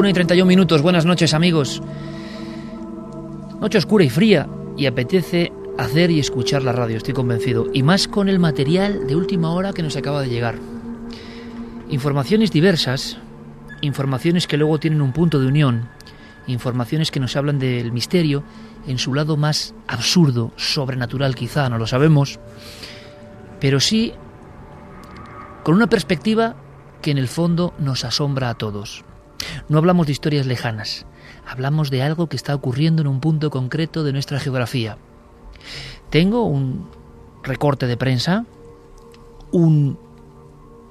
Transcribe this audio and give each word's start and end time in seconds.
Una 0.00 0.08
y 0.08 0.14
31 0.14 0.48
minutos, 0.48 0.80
buenas 0.80 1.04
noches 1.04 1.34
amigos. 1.34 1.82
Noche 3.60 3.76
oscura 3.76 4.02
y 4.02 4.08
fría 4.08 4.48
y 4.74 4.86
apetece 4.86 5.52
hacer 5.76 6.10
y 6.10 6.18
escuchar 6.18 6.62
la 6.62 6.72
radio, 6.72 6.96
estoy 6.96 7.12
convencido. 7.12 7.66
Y 7.74 7.82
más 7.82 8.08
con 8.08 8.30
el 8.30 8.38
material 8.38 9.06
de 9.06 9.14
última 9.14 9.52
hora 9.52 9.74
que 9.74 9.82
nos 9.82 9.96
acaba 9.96 10.22
de 10.22 10.30
llegar. 10.30 10.54
Informaciones 11.90 12.50
diversas, 12.50 13.18
informaciones 13.82 14.46
que 14.46 14.56
luego 14.56 14.80
tienen 14.80 15.02
un 15.02 15.12
punto 15.12 15.38
de 15.38 15.48
unión, 15.48 15.90
informaciones 16.46 17.10
que 17.10 17.20
nos 17.20 17.36
hablan 17.36 17.58
del 17.58 17.92
misterio 17.92 18.42
en 18.86 18.96
su 18.96 19.12
lado 19.12 19.36
más 19.36 19.74
absurdo, 19.86 20.50
sobrenatural 20.56 21.34
quizá, 21.34 21.68
no 21.68 21.76
lo 21.76 21.86
sabemos, 21.86 22.40
pero 23.60 23.80
sí 23.80 24.14
con 25.62 25.74
una 25.74 25.88
perspectiva 25.88 26.56
que 27.02 27.10
en 27.10 27.18
el 27.18 27.28
fondo 27.28 27.74
nos 27.78 28.06
asombra 28.06 28.48
a 28.48 28.54
todos. 28.54 29.04
No 29.70 29.78
hablamos 29.78 30.06
de 30.06 30.12
historias 30.12 30.46
lejanas, 30.46 31.06
hablamos 31.46 31.92
de 31.92 32.02
algo 32.02 32.28
que 32.28 32.34
está 32.34 32.56
ocurriendo 32.56 33.02
en 33.02 33.06
un 33.06 33.20
punto 33.20 33.50
concreto 33.50 34.02
de 34.02 34.12
nuestra 34.12 34.40
geografía. 34.40 34.98
Tengo 36.10 36.42
un 36.42 36.88
recorte 37.44 37.86
de 37.86 37.96
prensa, 37.96 38.46
un 39.52 39.96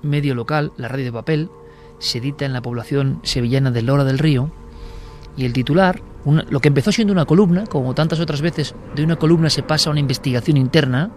medio 0.02 0.34
local, 0.34 0.72
la 0.78 0.88
radio 0.88 1.04
de 1.04 1.12
papel, 1.12 1.50
se 1.98 2.20
edita 2.20 2.46
en 2.46 2.54
la 2.54 2.62
población 2.62 3.20
sevillana 3.24 3.70
de 3.70 3.82
Lora 3.82 4.06
del 4.06 4.18
Río, 4.18 4.50
y 5.36 5.44
el 5.44 5.52
titular, 5.52 6.02
lo 6.26 6.62
que 6.62 6.70
empezó 6.70 6.94
siendo 6.94 7.12
una 7.12 7.26
columna, 7.26 7.66
como 7.66 7.94
tantas 7.94 8.22
otras 8.22 8.42
veces 8.42 8.76
de 8.96 9.04
una 9.04 9.18
columna 9.18 9.50
se 9.50 9.62
pasa 9.62 9.90
a 9.90 9.92
una 9.92 10.00
investigación 10.00 10.56
interna, 10.56 11.12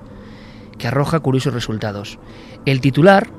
que 0.78 0.88
arroja 0.88 1.20
curiosos 1.20 1.54
resultados. 1.54 2.18
El 2.66 2.80
titular 2.80 3.30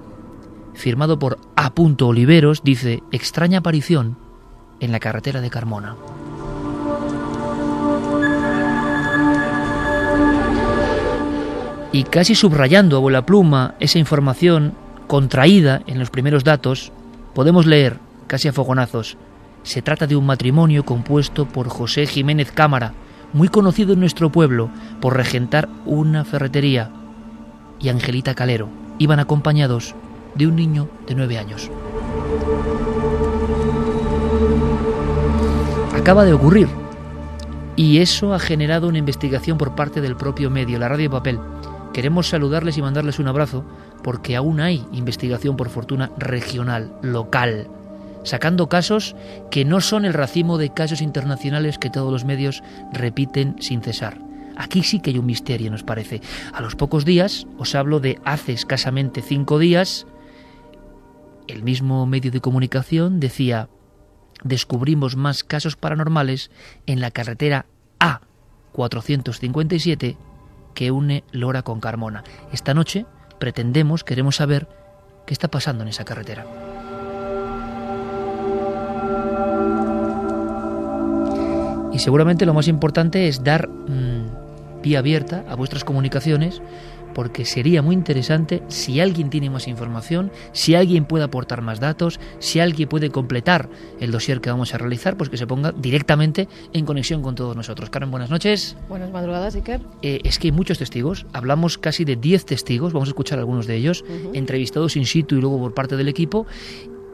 firmado 0.73 1.19
por 1.19 1.39
A. 1.55 1.71
Oliveros, 2.01 2.63
dice 2.63 3.03
extraña 3.11 3.59
aparición 3.59 4.17
en 4.79 4.91
la 4.91 4.99
carretera 4.99 5.41
de 5.41 5.49
Carmona. 5.49 5.95
Y 11.91 12.03
casi 12.05 12.33
subrayando 12.33 12.97
a 12.97 12.99
bola 12.99 13.25
pluma 13.25 13.75
esa 13.79 13.99
información 13.99 14.73
contraída 15.07 15.81
en 15.85 15.99
los 15.99 16.09
primeros 16.09 16.43
datos, 16.43 16.91
podemos 17.35 17.67
leer, 17.67 17.99
casi 18.27 18.47
a 18.47 18.53
fogonazos, 18.53 19.17
se 19.61 19.81
trata 19.81 20.07
de 20.07 20.15
un 20.15 20.25
matrimonio 20.25 20.85
compuesto 20.85 21.47
por 21.47 21.69
José 21.69 22.07
Jiménez 22.07 22.51
Cámara, 22.51 22.93
muy 23.31 23.47
conocido 23.47 23.93
en 23.93 23.99
nuestro 23.99 24.31
pueblo 24.31 24.69
por 25.01 25.15
regentar 25.15 25.69
una 25.85 26.25
ferretería, 26.25 26.89
y 27.79 27.89
Angelita 27.89 28.33
Calero. 28.33 28.69
Iban 28.99 29.19
acompañados 29.19 29.95
de 30.35 30.47
un 30.47 30.55
niño 30.55 30.89
de 31.07 31.15
nueve 31.15 31.37
años. 31.37 31.69
Acaba 35.95 36.25
de 36.25 36.33
ocurrir 36.33 36.67
y 37.75 37.99
eso 37.99 38.33
ha 38.33 38.39
generado 38.39 38.87
una 38.87 38.97
investigación 38.97 39.57
por 39.57 39.75
parte 39.75 40.01
del 40.01 40.15
propio 40.15 40.49
medio, 40.49 40.79
la 40.79 40.89
radio 40.89 41.09
papel. 41.09 41.39
Queremos 41.93 42.27
saludarles 42.27 42.77
y 42.77 42.81
mandarles 42.81 43.19
un 43.19 43.27
abrazo 43.27 43.63
porque 44.03 44.35
aún 44.35 44.59
hay 44.59 44.85
investigación 44.91 45.55
por 45.55 45.69
fortuna 45.69 46.11
regional, 46.17 46.93
local, 47.01 47.67
sacando 48.23 48.67
casos 48.67 49.15
que 49.49 49.65
no 49.65 49.81
son 49.81 50.05
el 50.05 50.13
racimo 50.13 50.57
de 50.57 50.73
casos 50.73 51.01
internacionales 51.01 51.77
que 51.77 51.89
todos 51.89 52.11
los 52.11 52.25
medios 52.25 52.63
repiten 52.91 53.55
sin 53.59 53.81
cesar. 53.81 54.17
Aquí 54.55 54.83
sí 54.83 54.99
que 54.99 55.11
hay 55.11 55.17
un 55.17 55.25
misterio, 55.25 55.71
nos 55.71 55.83
parece. 55.83 56.21
A 56.53 56.61
los 56.61 56.75
pocos 56.75 57.05
días, 57.05 57.47
os 57.57 57.73
hablo 57.75 57.99
de 57.99 58.19
hace 58.23 58.53
escasamente 58.53 59.21
cinco 59.21 59.57
días, 59.57 60.05
el 61.47 61.63
mismo 61.63 62.05
medio 62.05 62.31
de 62.31 62.41
comunicación 62.41 63.19
decía, 63.19 63.69
descubrimos 64.43 65.15
más 65.15 65.43
casos 65.43 65.75
paranormales 65.75 66.51
en 66.85 67.01
la 67.01 67.11
carretera 67.11 67.65
A457 67.99 70.17
que 70.73 70.91
une 70.91 71.23
Lora 71.31 71.61
con 71.61 71.79
Carmona. 71.79 72.23
Esta 72.51 72.73
noche 72.73 73.05
pretendemos, 73.39 74.03
queremos 74.03 74.37
saber 74.37 74.67
qué 75.25 75.33
está 75.33 75.47
pasando 75.47 75.83
en 75.83 75.89
esa 75.89 76.05
carretera. 76.05 76.45
Y 81.93 81.99
seguramente 81.99 82.45
lo 82.45 82.55
más 82.55 82.67
importante 82.67 83.27
es 83.27 83.43
dar 83.43 83.69
mm, 83.69 84.81
vía 84.81 84.99
abierta 84.99 85.45
a 85.47 85.55
vuestras 85.55 85.83
comunicaciones 85.83 86.61
porque 87.13 87.45
sería 87.45 87.81
muy 87.81 87.95
interesante 87.95 88.63
si 88.67 88.99
alguien 88.99 89.29
tiene 89.29 89.49
más 89.49 89.67
información, 89.67 90.31
si 90.51 90.75
alguien 90.75 91.05
puede 91.05 91.23
aportar 91.23 91.61
más 91.61 91.79
datos, 91.79 92.19
si 92.39 92.59
alguien 92.59 92.89
puede 92.89 93.09
completar 93.09 93.69
el 93.99 94.11
dossier 94.11 94.41
que 94.41 94.49
vamos 94.49 94.73
a 94.73 94.77
realizar, 94.77 95.17
pues 95.17 95.29
que 95.29 95.37
se 95.37 95.47
ponga 95.47 95.71
directamente 95.71 96.47
en 96.73 96.85
conexión 96.85 97.21
con 97.21 97.35
todos 97.35 97.55
nosotros. 97.55 97.89
Karen, 97.89 98.11
buenas 98.11 98.29
noches. 98.29 98.75
Buenas 98.89 99.11
madrugadas, 99.11 99.55
Iker. 99.55 99.81
Eh, 100.01 100.21
es 100.23 100.39
que 100.39 100.47
hay 100.47 100.51
muchos 100.51 100.79
testigos, 100.79 101.25
hablamos 101.33 101.77
casi 101.77 102.05
de 102.05 102.15
10 102.15 102.45
testigos, 102.45 102.93
vamos 102.93 103.09
a 103.09 103.11
escuchar 103.11 103.39
algunos 103.39 103.67
de 103.67 103.75
ellos, 103.75 104.03
entrevistados 104.33 104.95
in 104.95 105.05
situ 105.05 105.35
y 105.35 105.41
luego 105.41 105.59
por 105.59 105.73
parte 105.73 105.97
del 105.97 106.07
equipo, 106.07 106.45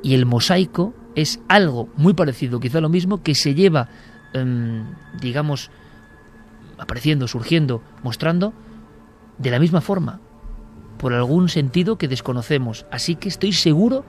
y 0.02 0.13
el 0.13 0.25
mosaico 0.25 0.94
es 1.16 1.40
algo 1.48 1.90
muy 1.98 2.13
parecido, 2.13 2.60
quizá 2.60 2.80
lo 2.80 2.90
mismo, 2.90 3.22
que 3.22 3.36
se 3.36 3.54
lleva, 3.54 3.90
em, 4.34 4.86
digamos, 5.19 5.69
apareciendo, 6.78 7.28
surgiendo, 7.28 7.81
mostrando 8.04 8.54
de 9.40 9.52
la 9.52 9.60
misma 9.60 9.82
forma, 9.82 10.20
por 11.00 11.14
algún 11.14 11.50
sentido 11.50 11.98
que 11.98 12.08
desconocemos. 12.08 12.86
Así 12.92 13.16
que 13.16 13.30
estoy 13.30 13.54
seguro 13.54 14.06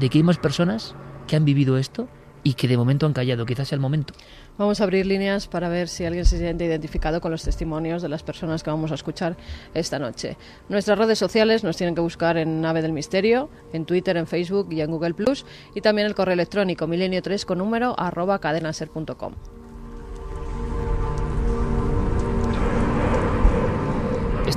de 0.00 0.08
que 0.08 0.18
hay 0.18 0.24
más 0.24 0.38
personas 0.38 0.96
que 1.28 1.36
han 1.36 1.44
vivido 1.44 1.78
esto 1.78 2.08
y 2.42 2.54
que 2.54 2.66
de 2.66 2.76
momento 2.76 3.06
han 3.06 3.12
callado. 3.12 3.46
Quizás 3.46 3.68
sea 3.68 3.76
el 3.76 3.80
momento. 3.80 4.14
Vamos 4.58 4.80
a 4.80 4.84
abrir 4.84 5.06
líneas 5.06 5.46
para 5.46 5.68
ver 5.68 5.88
si 5.88 6.04
alguien 6.04 6.24
se 6.24 6.38
siente 6.38 6.64
identificado 6.64 7.20
con 7.20 7.30
los 7.30 7.42
testimonios 7.42 8.02
de 8.02 8.08
las 8.08 8.22
personas 8.22 8.62
que 8.62 8.70
vamos 8.70 8.90
a 8.90 8.94
escuchar 8.94 9.36
esta 9.74 9.98
noche. 9.98 10.36
Nuestras 10.68 10.98
redes 10.98 11.18
sociales 11.18 11.62
nos 11.62 11.76
tienen 11.76 11.94
que 11.94 12.00
buscar 12.00 12.36
en 12.36 12.60
Nave 12.60 12.82
del 12.82 12.92
Misterio, 12.92 13.48
en 13.72 13.84
Twitter, 13.84 14.16
en 14.16 14.26
Facebook 14.26 14.68
y 14.72 14.80
en 14.80 14.90
Google 14.90 15.14
Plus, 15.14 15.46
y 15.74 15.80
también 15.80 16.06
el 16.06 16.14
correo 16.14 16.34
electrónico 16.34 16.86
milenio3 16.86 17.44
con 17.44 17.58
número 17.58 17.94
arroba 17.98 18.40
cadenaser.com. 18.40 19.34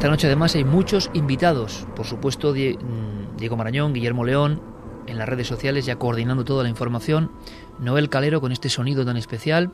Esta 0.06 0.12
noche 0.12 0.28
además 0.28 0.54
hay 0.54 0.63
muchos 0.63 1.10
invitados, 1.16 1.88
por 1.96 2.06
supuesto 2.06 2.54
mm, 2.54 3.38
Diego 3.38 3.57
Marañón, 3.57 3.92
Guillermo 3.92 4.24
León, 4.24 4.62
en 5.07 5.18
las 5.18 5.28
redes 5.28 5.48
sociales 5.48 5.88
ya 5.88 5.96
coordinando 5.96 6.46
toda 6.46 6.62
la 6.62 6.69
información, 6.69 7.31
Noel 7.80 8.07
Calero 8.10 8.40
con 8.40 8.52
este 8.52 8.69
sonido 8.69 9.04
tan 9.04 9.18
especial, 9.18 9.72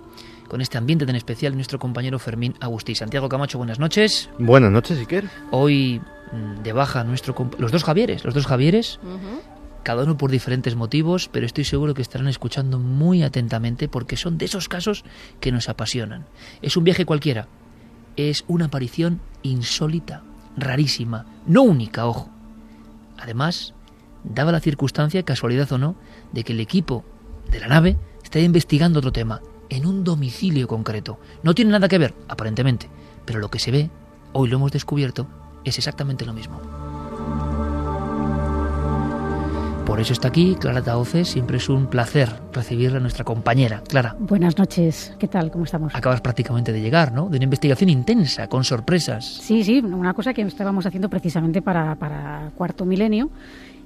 con 0.48 0.62
este 0.62 0.78
ambiente 0.78 1.06
tan 1.06 1.18
especial, 1.18 1.54
nuestro 1.56 1.80
compañero 1.80 2.18
Fermín 2.18 2.54
Agustí. 2.62 2.96
Santiago 2.96 3.28
Camacho, 3.28 3.58
buenas 3.58 3.78
noches. 3.78 4.30
Buenas 4.40 4.72
noches, 4.72 5.00
Iker. 5.00 5.30
Hoy 5.52 6.00
mm, 6.32 6.64
de 6.64 6.72
baja 6.72 7.04
nuestro 7.04 7.36
los 7.58 7.74
dos 7.74 7.84
Javieres, 7.84 8.24
los 8.24 8.34
dos 8.34 8.48
Javieres, 8.48 9.02
cada 9.84 10.04
uno 10.04 10.16
por 10.16 10.32
diferentes 10.32 10.78
motivos, 10.78 11.28
pero 11.30 11.46
estoy 11.46 11.66
seguro 11.66 11.94
que 11.94 12.02
estarán 12.02 12.30
escuchando 12.30 12.80
muy 12.80 13.22
atentamente 13.24 13.90
porque 13.90 14.16
son 14.16 14.38
de 14.38 14.46
esos 14.46 14.70
casos 14.70 15.04
que 15.42 15.52
nos 15.52 15.68
apasionan. 15.68 16.26
Es 16.62 16.78
un 16.78 16.86
viaje 16.86 17.04
cualquiera, 17.04 17.50
es 18.16 18.46
una 18.48 18.68
aparición 18.68 19.20
insólita, 19.44 20.24
rarísima, 20.58 21.26
no 21.46 21.64
única, 21.64 22.06
ojo. 22.06 22.30
Además, 23.18 23.74
daba 24.24 24.52
la 24.52 24.60
circunstancia, 24.60 25.24
casualidad 25.24 25.72
o 25.72 25.78
no, 25.78 25.96
de 26.32 26.44
que 26.44 26.54
el 26.54 26.60
equipo 26.60 27.04
de 27.50 27.60
la 27.60 27.68
nave 27.68 27.98
está 28.24 28.40
investigando 28.40 29.00
otro 29.00 29.12
tema, 29.12 29.42
en 29.70 29.86
un 29.86 30.04
domicilio 30.04 30.68
concreto. 30.68 31.20
No 31.44 31.56
tiene 31.56 31.72
nada 31.72 31.88
que 31.88 31.98
ver, 31.98 32.14
aparentemente, 32.28 32.90
pero 33.26 33.40
lo 33.40 33.50
que 33.50 33.60
se 33.60 33.72
ve, 33.72 33.90
hoy 34.34 34.50
lo 34.50 34.58
hemos 34.58 34.72
descubierto, 34.72 35.28
es 35.64 35.78
exactamente 35.78 36.26
lo 36.26 36.34
mismo. 36.34 36.81
Por 39.86 40.00
eso 40.00 40.14
está 40.14 40.30
aquí 40.30 40.56
Clara 40.60 40.82
Taoces. 40.82 41.28
Siempre 41.28 41.58
es 41.58 41.68
un 41.68 41.88
placer 41.88 42.30
recibirla 42.54 42.98
a 42.98 43.02
nuestra 43.02 43.24
compañera. 43.24 43.82
Clara. 43.88 44.16
Buenas 44.20 44.58
noches. 44.58 45.16
¿Qué 45.20 45.28
tal? 45.28 45.52
¿Cómo 45.52 45.66
estamos? 45.66 45.94
Acabas 45.96 46.22
prácticamente 46.22 46.72
de 46.72 46.82
llegar, 46.82 47.12
¿no? 47.12 47.30
De 47.30 47.38
una 47.38 47.44
investigación 47.46 47.90
intensa, 47.90 48.48
con 48.48 48.64
sorpresas. 48.64 49.26
Sí, 49.26 49.64
sí. 49.64 49.80
Una 49.80 50.14
cosa 50.14 50.34
que 50.34 50.44
estábamos 50.44 50.86
haciendo 50.86 51.10
precisamente 51.10 51.62
para, 51.62 51.96
para 51.96 52.52
Cuarto 52.56 52.86
Milenio 52.86 53.30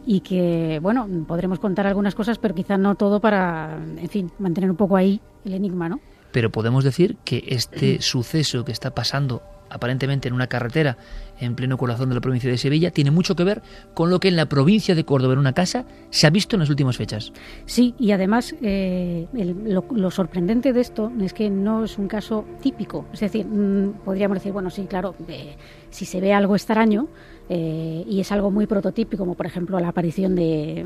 y 0.06 0.20
que, 0.20 0.80
bueno, 0.82 1.08
podremos 1.28 1.60
contar 1.60 1.88
algunas 1.88 2.14
cosas, 2.14 2.38
pero 2.38 2.54
quizá 2.54 2.78
no 2.78 2.96
todo 2.96 3.20
para, 3.20 3.78
en 3.98 4.10
fin, 4.10 4.32
mantener 4.38 4.70
un 4.70 4.78
poco 4.78 4.96
ahí 4.96 5.20
el 5.44 5.54
enigma, 5.54 5.90
¿no? 5.90 6.00
Pero 6.36 6.52
podemos 6.52 6.84
decir 6.84 7.16
que 7.24 7.46
este 7.48 8.02
suceso 8.02 8.66
que 8.66 8.74
está 8.74 8.94
pasando 8.94 9.42
aparentemente 9.70 10.28
en 10.28 10.34
una 10.34 10.48
carretera 10.48 10.98
en 11.40 11.56
pleno 11.56 11.78
corazón 11.78 12.10
de 12.10 12.16
la 12.16 12.20
provincia 12.20 12.52
de 12.52 12.58
Sevilla, 12.58 12.92
tiene 12.92 13.10
mucho 13.10 13.38
que 13.38 13.46
ver 13.46 13.62
con 13.94 14.10
lo 14.10 14.20
que 14.20 14.28
en 14.28 14.36
la 14.36 14.46
provincia 14.48 14.96
de 14.96 15.06
Córdoba, 15.06 15.32
en 15.32 15.40
una 15.40 15.54
casa, 15.54 15.86
se 16.10 16.28
ha 16.28 16.30
visto 16.30 16.58
en 16.58 16.60
las 16.60 16.70
últimas 16.70 16.98
fechas. 16.98 17.32
Sí, 17.66 17.96
y 17.98 18.12
además 18.12 18.54
eh, 18.62 19.28
lo, 19.32 20.12
sorprendente 20.12 20.74
de 20.74 20.82
esto 20.82 21.10
es 21.22 21.32
que 21.32 21.50
no 21.50 21.86
es 21.86 21.98
un 21.98 22.10
caso 22.10 22.44
típico. 22.62 23.06
Es 23.14 23.22
decir, 23.22 23.46
mm, 23.46 24.04
podríamos 24.04 24.36
decir, 24.36 24.52
bueno, 24.52 24.70
sí, 24.70 24.88
claro, 24.88 25.16
eh, 25.30 25.56
si 25.90 26.04
se 26.04 26.20
ve 26.20 26.34
algo 26.34 26.58
extraño 26.58 27.08
eh, 27.48 28.04
y 28.06 28.20
es 28.20 28.30
algo 28.34 28.52
muy 28.52 28.68
prototípico, 28.68 29.24
como 29.24 29.36
por 29.36 29.46
ejemplo 29.46 29.80
la 29.80 29.88
aparición 29.88 30.36
de, 30.36 30.86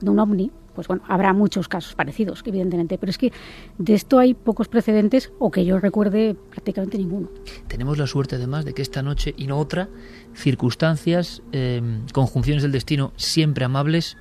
de 0.00 0.10
un 0.10 0.18
ovni, 0.18 0.50
pues 0.74 0.88
bueno, 0.88 1.02
habrá 1.08 1.32
muchos 1.32 1.68
casos 1.68 1.94
parecidos, 1.94 2.42
evidentemente, 2.44 2.98
pero 2.98 3.10
es 3.10 3.18
que 3.18 3.32
de 3.78 3.94
esto 3.94 4.18
hay 4.18 4.34
pocos 4.34 4.68
precedentes 4.68 5.32
o 5.38 5.50
que 5.50 5.64
yo 5.64 5.78
recuerde 5.78 6.36
prácticamente 6.50 6.98
ninguno. 6.98 7.28
Tenemos 7.68 7.98
la 7.98 8.06
suerte 8.06 8.36
además 8.36 8.64
de 8.64 8.74
que 8.74 8.82
esta 8.82 9.02
noche 9.02 9.34
y 9.36 9.46
no 9.46 9.58
otra, 9.58 9.88
circunstancias, 10.34 11.42
em, 11.52 12.06
conjunciones 12.12 12.62
del 12.62 12.72
destino 12.72 13.12
siempre 13.16 13.64
amables, 13.64 14.16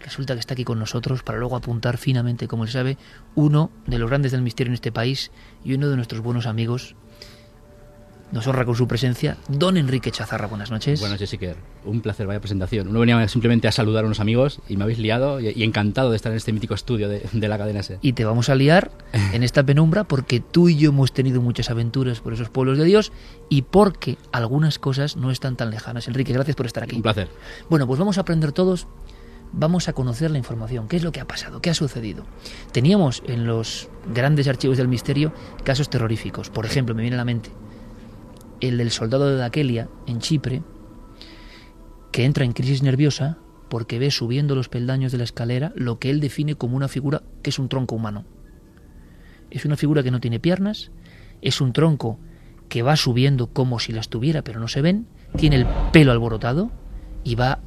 resulta 0.00 0.34
que 0.34 0.40
está 0.40 0.54
aquí 0.54 0.64
con 0.64 0.78
nosotros 0.78 1.22
para 1.22 1.38
luego 1.38 1.56
apuntar 1.56 1.96
finamente, 1.96 2.46
como 2.46 2.66
se 2.66 2.72
sabe, 2.72 2.98
uno 3.34 3.70
de 3.86 3.98
los 3.98 4.08
grandes 4.08 4.32
del 4.32 4.42
misterio 4.42 4.70
en 4.70 4.74
este 4.74 4.92
país 4.92 5.30
y 5.64 5.74
uno 5.74 5.88
de 5.88 5.96
nuestros 5.96 6.20
buenos 6.20 6.46
amigos, 6.46 6.94
nos 8.34 8.48
honra 8.48 8.64
con 8.64 8.74
su 8.74 8.88
presencia 8.88 9.36
don 9.46 9.76
Enrique 9.76 10.10
Chazarra. 10.10 10.48
Buenas 10.48 10.72
noches. 10.72 10.98
Buenas 10.98 11.20
noches, 11.20 11.32
Iker. 11.32 11.56
Un 11.84 12.00
placer, 12.00 12.26
vaya 12.26 12.40
presentación. 12.40 12.88
Uno 12.88 12.98
venía 12.98 13.28
simplemente 13.28 13.68
a 13.68 13.72
saludar 13.72 14.02
a 14.02 14.06
unos 14.08 14.18
amigos 14.18 14.60
y 14.68 14.76
me 14.76 14.82
habéis 14.82 14.98
liado 14.98 15.38
y, 15.38 15.62
encantado 15.62 16.10
de 16.10 16.16
estar 16.16 16.32
en 16.32 16.38
este 16.38 16.52
mítico 16.52 16.74
estudio 16.74 17.08
de, 17.08 17.48
la 17.48 17.56
cadena 17.56 17.84
SER. 17.84 18.00
Y 18.02 18.14
te 18.14 18.24
vamos 18.24 18.48
a 18.48 18.56
liar 18.56 18.90
en 19.32 19.44
esta 19.44 19.62
penumbra 19.62 20.02
porque 20.02 20.40
tú 20.40 20.68
y 20.68 20.76
yo 20.76 20.90
hemos 20.90 21.12
tenido 21.12 21.40
muchas 21.40 21.70
aventuras 21.70 22.18
por 22.18 22.32
esos 22.32 22.48
pueblos 22.48 22.76
de 22.76 22.84
Dios 22.84 23.12
y 23.48 23.62
porque 23.62 24.18
algunas 24.32 24.80
cosas 24.80 25.16
no 25.16 25.30
están 25.30 25.56
tan 25.56 25.70
lejanas. 25.70 26.08
Enrique, 26.08 26.32
gracias 26.32 26.56
por 26.56 26.66
estar 26.66 26.82
aquí. 26.82 26.96
Un 26.96 27.02
placer. 27.02 27.28
Bueno, 27.70 27.86
pues 27.86 28.00
vamos 28.00 28.18
a 28.18 28.22
aprender 28.22 28.50
todos 28.50 28.88
vamos 29.56 29.86
a 29.86 29.92
conocer 29.92 30.32
la 30.32 30.38
información, 30.38 30.88
qué 30.88 30.96
es 30.96 31.04
lo 31.04 31.12
que 31.12 31.20
ha 31.20 31.28
pasado, 31.28 31.60
qué 31.60 31.70
ha 31.70 31.74
sucedido. 31.74 32.24
Teníamos 32.72 33.22
en 33.28 33.46
los 33.46 33.88
grandes 34.12 34.48
archivos 34.48 34.78
del 34.78 34.88
misterio 34.88 35.32
casos 35.62 35.88
terroríficos. 35.88 36.50
Por 36.50 36.66
ejemplo, 36.66 36.92
me 36.92 37.02
viene 37.02 37.14
a 37.14 37.18
la 37.18 37.24
mente 37.24 37.52
el 38.68 38.78
del 38.78 38.90
soldado 38.90 39.28
de 39.28 39.36
Daquelia, 39.36 39.88
en 40.06 40.20
Chipre, 40.20 40.62
que 42.12 42.24
entra 42.24 42.44
en 42.44 42.52
crisis 42.52 42.82
nerviosa 42.82 43.38
porque 43.68 43.98
ve 43.98 44.10
subiendo 44.10 44.54
los 44.54 44.68
peldaños 44.68 45.10
de 45.12 45.18
la 45.18 45.24
escalera 45.24 45.72
lo 45.74 45.98
que 45.98 46.10
él 46.10 46.20
define 46.20 46.54
como 46.54 46.76
una 46.76 46.88
figura 46.88 47.22
que 47.42 47.50
es 47.50 47.58
un 47.58 47.68
tronco 47.68 47.96
humano. 47.96 48.24
Es 49.50 49.64
una 49.64 49.76
figura 49.76 50.02
que 50.02 50.10
no 50.10 50.20
tiene 50.20 50.38
piernas, 50.38 50.90
es 51.42 51.60
un 51.60 51.72
tronco 51.72 52.18
que 52.68 52.82
va 52.82 52.96
subiendo 52.96 53.48
como 53.48 53.78
si 53.78 53.92
las 53.92 54.08
tuviera 54.08 54.42
pero 54.42 54.60
no 54.60 54.68
se 54.68 54.80
ven, 54.80 55.06
tiene 55.36 55.56
el 55.56 55.66
pelo 55.92 56.12
alborotado 56.12 56.70
y 57.24 57.34
va 57.34 57.60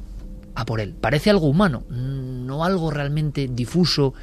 a 0.54 0.64
por 0.64 0.80
él. 0.80 0.94
Parece 0.94 1.30
algo 1.30 1.46
humano, 1.46 1.84
no 1.90 2.64
algo 2.64 2.90
realmente 2.90 3.48
difuso 3.48 4.14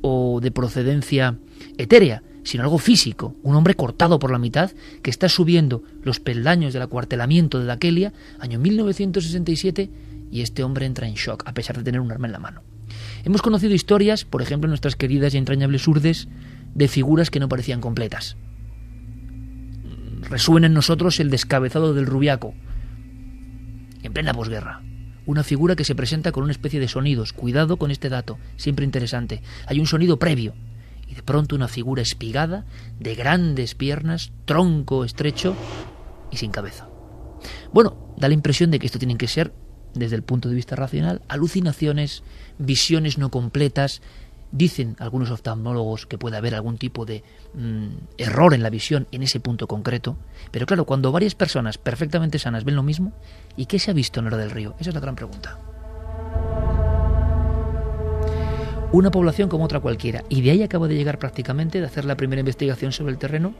o 0.00 0.40
de 0.40 0.50
procedencia 0.50 1.38
etérea, 1.78 2.22
sino 2.44 2.62
algo 2.62 2.78
físico, 2.78 3.34
un 3.42 3.56
hombre 3.56 3.74
cortado 3.74 4.18
por 4.18 4.30
la 4.30 4.38
mitad 4.38 4.70
que 5.02 5.10
está 5.10 5.28
subiendo 5.28 5.82
los 6.02 6.20
peldaños 6.20 6.72
del 6.72 6.82
acuartelamiento 6.82 7.58
de 7.58 7.66
Daquelia, 7.66 8.12
año 8.38 8.58
1967, 8.58 9.90
y 10.30 10.42
este 10.42 10.62
hombre 10.62 10.86
entra 10.86 11.08
en 11.08 11.14
shock 11.14 11.42
a 11.46 11.54
pesar 11.54 11.78
de 11.78 11.84
tener 11.84 12.00
un 12.00 12.12
arma 12.12 12.26
en 12.26 12.32
la 12.32 12.38
mano. 12.38 12.62
Hemos 13.24 13.42
conocido 13.42 13.74
historias, 13.74 14.24
por 14.24 14.42
ejemplo, 14.42 14.66
en 14.66 14.70
nuestras 14.70 14.96
queridas 14.96 15.34
y 15.34 15.38
entrañables 15.38 15.88
urdes, 15.88 16.28
de 16.74 16.88
figuras 16.88 17.30
que 17.30 17.40
no 17.40 17.48
parecían 17.48 17.80
completas. 17.80 18.36
Resuena 20.28 20.66
en 20.66 20.74
nosotros 20.74 21.20
el 21.20 21.30
descabezado 21.30 21.94
del 21.94 22.06
Rubiaco, 22.06 22.54
en 24.02 24.12
plena 24.12 24.34
posguerra. 24.34 24.82
Una 25.26 25.42
figura 25.42 25.76
que 25.76 25.84
se 25.84 25.94
presenta 25.94 26.32
con 26.32 26.44
una 26.44 26.52
especie 26.52 26.80
de 26.80 26.88
sonidos. 26.88 27.32
Cuidado 27.32 27.78
con 27.78 27.90
este 27.90 28.10
dato, 28.10 28.38
siempre 28.56 28.84
interesante. 28.84 29.40
Hay 29.66 29.80
un 29.80 29.86
sonido 29.86 30.18
previo, 30.18 30.54
de 31.12 31.22
pronto 31.22 31.56
una 31.56 31.68
figura 31.68 32.02
espigada, 32.02 32.64
de 32.98 33.14
grandes 33.14 33.74
piernas, 33.74 34.32
tronco 34.44 35.04
estrecho 35.04 35.54
y 36.30 36.36
sin 36.36 36.50
cabeza. 36.50 36.88
Bueno, 37.72 37.96
da 38.16 38.28
la 38.28 38.34
impresión 38.34 38.70
de 38.70 38.78
que 38.78 38.86
esto 38.86 38.98
tiene 38.98 39.16
que 39.16 39.28
ser, 39.28 39.52
desde 39.94 40.16
el 40.16 40.22
punto 40.22 40.48
de 40.48 40.54
vista 40.54 40.76
racional, 40.76 41.22
alucinaciones, 41.28 42.22
visiones 42.58 43.18
no 43.18 43.30
completas. 43.30 44.02
Dicen 44.50 44.94
algunos 45.00 45.30
oftalmólogos 45.30 46.06
que 46.06 46.18
puede 46.18 46.36
haber 46.36 46.54
algún 46.54 46.78
tipo 46.78 47.04
de 47.04 47.24
mm, 47.54 47.88
error 48.18 48.54
en 48.54 48.62
la 48.62 48.70
visión 48.70 49.08
en 49.10 49.24
ese 49.24 49.40
punto 49.40 49.66
concreto. 49.66 50.16
Pero 50.52 50.66
claro, 50.66 50.84
cuando 50.84 51.10
varias 51.10 51.34
personas 51.34 51.76
perfectamente 51.78 52.38
sanas 52.38 52.64
ven 52.64 52.76
lo 52.76 52.84
mismo, 52.84 53.12
¿y 53.56 53.66
qué 53.66 53.80
se 53.80 53.90
ha 53.90 53.94
visto 53.94 54.20
en 54.20 54.28
hora 54.28 54.36
del 54.36 54.52
río? 54.52 54.76
Esa 54.78 54.90
es 54.90 54.94
la 54.94 55.00
gran 55.00 55.16
pregunta. 55.16 55.73
Una 58.94 59.10
población 59.10 59.48
como 59.48 59.64
otra 59.64 59.80
cualquiera. 59.80 60.22
Y 60.28 60.42
de 60.42 60.52
ahí 60.52 60.62
acaba 60.62 60.86
de 60.86 60.94
llegar 60.94 61.18
prácticamente 61.18 61.80
de 61.80 61.86
hacer 61.86 62.04
la 62.04 62.16
primera 62.16 62.40
investigación 62.40 62.92
sobre 62.92 63.12
el 63.12 63.18
terreno. 63.18 63.54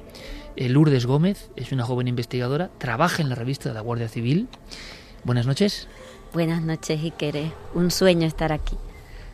Eh, 0.55 0.69
Lourdes 0.69 1.07
Gómez 1.07 1.51
es 1.57 1.73
una 1.73 1.85
joven 1.85 2.07
investigadora, 2.07 2.71
trabaja 2.79 3.21
en 3.21 3.29
la 3.29 3.35
revista 3.35 3.69
de 3.69 3.75
la 3.75 3.81
Guardia 3.81 4.09
Civil. 4.09 4.47
Buenas 5.25 5.47
noches. 5.47 5.89
Buenas 6.33 6.63
noches, 6.63 7.03
Iquere. 7.03 7.51
Un 7.75 7.91
sueño 7.91 8.27
estar 8.27 8.53
aquí. 8.53 8.77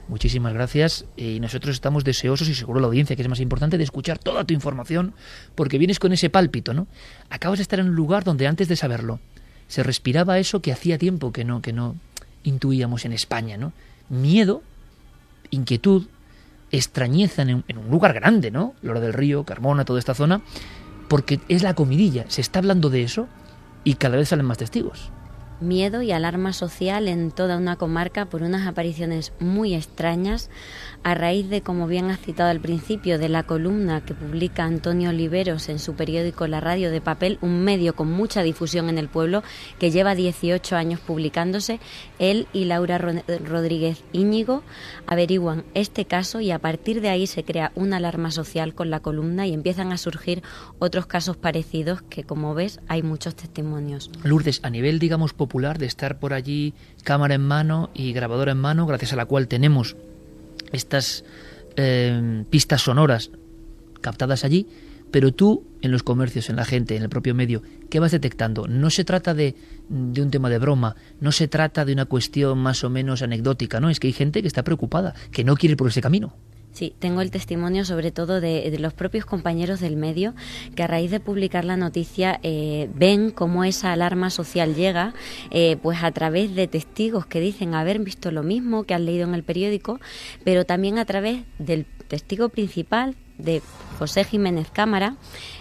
Muchísimas 0.09 0.55
gracias 0.55 1.05
y 1.17 1.39
nosotros 1.39 1.75
estamos 1.75 2.03
deseosos 2.03 2.49
y 2.49 2.55
seguro 2.55 2.81
la 2.81 2.87
audiencia 2.87 3.15
que 3.15 3.23
es 3.23 3.29
más 3.29 3.41
importante 3.41 3.77
de 3.77 3.85
escuchar 3.85 4.19
toda 4.19 4.45
tu 4.45 4.55
información 4.55 5.13
porque 5.55 5.79
vienes 5.79 5.99
con 5.99 6.13
ese 6.13 6.31
pálpito, 6.31 6.73
¿no? 6.73 6.89
Acabas 7.29 7.59
de 7.59 7.63
estar 7.63 7.79
en 7.79 7.91
un 7.91 7.95
lugar 7.95 8.25
donde 8.25 8.49
antes 8.49 8.69
de 8.69 8.75
saberlo 8.75 9.21
se 9.69 9.83
respiraba 9.83 10.39
eso 10.39 10.63
que 10.63 10.73
hacía 10.73 10.99
tiempo 10.99 11.31
que 11.31 11.45
no 11.45 11.63
que 11.63 11.73
no 11.73 11.95
intuíamos 12.43 13.05
en 13.05 13.13
España, 13.13 13.57
¿no? 13.57 13.73
Miedo 14.09 14.63
inquietud, 15.51 16.07
extrañeza 16.71 17.43
en 17.43 17.55
un, 17.55 17.91
lugar 17.91 18.13
grande, 18.13 18.51
¿no? 18.51 18.75
Lora 18.83 19.01
del 19.01 19.13
Río, 19.13 19.45
Carmona, 19.45 19.85
toda 19.85 19.99
esta 19.99 20.15
zona, 20.15 20.43
porque 21.09 21.41
es 21.49 21.63
la 21.63 21.75
comidilla, 21.75 22.25
se 22.29 22.41
está 22.41 22.61
hablando 22.61 22.91
de 22.91 23.03
eso 23.03 23.27
y 23.85 23.95
cada 23.95 24.17
vez 24.17 24.29
salen 24.29 24.47
más 24.47 24.59
testigos. 24.59 25.11
Miedo 25.61 26.03
y 26.03 26.13
alarma 26.13 26.53
social 26.53 27.09
en 27.09 27.31
toda 27.31 27.57
una 27.57 27.77
comarca 27.77 28.27
por 28.27 28.43
unas 28.43 28.67
apariciones 28.67 29.33
muy 29.39 29.75
extrañas 29.75 30.51
a 31.03 31.15
raíz 31.15 31.49
de, 31.49 31.63
como 31.63 31.87
bien 31.87 32.11
has 32.11 32.21
citado 32.21 32.51
al 32.51 32.61
principio, 32.61 33.19
de 33.19 33.29
la 33.29 33.45
columna 33.45 34.05
que 34.05 34.15
publica 34.15 34.65
Antonio 34.65 35.11
Oliveros 35.11 35.69
en 35.69 35.79
su 35.79 35.95
periódico 35.95 36.47
La 36.47 36.61
Radio 36.61 36.91
de 36.91 37.01
Papel, 37.01 37.39
un 37.41 37.65
medio 37.65 37.95
con 37.95 38.11
mucha 38.11 38.43
difusión 38.43 38.89
en 38.89 38.99
el 38.99 39.09
pueblo 39.09 39.43
que 39.79 39.91
lleva 39.91 40.15
18 40.15 40.77
años 40.77 41.01
publicándose, 41.01 41.81
él 42.19 42.47
y 42.53 42.67
Laura 42.67 42.99
Rodríguez 42.99 44.03
Íñigo 44.13 44.63
averiguan 45.07 45.65
este 45.75 46.05
caso 46.05 46.41
y 46.41 46.51
a 46.51 46.59
partir 46.59 47.01
de 47.01 47.09
ahí 47.09 47.27
se 47.27 47.45
crea 47.45 47.73
una 47.75 47.97
alarma 47.97 48.31
social 48.31 48.75
con 48.75 48.91
la 48.91 49.01
columna 49.01 49.47
y 49.47 49.55
empiezan 49.55 49.93
a 49.93 49.99
surgir 49.99 50.43
otros 50.79 51.07
casos 51.07 51.37
parecidos 51.37 52.03
que, 52.03 52.25
como 52.25 52.55
ves, 52.55 52.81
hay 52.89 53.03
muchos 53.03 53.35
testimonios. 53.35 54.11
Lourdes, 54.23 54.61
a 54.63 54.71
nivel, 54.71 54.99
digamos, 54.99 55.33
popular, 55.33 55.50
de 55.51 55.87
estar 55.87 56.21
por 56.21 56.33
allí 56.33 56.75
cámara 57.03 57.35
en 57.35 57.43
mano 57.43 57.91
y 57.93 58.13
grabadora 58.13 58.53
en 58.53 58.59
mano, 58.59 58.87
gracias 58.87 59.13
a 59.13 59.17
la 59.17 59.27
cual 59.27 59.49
tenemos 59.49 59.97
estas 60.73 61.25
eh, 61.77 62.45
pistas 62.51 62.83
sonoras 62.83 63.31
captadas 64.01 64.45
allí, 64.45 64.69
pero 65.11 65.33
tú 65.33 65.65
en 65.83 65.91
los 65.91 66.05
comercios, 66.05 66.51
en 66.51 66.57
la 66.57 66.65
gente, 66.65 66.95
en 66.95 67.03
el 67.03 67.09
propio 67.09 67.35
medio, 67.35 67.63
¿qué 67.91 67.99
vas 67.99 68.13
detectando? 68.13 68.69
No 68.69 68.91
se 68.91 69.05
trata 69.05 69.35
de, 69.35 69.57
de, 69.89 70.23
un 70.23 70.31
tema 70.31 70.49
de 70.51 70.59
broma, 70.59 70.95
no 71.21 71.33
se 71.33 71.49
trata 71.49 71.85
de 71.85 71.93
una 71.93 72.05
cuestión 72.05 72.59
más 72.59 72.85
o 72.85 72.91
menos 72.91 73.23
anecdótica, 73.23 73.81
no, 73.81 73.91
es 73.91 73.99
que 73.99 74.07
hay 74.07 74.13
gente 74.13 74.43
que 74.43 74.49
está 74.49 74.63
preocupada, 74.63 75.15
que 75.33 75.43
no 75.43 75.57
quiere 75.57 75.73
ir 75.73 75.77
por 75.77 75.89
ese 75.89 76.01
camino. 76.01 76.35
Sí, 76.73 76.95
tengo 77.01 77.21
el 77.21 77.33
testimonio 77.33 77.85
sobre 77.85 78.13
todo 78.13 78.41
de, 78.41 78.75
los 78.79 78.95
propios 78.95 79.25
compañeros 79.25 79.81
del 79.81 79.97
medio 79.97 80.35
que 80.77 80.85
a 80.85 80.87
raíz 80.87 81.11
de 81.11 81.19
publicar 81.19 81.65
la 81.65 81.77
noticia 81.77 82.39
eh, 82.45 82.89
ven 82.95 83.33
cómo 83.33 83.65
esa 83.65 83.93
alarma 83.93 84.31
social 84.31 84.77
llega 84.77 85.13
eh, 85.51 85.77
pues 85.83 86.05
a 86.05 86.13
través 86.13 86.55
de 86.55 86.69
testigos 86.69 87.27
que 87.27 87.41
dicen 87.41 87.75
haber 87.75 87.99
visto 87.99 88.31
lo 88.31 88.45
mismo 88.45 88.85
que 88.85 88.95
han 88.95 89.05
leído 89.05 89.27
en 89.27 89.35
el 89.35 89.43
periódico, 89.43 89.99
pero 90.45 90.65
también 90.65 90.99
a 90.99 91.05
través 91.05 91.43
del 91.59 91.87
testigo 92.07 92.49
principal 92.49 93.17
de 93.37 93.63
José 93.99 94.25
Jiménez 94.25 94.71
Cámara. 94.71 95.17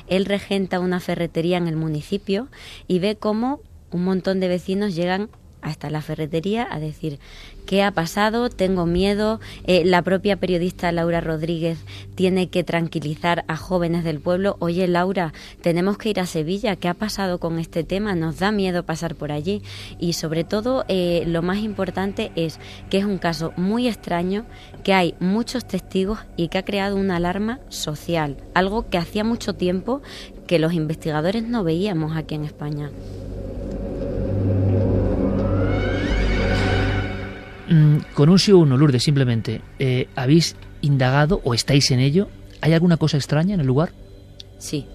Él 0.07 0.25
regenta 0.25 0.79
una 0.79 0.99
ferretería 0.99 1.57
en 1.57 1.67
el 1.67 1.75
municipio 1.75 2.49
y 2.87 2.99
ve 2.99 3.15
cómo 3.15 3.61
un 3.91 4.03
montón 4.03 4.39
de 4.39 4.47
vecinos 4.47 4.95
llegan 4.95 5.29
hasta 5.61 5.89
la 5.89 6.01
ferretería 6.01 6.67
a 6.69 6.79
decir 6.79 7.19
qué 7.69 7.83
ha 7.83 7.91
pasado, 7.91 8.49
tengo 8.49 8.87
miedo. 8.87 9.39
Eh, 9.67 9.83
la 9.85 10.01
propia 10.01 10.37
periodista 10.37 10.91
Laura 10.91 11.21
Rodríguez 11.21 11.77
tiene 12.15 12.49
que 12.49 12.63
tranquilizar 12.63 13.45
a 13.47 13.57
jóvenes 13.57 14.03
del 14.03 14.19
pueblo. 14.19 14.55
Oye, 14.57 14.87
Laura, 14.87 15.33
tenemos 15.61 15.99
que 15.99 16.09
ir 16.09 16.19
a 16.19 16.25
Sevilla. 16.25 16.77
¿Qué 16.77 16.87
ha 16.87 16.95
pasado 16.95 17.39
con 17.39 17.59
este 17.59 17.83
tema? 17.83 18.15
Nos 18.15 18.39
da 18.39 18.51
miedo 18.51 18.87
pasar 18.87 19.13
por 19.13 19.31
allí. 19.31 19.61
Y 19.99 20.13
sobre 20.13 20.43
todo, 20.43 20.83
eh, 20.87 21.25
lo 21.27 21.43
más 21.43 21.59
importante 21.59 22.31
es 22.35 22.59
que 22.89 22.97
es 22.97 23.05
un 23.05 23.19
caso 23.19 23.53
muy 23.55 23.87
extraño, 23.87 24.45
que 24.83 24.95
hay 24.95 25.13
muchos 25.19 25.67
testigos 25.67 26.17
y 26.37 26.47
que 26.47 26.57
ha 26.57 26.65
creado 26.65 26.95
una 26.95 27.17
alarma 27.17 27.59
social. 27.69 28.37
Algo 28.55 28.89
que 28.89 28.97
hacía 28.97 29.23
mucho 29.23 29.53
tiempo 29.53 30.01
que 30.47 30.57
los 30.57 30.73
investigadores 30.73 31.43
no 31.43 31.63
veíamos 31.63 32.17
aquí 32.17 32.33
en 32.33 32.45
España. 32.45 32.89
Con 38.13 38.29
un 38.29 38.39
sí 38.39 38.51
o 38.51 38.57
un 38.57 38.69
no, 38.69 38.77
Lourdes, 38.77 39.03
simplemente, 39.03 39.61
eh, 39.77 40.07
¿habéis 40.15 40.55
indagado 40.81 41.41
o 41.43 41.53
estáis 41.53 41.91
en 41.91 41.99
ello? 41.99 42.29
¿Hay 42.61 42.73
alguna 42.73 42.97
cosa 42.97 43.17
extraña 43.17 43.53
en 43.53 43.59
el 43.59 43.67
lugar? 43.67 43.91
Sí. 44.57 44.85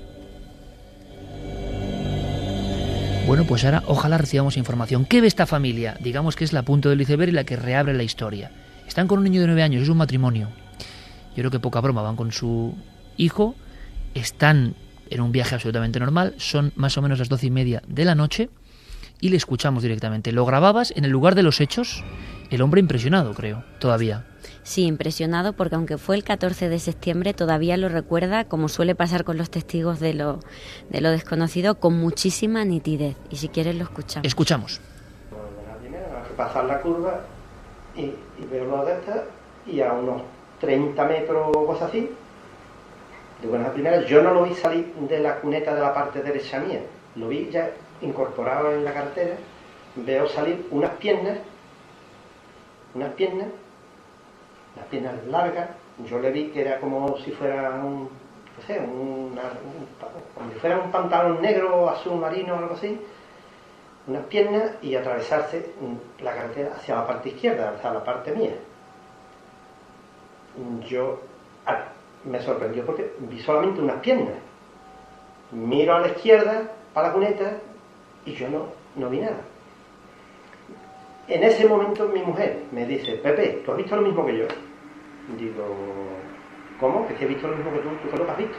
Bueno, 3.26 3.44
pues 3.44 3.64
ahora 3.64 3.82
ojalá 3.86 4.18
recibamos 4.18 4.56
información. 4.56 5.06
¿Qué 5.06 5.20
ve 5.20 5.26
esta 5.26 5.46
familia? 5.46 5.96
Digamos 6.00 6.36
que 6.36 6.44
es 6.44 6.52
la 6.52 6.62
punta 6.62 6.90
del 6.90 7.00
iceberg 7.00 7.30
y 7.30 7.32
la 7.32 7.44
que 7.44 7.56
reabre 7.56 7.94
la 7.94 8.02
historia. 8.02 8.50
Están 8.86 9.08
con 9.08 9.18
un 9.18 9.24
niño 9.24 9.40
de 9.40 9.46
nueve 9.46 9.62
años, 9.62 9.82
es 9.82 9.88
un 9.88 9.96
matrimonio. 9.96 10.48
Yo 11.30 11.36
creo 11.36 11.50
que 11.50 11.58
poca 11.58 11.80
broma, 11.80 12.02
van 12.02 12.16
con 12.16 12.32
su 12.32 12.74
hijo, 13.16 13.54
están 14.14 14.74
en 15.10 15.20
un 15.20 15.32
viaje 15.32 15.54
absolutamente 15.54 15.98
normal, 16.00 16.34
son 16.36 16.72
más 16.76 16.98
o 16.98 17.02
menos 17.02 17.18
las 17.18 17.28
doce 17.28 17.46
y 17.46 17.50
media 17.50 17.82
de 17.86 18.04
la 18.04 18.14
noche 18.14 18.50
y 19.20 19.30
le 19.30 19.36
escuchamos 19.36 19.82
directamente. 19.82 20.32
¿Lo 20.32 20.44
grababas 20.44 20.92
en 20.94 21.04
el 21.04 21.10
lugar 21.10 21.34
de 21.34 21.42
los 21.42 21.60
hechos? 21.60 22.04
El 22.50 22.62
hombre 22.62 22.80
impresionado, 22.80 23.34
creo, 23.34 23.64
todavía. 23.78 24.24
Sí, 24.62 24.84
impresionado 24.84 25.52
porque 25.54 25.74
aunque 25.74 25.98
fue 25.98 26.16
el 26.16 26.24
14 26.24 26.68
de 26.68 26.78
septiembre, 26.78 27.34
todavía 27.34 27.76
lo 27.76 27.88
recuerda, 27.88 28.44
como 28.44 28.68
suele 28.68 28.94
pasar 28.94 29.24
con 29.24 29.36
los 29.36 29.50
testigos 29.50 30.00
de 30.00 30.14
lo, 30.14 30.40
de 30.90 31.00
lo 31.00 31.10
desconocido, 31.10 31.76
con 31.76 31.98
muchísima 31.98 32.64
nitidez. 32.64 33.16
Y 33.30 33.36
si 33.36 33.48
quieres 33.48 33.76
lo 33.76 33.84
escuchamos. 33.84 34.26
Escuchamos. 34.26 34.80
pasar 36.36 36.64
la 36.64 36.80
curva 36.80 37.20
y, 37.96 38.02
y 38.02 38.46
veo 38.50 38.64
lo 38.64 38.84
de 38.84 38.94
esta 38.94 39.24
y 39.66 39.80
a 39.80 39.92
unos 39.92 40.22
30 40.60 41.04
metros 41.04 41.48
o 41.54 41.66
cosas 41.66 41.88
así. 41.90 42.10
Digo, 43.42 43.56
en 43.56 43.62
la 43.62 43.72
primera, 43.72 44.04
yo 44.06 44.22
no 44.22 44.32
lo 44.32 44.44
vi 44.44 44.54
salir 44.54 44.94
de 44.94 45.20
la 45.20 45.36
cuneta 45.36 45.74
de 45.74 45.80
la 45.80 45.92
parte 45.92 46.22
derecha 46.22 46.60
mía, 46.60 46.80
lo 47.16 47.28
vi 47.28 47.50
ya 47.50 47.70
incorporado 48.00 48.72
en 48.72 48.84
la 48.84 48.92
cartera, 48.92 49.36
veo 49.96 50.28
salir 50.28 50.66
unas 50.70 50.90
piernas, 50.92 51.38
unas 52.94 53.12
piernas, 53.14 53.48
las 54.76 54.86
piernas 54.86 55.14
largas, 55.26 55.68
yo 56.08 56.18
le 56.18 56.30
vi 56.30 56.48
que 56.48 56.62
era 56.62 56.80
como 56.80 57.16
si 57.18 57.30
fuera 57.32 57.70
un, 57.70 58.02
no 58.04 58.66
sé, 58.66 58.78
un, 58.78 59.38
si 60.52 60.58
fuera 60.58 60.78
un 60.78 60.90
pantalón 60.90 61.40
negro, 61.40 61.88
azul 61.88 62.18
marino 62.18 62.54
o 62.54 62.58
algo 62.58 62.74
así, 62.74 63.00
unas 64.06 64.24
piernas 64.26 64.72
y 64.82 64.94
atravesarse 64.94 65.70
la 66.20 66.34
carretera 66.34 66.74
hacia 66.76 66.96
la 66.96 67.06
parte 67.06 67.30
izquierda, 67.30 67.74
hacia 67.76 67.92
la 67.92 68.04
parte 68.04 68.32
mía. 68.32 68.54
Yo 70.88 71.20
me 72.24 72.40
sorprendió 72.40 72.84
porque 72.84 73.12
vi 73.18 73.40
solamente 73.40 73.80
unas 73.80 74.00
piernas. 74.00 74.34
Miro 75.52 75.94
a 75.94 76.00
la 76.00 76.08
izquierda 76.08 76.62
para 76.92 77.08
la 77.08 77.14
cuneta 77.14 77.52
y 78.24 78.32
yo 78.32 78.48
no, 78.48 78.66
no 78.96 79.08
vi 79.08 79.20
nada. 79.20 79.40
En 81.26 81.42
ese 81.42 81.66
momento 81.66 82.06
mi 82.08 82.20
mujer 82.20 82.64
me 82.70 82.84
dice, 82.84 83.12
Pepe, 83.12 83.62
¿tú 83.64 83.70
has 83.70 83.78
visto 83.78 83.96
lo 83.96 84.02
mismo 84.02 84.26
que 84.26 84.36
yo? 84.36 84.44
Digo, 85.38 85.64
¿cómo? 86.78 87.08
¿Que 87.08 87.24
he 87.24 87.26
visto 87.26 87.48
lo 87.48 87.56
mismo 87.56 87.72
que 87.72 87.78
tú? 87.78 87.88
¿Tú 88.02 88.10
qué 88.10 88.16
lo 88.18 88.30
has 88.30 88.36
visto? 88.36 88.58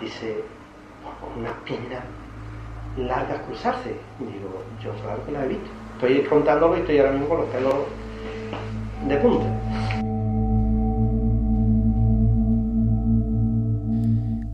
Dice, 0.00 0.42
pues 1.04 1.14
con 1.20 1.40
unas 1.40 1.52
piernas 1.62 2.02
largas 2.98 3.42
cruzarse. 3.42 3.94
Digo, 4.18 4.60
yo 4.82 4.90
claro 5.02 5.24
que 5.24 5.32
las 5.32 5.44
he 5.44 5.48
visto. 5.48 5.70
Estoy 5.94 6.22
contándolo 6.24 6.76
y 6.76 6.80
estoy 6.80 6.98
ahora 6.98 7.12
mismo 7.12 7.28
con 7.28 7.38
los 7.38 7.48
pelos 7.50 7.74
de 9.06 9.16
punta. 9.18 9.46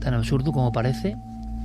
Tan 0.00 0.14
absurdo 0.14 0.52
como 0.52 0.70
parece, 0.70 1.16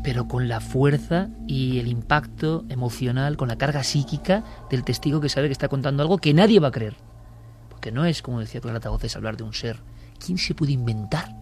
pero 0.08 0.26
con 0.26 0.48
la 0.48 0.62
fuerza 0.62 1.28
y 1.48 1.80
el 1.80 1.90
impacto 1.90 2.64
emocional, 2.70 3.36
con 3.36 3.50
la 3.50 3.58
carga 3.58 3.84
psíquica 3.84 4.42
del 4.70 4.86
testigo 4.86 5.20
que 5.20 5.28
sabe 5.28 5.50
que 5.50 5.52
está 5.52 5.68
contando 5.68 6.02
algo 6.02 6.18
que 6.18 6.34
nadie 6.34 6.62
va 6.62 6.70
a 6.70 6.72
creer. 6.72 6.96
Porque 7.70 7.92
no 7.92 8.06
es, 8.06 8.22
como 8.22 8.40
decía 8.40 8.62
Clara 8.62 8.80
Tagoces, 8.80 9.18
hablar 9.18 9.36
de 9.36 9.44
un 9.44 9.54
ser. 9.54 9.82
¿Quién 10.26 10.38
se 10.38 10.56
puede 10.56 10.72
inventar? 10.72 11.36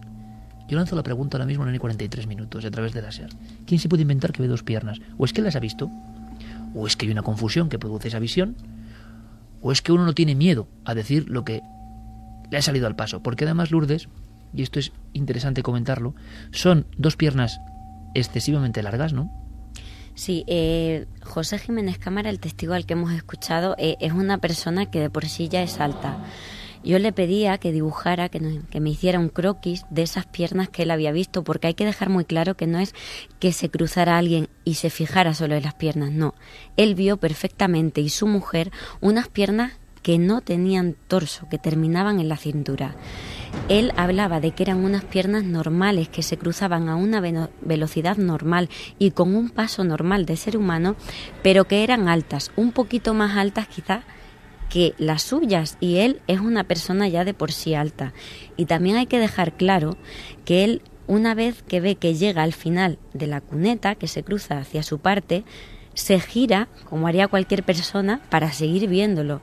Yo 0.66 0.76
lanzo 0.76 0.96
la 0.96 1.04
pregunta 1.04 1.36
ahora 1.36 1.46
mismo 1.46 1.64
en 1.64 1.78
43 1.78 2.26
minutos 2.26 2.64
a 2.64 2.70
través 2.72 2.92
de 2.92 3.02
la 3.02 3.12
SER. 3.12 3.30
¿Quién 3.68 3.78
se 3.78 3.88
puede 3.88 4.02
inventar 4.02 4.32
que 4.32 4.42
ve 4.42 4.48
dos 4.48 4.64
piernas? 4.64 4.98
¿O 5.16 5.26
es 5.26 5.32
que 5.32 5.42
las 5.42 5.54
ha 5.54 5.60
visto? 5.60 5.88
¿O 6.74 6.88
es 6.88 6.96
que 6.96 7.06
hay 7.06 7.12
una 7.12 7.22
confusión 7.22 7.68
que 7.68 7.78
produce 7.78 8.08
esa 8.08 8.18
visión? 8.18 8.56
¿O 9.62 9.70
es 9.70 9.80
que 9.80 9.92
uno 9.92 10.04
no 10.04 10.12
tiene 10.12 10.34
miedo 10.34 10.66
a 10.84 10.96
decir 10.96 11.30
lo 11.30 11.44
que 11.44 11.62
le 12.50 12.58
ha 12.58 12.62
salido 12.62 12.88
al 12.88 12.96
paso? 12.96 13.22
Porque 13.22 13.44
además 13.44 13.70
Lourdes, 13.70 14.08
y 14.52 14.62
esto 14.62 14.80
es 14.80 14.90
interesante 15.12 15.62
comentarlo, 15.62 16.16
son 16.50 16.88
dos 16.98 17.14
piernas 17.14 17.60
excesivamente 18.18 18.82
largas, 18.82 19.12
¿no? 19.12 19.30
Sí, 20.14 20.44
eh, 20.46 21.06
José 21.22 21.58
Jiménez 21.58 21.98
Cámara, 21.98 22.30
el 22.30 22.40
testigo 22.40 22.72
al 22.72 22.86
que 22.86 22.94
hemos 22.94 23.12
escuchado, 23.12 23.74
eh, 23.78 23.96
es 24.00 24.12
una 24.12 24.38
persona 24.38 24.90
que 24.90 25.00
de 25.00 25.10
por 25.10 25.26
sí 25.26 25.48
ya 25.48 25.62
es 25.62 25.78
alta. 25.78 26.16
Yo 26.82 26.98
le 26.98 27.12
pedía 27.12 27.58
que 27.58 27.72
dibujara, 27.72 28.28
que, 28.28 28.60
que, 28.70 28.80
me 28.80 28.90
hiciera 28.90 29.18
un 29.18 29.28
croquis 29.28 29.84
de 29.90 30.02
esas 30.02 30.24
piernas 30.24 30.68
que 30.68 30.84
él 30.84 30.90
había 30.90 31.12
visto, 31.12 31.44
porque 31.44 31.66
hay 31.66 31.74
que 31.74 31.84
dejar 31.84 32.08
muy 32.08 32.24
claro 32.24 32.56
que 32.56 32.66
no 32.66 32.78
es 32.78 32.94
que 33.40 33.52
se 33.52 33.68
cruzara 33.68 34.16
alguien 34.16 34.48
y 34.64 34.74
se 34.74 34.88
fijara 34.88 35.34
solo 35.34 35.54
en 35.56 35.64
las 35.64 35.74
piernas, 35.74 36.12
no. 36.12 36.34
Él 36.76 36.94
vio 36.94 37.18
perfectamente 37.18 38.00
y 38.00 38.08
su 38.08 38.26
mujer 38.26 38.70
unas 39.00 39.28
piernas 39.28 39.72
que 40.06 40.20
no 40.20 40.40
tenían 40.40 40.94
torso, 41.08 41.48
que 41.48 41.58
terminaban 41.58 42.20
en 42.20 42.28
la 42.28 42.36
cintura. 42.36 42.94
Él 43.68 43.92
hablaba 43.96 44.38
de 44.38 44.52
que 44.52 44.62
eran 44.62 44.84
unas 44.84 45.04
piernas 45.04 45.42
normales 45.42 46.08
que 46.08 46.22
se 46.22 46.38
cruzaban 46.38 46.88
a 46.88 46.94
una 46.94 47.20
velocidad 47.60 48.16
normal 48.16 48.68
y 49.00 49.10
con 49.10 49.34
un 49.34 49.50
paso 49.50 49.82
normal 49.82 50.24
de 50.24 50.36
ser 50.36 50.56
humano, 50.56 50.94
pero 51.42 51.64
que 51.64 51.82
eran 51.82 52.06
altas, 52.08 52.52
un 52.54 52.70
poquito 52.70 53.14
más 53.14 53.36
altas 53.36 53.66
quizás 53.66 54.04
que 54.70 54.94
las 54.96 55.22
suyas 55.22 55.76
y 55.80 55.96
él 55.96 56.20
es 56.28 56.38
una 56.38 56.62
persona 56.62 57.08
ya 57.08 57.24
de 57.24 57.34
por 57.34 57.50
sí 57.50 57.74
alta. 57.74 58.12
Y 58.56 58.66
también 58.66 58.98
hay 58.98 59.06
que 59.06 59.18
dejar 59.18 59.56
claro 59.56 59.96
que 60.44 60.62
él 60.62 60.82
una 61.08 61.34
vez 61.34 61.64
que 61.64 61.80
ve 61.80 61.96
que 61.96 62.14
llega 62.14 62.44
al 62.44 62.52
final 62.52 63.00
de 63.12 63.26
la 63.26 63.40
cuneta, 63.40 63.96
que 63.96 64.06
se 64.06 64.22
cruza 64.22 64.58
hacia 64.58 64.84
su 64.84 65.00
parte, 65.00 65.42
se 65.94 66.20
gira, 66.20 66.68
como 66.88 67.08
haría 67.08 67.26
cualquier 67.26 67.64
persona, 67.64 68.20
para 68.30 68.52
seguir 68.52 68.86
viéndolo, 68.86 69.40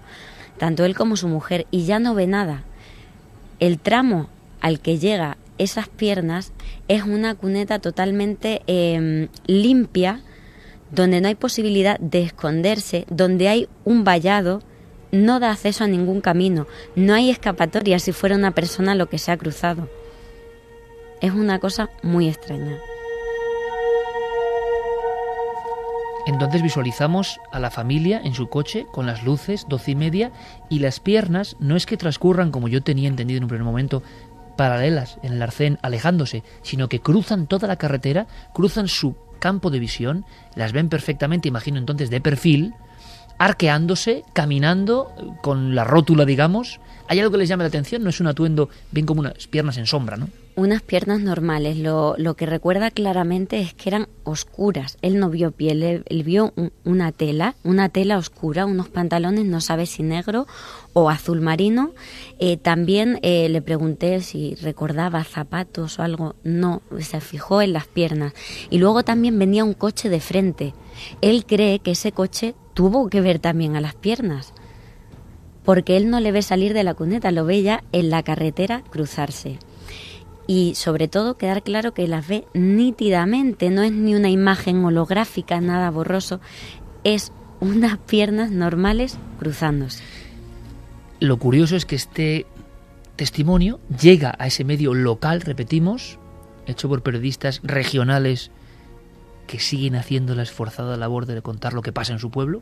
tanto 0.58 0.86
él 0.86 0.96
como 0.96 1.18
su 1.18 1.28
mujer, 1.28 1.68
y 1.72 1.86
ya 1.86 2.00
no 2.00 2.16
ve 2.16 2.28
nada. 2.28 2.64
El 3.60 3.80
tramo 3.80 4.30
al 4.62 4.80
que 4.80 4.98
llega 4.98 5.38
esas 5.58 5.88
piernas 5.88 6.52
es 6.88 7.04
una 7.04 7.36
cuneta 7.36 7.80
totalmente 7.80 8.62
em, 8.68 9.30
limpia, 9.46 10.22
donde 10.92 11.22
no 11.22 11.28
hay 11.28 11.36
posibilidad 11.36 12.00
de 12.00 12.22
esconderse, 12.22 13.06
donde 13.10 13.48
hay 13.48 13.68
un 13.84 14.04
vallado, 14.04 14.62
no 15.12 15.40
da 15.40 15.52
acceso 15.52 15.84
a 15.84 15.88
ningún 15.88 16.22
camino, 16.22 16.68
no 16.96 17.14
hay 17.14 17.30
escapatoria 17.30 18.00
si 18.00 18.12
fuera 18.12 18.36
una 18.36 18.52
persona 18.52 18.96
lo 18.96 19.10
que 19.10 19.18
se 19.18 19.32
ha 19.32 19.38
cruzado. 19.38 19.90
Es 21.22 21.32
una 21.32 21.60
cosa 21.60 21.90
muy 22.02 22.28
extraña. 22.28 22.78
Entonces 26.26 26.62
visualizamos 26.62 27.40
a 27.52 27.60
la 27.60 27.70
familia 27.70 28.22
en 28.24 28.34
su 28.34 28.48
coche 28.48 28.86
con 28.92 29.06
las 29.06 29.24
luces, 29.24 29.66
doce 29.68 29.92
y 29.92 29.96
media, 29.96 30.32
y 30.70 30.80
las 30.80 31.00
piernas 31.00 31.58
no 31.60 31.76
es 31.76 31.86
que 31.86 31.98
transcurran 31.98 32.52
como 32.52 32.70
yo 32.70 32.82
tenía 32.82 33.10
entendido 33.10 33.40
en 33.40 33.44
un 33.44 33.50
primer 33.50 33.66
momento, 33.66 34.04
paralelas 34.56 35.18
en 35.22 35.34
el 35.34 35.42
arcén, 35.42 35.80
alejándose, 35.82 36.44
sino 36.62 36.88
que 36.88 37.02
cruzan 37.02 37.48
toda 37.48 37.68
la 37.68 37.76
carretera, 37.76 38.28
cruzan 38.54 38.88
su 38.88 39.16
campo 39.40 39.70
de 39.70 39.80
visión, 39.80 40.26
las 40.56 40.72
ven 40.72 40.88
perfectamente, 40.88 41.50
imagino 41.50 41.78
entonces, 41.78 42.10
de 42.10 42.22
perfil, 42.22 42.74
arqueándose, 43.38 44.24
caminando 44.32 45.12
con 45.42 45.76
la 45.76 45.84
rótula, 45.84 46.24
digamos. 46.24 46.80
¿Hay 47.10 47.20
algo 47.20 47.32
que 47.32 47.40
les 47.40 47.50
llame 47.50 47.66
la 47.66 47.68
atención? 47.68 48.04
No 48.04 48.10
es 48.10 48.22
un 48.22 48.28
atuendo 48.28 48.70
bien 48.92 49.06
como 49.06 49.20
unas 49.20 49.48
piernas 49.48 49.78
en 49.78 49.88
sombra, 49.88 50.16
¿no? 50.16 50.30
Unas 50.56 50.82
piernas 50.82 51.20
normales. 51.20 51.78
Lo, 51.78 52.16
lo, 52.18 52.36
que 52.36 52.46
recuerda 52.46 52.92
claramente 52.92 53.60
es 53.60 53.74
que 53.74 53.90
eran 53.90 54.08
oscuras. 54.24 54.98
Él 55.02 55.20
no 55.20 55.30
vio 55.30 55.52
piel, 55.52 55.84
él, 55.84 56.24
vio 56.24 56.54
una 56.84 57.12
tela, 57.12 57.56
una 57.64 57.90
tela 57.90 58.18
oscura, 58.18 58.66
unos 58.66 58.90
pantalones, 58.90 59.46
no 59.46 59.62
sabe 59.62 59.86
si 59.86 60.04
negro 60.04 60.48
o 60.94 61.10
azul 61.10 61.42
marino. 61.42 61.92
Eh, 62.40 62.58
también 62.58 63.20
eh, 63.22 63.50
le 63.50 63.62
pregunté 63.62 64.22
si 64.22 64.56
recordaba 64.56 65.24
zapatos 65.24 66.00
o 66.00 66.04
algo. 66.04 66.36
No, 66.44 66.82
se 67.00 67.20
fijó 67.22 67.62
en 67.62 67.74
las 67.74 67.88
piernas. 67.88 68.34
Y 68.70 68.78
luego 68.78 69.04
también 69.04 69.40
venía 69.40 69.64
un 69.64 69.74
coche 69.74 70.10
de 70.10 70.20
frente. 70.20 70.74
Él 71.22 71.46
cree 71.46 71.80
que 71.80 71.92
ese 71.92 72.12
coche 72.12 72.56
tuvo 72.74 73.10
que 73.10 73.22
ver 73.22 73.40
también 73.40 73.76
a 73.76 73.82
las 73.82 73.96
piernas. 73.96 74.54
Porque 75.64 75.96
él 75.96 76.10
no 76.10 76.20
le 76.20 76.34
ve 76.34 76.42
salir 76.42 76.74
de 76.74 76.84
la 76.84 76.94
cuneta, 76.94 77.32
lo 77.32 77.46
ve 77.46 77.64
ya 77.64 77.84
en 77.94 78.10
la 78.10 78.22
carretera 78.22 78.84
cruzarse 78.90 79.60
y 80.48 80.76
sobre 80.76 81.08
todo 81.08 81.38
quedar 81.38 81.64
claro 81.64 81.94
que 81.94 82.08
las 82.08 82.28
ve 82.28 82.46
nítidamente, 82.54 83.70
no 83.70 83.82
es 83.84 83.92
ni 83.92 84.16
una 84.16 84.30
imagen 84.30 84.84
holográfica, 84.84 85.62
nada 85.62 85.90
borroso, 85.90 86.42
es 87.04 87.32
unas 87.60 87.98
piernas 87.98 88.52
normales 88.52 89.18
cruzándose. 89.40 90.04
Lo 91.20 91.38
curioso 91.38 91.76
es 91.76 91.86
que 91.86 91.96
este 91.96 92.46
testimonio 93.16 93.80
llega 94.02 94.36
a 94.38 94.48
ese 94.48 94.66
medio 94.66 94.94
local, 94.94 95.42
repetimos, 95.42 96.20
hecho 96.66 96.90
por 96.90 97.04
periodistas 97.04 97.62
regionales 97.64 98.52
que 99.48 99.60
siguen 99.60 99.96
haciendo 99.96 100.36
la 100.36 100.44
esforzada 100.44 100.98
labor 100.98 101.26
de 101.26 101.42
contar 101.42 101.74
lo 101.74 101.82
que 101.82 101.94
pasa 101.94 102.14
en 102.14 102.20
su 102.20 102.32
pueblo. 102.32 102.62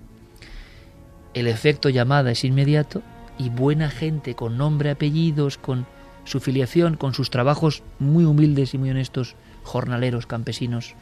El 1.34 1.48
efecto 1.48 1.90
llamada 1.90 2.32
es 2.32 2.44
inmediato 2.44 3.02
y 3.38 3.50
buena 3.50 3.90
gente 3.90 4.36
con 4.36 4.58
nombre, 4.58 4.92
apellidos, 4.92 5.58
con 5.58 5.88
su 6.24 6.40
filiación 6.40 6.96
con 6.96 7.14
sus 7.14 7.30
trabajos 7.30 7.84
muy 8.00 8.26
humildes 8.26 8.74
y 8.74 8.78
muy 8.78 8.90
honestos, 8.90 9.36
jornaleros, 9.64 10.26
campesinos, 10.26 10.96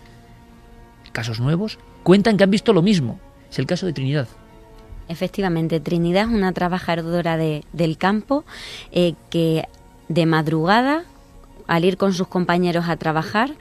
casos 1.12 1.40
nuevos, 1.40 1.80
cuentan 2.04 2.38
que 2.38 2.44
han 2.44 2.52
visto 2.52 2.74
lo 2.74 2.82
mismo. 2.82 3.20
Es 3.52 3.60
el 3.60 3.66
caso 3.66 3.86
de 3.86 3.94
Trinidad. 3.94 4.28
Efectivamente, 5.08 5.80
Trinidad 5.80 6.30
es 6.30 6.36
una 6.36 6.54
trabajadora 6.54 7.36
de, 7.36 7.64
del 7.74 7.98
campo 7.98 8.46
eh, 8.92 9.16
que 9.30 9.66
de 10.08 10.26
madrugada, 10.26 11.04
al 11.68 11.86
ir 11.86 11.98
con 11.98 12.14
sus 12.14 12.28
compañeros 12.28 12.86
a 12.88 12.98
trabajar, 12.98 13.52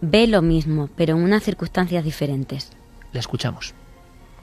ve 0.00 0.26
lo 0.26 0.42
mismo, 0.42 0.88
pero 0.96 1.16
en 1.16 1.22
unas 1.22 1.42
circunstancias 1.42 2.02
diferentes. 2.04 2.72
La 3.12 3.20
escuchamos. 3.20 3.74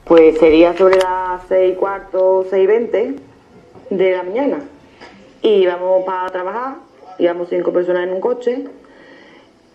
Pues 0.04 0.38
sería 0.38 0.76
sobre 0.76 0.96
las 0.96 1.42
seis 1.48 1.74
y 1.74 1.76
cuarto, 1.76 2.46
seis 2.48 2.64
y 2.64 2.66
veinte 2.66 3.16
de 3.90 4.12
la 4.12 4.22
mañana 4.22 4.60
y 5.42 5.48
íbamos 5.48 6.04
para 6.04 6.28
trabajar, 6.30 6.76
íbamos 7.18 7.48
cinco 7.48 7.72
personas 7.72 8.04
en 8.04 8.12
un 8.12 8.20
coche 8.20 8.64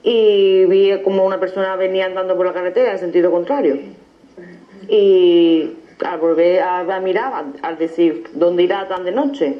y 0.04 0.66
vi 0.66 1.02
como 1.02 1.26
una 1.26 1.40
persona 1.40 1.76
venía 1.76 2.06
andando 2.06 2.36
por 2.36 2.46
la 2.46 2.54
carretera 2.54 2.92
en 2.92 3.00
sentido 3.00 3.32
contrario. 3.32 3.80
Y 4.90 5.72
al 6.06 6.20
volver 6.20 6.62
a, 6.62 7.00
mirar, 7.00 7.46
al, 7.62 7.78
decir, 7.78 8.26
¿dónde 8.34 8.64
irá 8.64 8.88
tan 8.88 9.06
de 9.06 9.14
noche? 9.14 9.60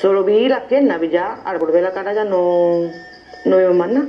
Solo 0.00 0.24
vi 0.24 0.46
las 0.48 0.64
piernas, 0.64 1.02
y 1.02 1.08
ya 1.08 1.40
al 1.44 1.58
volver 1.58 1.82
la 1.82 1.92
cara 1.92 2.12
ya 2.12 2.24
no, 2.24 2.82
no 3.46 3.56
vimos 3.56 3.74
más 3.74 3.90
nada. 3.90 4.06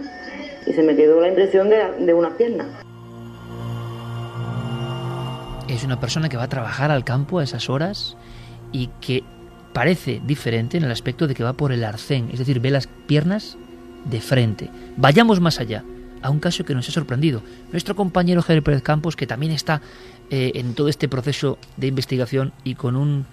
Y 0.65 0.73
se 0.73 0.83
me 0.83 0.97
quedó 0.97 1.21
la 1.21 1.29
impresión 1.29 1.69
de, 1.69 1.93
de 1.99 2.13
una 2.13 2.35
pierna. 2.35 2.65
Es 5.69 5.85
una 5.85 5.99
persona 5.99 6.27
que 6.27 6.35
va 6.35 6.43
a 6.43 6.49
trabajar 6.49 6.91
al 6.91 7.05
campo 7.05 7.39
a 7.39 7.43
esas 7.43 7.69
horas 7.69 8.17
y 8.73 8.87
que 8.99 9.23
parece 9.77 10.19
diferente 10.25 10.75
en 10.75 10.85
el 10.85 10.91
aspecto 10.91 11.27
de 11.27 11.35
que 11.35 11.43
va 11.43 11.53
por 11.53 11.71
el 11.71 11.83
arcén, 11.83 12.31
es 12.33 12.39
decir, 12.39 12.59
ve 12.59 12.71
las 12.71 12.87
piernas 12.87 13.59
de 14.05 14.21
frente. 14.21 14.71
Vayamos 14.95 15.39
más 15.39 15.59
allá, 15.59 15.83
a 16.23 16.31
un 16.31 16.39
caso 16.39 16.65
que 16.65 16.73
nos 16.73 16.89
ha 16.89 16.91
sorprendido. 16.91 17.43
Nuestro 17.71 17.95
compañero 17.95 18.41
Javier 18.41 18.63
Pérez 18.63 18.81
Campos, 18.81 19.15
que 19.15 19.27
también 19.27 19.51
está 19.51 19.83
eh, 20.31 20.53
en 20.55 20.73
todo 20.73 20.87
este 20.87 21.07
proceso 21.07 21.59
de 21.75 21.85
investigación 21.85 22.53
y 22.63 22.73
con 22.73 22.95
un 22.95 23.27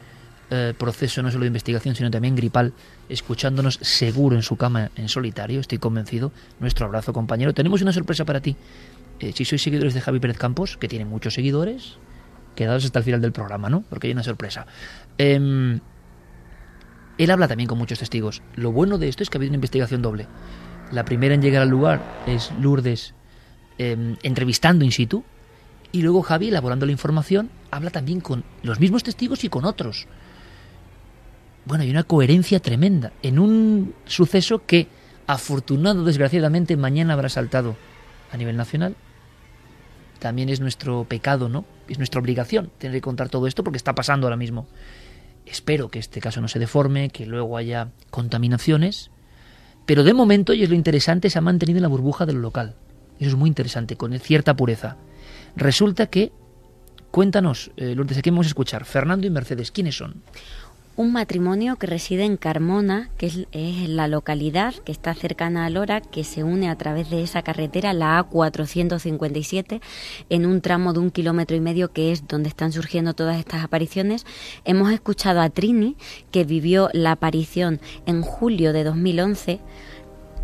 eh, 0.51 0.75
proceso 0.77 1.23
no 1.23 1.31
solo 1.31 1.45
de 1.45 1.47
investigación, 1.47 1.95
sino 1.95 2.11
también 2.11 2.37
gripal, 2.37 2.75
escuchándonos 3.09 3.77
seguro 3.81 4.37
en 4.37 4.43
su 4.43 4.59
cama 4.59 4.91
en 4.97 5.09
solitario, 5.09 5.61
estoy 5.61 5.79
convencido. 5.79 6.31
Nuestro 6.61 6.85
abrazo, 6.85 7.15
compañero. 7.15 7.55
Tenemos 7.55 7.81
una 7.81 7.95
sorpresa 7.95 8.27
para 8.27 8.41
ti. 8.41 8.55
Eh, 9.19 9.33
si 9.35 9.47
sois 9.47 9.63
seguidores 9.63 9.95
de 9.95 10.03
Javi 10.03 10.21
Pérez 10.21 10.37
Campos, 10.37 10.77
que 10.77 10.89
tiene 10.89 11.07
muchos 11.07 11.33
seguidores, 11.33 11.97
quedaos 12.55 12.85
hasta 12.85 12.99
el 12.99 13.05
final 13.07 13.23
del 13.23 13.33
programa, 13.33 13.71
¿no? 13.71 13.83
Porque 13.89 14.09
hay 14.09 14.13
una 14.13 14.23
sorpresa. 14.23 14.67
Em, 15.17 15.81
él 17.19 17.31
habla 17.31 17.49
también 17.49 17.69
con 17.69 17.79
muchos 17.79 17.99
testigos. 17.99 18.43
Lo 18.57 18.73
bueno 18.73 18.99
de 18.99 19.09
esto 19.09 19.23
es 19.23 19.31
que 19.31 19.39
ha 19.39 19.41
habido 19.41 19.51
una 19.51 19.57
investigación 19.57 20.03
doble. 20.03 20.27
La 20.91 21.05
primera 21.05 21.35
en 21.35 21.43
llegar 21.43 21.63
al 21.63 21.69
lugar 21.69 22.03
es 22.27 22.53
Lourdes 22.61 23.15
em, 23.79 24.17
entrevistando 24.23 24.85
in 24.85 24.93
situ 24.93 25.25
y 25.93 26.03
luego 26.03 26.23
Javi, 26.23 26.49
elaborando 26.49 26.87
la 26.87 26.93
información, 26.93 27.51
habla 27.71 27.91
también 27.91 28.21
con 28.21 28.45
los 28.63 28.81
mismos 28.81 29.05
testigos 29.05 29.45
y 29.45 29.49
con 29.49 29.65
otros. 29.65 30.09
Bueno, 31.67 31.85
hay 31.85 31.91
una 31.91 32.03
coherencia 32.03 32.61
tremenda 32.61 33.13
en 33.23 33.39
un 33.39 33.95
suceso 34.05 34.67
que, 34.67 34.89
afortunado 35.27 36.05
desgraciadamente, 36.05 36.77
mañana 36.77 37.15
habrá 37.15 37.29
saltado 37.29 37.77
a 38.33 38.37
nivel 38.37 38.57
nacional. 38.57 38.97
También 40.19 40.49
es 40.49 40.61
nuestro 40.61 41.05
pecado, 41.05 41.49
¿no? 41.49 41.65
Es 41.89 41.99
nuestra 41.99 42.21
obligación 42.21 42.71
tener 42.79 42.97
que 42.97 43.01
contar 43.01 43.29
todo 43.29 43.47
esto 43.47 43.63
porque 43.63 43.77
está 43.77 43.95
pasando 43.95 44.27
ahora 44.27 44.37
mismo. 44.37 44.67
Espero 45.47 45.91
que 45.91 45.99
este 45.99 46.21
caso 46.21 46.41
no 46.41 46.49
se 46.49 46.59
deforme, 46.59 47.11
que 47.11 47.27
luego 47.27 47.57
haya 47.57 47.91
contaminaciones, 48.11 49.11
pero 49.87 50.03
de 50.03 50.15
momento, 50.15 50.55
y 50.55 50.63
es 50.63 50.71
lo 50.71 50.75
interesante, 50.75 51.29
se 51.31 51.39
ha 51.39 51.43
mantenido 51.43 51.79
en 51.79 51.83
la 51.83 51.89
burbuja 51.89 52.27
del 52.27 52.41
local. 52.41 52.77
Eso 53.19 53.31
es 53.31 53.37
muy 53.37 53.49
interesante, 53.49 53.97
con 53.97 54.19
cierta 54.19 54.57
pureza. 54.57 54.97
Resulta 55.57 56.07
que, 56.07 56.33
cuéntanos, 57.11 57.71
eh, 57.77 57.95
Lourdes, 57.95 58.19
aquí 58.19 58.31
vamos 58.31 58.47
a 58.47 58.49
escuchar, 58.49 58.85
Fernando 58.85 59.27
y 59.27 59.31
Mercedes, 59.31 59.71
¿quiénes 59.71 59.97
son? 59.97 60.23
Un 60.97 61.13
matrimonio 61.13 61.77
que 61.77 61.87
reside 61.87 62.25
en 62.25 62.37
Carmona, 62.37 63.11
que 63.19 63.27
es, 63.27 63.89
la 63.89 64.07
localidad 64.09 64.75
que 64.75 64.93
está 64.93 65.15
cercana 65.15 65.67
a 65.67 65.71
Lora, 65.71 66.01
que 66.01 66.25
se 66.25 66.45
une 66.45 66.69
a 66.69 66.77
través 66.77 67.11
de 67.11 67.23
esa 67.23 67.43
carretera, 67.43 67.93
la 67.93 68.25
A457, 68.25 69.81
en 70.31 70.47
un 70.47 70.61
tramo 70.61 70.93
de 70.93 71.01
un 71.01 71.11
kilómetro 71.11 71.57
y 71.57 71.61
medio 71.61 71.93
que 71.93 72.13
es 72.13 72.29
donde 72.29 72.49
están 72.49 72.73
surgiendo 72.73 73.15
todas 73.15 73.39
estas 73.39 73.65
apariciones. 73.65 74.25
Hemos 74.65 74.93
escuchado 74.93 75.41
a 75.41 75.51
Trini, 75.51 75.97
que 76.31 76.45
vivió 76.45 76.89
la 76.93 77.13
aparición 77.13 77.81
en 78.07 78.23
julio 78.23 78.73
de 78.73 78.85
2011 78.85 79.61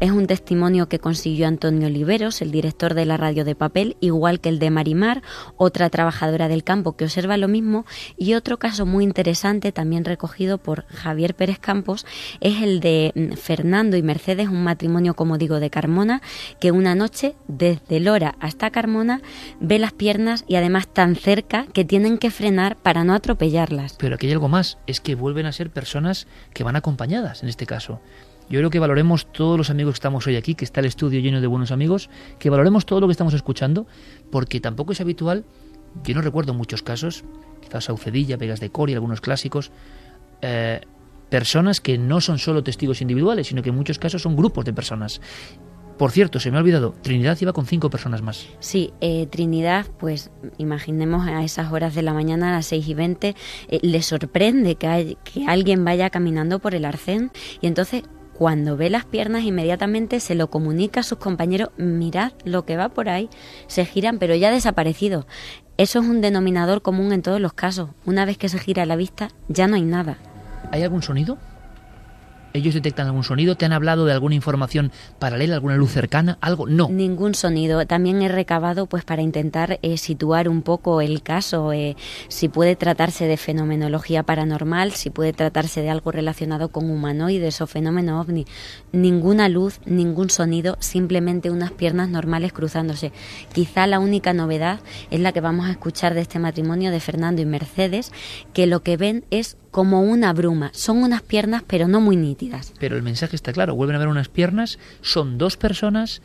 es 0.00 0.10
un 0.10 0.26
testimonio 0.26 0.88
que 0.88 0.98
consiguió 0.98 1.46
Antonio 1.46 1.86
Oliveros, 1.86 2.40
el 2.40 2.50
director 2.50 2.94
de 2.94 3.04
la 3.04 3.16
radio 3.16 3.44
de 3.44 3.54
papel, 3.54 3.96
igual 4.00 4.40
que 4.40 4.48
el 4.48 4.58
de 4.58 4.70
Marimar, 4.70 5.22
otra 5.56 5.90
trabajadora 5.90 6.48
del 6.48 6.64
campo 6.64 6.96
que 6.96 7.04
observa 7.04 7.36
lo 7.36 7.48
mismo, 7.48 7.84
y 8.16 8.34
otro 8.34 8.58
caso 8.58 8.86
muy 8.86 9.04
interesante, 9.04 9.72
también 9.72 10.04
recogido 10.04 10.58
por 10.58 10.86
Javier 10.86 11.34
Pérez 11.34 11.58
Campos, 11.58 12.06
es 12.40 12.62
el 12.62 12.80
de 12.80 13.12
mm, 13.14 13.36
Fernando 13.36 13.96
y 13.96 14.02
Mercedes, 14.02 14.48
un 14.48 14.64
matrimonio, 14.64 15.14
como 15.14 15.38
digo, 15.38 15.60
de 15.60 15.70
Carmona, 15.70 16.22
que 16.60 16.72
una 16.72 16.94
noche, 16.94 17.34
desde 17.46 18.00
Lora 18.00 18.34
hasta 18.40 18.70
Carmona, 18.70 19.20
ve 19.60 19.78
las 19.78 19.92
piernas 19.92 20.44
y 20.48 20.56
además 20.56 20.88
tan 20.88 21.14
cerca 21.14 21.66
que 21.66 21.84
tienen 21.84 22.16
que 22.16 22.30
frenar 22.30 22.76
para 22.76 23.04
no 23.04 23.14
atropellarlas. 23.14 23.96
Pero 23.98 24.14
aquí 24.14 24.26
hay 24.26 24.32
algo 24.32 24.48
más, 24.48 24.78
es 24.86 25.00
que 25.00 25.14
vuelven 25.14 25.46
a 25.46 25.52
ser 25.52 25.70
personas 25.70 26.26
que 26.54 26.64
van 26.64 26.76
acompañadas 26.76 27.42
en 27.42 27.50
este 27.50 27.66
caso. 27.66 28.00
Yo 28.50 28.58
creo 28.58 28.68
que 28.68 28.80
valoremos 28.80 29.32
todos 29.32 29.56
los 29.56 29.70
amigos 29.70 29.94
que 29.94 29.98
estamos 29.98 30.26
hoy 30.26 30.36
aquí, 30.36 30.54
que 30.54 30.64
está 30.64 30.80
el 30.80 30.86
estudio 30.86 31.20
lleno 31.20 31.40
de 31.40 31.46
buenos 31.46 31.70
amigos, 31.70 32.10
que 32.38 32.50
valoremos 32.50 32.84
todo 32.84 33.00
lo 33.00 33.06
que 33.06 33.12
estamos 33.12 33.32
escuchando, 33.32 33.86
porque 34.30 34.60
tampoco 34.60 34.92
es 34.92 35.00
habitual 35.00 35.44
yo 36.04 36.14
no 36.14 36.22
recuerdo 36.22 36.54
muchos 36.54 36.82
casos, 36.82 37.24
quizás 37.60 37.84
Saucedilla, 37.84 38.36
Vegas 38.36 38.60
de 38.60 38.70
Coria, 38.70 38.96
algunos 38.96 39.20
clásicos, 39.20 39.70
eh, 40.40 40.80
personas 41.28 41.80
que 41.80 41.98
no 41.98 42.20
son 42.20 42.38
solo 42.38 42.62
testigos 42.62 43.00
individuales, 43.02 43.48
sino 43.48 43.62
que 43.62 43.70
en 43.70 43.76
muchos 43.76 43.98
casos 43.98 44.22
son 44.22 44.36
grupos 44.36 44.64
de 44.64 44.72
personas. 44.72 45.20
Por 45.98 46.12
cierto, 46.12 46.40
se 46.40 46.50
me 46.50 46.56
ha 46.56 46.60
olvidado, 46.60 46.94
Trinidad 47.02 47.36
iba 47.42 47.52
con 47.52 47.66
cinco 47.66 47.90
personas 47.90 48.22
más. 48.22 48.48
Sí, 48.60 48.90
eh, 49.02 49.26
Trinidad, 49.26 49.86
pues 49.98 50.30
imaginemos 50.56 51.28
a 51.28 51.44
esas 51.44 51.70
horas 51.72 51.94
de 51.94 52.02
la 52.02 52.14
mañana, 52.14 52.48
a 52.48 52.52
las 52.52 52.66
6 52.66 52.88
y 52.88 52.94
20, 52.94 53.36
eh, 53.68 53.78
le 53.82 54.00
sorprende 54.00 54.76
que, 54.76 55.18
que 55.24 55.44
alguien 55.46 55.84
vaya 55.84 56.08
caminando 56.08 56.58
por 56.58 56.74
el 56.74 56.86
arcén 56.86 57.30
y 57.60 57.66
entonces 57.66 58.04
cuando 58.40 58.74
ve 58.79 58.88
las 58.88 59.05
piernas 59.05 59.44
inmediatamente 59.44 60.18
se 60.18 60.35
lo 60.35 60.48
comunica 60.48 61.00
a 61.00 61.03
sus 61.03 61.18
compañeros, 61.18 61.68
mirad 61.76 62.33
lo 62.46 62.64
que 62.64 62.79
va 62.79 62.88
por 62.88 63.11
ahí, 63.11 63.29
se 63.66 63.85
giran 63.85 64.18
pero 64.18 64.35
ya 64.35 64.48
ha 64.48 64.50
desaparecido. 64.50 65.26
Eso 65.76 65.98
es 65.98 66.07
un 66.07 66.22
denominador 66.22 66.81
común 66.81 67.12
en 67.12 67.20
todos 67.20 67.38
los 67.38 67.53
casos. 67.53 67.90
Una 68.07 68.24
vez 68.24 68.38
que 68.38 68.48
se 68.48 68.59
gira 68.59 68.87
la 68.87 68.96
vista, 68.96 69.29
ya 69.48 69.66
no 69.66 69.76
hay 69.76 69.83
nada. 69.83 70.16
¿Hay 70.70 70.83
algún 70.83 71.03
sonido? 71.03 71.37
¿Ellos 72.52 72.74
detectan 72.74 73.06
algún 73.06 73.24
sonido? 73.24 73.56
¿Te 73.56 73.64
han 73.64 73.72
hablado 73.72 74.04
de 74.04 74.12
alguna 74.12 74.34
información 74.34 74.90
paralela, 75.18 75.54
alguna 75.54 75.76
luz 75.76 75.92
cercana? 75.92 76.38
¿Algo? 76.40 76.66
No. 76.66 76.88
Ningún 76.88 77.34
sonido. 77.34 77.86
También 77.86 78.22
he 78.22 78.28
recabado 78.28 78.86
pues 78.86 79.04
para 79.04 79.22
intentar 79.22 79.78
eh, 79.82 79.96
situar 79.96 80.48
un 80.48 80.62
poco 80.62 81.00
el 81.00 81.22
caso, 81.22 81.72
eh, 81.72 81.96
si 82.28 82.48
puede 82.48 82.76
tratarse 82.76 83.26
de 83.26 83.36
fenomenología 83.36 84.22
paranormal, 84.24 84.92
si 84.92 85.10
puede 85.10 85.32
tratarse 85.32 85.82
de 85.82 85.90
algo 85.90 86.10
relacionado 86.10 86.70
con 86.70 86.90
humanoides 86.90 87.60
o 87.60 87.66
fenómeno 87.66 88.20
ovni. 88.20 88.46
Ninguna 88.92 89.48
luz, 89.48 89.80
ningún 89.84 90.30
sonido, 90.30 90.76
simplemente 90.80 91.50
unas 91.50 91.70
piernas 91.70 92.08
normales 92.08 92.52
cruzándose. 92.52 93.12
Quizá 93.52 93.86
la 93.86 94.00
única 94.00 94.32
novedad 94.32 94.80
es 95.10 95.20
la 95.20 95.32
que 95.32 95.40
vamos 95.40 95.66
a 95.66 95.70
escuchar 95.70 96.14
de 96.14 96.22
este 96.22 96.38
matrimonio 96.38 96.90
de 96.90 97.00
Fernando 97.00 97.42
y 97.42 97.46
Mercedes, 97.46 98.12
que 98.52 98.66
lo 98.66 98.82
que 98.82 98.96
ven 98.96 99.24
es 99.30 99.56
como 99.70 100.02
una 100.02 100.33
bruma. 100.33 100.70
Son 100.72 101.02
unas 101.02 101.22
piernas 101.22 101.62
pero 101.66 101.88
no 101.88 102.00
muy 102.00 102.16
nítidas. 102.16 102.74
Pero 102.80 102.96
el 102.96 103.02
mensaje 103.02 103.37
está 103.37 103.52
claro, 103.52 103.74
vuelven 103.74 103.96
a 103.96 104.00
ver 104.00 104.09
unas 104.09 104.28
piernas, 104.28 104.78
son 105.00 105.38
dos 105.38 105.56
personas, 105.56 106.22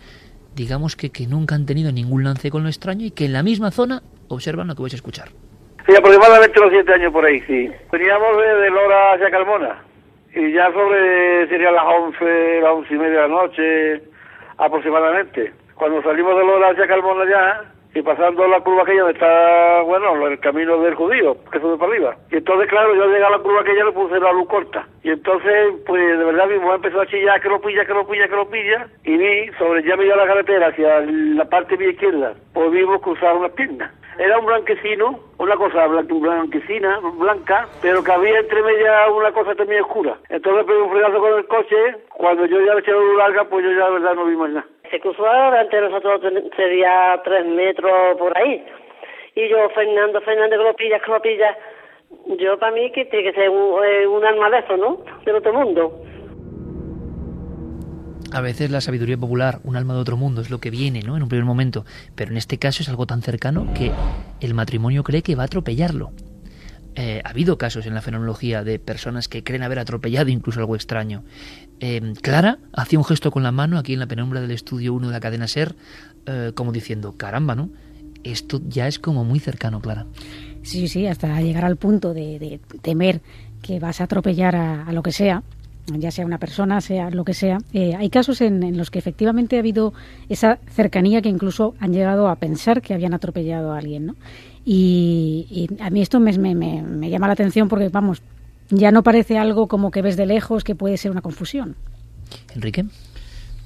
digamos 0.56 0.96
que, 0.96 1.12
que 1.12 1.28
nunca 1.28 1.56
han 1.56 1.66
tenido 1.66 1.92
ningún 1.92 2.24
lance 2.24 2.50
con 2.50 2.64
lo 2.64 2.70
extraño 2.70 3.06
y 3.06 3.12
que 3.12 3.26
en 3.26 3.34
la 3.34 3.44
misma 3.44 3.72
zona 3.72 4.02
observan 4.28 4.68
lo 4.68 4.76
que 4.76 4.82
vais 4.82 4.94
a 4.94 4.98
escuchar. 4.98 5.30
Sí, 5.88 5.96
aproximadamente 5.96 6.60
los 6.60 6.72
siete 6.72 6.94
años 6.94 7.14
por 7.14 7.26
ahí, 7.26 7.40
sí. 7.42 7.70
Veníamos 7.92 8.38
de, 8.38 8.56
de 8.56 8.70
Lora 8.72 9.14
hacia 9.14 9.30
Carmona. 9.30 9.84
Y 10.34 10.52
ya 10.52 10.72
sobre, 10.74 11.48
serían 11.48 11.76
las 11.76 11.86
once, 11.86 12.60
las 12.62 12.72
once 12.72 12.94
y 12.94 12.98
media 12.98 13.22
de 13.22 13.28
la 13.28 13.28
noche, 13.28 14.04
aproximadamente. 14.58 15.54
Cuando 15.76 16.02
salimos 16.02 16.36
de 16.36 16.44
Lora 16.44 16.72
hacia 16.72 16.88
Carmona 16.88 17.30
ya, 17.30 17.75
y 17.96 18.02
pasando 18.04 18.46
la 18.48 18.60
curva 18.60 18.84
aquella 18.84 19.04
donde 19.04 19.14
está, 19.14 19.82
bueno, 19.84 20.28
el 20.28 20.40
camino 20.40 20.78
del 20.82 20.94
judío, 20.96 21.38
que 21.52 21.60
sube 21.60 21.78
para 21.78 21.92
arriba. 21.92 22.16
Y 22.30 22.36
entonces, 22.38 22.70
claro, 22.70 22.94
yo 22.94 23.06
llegué 23.08 23.24
a 23.24 23.30
la 23.32 23.40
curva 23.40 23.62
aquella 23.62 23.86
le 23.86 23.92
puse 23.94 24.20
la 24.20 24.34
luz 24.34 24.48
corta. 24.48 24.86
Y 25.02 25.10
entonces, 25.12 25.74
pues, 25.88 26.20
de 26.20 26.26
verdad, 26.26 26.48
mi 26.48 26.60
mujer 26.60 26.76
empezó 26.76 27.02
a 27.02 27.08
chillar 27.08 27.42
que 27.42 27.50
lo 27.50 27.62
pilla, 27.62 27.86
que 27.86 27.94
lo 27.94 28.06
pilla, 28.06 28.28
que 28.28 28.36
lo 28.36 28.50
pilla. 28.50 28.88
Y 29.06 29.18
vi, 29.18 29.48
sobre 29.58 29.82
ya 29.84 29.96
me 29.96 30.04
dio 30.04 30.16
la 30.16 30.28
carretera 30.28 30.68
hacia 30.68 31.00
la 31.02 31.46
parte 31.46 31.78
de 31.78 31.86
mi 31.86 31.92
izquierda, 31.94 32.34
vimos 32.72 33.02
cruzar 33.02 33.36
unas 33.36 33.52
piernas. 33.54 33.92
Era 34.18 34.40
un 34.40 34.46
blanquecino, 34.46 35.20
una 35.40 35.56
cosa 35.58 35.88
blan- 35.88 36.08
blanquecina, 36.22 37.00
blanca, 37.18 37.68
pero 37.82 38.02
que 38.02 38.12
había 38.14 38.40
entre 38.40 38.62
media 38.64 39.10
una 39.12 39.32
cosa 39.34 39.54
también 39.56 39.82
oscura. 39.84 40.16
Entonces 40.30 40.66
pegué 40.66 40.82
un 40.82 40.92
fregazo 40.92 41.20
con 41.20 41.34
el 41.34 41.46
coche, 41.48 41.76
cuando 42.14 42.46
yo 42.46 42.62
ya 42.62 42.74
le 42.76 42.80
eché 42.80 42.92
la 42.92 42.98
luz 43.00 43.18
larga, 43.18 43.44
pues 43.46 43.66
yo 43.66 43.72
ya 43.72 43.86
de 43.88 43.92
verdad 43.92 44.16
no 44.16 44.26
vi 44.26 44.36
más 44.38 44.50
nada. 44.52 44.66
Se 44.96 45.02
cruzó 45.02 45.24
de 45.24 45.82
nosotros, 45.82 46.22
sería 46.56 47.20
tres 47.26 47.46
metros 47.46 48.18
por 48.18 48.38
ahí. 48.38 48.66
Y 49.36 49.50
yo, 49.50 49.70
Fernando, 49.76 50.22
Fernando, 50.22 50.56
que 50.56 50.64
lo 50.64 50.74
pillas, 50.74 51.02
que 51.02 51.12
lo 51.12 51.22
pillas. 51.22 51.58
Yo, 52.40 52.58
para 52.58 52.72
mí, 52.72 52.90
que 52.94 53.04
tiene 53.04 53.30
que 53.30 53.34
ser 53.38 53.50
un, 53.50 53.84
eh, 53.84 54.08
un 54.08 54.24
alma 54.24 54.50
de 54.50 54.60
eso, 54.60 54.78
¿no? 54.78 55.04
Del 55.26 55.36
otro 55.36 55.52
mundo. 55.52 56.02
A 58.32 58.40
veces 58.40 58.72
la 58.72 58.80
sabiduría 58.80 59.18
popular, 59.18 59.56
un 59.66 59.76
alma 59.76 59.96
de 59.96 60.00
otro 60.00 60.16
mundo, 60.16 60.40
es 60.40 60.50
lo 60.50 60.60
que 60.60 60.70
viene, 60.70 61.02
¿no? 61.02 61.18
En 61.18 61.24
un 61.24 61.28
primer 61.28 61.46
momento. 61.46 61.84
Pero 62.16 62.32
en 62.32 62.38
este 62.38 62.58
caso 62.58 62.82
es 62.82 62.88
algo 62.88 63.06
tan 63.06 63.22
cercano 63.22 63.68
que 63.78 63.92
el 64.40 64.54
matrimonio 64.54 65.04
cree 65.04 65.24
que 65.24 65.36
va 65.36 65.44
a 65.44 65.48
atropellarlo. 65.48 66.12
Eh, 66.96 67.22
ha 67.26 67.30
habido 67.30 67.58
casos 67.58 67.86
en 67.86 67.94
la 67.94 68.02
fenomenología 68.02 68.64
de 68.64 68.80
personas 68.80 69.28
que 69.28 69.44
creen 69.44 69.64
haber 69.64 69.80
atropellado 69.80 70.30
incluso 70.30 70.62
algo 70.62 70.76
extraño. 70.76 71.24
Eh, 71.82 72.14
Clara 72.22 72.60
hacía 72.72 72.98
un 72.98 73.06
gesto 73.06 73.32
con 73.32 73.44
la 73.44 73.52
mano 73.52 73.78
aquí 73.78 73.94
en 73.94 74.00
la 74.00 74.08
penumbra 74.08 74.40
del 74.40 74.52
estudio 74.52 74.94
1 74.94 75.08
de 75.08 75.14
la 75.14 75.20
cadena 75.20 75.48
Ser, 75.48 75.76
eh, 76.26 76.54
como 76.56 76.72
diciendo, 76.72 77.16
caramba, 77.18 77.54
¿no? 77.54 77.70
Esto 78.24 78.62
ya 78.68 78.88
es 78.88 78.98
como 78.98 79.26
muy 79.26 79.40
cercano, 79.40 79.82
Clara. 79.82 80.06
Sí, 80.64 80.88
sí, 80.88 81.06
hasta 81.06 81.42
llegar 81.42 81.66
al 81.66 81.76
punto 81.76 82.14
de, 82.14 82.62
temer 82.82 83.22
que 83.62 83.80
vas 83.80 84.00
a 84.00 84.06
atropellar 84.06 84.56
a, 84.56 84.92
lo 84.94 85.04
que 85.04 85.12
sea, 85.12 85.44
ya 85.88 86.12
sea 86.12 86.26
una 86.26 86.40
persona, 86.40 86.82
sea 86.82 87.12
lo 87.12 87.26
que 87.26 87.34
sea. 87.36 87.60
Hay 87.74 88.10
casos 88.10 88.42
en, 88.42 88.64
en 88.64 88.78
los 88.78 88.90
que 88.90 88.98
efectivamente 88.98 89.58
ha 89.58 89.60
habido 89.60 89.94
esa 90.28 90.58
cercanía 90.72 91.22
que 91.22 91.30
incluso 91.30 91.76
han 91.80 91.94
llegado 91.94 92.30
a 92.30 92.38
pensar 92.38 92.82
que 92.82 92.96
habían 92.96 93.14
atropellado 93.14 93.74
a 93.74 93.78
alguien, 93.78 94.08
¿no? 94.08 94.16
Y, 94.66 95.46
y 95.50 95.82
a 95.82 95.90
mí 95.92 96.02
esto 96.02 96.20
me, 96.20 96.36
me- 96.38 96.56
me- 96.56 96.82
me 96.82 97.10
llama 97.10 97.28
la 97.28 97.34
atención 97.34 97.68
porque, 97.70 97.90
vamos, 97.90 98.22
ya 98.70 98.92
no 98.92 99.04
parece 99.04 99.38
algo 99.38 99.68
como 99.68 99.92
que 99.92 100.02
ves 100.02 100.18
de 100.18 100.26
lejos 100.26 100.64
que 100.64 100.74
puede 100.76 100.98
ser 100.98 101.12
una 101.12 101.22
confusión. 101.22 101.76
Enrique. 102.56 102.86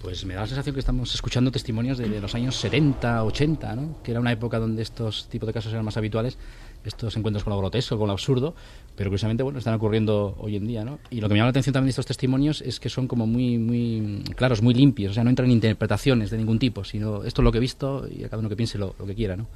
Pues 0.02 0.26
me 0.26 0.34
da 0.34 0.42
la 0.42 0.48
sensación 0.48 0.74
que 0.74 0.80
estamos 0.80 1.14
escuchando 1.14 1.52
testimonios 1.52 1.98
de, 1.98 2.08
de 2.08 2.22
los 2.22 2.34
años 2.36 2.56
70, 2.56 3.24
80, 3.26 3.76
¿no? 3.76 3.96
que 4.02 4.12
era 4.12 4.20
una 4.22 4.32
época 4.32 4.58
donde 4.60 4.82
estos 4.82 5.28
tipos 5.28 5.46
de 5.48 5.52
casos 5.54 5.74
eran 5.74 5.84
más 5.84 5.98
habituales, 5.98 6.38
estos 6.86 7.18
encuentros 7.18 7.44
con 7.44 7.52
lo 7.52 7.60
grotesco, 7.60 7.98
con 7.98 8.08
lo 8.08 8.14
absurdo, 8.14 8.56
pero 8.96 9.10
curiosamente 9.10 9.44
bueno, 9.44 9.60
están 9.60 9.74
ocurriendo 9.74 10.38
hoy 10.40 10.56
en 10.56 10.68
día. 10.68 10.86
¿no? 10.86 11.00
Y 11.10 11.20
lo 11.20 11.28
que 11.28 11.34
me 11.34 11.40
llama 11.40 11.48
la 11.48 11.52
atención 11.52 11.74
también 11.74 11.88
de 11.88 11.92
estos 11.92 12.06
testimonios 12.06 12.62
es 12.62 12.80
que 12.80 12.88
son 12.88 13.08
como 13.08 13.28
muy, 13.28 13.58
muy 13.58 14.24
claros, 14.38 14.62
muy 14.62 14.74
limpios, 14.74 15.12
o 15.12 15.14
sea, 15.16 15.24
no 15.26 15.30
entran 15.30 15.48
en 15.50 15.54
interpretaciones 15.56 16.30
de 16.30 16.38
ningún 16.38 16.60
tipo, 16.60 16.86
sino 16.86 17.26
esto 17.26 17.42
es 17.42 17.44
lo 17.44 17.52
que 17.52 17.58
he 17.58 17.62
visto 17.62 18.08
y 18.10 18.24
a 18.24 18.30
cada 18.30 18.40
uno 18.40 18.48
que 18.48 18.56
piense 18.56 18.78
lo, 18.78 18.96
lo 19.00 19.06
que 19.06 19.16
quiera. 19.16 19.36
¿no? 19.36 19.48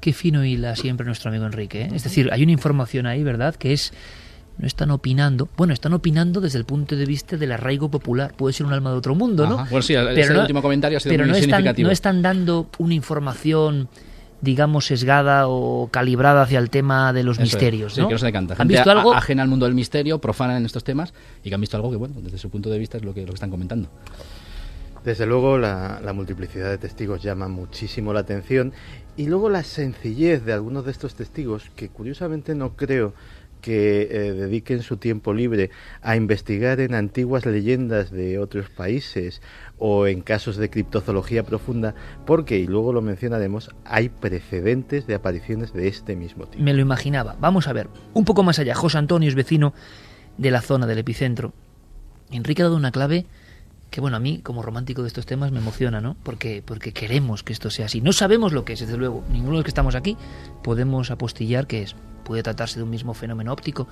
Qué 0.00 0.12
fino 0.12 0.44
hila 0.44 0.76
siempre 0.76 1.04
nuestro 1.06 1.30
amigo 1.30 1.44
Enrique. 1.46 1.82
¿eh? 1.82 1.88
Es 1.94 2.04
decir, 2.04 2.28
hay 2.32 2.42
una 2.42 2.52
información 2.52 3.06
ahí, 3.06 3.22
¿verdad? 3.22 3.54
Que 3.56 3.72
es. 3.72 3.92
No 4.58 4.66
están 4.66 4.90
opinando. 4.90 5.48
Bueno, 5.56 5.72
están 5.72 5.92
opinando 5.92 6.40
desde 6.40 6.58
el 6.58 6.64
punto 6.64 6.96
de 6.96 7.06
vista 7.06 7.36
del 7.36 7.52
arraigo 7.52 7.90
popular. 7.90 8.34
Puede 8.36 8.52
ser 8.52 8.66
un 8.66 8.72
alma 8.72 8.90
de 8.90 8.96
otro 8.96 9.14
mundo, 9.14 9.46
¿no? 9.46 9.54
Ajá. 9.54 9.68
Bueno, 9.70 9.82
sí, 9.82 9.94
ese 9.94 10.36
último 10.36 10.62
comentario 10.62 10.98
ha 10.98 11.00
sido 11.00 11.12
pero 11.12 11.22
muy 11.24 11.30
no 11.30 11.36
están, 11.36 11.50
significativo. 11.50 11.86
no 11.86 11.92
están 11.92 12.22
dando 12.22 12.68
una 12.78 12.94
información, 12.94 13.88
digamos, 14.40 14.86
sesgada 14.86 15.46
o 15.46 15.88
calibrada 15.92 16.42
hacia 16.42 16.58
el 16.58 16.70
tema 16.70 17.12
de 17.12 17.22
los 17.22 17.36
Eso 17.38 17.44
es. 17.46 17.52
misterios, 17.52 17.94
Sí, 17.94 18.00
¿no? 18.00 18.08
que 18.08 18.14
no 18.14 18.18
se 18.18 18.26
decanta. 18.26 18.56
¿Han 18.58 18.66
visto 18.66 18.90
algo? 18.90 19.14
ajena 19.14 19.44
al 19.44 19.48
mundo 19.48 19.64
del 19.66 19.76
misterio, 19.76 20.18
profana 20.20 20.56
en 20.56 20.66
estos 20.66 20.82
temas 20.82 21.14
y 21.44 21.48
que 21.50 21.54
han 21.54 21.60
visto 21.60 21.76
algo 21.76 21.90
que, 21.92 21.96
bueno, 21.96 22.16
desde 22.20 22.38
su 22.38 22.50
punto 22.50 22.68
de 22.68 22.78
vista 22.80 22.96
es 22.98 23.04
lo 23.04 23.14
que, 23.14 23.20
lo 23.20 23.28
que 23.28 23.34
están 23.34 23.50
comentando. 23.50 23.88
Desde 25.04 25.24
luego 25.24 25.56
la, 25.56 26.00
la 26.04 26.12
multiplicidad 26.12 26.68
de 26.70 26.78
testigos 26.78 27.22
llama 27.22 27.46
muchísimo 27.46 28.12
la 28.12 28.20
atención 28.20 28.72
y 29.18 29.26
luego 29.26 29.50
la 29.50 29.64
sencillez 29.64 30.44
de 30.44 30.52
algunos 30.52 30.84
de 30.84 30.92
estos 30.92 31.16
testigos 31.16 31.70
que 31.74 31.88
curiosamente 31.88 32.54
no 32.54 32.76
creo 32.76 33.14
que 33.60 34.02
eh, 34.02 34.32
dediquen 34.32 34.84
su 34.84 34.96
tiempo 34.96 35.34
libre 35.34 35.70
a 36.02 36.14
investigar 36.14 36.78
en 36.78 36.94
antiguas 36.94 37.44
leyendas 37.44 38.12
de 38.12 38.38
otros 38.38 38.70
países 38.70 39.42
o 39.76 40.06
en 40.06 40.20
casos 40.20 40.56
de 40.56 40.70
criptozoología 40.70 41.42
profunda 41.42 41.96
porque, 42.26 42.60
y 42.60 42.68
luego 42.68 42.92
lo 42.92 43.02
mencionaremos, 43.02 43.74
hay 43.84 44.08
precedentes 44.08 45.08
de 45.08 45.16
apariciones 45.16 45.72
de 45.72 45.88
este 45.88 46.14
mismo 46.14 46.46
tipo. 46.46 46.62
Me 46.62 46.72
lo 46.72 46.80
imaginaba. 46.80 47.34
Vamos 47.40 47.66
a 47.66 47.72
ver, 47.72 47.88
un 48.14 48.24
poco 48.24 48.44
más 48.44 48.60
allá. 48.60 48.76
José 48.76 48.98
Antonio 48.98 49.28
es 49.28 49.34
vecino 49.34 49.74
de 50.36 50.52
la 50.52 50.60
zona 50.60 50.86
del 50.86 50.98
epicentro. 50.98 51.52
Enrique 52.30 52.62
ha 52.62 52.66
dado 52.66 52.76
una 52.76 52.92
clave 52.92 53.26
que, 53.90 54.00
bueno, 54.00 54.16
a 54.16 54.20
mí, 54.20 54.40
como 54.42 54.62
romántico 54.62 55.02
de 55.02 55.08
estos 55.08 55.24
temas, 55.24 55.50
me 55.50 55.58
emociona, 55.58 56.00
¿no? 56.00 56.16
Porque, 56.22 56.62
porque 56.64 56.92
queremos 56.92 57.42
que 57.42 57.52
esto 57.52 57.70
sea 57.70 57.86
así. 57.86 58.00
No 58.00 58.12
sabemos 58.12 58.52
lo 58.52 58.64
que 58.64 58.74
es, 58.74 58.80
desde 58.80 58.96
luego. 58.96 59.24
Ninguno 59.30 59.52
de 59.52 59.56
los 59.58 59.64
que 59.64 59.70
estamos 59.70 59.94
aquí 59.94 60.16
podemos 60.62 61.10
apostillar 61.10 61.66
que 61.66 61.82
es. 61.82 61.96
Puede 62.24 62.42
tratarse 62.42 62.78
de 62.78 62.82
un 62.82 62.90
mismo 62.90 63.14
fenómeno 63.14 63.52
óptico. 63.52 63.88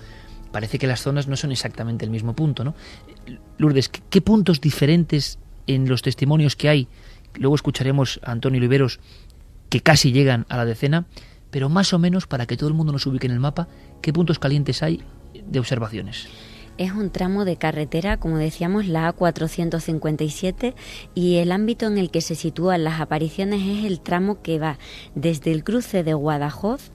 Parece 0.52 0.78
que 0.78 0.86
las 0.86 1.00
zonas 1.00 1.28
no 1.28 1.36
son 1.36 1.52
exactamente 1.52 2.04
el 2.04 2.10
mismo 2.10 2.34
punto, 2.34 2.62
¿no? 2.62 2.74
Lourdes, 3.58 3.88
¿qué, 3.88 4.20
puntos 4.20 4.60
diferentes 4.60 5.38
en 5.66 5.88
los 5.88 6.02
testimonios 6.02 6.56
que 6.56 6.68
hay? 6.68 6.88
Luego 7.34 7.54
escucharemos 7.54 8.20
a 8.22 8.32
Antonio 8.32 8.58
Oliveros 8.58 9.00
que 9.70 9.80
casi 9.80 10.12
llegan 10.12 10.46
a 10.48 10.56
la 10.56 10.64
decena, 10.64 11.06
pero 11.50 11.68
más 11.68 11.92
o 11.92 11.98
menos 11.98 12.26
para 12.26 12.46
que 12.46 12.56
todo 12.56 12.68
el 12.68 12.74
mundo 12.74 12.92
nos 12.92 13.06
ubique 13.06 13.26
en 13.26 13.32
el 13.32 13.40
mapa, 13.40 13.68
¿qué 14.02 14.12
puntos 14.12 14.38
calientes 14.38 14.82
hay 14.82 15.02
de 15.46 15.58
observaciones? 15.58 16.28
Es 16.78 16.92
un 16.92 17.10
tramo 17.10 17.44
de 17.44 17.56
carretera, 17.56 18.18
como 18.18 18.36
decíamos, 18.36 18.86
la 18.86 19.14
A457, 19.14 20.74
y 21.14 21.36
el 21.36 21.52
ámbito 21.52 21.86
en 21.86 21.96
el 21.96 22.10
que 22.10 22.20
se 22.20 22.34
sitúan 22.34 22.84
las 22.84 23.00
apariciones 23.00 23.62
es 23.62 23.84
el 23.84 24.00
tramo 24.00 24.42
que 24.42 24.58
va 24.58 24.78
desde 25.14 25.52
el 25.52 25.64
cruce 25.64 26.04
de 26.04 26.14
Guadajoz 26.14 26.90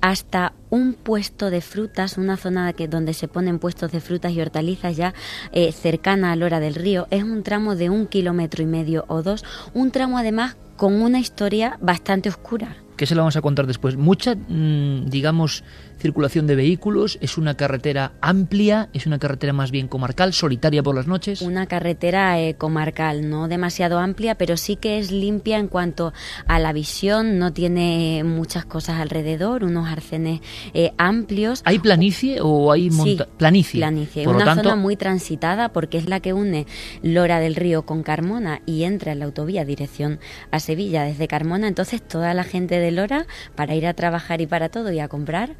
hasta 0.00 0.52
un 0.70 0.94
puesto 0.94 1.50
de 1.50 1.60
frutas, 1.60 2.16
una 2.16 2.36
zona 2.36 2.72
que, 2.72 2.88
donde 2.88 3.12
se 3.12 3.28
ponen 3.28 3.58
puestos 3.58 3.92
de 3.92 4.00
frutas 4.00 4.32
y 4.32 4.40
hortalizas 4.40 4.96
ya 4.96 5.14
eh, 5.52 5.72
cercana 5.72 6.32
a 6.32 6.36
Lora 6.36 6.60
del 6.60 6.74
Río. 6.74 7.06
Es 7.10 7.22
un 7.22 7.42
tramo 7.42 7.76
de 7.76 7.90
un 7.90 8.06
kilómetro 8.06 8.62
y 8.62 8.66
medio 8.66 9.04
o 9.08 9.22
dos, 9.22 9.44
un 9.74 9.90
tramo 9.90 10.18
además 10.18 10.56
con 10.76 10.94
una 11.02 11.18
historia 11.18 11.78
bastante 11.80 12.28
oscura. 12.28 12.76
¿Qué 12.96 13.04
se 13.04 13.14
lo 13.14 13.20
vamos 13.20 13.36
a 13.36 13.42
contar 13.42 13.66
después? 13.66 13.96
Mucha, 13.96 14.34
mm, 14.34 15.06
digamos, 15.06 15.64
circulación 16.06 16.46
de 16.46 16.54
vehículos, 16.54 17.18
es 17.20 17.36
una 17.36 17.56
carretera 17.56 18.12
amplia, 18.20 18.88
es 18.92 19.06
una 19.06 19.18
carretera 19.18 19.52
más 19.52 19.72
bien 19.72 19.88
comarcal, 19.88 20.32
solitaria 20.32 20.80
por 20.80 20.94
las 20.94 21.08
noches. 21.08 21.42
Una 21.42 21.66
carretera 21.66 22.38
eh, 22.40 22.54
comarcal, 22.54 23.28
no 23.28 23.48
demasiado 23.48 23.98
amplia, 23.98 24.36
pero 24.36 24.56
sí 24.56 24.76
que 24.76 25.00
es 25.00 25.10
limpia 25.10 25.58
en 25.58 25.66
cuanto 25.66 26.12
a 26.46 26.60
la 26.60 26.72
visión, 26.72 27.40
no 27.40 27.52
tiene 27.52 28.22
muchas 28.22 28.64
cosas 28.64 29.00
alrededor, 29.00 29.64
unos 29.64 29.88
arcenes 29.88 30.42
eh, 30.74 30.92
amplios. 30.96 31.60
¿Hay 31.64 31.80
planicie 31.80 32.38
o 32.40 32.70
hay 32.70 32.88
monta 32.88 33.26
planicie? 33.26 33.80
Planicie, 33.80 34.24
por 34.24 34.36
una 34.36 34.54
zona 34.54 34.76
muy 34.76 34.94
transitada 34.94 35.72
porque 35.72 35.98
es 35.98 36.08
la 36.08 36.20
que 36.20 36.32
une 36.32 36.66
Lora 37.02 37.40
del 37.40 37.56
Río 37.56 37.82
con 37.82 38.04
Carmona 38.04 38.62
y 38.64 38.84
entra 38.84 39.10
en 39.10 39.18
la 39.18 39.24
autovía 39.24 39.64
dirección 39.64 40.20
a 40.52 40.60
Sevilla 40.60 41.02
desde 41.02 41.26
Carmona, 41.26 41.66
entonces 41.66 42.00
toda 42.00 42.32
la 42.32 42.44
gente 42.44 42.78
de 42.78 42.92
Lora 42.92 43.26
para 43.56 43.74
ir 43.74 43.88
a 43.88 43.94
trabajar 43.94 44.40
y 44.40 44.46
para 44.46 44.68
todo 44.68 44.92
y 44.92 45.00
a 45.00 45.08
comprar 45.08 45.56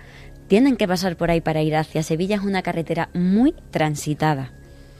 tienen 0.49 0.77
que 0.77 0.89
pasar 0.89 1.17
por 1.17 1.31
ahí 1.31 1.41
para 1.41 1.63
ir 1.63 1.77
hacia 1.77 2.03
Sevilla. 2.03 2.37
Es 2.37 2.43
una 2.43 2.63
carretera 2.63 3.09
muy 3.15 3.55
transitada. 3.71 4.53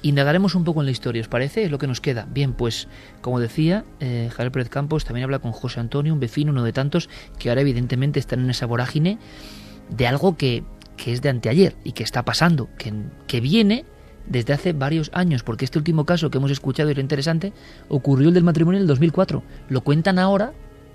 Indagaremos 0.03 0.55
un 0.55 0.65
poco 0.65 0.81
en 0.81 0.87
la 0.87 0.93
historia, 0.93 1.23
¿os 1.23 1.29
parece? 1.29 1.65
Es 1.65 1.71
lo 1.71 1.79
que 1.79 1.87
nos 1.87 2.01
queda. 2.01 2.29
Bien, 2.31 2.53
pues 2.53 2.87
como 3.23 3.41
decía, 3.41 3.85
eh, 3.99 4.29
Javier 4.31 4.53
Pérez 4.53 4.69
Campos 4.69 5.05
también 5.05 5.25
habla 5.25 5.39
con 5.39 5.53
José 5.53 5.81
Antonio, 5.81 6.13
un 6.13 6.21
vecino, 6.21 6.53
uno 6.53 6.63
de 6.63 6.73
tantos, 6.73 7.09
que 7.39 7.49
ahora 7.49 7.63
evidentemente 7.63 8.21
están 8.21 8.41
en 8.41 8.51
esa 8.51 8.67
vorágine 8.67 9.19
de 9.89 10.07
algo 10.07 10.37
que, 10.37 10.65
que 10.97 11.13
es 11.13 11.23
de 11.23 11.31
anteayer 11.31 11.75
y 11.83 11.93
que 11.93 12.05
está 12.05 12.25
pasando, 12.25 12.69
que, 12.79 12.93
que 13.27 13.41
viene 13.41 13.85
desde 14.27 14.53
hace 14.53 14.73
varios 14.73 15.11
años, 15.15 15.43
porque 15.43 15.65
este 15.65 15.79
último 15.79 16.05
caso 16.05 16.31
que 16.31 16.39
hemos 16.39 16.51
escuchado 16.51 16.91
y 16.91 16.95
lo 16.95 17.01
interesante, 17.01 17.53
ocurrió 17.89 18.29
el 18.29 18.35
del 18.35 18.45
matrimonio 18.45 18.79
en 18.79 18.83
el 18.83 18.89
2004. 18.89 19.43
Lo 19.69 19.81
cuentan 19.83 20.19
ahora 20.19 20.53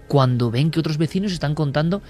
cuando 0.08 0.52
ven 0.52 0.72
que 0.72 0.80
otros 0.80 0.98
vecinos 0.98 1.32
están 1.32 1.56
contando 1.56 2.02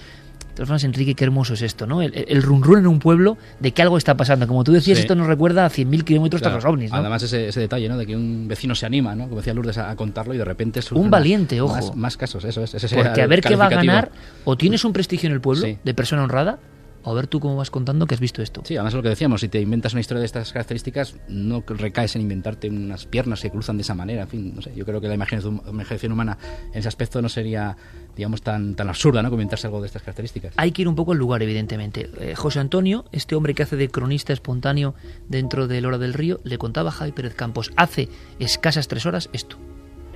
de 0.51 0.55
todas 0.55 0.67
formas, 0.67 0.83
Enrique, 0.83 1.15
qué 1.15 1.23
hermoso 1.23 1.53
es 1.53 1.61
esto, 1.61 1.87
¿no? 1.87 2.01
El, 2.01 2.25
el 2.27 2.43
run, 2.43 2.61
run 2.61 2.79
en 2.79 2.87
un 2.87 2.99
pueblo 2.99 3.37
de 3.61 3.71
que 3.71 3.81
algo 3.81 3.97
está 3.97 4.17
pasando. 4.17 4.47
Como 4.47 4.65
tú 4.65 4.73
decías, 4.73 4.99
esto 4.99 5.15
nos 5.15 5.27
recuerda 5.27 5.65
a 5.65 5.69
100.000 5.69 6.03
kilómetros 6.03 6.41
tras 6.41 6.53
los 6.53 6.65
ovnis, 6.65 6.91
¿no? 6.91 6.97
Además, 6.97 7.23
ese, 7.23 7.47
ese, 7.47 7.61
detalle, 7.61 7.87
¿no? 7.87 7.97
De 7.97 8.05
que 8.05 8.17
un 8.17 8.49
vecino 8.49 8.75
se 8.75 8.85
anima, 8.85 9.15
¿no? 9.15 9.25
Como 9.25 9.37
decía 9.37 9.53
Lourdes, 9.53 9.77
a, 9.77 9.89
a 9.89 9.95
contarlo 9.95 10.33
y 10.33 10.37
de 10.37 10.43
repente 10.43 10.81
Un 10.91 11.09
valiente, 11.09 11.61
ojo. 11.61 11.73
Más, 11.73 11.95
más, 11.95 12.17
casos, 12.17 12.43
eso 12.43 12.63
es. 12.63 12.73
Ese 12.73 12.93
Porque 12.93 13.21
a 13.21 13.27
ver 13.27 13.41
qué 13.41 13.55
va 13.55 13.67
a 13.67 13.69
ganar, 13.69 14.11
o 14.43 14.57
tienes 14.57 14.83
un 14.83 14.91
prestigio 14.91 15.27
en 15.27 15.33
el 15.33 15.41
pueblo 15.41 15.65
sí. 15.65 15.77
de 15.81 15.93
persona 15.93 16.23
honrada, 16.23 16.59
a 17.03 17.13
ver 17.13 17.27
tú 17.27 17.39
cómo 17.39 17.55
vas 17.55 17.71
contando 17.71 18.05
que 18.07 18.15
has 18.15 18.21
visto 18.21 18.41
esto. 18.41 18.61
Sí, 18.65 18.75
además 18.75 18.93
es 18.93 18.97
lo 18.97 19.03
que 19.03 19.09
decíamos, 19.09 19.41
si 19.41 19.49
te 19.49 19.59
inventas 19.59 19.93
una 19.93 20.01
historia 20.01 20.19
de 20.19 20.25
estas 20.25 20.51
características, 20.51 21.15
no 21.27 21.63
recaes 21.67 22.15
en 22.15 22.21
inventarte 22.21 22.69
unas 22.69 23.05
piernas 23.05 23.41
que 23.41 23.49
cruzan 23.49 23.77
de 23.77 23.83
esa 23.83 23.95
manera, 23.95 24.23
en 24.23 24.27
fin, 24.27 24.53
no 24.55 24.61
sé, 24.61 24.73
yo 24.75 24.85
creo 24.85 25.01
que 25.01 25.07
la 25.07 25.15
imaginación 25.15 26.11
humana 26.11 26.37
en 26.71 26.79
ese 26.79 26.87
aspecto 26.87 27.21
no 27.21 27.29
sería, 27.29 27.77
digamos, 28.15 28.41
tan, 28.41 28.75
tan 28.75 28.89
absurda, 28.89 29.21
¿no?, 29.21 29.29
como 29.29 29.41
inventarse 29.41 29.67
algo 29.67 29.81
de 29.81 29.87
estas 29.87 30.01
características. 30.01 30.53
Hay 30.57 30.71
que 30.71 30.83
ir 30.83 30.87
un 30.87 30.95
poco 30.95 31.13
al 31.13 31.17
lugar, 31.17 31.41
evidentemente. 31.43 32.09
Eh, 32.19 32.35
José 32.35 32.59
Antonio, 32.59 33.05
este 33.11 33.35
hombre 33.35 33.53
que 33.53 33.63
hace 33.63 33.75
de 33.75 33.89
cronista 33.89 34.33
espontáneo 34.33 34.95
dentro 35.27 35.67
del 35.67 35.85
Hora 35.85 35.97
del 35.97 36.13
Río, 36.13 36.39
le 36.43 36.57
contaba 36.57 36.89
a 36.89 36.93
Javi 36.93 37.11
Pérez 37.11 37.35
Campos 37.35 37.71
hace 37.75 38.09
escasas 38.39 38.87
tres 38.87 39.05
horas 39.05 39.29
esto 39.33 39.57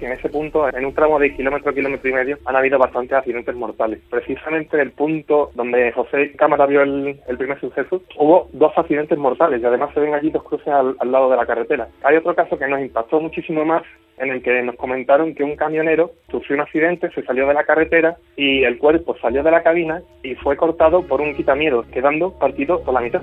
en 0.06 0.13
ese 0.13 0.30
punto, 0.30 0.68
en 0.68 0.86
un 0.86 0.94
tramo 0.94 1.20
de 1.20 1.36
kilómetro, 1.36 1.74
kilómetro 1.74 2.10
y 2.10 2.13
medio, 2.13 2.38
han 2.46 2.56
habido 2.56 2.78
bastantes 2.78 3.13
accidentes 3.13 3.56
mortales. 3.56 4.00
Precisamente 4.10 4.76
en 4.76 4.82
el 4.82 4.91
punto 4.91 5.52
donde 5.56 5.91
José 5.91 6.32
Cámara 6.34 6.65
vio 6.65 6.82
el, 6.82 7.20
primer 7.38 7.60
suceso, 7.60 8.02
hubo 8.18 8.50
dos 8.54 8.72
accidentes 8.78 9.18
mortales 9.18 9.62
y 9.62 9.65
además 9.65 9.91
se 9.94 10.00
ven 10.00 10.13
allí 10.13 10.30
dos 10.30 10.44
cruces 10.44 10.68
al, 10.68 10.96
al, 11.00 11.12
lado 11.12 11.30
de 11.30 11.38
la 11.38 11.46
carretera. 11.46 11.88
Hay 12.04 12.18
otro 12.18 12.36
caso 12.36 12.58
que 12.58 12.68
nos 12.68 12.82
impactó 12.82 13.20
muchísimo 13.20 13.65
más, 13.65 13.84
en 14.18 14.30
el 14.30 14.41
que 14.41 14.62
nos 14.63 14.76
comentaron 14.76 15.36
que 15.36 15.44
un 15.44 15.56
camionero 15.56 16.12
sufrió 16.30 16.56
un 16.56 16.62
accidente, 16.62 17.10
se 17.12 17.24
salió 17.24 17.48
de 17.48 17.54
la 17.54 17.63
carretera 17.63 18.18
y 18.36 18.63
el 18.63 18.78
cuerpo 18.78 19.15
salió 19.18 19.44
de 19.44 19.52
la 19.52 19.63
cabina 19.63 20.02
y 20.24 20.36
fue 20.36 20.56
cortado 20.56 21.02
por 21.04 21.22
un 21.22 21.36
quitamiedos, 21.36 21.86
quedando 21.88 22.32
partido 22.38 22.82
por 22.84 22.94
la 22.94 23.02
mitad. 23.02 23.22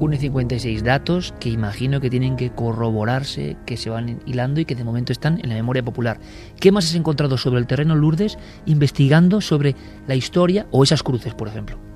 1 0.00 0.14
y 0.14 0.18
56 0.18 0.82
datos 0.82 1.34
que 1.38 1.50
imagino 1.50 2.00
que 2.00 2.10
tienen 2.10 2.36
que 2.36 2.50
corroborarse, 2.50 3.56
que 3.66 3.76
se 3.76 3.90
van 3.90 4.20
hilando 4.26 4.60
y 4.60 4.64
que 4.64 4.74
de 4.74 4.82
momento 4.82 5.12
están 5.12 5.38
en 5.42 5.50
la 5.50 5.54
memoria 5.54 5.84
popular. 5.84 6.18
¿Qué 6.58 6.72
más 6.72 6.86
has 6.86 6.94
encontrado 6.94 7.36
sobre 7.36 7.60
el 7.60 7.66
terreno 7.66 7.94
Lourdes 7.94 8.38
investigando 8.64 9.40
sobre 9.40 9.76
la 10.08 10.14
historia 10.14 10.66
o 10.70 10.82
esas 10.82 11.02
cruces, 11.02 11.34
por 11.34 11.48
ejemplo? 11.48 11.89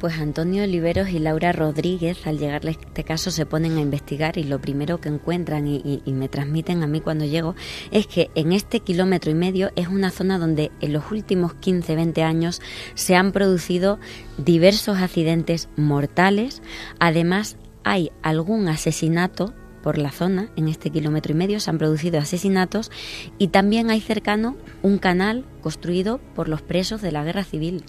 Pues 0.00 0.18
Antonio 0.18 0.64
Oliveros 0.64 1.10
y 1.10 1.18
Laura 1.18 1.52
Rodríguez, 1.52 2.26
al 2.26 2.38
llegarle 2.38 2.70
este 2.70 3.04
caso, 3.04 3.30
se 3.30 3.44
ponen 3.44 3.76
a 3.76 3.82
investigar 3.82 4.38
y 4.38 4.44
lo 4.44 4.58
primero 4.58 4.98
que 4.98 5.10
encuentran 5.10 5.68
y, 5.68 6.00
y, 6.06 6.12
me 6.12 6.30
transmiten 6.30 6.82
a 6.82 6.86
mí 6.86 7.02
cuando 7.02 7.26
llego 7.26 7.54
es 7.90 8.06
que 8.06 8.30
en 8.34 8.52
este 8.52 8.80
kilómetro 8.80 9.30
y 9.30 9.34
medio 9.34 9.72
es 9.76 9.88
una 9.88 10.10
zona 10.10 10.38
donde 10.38 10.72
en 10.80 10.94
los 10.94 11.10
últimos 11.10 11.52
15-20 11.56 12.22
años 12.22 12.62
se 12.94 13.14
han 13.14 13.32
producido 13.32 14.00
diversos 14.38 14.96
accidentes 14.96 15.68
mortales. 15.76 16.62
Además, 16.98 17.58
hay 17.84 18.10
algún 18.22 18.68
asesinato 18.68 19.52
por 19.82 19.98
la 19.98 20.12
zona, 20.12 20.50
en 20.56 20.68
este 20.68 20.90
kilómetro 20.90 21.32
y 21.32 21.36
medio, 21.36 21.60
se 21.60 21.70
han 21.70 21.78
producido 21.78 22.18
asesinatos 22.18 22.90
y 23.38 23.48
también 23.48 23.90
hay 23.90 24.00
cercano 24.00 24.56
un 24.82 24.98
canal 24.98 25.44
construido 25.62 26.20
por 26.34 26.48
los 26.48 26.62
presos 26.62 27.02
de 27.02 27.12
la 27.12 27.24
guerra 27.24 27.44
civil. 27.44 27.84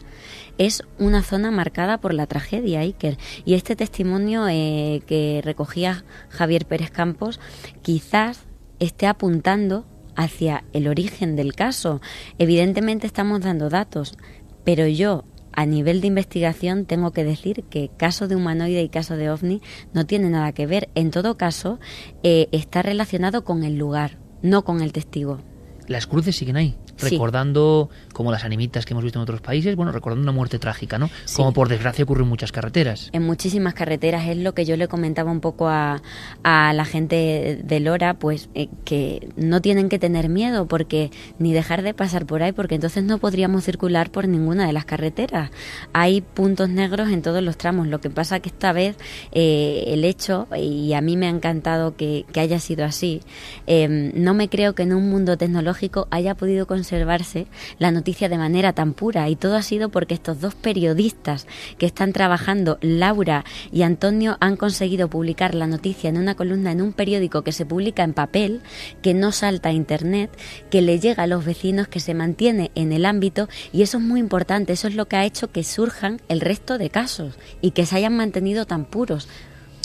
Es 0.57 0.83
una 0.99 1.23
zona 1.23 1.51
marcada 1.51 1.99
por 1.99 2.13
la 2.13 2.27
tragedia, 2.27 2.81
Iker. 2.81 3.17
Y 3.45 3.55
este 3.55 3.75
testimonio 3.75 4.47
eh, 4.47 5.01
que 5.07 5.41
recogía 5.43 6.03
Javier 6.29 6.65
Pérez 6.65 6.91
Campos 6.91 7.39
quizás 7.81 8.41
esté 8.79 9.07
apuntando 9.07 9.85
hacia 10.15 10.63
el 10.73 10.87
origen 10.87 11.35
del 11.35 11.53
caso. 11.53 12.01
Evidentemente 12.37 13.07
estamos 13.07 13.41
dando 13.41 13.69
datos, 13.69 14.17
pero 14.63 14.87
yo 14.87 15.25
a 15.53 15.65
nivel 15.65 16.01
de 16.01 16.07
investigación 16.07 16.85
tengo 16.85 17.11
que 17.11 17.23
decir 17.23 17.63
que 17.69 17.89
caso 17.97 18.27
de 18.27 18.35
humanoide 18.35 18.81
y 18.81 18.89
caso 18.89 19.17
de 19.17 19.29
ovni 19.29 19.61
no 19.93 20.05
tiene 20.05 20.29
nada 20.29 20.51
que 20.53 20.65
ver. 20.65 20.89
En 20.95 21.11
todo 21.11 21.37
caso, 21.37 21.79
eh, 22.23 22.47
está 22.51 22.81
relacionado 22.81 23.43
con 23.43 23.63
el 23.63 23.77
lugar, 23.77 24.17
no 24.41 24.63
con 24.63 24.81
el 24.81 24.93
testigo. 24.93 25.39
Las 25.87 26.07
cruces 26.07 26.35
siguen 26.35 26.57
ahí, 26.57 26.77
sí. 27.01 27.15
recordando 27.15 27.89
como 28.13 28.31
las 28.31 28.43
animitas 28.43 28.85
que 28.85 28.93
hemos 28.93 29.03
visto 29.03 29.19
en 29.19 29.23
otros 29.23 29.41
países, 29.41 29.75
bueno, 29.75 29.91
recordando 29.91 30.23
una 30.23 30.31
muerte 30.31 30.59
trágica, 30.59 30.97
¿no? 30.97 31.09
Sí. 31.25 31.37
Como 31.37 31.53
por 31.53 31.69
desgracia 31.69 32.03
ocurre 32.03 32.23
en 32.23 32.29
muchas 32.29 32.51
carreteras. 32.51 33.09
En 33.13 33.23
muchísimas 33.23 33.73
carreteras 33.73 34.27
es 34.27 34.37
lo 34.37 34.53
que 34.53 34.65
yo 34.65 34.77
le 34.77 34.87
comentaba 34.87 35.31
un 35.31 35.39
poco 35.39 35.67
a, 35.67 36.01
a 36.43 36.73
la 36.73 36.85
gente 36.85 37.61
de 37.63 37.79
Lora, 37.79 38.15
pues 38.15 38.49
eh, 38.53 38.69
que 38.85 39.29
no 39.35 39.61
tienen 39.61 39.89
que 39.89 39.99
tener 39.99 40.29
miedo 40.29 40.67
porque 40.67 41.11
ni 41.39 41.53
dejar 41.53 41.81
de 41.81 41.93
pasar 41.93 42.25
por 42.25 42.43
ahí, 42.43 42.51
porque 42.51 42.75
entonces 42.75 43.03
no 43.03 43.17
podríamos 43.17 43.63
circular 43.63 44.11
por 44.11 44.27
ninguna 44.27 44.67
de 44.67 44.73
las 44.73 44.85
carreteras. 44.85 45.51
Hay 45.93 46.21
puntos 46.21 46.69
negros 46.69 47.09
en 47.09 47.21
todos 47.21 47.43
los 47.43 47.57
tramos. 47.57 47.87
Lo 47.87 48.01
que 48.01 48.09
pasa 48.09 48.39
que 48.39 48.49
esta 48.49 48.73
vez 48.73 48.97
eh, 49.31 49.85
el 49.87 50.05
hecho, 50.05 50.47
y 50.57 50.93
a 50.93 51.01
mí 51.01 51.17
me 51.17 51.27
ha 51.27 51.29
encantado 51.29 51.95
que, 51.95 52.25
que 52.31 52.39
haya 52.39 52.59
sido 52.59 52.85
así, 52.85 53.21
eh, 53.67 54.11
no 54.15 54.33
me 54.33 54.49
creo 54.49 54.75
que 54.75 54.83
en 54.83 54.93
un 54.93 55.09
mundo 55.09 55.37
tecnológico 55.37 56.07
haya 56.11 56.35
podido 56.35 56.67
conservarse 56.91 57.47
la 57.79 57.91
noticia 57.91 58.27
de 58.27 58.37
manera 58.37 58.73
tan 58.73 58.93
pura 58.93 59.29
y 59.29 59.37
todo 59.37 59.55
ha 59.55 59.61
sido 59.61 59.87
porque 59.87 60.13
estos 60.13 60.41
dos 60.41 60.55
periodistas 60.55 61.47
que 61.77 61.85
están 61.85 62.11
trabajando, 62.11 62.77
Laura 62.81 63.45
y 63.71 63.83
Antonio, 63.83 64.35
han 64.41 64.57
conseguido 64.57 65.09
publicar 65.09 65.55
la 65.55 65.67
noticia 65.67 66.09
en 66.09 66.17
una 66.17 66.35
columna 66.35 66.73
en 66.73 66.81
un 66.81 66.91
periódico 66.91 67.43
que 67.43 67.53
se 67.53 67.65
publica 67.65 68.03
en 68.03 68.13
papel, 68.13 68.59
que 69.01 69.13
no 69.13 69.31
salta 69.31 69.69
a 69.69 69.71
internet, 69.71 70.37
que 70.69 70.81
le 70.81 70.99
llega 70.99 71.23
a 71.23 71.27
los 71.27 71.45
vecinos, 71.45 71.87
que 71.87 72.01
se 72.01 72.13
mantiene 72.13 72.71
en 72.75 72.91
el 72.91 73.05
ámbito 73.05 73.47
y 73.71 73.83
eso 73.83 73.97
es 73.97 74.03
muy 74.03 74.19
importante, 74.19 74.73
eso 74.73 74.89
es 74.89 74.95
lo 74.95 75.07
que 75.07 75.15
ha 75.15 75.23
hecho 75.23 75.49
que 75.49 75.63
surjan 75.63 76.19
el 76.27 76.41
resto 76.41 76.77
de 76.77 76.89
casos 76.89 77.35
y 77.61 77.71
que 77.71 77.85
se 77.85 77.95
hayan 77.95 78.17
mantenido 78.17 78.65
tan 78.65 78.83
puros. 78.83 79.29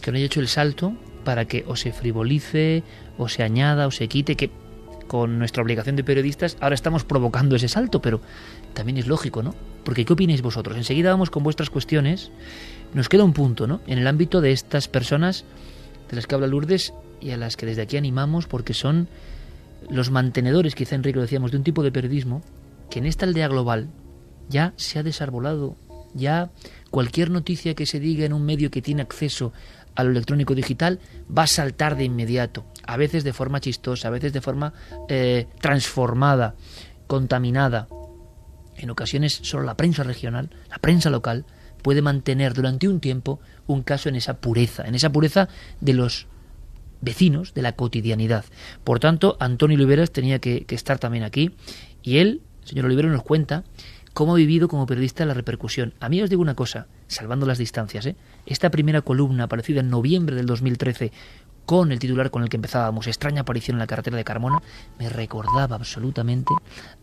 Que 0.03 0.11
no 0.11 0.17
haya 0.17 0.27
hecho 0.27 0.41
el 0.41 0.49
salto 0.49 0.97
para 1.23 1.45
que 1.45 1.65
o 1.69 1.77
se 1.77 1.93
frivolice 1.93 2.83
o 3.17 3.29
se 3.29 3.45
añada 3.45 3.87
o 3.87 3.93
se 3.93 4.09
quite, 4.09 4.35
que 4.35 4.51
con 5.07 5.39
nuestra 5.39 5.63
obligación 5.63 5.97
de 5.97 6.05
periodistas, 6.05 6.57
ahora 6.61 6.75
estamos 6.75 7.05
provocando 7.05 7.57
ese 7.57 7.69
salto, 7.69 8.03
pero 8.03 8.21
también 8.75 8.99
es 8.99 9.07
lógico, 9.07 9.43
¿no? 9.43 9.55
Porque 9.85 10.05
¿qué 10.05 10.13
opináis 10.13 10.43
vosotros? 10.43 10.77
Enseguida 10.77 11.11
vamos 11.11 11.31
con 11.31 11.43
vuestras 11.43 11.71
cuestiones. 11.71 12.31
Nos 12.95 13.09
queda 13.09 13.25
un 13.25 13.33
punto, 13.33 13.67
¿no? 13.67 13.81
En 13.87 13.99
el 13.99 14.07
ámbito 14.07 14.41
de 14.41 14.53
estas 14.53 14.89
personas 14.89 15.45
de 16.11 16.17
las 16.17 16.27
que 16.27 16.35
habla 16.35 16.47
Lourdes 16.47 16.93
y 17.21 17.31
a 17.31 17.37
las 17.37 17.57
que 17.57 17.67
desde 17.67 17.83
aquí 17.83 17.97
animamos 17.97 18.47
porque 18.47 18.75
son 18.75 19.09
los 19.89 20.11
mantenedores, 20.11 20.75
quizá 20.75 20.95
Enrique 20.95 21.17
lo 21.17 21.23
decíamos, 21.23 21.51
de 21.51 21.59
un 21.59 21.65
tipo 21.65 21.83
de 21.83 21.93
periodismo 21.93 22.43
que 22.91 22.99
en 22.99 23.07
esta 23.07 23.27
aldea 23.27 23.49
global 23.49 23.89
ya 24.49 24.73
se 24.77 24.99
ha 24.99 25.03
desarbolado, 25.03 25.77
ya 26.15 26.51
cualquier 26.91 27.31
noticia 27.31 27.75
que 27.75 27.87
se 27.87 28.01
diga 28.01 28.25
en 28.25 28.33
un 28.33 28.45
medio 28.45 28.71
que 28.71 28.83
tiene 28.83 29.03
acceso 29.03 29.53
a 29.95 30.05
lo 30.05 30.11
electrónico 30.11 30.55
digital 30.55 31.01
va 31.37 31.45
a 31.45 31.49
saltar 31.49 31.97
de 31.97 32.05
inmediato, 32.05 32.65
a 32.87 32.97
veces 32.97 33.25
de 33.25 33.33
forma 33.33 33.61
chistosa, 33.61 34.09
a 34.09 34.11
veces 34.11 34.33
de 34.33 34.41
forma 34.41 34.73
eh, 35.09 35.47
transformada, 35.61 36.55
contaminada. 37.07 37.89
En 38.77 38.91
ocasiones 38.91 39.41
solo 39.43 39.65
la 39.65 39.77
prensa 39.77 40.03
regional, 40.03 40.51
la 40.69 40.79
prensa 40.79 41.11
local, 41.11 41.47
puede 41.83 42.03
mantener 42.03 42.53
durante 42.53 42.89
un 42.89 43.01
tiempo 43.01 43.41
un 43.67 43.83
caso 43.83 44.09
en 44.09 44.17
esa 44.17 44.39
pureza, 44.39 44.87
en 44.87 44.95
esa 44.95 45.11
pureza 45.11 45.49
de 45.81 45.95
los 45.95 46.27
vecinos, 47.01 47.55
de 47.55 47.63
la 47.63 47.73
cotidianidad. 47.73 48.45
Por 48.85 49.01
tanto, 49.01 49.37
Antonio 49.41 49.77
Oliveras 49.77 50.11
tenía 50.11 50.39
que, 50.39 50.67
estar 50.69 50.99
también 50.99 51.25
aquí 51.25 51.55
y 52.03 52.19
él, 52.19 52.43
señor 52.65 52.87
Oliveras, 52.87 53.13
nos 53.13 53.23
cuenta 53.23 53.65
cómo 54.15 54.33
ha 54.33 54.37
vivido 54.37 54.67
como 54.67 54.87
periodista 54.87 55.25
la 55.27 55.35
repercusión. 55.35 55.95
A 56.01 56.09
mí 56.09 56.23
os 56.23 56.31
digo 56.31 56.43
una 56.43 56.55
cosa, 56.55 56.87
salvando 57.07 57.47
las 57.47 57.59
distancias, 57.59 58.07
¿eh? 58.07 58.17
esta 58.47 58.71
primera 58.71 59.03
columna 59.03 59.45
aparecida 59.45 59.81
en 59.81 59.91
noviembre 59.91 60.35
del 60.37 60.47
2013 60.47 61.13
con 61.67 61.93
el 61.93 61.99
titular 61.99 62.31
con 62.31 62.43
el 62.43 62.49
que 62.49 62.57
empezábamos, 62.57 63.07
extraña 63.07 63.43
aparición 63.43 63.75
en 63.75 63.81
la 63.81 63.87
carretera 63.87 64.17
de 64.17 64.25
Carmona, 64.25 64.63
me 64.99 65.09
recordaba 65.09 65.77
absolutamente 65.77 66.55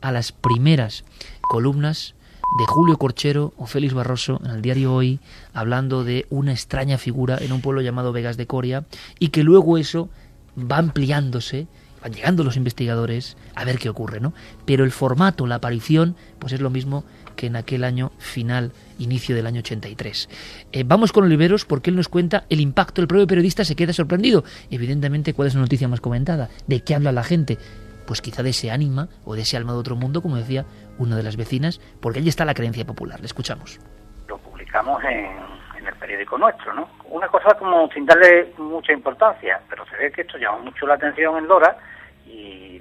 a 0.02 0.12
las 0.12 0.32
primeras 0.32 1.04
columnas 1.41 2.15
de 2.58 2.65
Julio 2.65 2.97
Corchero 2.97 3.54
o 3.58 3.65
Félix 3.65 3.93
Barroso 3.93 4.39
en 4.43 4.52
el 4.52 4.62
diario 4.62 4.93
Hoy, 4.93 5.19
hablando 5.54 6.04
de 6.04 6.26
una 6.30 6.52
extraña 6.52 6.97
figura 6.97 7.38
en 7.39 7.52
un 7.52 7.62
pueblo 7.62 7.82
llamado 7.82 8.13
Vegas 8.13 8.38
de 8.38 8.47
Coria, 8.47 8.86
y 9.19 9.30
que 9.30 9.43
luego 9.43 9.78
eso 9.78 10.10
va 10.58 10.78
ampliándose 10.78 11.67
van 12.04 12.12
llegando 12.12 12.43
los 12.43 12.58
investigadores 12.58 13.38
a 13.56 13.63
ver 13.63 13.80
qué 13.80 13.89
ocurre, 13.89 14.19
¿no? 14.19 14.34
Pero 14.65 14.84
el 14.84 14.91
formato, 14.91 15.47
la 15.47 15.56
aparición, 15.56 16.15
pues 16.38 16.52
es 16.52 16.60
lo 16.60 16.69
mismo 16.69 17.06
que 17.36 17.48
en 17.48 17.56
aquel 17.56 17.84
año 17.84 18.12
final, 18.17 18.72
inicio 19.00 19.36
del 19.36 19.48
año 19.48 19.60
83. 19.60 20.30
Eh, 20.72 20.84
vamos 20.86 21.12
con 21.12 21.24
Oliveros 21.26 21.65
porque 21.65 21.89
él 21.89 21.96
nos 21.96 22.10
cuenta 22.10 22.46
el 22.50 22.60
impacto, 22.60 23.02
el 23.02 23.08
propio 23.08 23.28
periodista 23.28 23.63
se 23.65 23.76
queda 23.76 23.93
sorprendido. 23.93 24.43
Evidentemente, 24.72 25.34
¿cuál 25.34 25.48
es 25.48 25.56
la 25.56 25.62
noticia 25.62 25.88
más 25.88 26.02
comentada? 26.02 26.50
¿De 26.67 26.82
qué 26.82 26.96
habla 26.96 27.12
la 27.12 27.24
gente? 27.24 27.58
Pues 28.06 28.22
quizá 28.22 28.43
de 28.43 28.50
ese 28.50 28.69
ánima 28.72 29.08
o 29.26 29.36
de 29.36 29.41
ese 29.43 29.56
alma 29.58 29.72
de 29.74 29.80
otro 29.80 29.96
mundo, 29.96 30.22
como 30.22 30.36
decía 30.36 30.65
una 30.98 31.15
de 31.15 31.24
las 31.24 31.38
vecinas, 31.38 31.80
porque 32.02 32.19
allí 32.19 32.30
está 32.30 32.43
la 32.46 32.54
creencia 32.54 32.86
popular. 32.86 33.19
Le 33.19 33.26
escuchamos. 33.26 33.80
Lo 34.28 34.38
publicamos 34.38 35.02
en, 35.06 35.54
el 35.88 35.96
periódico 35.96 36.38
nuestro, 36.38 36.74
¿no? 36.74 36.89
Una 37.10 37.28
cosa 37.28 37.54
como 37.58 37.89
sin 37.93 38.06
darle 38.06 38.54
mucha 38.58 38.93
importancia, 38.93 39.60
pero 39.69 39.86
se 39.88 39.98
ve 39.98 40.12
que 40.12 40.22
esto 40.22 40.38
llama 40.38 40.60
mucho 40.60 40.86
la 40.88 40.93
atención 40.96 41.38
en 41.38 41.48
Lora 41.48 41.78
y 42.26 42.80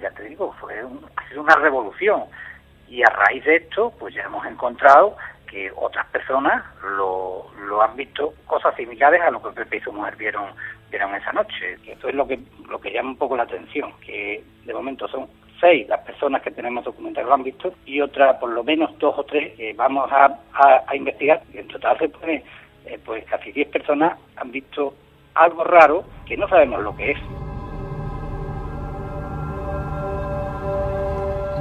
ya 0.00 0.10
te 0.10 0.24
digo, 0.24 0.54
fue 0.60 0.84
un- 0.84 1.00
una 1.38 1.56
revolución. 1.56 2.24
Y 2.92 3.02
a 3.02 3.06
raíz 3.06 3.42
de 3.44 3.56
esto, 3.56 3.90
pues 3.98 4.14
ya 4.14 4.24
hemos 4.24 4.44
encontrado 4.46 5.16
que 5.48 5.70
otras 5.76 6.06
personas 6.08 6.62
lo, 6.96 7.46
lo 7.66 7.80
han 7.82 7.96
visto 7.96 8.34
cosas 8.46 8.74
similares 8.76 9.22
a 9.22 9.30
lo 9.30 9.42
que 9.42 9.48
Pepe 9.50 9.78
y 9.78 9.80
su 9.80 9.92
mujer 9.92 10.14
vieron, 10.16 10.44
vieron 10.90 11.14
esa 11.14 11.32
noche. 11.32 11.78
Esto 11.86 12.08
es 12.10 12.14
lo 12.14 12.26
que, 12.28 12.38
lo 12.68 12.78
que 12.78 12.92
llama 12.92 13.10
un 13.10 13.16
poco 13.16 13.34
la 13.36 13.44
atención, 13.44 13.92
que 14.04 14.44
de 14.66 14.74
momento 14.74 15.08
son 15.08 15.26
seis 15.58 15.88
las 15.88 16.00
personas 16.00 16.42
que 16.42 16.50
tenemos 16.50 16.84
documentadas 16.84 17.28
lo 17.28 17.34
han 17.34 17.44
visto 17.44 17.72
y 17.86 18.00
otra, 18.02 18.38
por 18.38 18.50
lo 18.50 18.62
menos 18.62 18.98
dos 18.98 19.14
o 19.18 19.24
tres, 19.24 19.54
que 19.56 19.72
vamos 19.72 20.10
a, 20.12 20.26
a- 20.52 20.82
a 20.86 20.94
investigar. 20.96 21.40
Y 21.54 21.58
en 21.58 21.68
total 21.68 21.96
se 21.98 22.10
pone, 22.10 22.44
eh, 22.84 22.98
pues 23.04 23.24
casi 23.24 23.52
diez 23.52 23.68
personas 23.68 24.18
han 24.36 24.50
visto 24.52 24.92
algo 25.34 25.64
raro 25.64 26.04
que 26.26 26.36
no 26.36 26.46
sabemos 26.46 26.82
lo 26.82 26.94
que 26.94 27.12
es. 27.12 27.18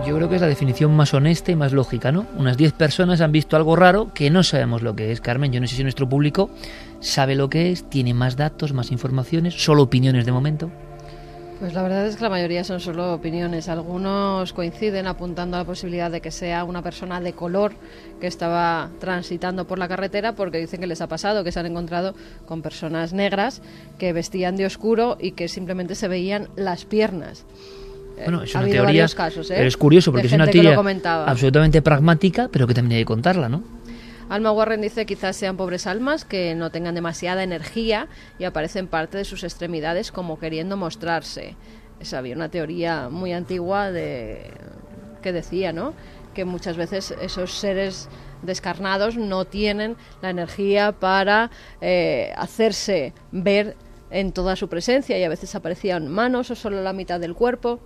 Yo 0.06 0.16
creo 0.16 0.28
que 0.28 0.36
es 0.36 0.42
la 0.42 0.48
definición 0.48 0.96
más 0.96 1.14
honesta 1.14 1.52
y 1.52 1.56
más 1.56 1.74
lógica, 1.74 2.12
¿no? 2.12 2.26
Unas 2.36 2.58
10 2.58 2.74
personas 2.74 3.22
han 3.22 3.32
visto 3.32 3.56
algo 3.56 3.76
raro 3.76 4.12
que 4.14 4.32
no 4.32 4.42
sabemos 4.42 4.82
lo 4.82 4.96
que 4.96 5.12
es. 5.12 5.22
Carmen, 5.22 5.52
yo 5.52 5.62
no 5.62 5.68
sé 5.68 5.76
si 5.76 5.84
nuestro 5.84 6.10
público 6.10 6.50
sabe 7.00 7.36
lo 7.36 7.50
que 7.50 7.72
es, 7.72 7.88
tiene 7.88 8.16
más 8.16 8.36
datos, 8.36 8.74
más 8.74 8.92
informaciones, 8.92 9.64
solo 9.64 9.84
opiniones 9.84 10.26
de 10.26 10.32
momento. 10.32 10.72
Pues 11.60 11.76
la 11.76 11.84
verdad 11.84 12.08
es 12.08 12.16
que 12.16 12.24
la 12.24 12.32
mayoría 12.32 12.64
son 12.64 12.80
solo 12.80 13.14
opiniones. 13.14 13.70
Algunos 13.70 14.52
coinciden 14.54 15.06
apuntando 15.06 15.58
a 15.58 15.60
la 15.60 15.66
posibilidad 15.66 16.10
de 16.10 16.20
que 16.20 16.32
sea 16.32 16.64
una 16.64 16.82
persona 16.82 17.22
de 17.22 17.34
color 17.34 17.74
que 18.20 18.26
estaba 18.26 18.90
transitando 19.00 19.68
por 19.68 19.78
la 19.78 19.88
carretera 19.88 20.34
porque 20.34 20.58
dicen 20.58 20.80
que 20.80 20.88
les 20.88 21.02
ha 21.02 21.08
pasado, 21.08 21.44
que 21.44 21.52
se 21.52 21.60
han 21.60 21.68
encontrado 21.68 22.16
con 22.48 22.64
personas 22.64 23.14
negras 23.14 23.62
que 24.00 24.12
vestían 24.12 24.56
de 24.56 24.66
oscuro 24.66 25.18
y 25.22 25.34
que 25.34 25.48
simplemente 25.48 25.94
se 25.94 26.08
veían 26.08 26.50
las 26.56 26.86
piernas. 26.86 27.46
Bueno, 28.24 28.44
es 28.44 28.56
ha 28.56 28.60
una 28.60 28.70
teoría, 28.70 29.08
casos, 29.08 29.50
¿eh? 29.52 29.56
pero 29.58 29.68
es 29.68 29.78
curioso 29.78 30.12
porque 30.12 30.28
es 30.28 30.34
una 30.34 30.48
teoría 30.48 30.80
absolutamente 31.26 31.82
pragmática, 31.82 32.50
pero 32.52 32.68
que 32.68 32.74
también 32.74 32.98
hay 32.98 33.02
que 33.02 33.08
contarla, 33.08 33.50
¿no? 33.50 33.64
Alma 34.30 34.54
Warren 34.54 34.80
dice 34.80 35.06
quizás 35.06 35.36
sean 35.36 35.58
pobres 35.58 35.88
almas 35.88 36.24
que 36.24 36.56
no 36.56 36.70
tengan 36.70 36.96
demasiada 36.96 37.44
energía 37.44 38.08
y 38.40 38.46
aparecen 38.46 38.88
parte 38.88 39.18
de 39.18 39.26
sus 39.26 39.44
extremidades 39.44 40.14
como 40.14 40.40
queriendo 40.40 40.78
mostrarse. 40.78 41.58
Esa 42.00 42.20
había 42.20 42.36
una 42.36 42.48
teoría 42.48 43.10
muy 43.10 43.34
antigua 43.34 43.92
de 43.92 44.52
que 45.22 45.34
decía, 45.34 45.74
¿no? 45.74 45.94
Que 46.34 46.46
muchas 46.46 46.78
veces 46.78 47.14
esos 47.22 47.52
seres 47.52 48.08
descarnados 48.42 49.18
no 49.18 49.44
tienen 49.44 49.98
la 50.22 50.30
energía 50.30 50.94
para 50.94 51.52
eh, 51.82 52.34
hacerse 52.38 53.14
ver 53.32 53.76
en 54.12 54.32
toda 54.32 54.56
su 54.56 54.70
presencia 54.70 55.18
y 55.18 55.24
a 55.24 55.30
veces 55.30 55.56
aparecían 55.56 56.08
manos 56.08 56.52
o 56.52 56.56
solo 56.56 56.82
la 56.82 56.94
mitad 56.94 57.20
del 57.20 57.34
cuerpo. 57.34 57.80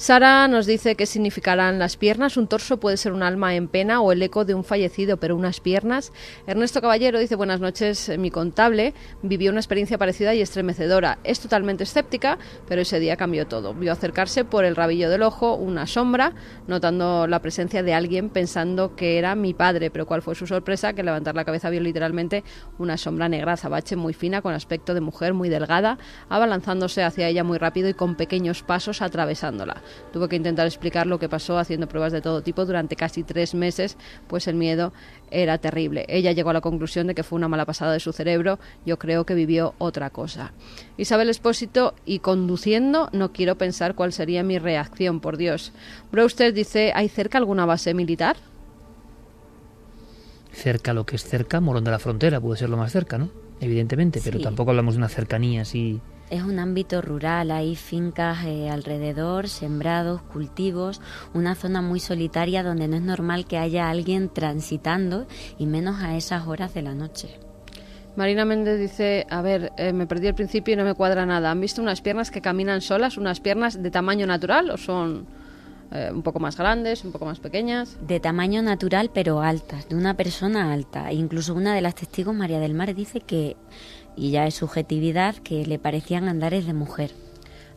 Sara 0.00 0.48
nos 0.48 0.64
dice 0.64 0.94
qué 0.94 1.04
significarán 1.04 1.78
las 1.78 1.98
piernas. 1.98 2.38
Un 2.38 2.46
torso 2.46 2.80
puede 2.80 2.96
ser 2.96 3.12
un 3.12 3.22
alma 3.22 3.54
en 3.54 3.68
pena 3.68 4.00
o 4.00 4.12
el 4.12 4.22
eco 4.22 4.46
de 4.46 4.54
un 4.54 4.64
fallecido, 4.64 5.18
pero 5.18 5.36
unas 5.36 5.60
piernas. 5.60 6.10
Ernesto 6.46 6.80
Caballero 6.80 7.18
dice 7.18 7.36
buenas 7.36 7.60
noches, 7.60 8.08
eh, 8.08 8.16
mi 8.16 8.30
contable 8.30 8.94
vivió 9.20 9.50
una 9.50 9.60
experiencia 9.60 9.98
parecida 9.98 10.34
y 10.34 10.40
estremecedora. 10.40 11.18
Es 11.22 11.40
totalmente 11.40 11.84
escéptica, 11.84 12.38
pero 12.66 12.80
ese 12.80 12.98
día 12.98 13.18
cambió 13.18 13.46
todo. 13.46 13.74
Vio 13.74 13.92
acercarse 13.92 14.46
por 14.46 14.64
el 14.64 14.74
rabillo 14.74 15.10
del 15.10 15.22
ojo 15.22 15.54
una 15.54 15.86
sombra, 15.86 16.32
notando 16.66 17.26
la 17.26 17.42
presencia 17.42 17.82
de 17.82 17.92
alguien 17.92 18.30
pensando 18.30 18.96
que 18.96 19.18
era 19.18 19.34
mi 19.34 19.52
padre, 19.52 19.90
pero 19.90 20.06
cuál 20.06 20.22
fue 20.22 20.34
su 20.34 20.46
sorpresa 20.46 20.94
que 20.94 21.02
levantar 21.02 21.34
la 21.34 21.44
cabeza 21.44 21.68
vio 21.68 21.82
literalmente 21.82 22.42
una 22.78 22.96
sombra 22.96 23.28
negra 23.28 23.52
azabache 23.52 23.96
muy 23.96 24.14
fina 24.14 24.40
con 24.40 24.54
aspecto 24.54 24.94
de 24.94 25.02
mujer 25.02 25.34
muy 25.34 25.50
delgada, 25.50 25.98
abalanzándose 26.30 27.02
hacia 27.02 27.28
ella 27.28 27.44
muy 27.44 27.58
rápido 27.58 27.90
y 27.90 27.92
con 27.92 28.14
pequeños 28.14 28.62
pasos 28.62 29.02
atravesándola. 29.02 29.82
Tuvo 30.12 30.28
que 30.28 30.36
intentar 30.36 30.66
explicar 30.66 31.06
lo 31.06 31.18
que 31.18 31.28
pasó 31.28 31.58
haciendo 31.58 31.88
pruebas 31.88 32.12
de 32.12 32.20
todo 32.20 32.42
tipo 32.42 32.64
durante 32.64 32.96
casi 32.96 33.22
tres 33.22 33.54
meses, 33.54 33.96
pues 34.26 34.48
el 34.48 34.54
miedo 34.56 34.92
era 35.30 35.58
terrible. 35.58 36.04
Ella 36.08 36.32
llegó 36.32 36.50
a 36.50 36.54
la 36.54 36.60
conclusión 36.60 37.06
de 37.06 37.14
que 37.14 37.22
fue 37.22 37.36
una 37.36 37.48
mala 37.48 37.66
pasada 37.66 37.92
de 37.92 38.00
su 38.00 38.12
cerebro. 38.12 38.58
Yo 38.84 38.98
creo 38.98 39.24
que 39.24 39.34
vivió 39.34 39.74
otra 39.78 40.10
cosa. 40.10 40.52
Isabel 40.96 41.28
Espósito, 41.30 41.94
y 42.04 42.18
conduciendo, 42.18 43.08
no 43.12 43.32
quiero 43.32 43.56
pensar 43.56 43.94
cuál 43.94 44.12
sería 44.12 44.42
mi 44.42 44.58
reacción, 44.58 45.20
por 45.20 45.36
Dios. 45.36 45.72
Brewster 46.10 46.52
dice, 46.52 46.92
¿hay 46.94 47.08
cerca 47.08 47.38
alguna 47.38 47.66
base 47.66 47.94
militar? 47.94 48.36
Cerca 50.52 50.92
lo 50.92 51.06
que 51.06 51.16
es 51.16 51.22
cerca, 51.24 51.60
Morón 51.60 51.84
de 51.84 51.90
la 51.92 51.98
Frontera 51.98 52.40
puede 52.40 52.58
ser 52.58 52.68
lo 52.68 52.76
más 52.76 52.92
cerca, 52.92 53.18
¿no? 53.18 53.30
Evidentemente, 53.60 54.20
pero 54.24 54.38
Sí. 54.38 54.44
tampoco 54.44 54.70
hablamos 54.70 54.94
de 54.94 54.98
una 54.98 55.08
cercanía 55.08 55.62
así. 55.62 56.00
Es 56.30 56.44
un 56.44 56.60
ámbito 56.60 57.02
rural, 57.02 57.50
hay 57.50 57.74
fincas 57.74 58.44
eh, 58.44 58.70
alrededor, 58.70 59.48
sembrados, 59.48 60.22
cultivos, 60.22 61.00
una 61.34 61.56
zona 61.56 61.82
muy 61.82 61.98
solitaria 61.98 62.62
donde 62.62 62.86
no 62.86 62.94
es 62.96 63.02
normal 63.02 63.46
que 63.46 63.58
haya 63.58 63.90
alguien 63.90 64.28
transitando 64.28 65.26
y 65.58 65.66
menos 65.66 66.00
a 66.00 66.16
esas 66.16 66.46
horas 66.46 66.72
de 66.72 66.82
la 66.82 66.94
noche. 66.94 67.40
Marina 68.14 68.44
Méndez 68.44 68.78
dice, 68.78 69.26
a 69.28 69.42
ver, 69.42 69.72
eh, 69.76 69.92
me 69.92 70.06
perdí 70.06 70.28
al 70.28 70.36
principio 70.36 70.74
y 70.74 70.76
no 70.76 70.84
me 70.84 70.94
cuadra 70.94 71.26
nada. 71.26 71.50
¿Han 71.50 71.60
visto 71.60 71.82
unas 71.82 72.00
piernas 72.00 72.30
que 72.30 72.40
caminan 72.40 72.80
solas, 72.80 73.16
unas 73.16 73.40
piernas 73.40 73.82
de 73.82 73.90
tamaño 73.90 74.26
natural 74.26 74.70
o 74.70 74.76
son 74.76 75.26
eh, 75.90 76.10
un 76.12 76.22
poco 76.22 76.38
más 76.38 76.56
grandes, 76.56 77.04
un 77.04 77.10
poco 77.10 77.24
más 77.24 77.40
pequeñas? 77.40 77.98
De 78.06 78.20
tamaño 78.20 78.62
natural 78.62 79.10
pero 79.12 79.42
altas, 79.42 79.88
de 79.88 79.96
una 79.96 80.14
persona 80.14 80.72
alta. 80.72 81.12
Incluso 81.12 81.54
una 81.54 81.74
de 81.74 81.80
las 81.80 81.96
testigos, 81.96 82.34
María 82.34 82.60
del 82.60 82.74
Mar, 82.74 82.94
dice 82.94 83.20
que, 83.20 83.56
y 84.16 84.30
ya 84.30 84.46
es 84.46 84.54
subjetividad, 84.54 85.36
que 85.36 85.64
le 85.64 85.78
parecían 85.78 86.28
andares 86.28 86.66
de 86.66 86.74
mujer. 86.74 87.10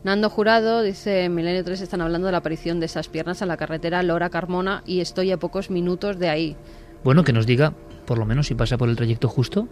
Nando 0.04 0.28
Jurado 0.28 0.82
dice, 0.82 1.24
en 1.24 1.34
Milenio 1.34 1.64
3 1.64 1.80
están 1.80 2.02
hablando 2.02 2.26
de 2.26 2.32
la 2.32 2.38
aparición 2.38 2.78
de 2.78 2.86
esas 2.86 3.08
piernas 3.08 3.40
en 3.40 3.48
la 3.48 3.56
carretera 3.56 4.02
Lora 4.02 4.28
Carmona 4.28 4.82
y 4.84 5.00
estoy 5.00 5.32
a 5.32 5.38
pocos 5.38 5.70
minutos 5.70 6.18
de 6.18 6.28
ahí. 6.28 6.56
Bueno, 7.02 7.24
que 7.24 7.32
nos 7.32 7.46
diga, 7.46 7.72
por 8.04 8.18
lo 8.18 8.26
menos, 8.26 8.46
si 8.48 8.54
pasa 8.54 8.76
por 8.76 8.90
el 8.90 8.96
trayecto 8.96 9.28
justo, 9.28 9.66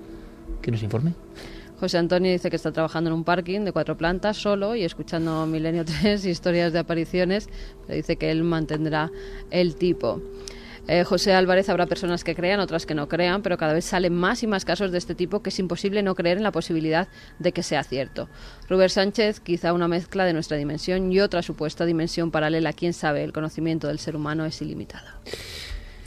que 0.63 0.71
nos 0.71 0.83
informe. 0.83 1.13
José 1.79 1.99
Antonio 1.99 2.31
dice 2.31 2.49
que 2.49 2.57
está 2.57 2.73
trabajando 2.73 3.11
en 3.11 3.15
un 3.15 3.25
parking 3.25 3.61
de 3.61 3.73
cuatro 3.73 3.97
plantas 3.97 4.37
solo 4.37 4.77
y 4.77 4.85
escuchando 4.85 5.47
Milenio 5.47 5.85
3 5.85 6.25
historias 6.27 6.73
de 6.73 6.79
apariciones, 6.79 7.49
pero 7.87 7.97
dice 7.97 8.17
que 8.17 8.31
él 8.31 8.45
mantendrá 8.45 9.11
el 9.51 9.75
tipo. 9.75 10.23
Eh, 10.89 11.05
José 11.05 11.33
Álvarez, 11.33 11.69
habrá 11.69 11.87
personas 11.87 12.25
que 12.25 12.35
crean, 12.35 12.59
otras 12.59 12.87
que 12.87 12.95
no 12.95 13.09
crean, 13.09 13.43
pero 13.43 13.57
cada 13.57 13.73
vez 13.73 13.85
salen 13.85 14.15
más 14.15 14.43
y 14.43 14.47
más 14.47 14.65
casos 14.65 14.91
de 14.91 14.99
este 14.99 15.15
tipo 15.15 15.41
que 15.41 15.51
es 15.51 15.59
imposible 15.59 16.03
no 16.03 16.15
creer 16.15 16.39
en 16.39 16.43
la 16.43 16.51
posibilidad 16.51 17.09
de 17.39 17.53
que 17.53 17.63
sea 17.63 17.85
cierto. 17.85 18.29
Rubén 18.69 18.89
Sánchez, 18.89 19.41
quizá 19.41 19.73
una 19.73 19.87
mezcla 19.87 20.25
de 20.25 20.33
nuestra 20.33 20.57
dimensión 20.57 21.13
y 21.13 21.21
otra 21.21 21.43
supuesta 21.43 21.85
dimensión 21.85 22.31
paralela, 22.31 22.73
quién 22.73 22.93
sabe, 22.93 23.23
el 23.23 23.33
conocimiento 23.33 23.87
del 23.87 24.01
ser 24.01 24.17
humano 24.17 24.45
es 24.45 24.61
ilimitado. 24.61 25.07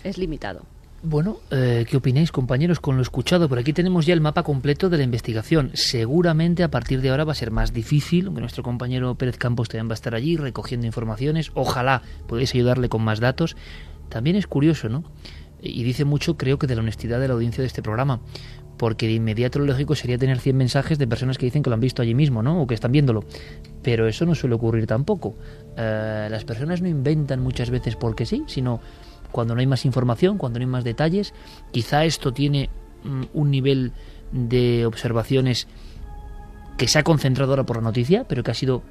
Es 0.03 0.17
limitado. 0.17 0.65
Bueno, 1.07 1.37
eh, 1.51 1.85
¿qué 1.87 1.97
opináis, 1.97 2.31
compañeros, 2.31 2.79
con 2.79 2.95
lo 2.95 3.03
escuchado? 3.03 3.47
Por 3.47 3.59
aquí 3.59 3.73
tenemos 3.73 4.07
ya 4.07 4.13
el 4.15 4.21
mapa 4.21 4.41
completo 4.41 4.89
de 4.89 4.97
la 4.97 5.03
investigación. 5.03 5.69
Seguramente 5.75 6.63
a 6.63 6.71
partir 6.71 6.99
de 7.01 7.11
ahora 7.11 7.25
va 7.25 7.33
a 7.33 7.35
ser 7.35 7.51
más 7.51 7.73
difícil, 7.73 8.25
aunque 8.25 8.41
nuestro 8.41 8.63
compañero 8.63 9.13
Pérez 9.13 9.37
Campos 9.37 9.69
también 9.69 9.87
va 9.87 9.93
a 9.93 9.93
estar 9.93 10.15
allí 10.15 10.35
recogiendo 10.35 10.87
informaciones. 10.87 11.51
Ojalá 11.53 12.01
podáis 12.27 12.55
ayudarle 12.55 12.89
con 12.89 13.03
más 13.03 13.19
datos. 13.19 13.55
También 14.09 14.35
es 14.35 14.47
curioso, 14.47 14.89
¿no? 14.89 15.03
y 15.65 15.83
dice 15.83 16.05
mucho, 16.05 16.37
creo 16.37 16.59
que, 16.59 16.67
de 16.67 16.75
la 16.75 16.81
honestidad 16.81 17.19
de 17.19 17.27
la 17.27 17.33
audiencia 17.33 17.61
de 17.61 17.67
este 17.67 17.81
programa. 17.81 18.21
Porque 18.77 19.07
de 19.07 19.13
inmediato 19.13 19.59
lo 19.59 19.65
lógico 19.65 19.95
sería 19.95 20.17
tener 20.17 20.39
100 20.39 20.57
mensajes 20.57 20.97
de 20.97 21.07
personas 21.07 21.37
que 21.37 21.45
dicen 21.45 21.63
que 21.63 21.69
lo 21.69 21.75
han 21.75 21.79
visto 21.79 22.01
allí 22.01 22.13
mismo, 22.13 22.43
¿no? 22.43 22.61
O 22.61 22.67
que 22.67 22.73
están 22.73 22.91
viéndolo. 22.91 23.23
Pero 23.81 24.07
eso 24.07 24.25
no 24.25 24.35
suele 24.35 24.55
ocurrir 24.55 24.85
tampoco. 24.85 25.35
Eh, 25.77 26.27
las 26.29 26.43
personas 26.43 26.81
no 26.81 26.89
inventan 26.89 27.41
muchas 27.41 27.69
veces 27.69 27.95
porque 27.95 28.25
sí, 28.25 28.43
sino 28.47 28.81
cuando 29.31 29.55
no 29.55 29.61
hay 29.61 29.67
más 29.67 29.85
información, 29.85 30.37
cuando 30.37 30.59
no 30.59 30.63
hay 30.63 30.71
más 30.71 30.83
detalles. 30.83 31.33
Quizá 31.71 32.03
esto 32.03 32.33
tiene 32.33 32.69
mm, 33.03 33.23
un 33.33 33.49
nivel 33.49 33.93
de 34.33 34.85
observaciones 34.85 35.67
que 36.77 36.89
se 36.89 36.99
ha 36.99 37.03
concentrado 37.03 37.53
ahora 37.53 37.65
por 37.65 37.77
la 37.77 37.83
noticia, 37.83 38.25
pero 38.27 38.43
que 38.43 38.51
ha 38.51 38.55
sido, 38.55 38.83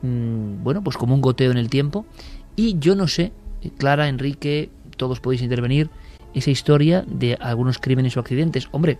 mm, 0.00 0.62
bueno, 0.62 0.82
pues 0.82 0.96
como 0.96 1.14
un 1.14 1.20
goteo 1.20 1.50
en 1.50 1.58
el 1.58 1.68
tiempo. 1.68 2.06
Y 2.56 2.78
yo 2.78 2.96
no 2.96 3.08
sé, 3.08 3.32
Clara, 3.76 4.08
Enrique, 4.08 4.70
todos 4.96 5.20
podéis 5.20 5.42
intervenir, 5.42 5.90
esa 6.34 6.50
historia 6.50 7.04
de 7.06 7.36
algunos 7.40 7.78
crímenes 7.78 8.16
o 8.16 8.20
accidentes. 8.20 8.68
Hombre, 8.72 8.98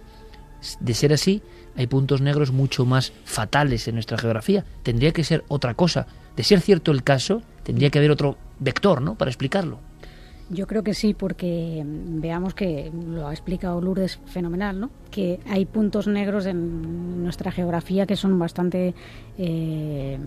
de 0.81 0.95
ser 0.95 1.13
así, 1.13 1.43
hay 1.77 1.87
puntos 1.87 2.21
negros 2.21 2.53
mucho 2.53 2.85
más 2.85 3.13
fatales 3.25 3.87
en 3.89 3.95
nuestra 3.95 4.19
geografía. 4.19 4.65
Tendría 4.83 5.13
que 5.13 5.25
ser 5.25 5.45
otra 5.49 5.75
cosa. 5.75 6.07
De 6.37 6.43
ser 6.43 6.61
cierto 6.61 6.91
el 6.91 7.03
caso, 7.03 7.43
tendría 7.63 7.91
que 7.91 7.99
haber 7.99 8.11
otro 8.11 8.37
vector, 8.59 9.01
¿no? 9.03 9.15
Para 9.15 9.31
explicarlo. 9.31 9.79
Yo 10.51 10.67
creo 10.67 10.83
que 10.83 10.95
sí, 10.95 11.15
porque 11.15 11.85
mm, 11.85 12.21
veamos 12.21 12.55
que 12.55 12.91
lo 13.07 13.29
ha 13.29 13.33
explicado 13.33 13.81
Lourdes 13.81 14.19
fenomenal, 14.27 14.81
¿no? 14.81 14.91
Que 15.11 15.41
hay 15.49 15.67
puntos 15.67 16.07
negros 16.07 16.47
en 16.47 17.23
nuestra 17.23 17.53
geografía 17.53 18.07
que 18.07 18.17
son 18.17 18.39
bastante, 18.39 18.95
eh, 19.37 20.19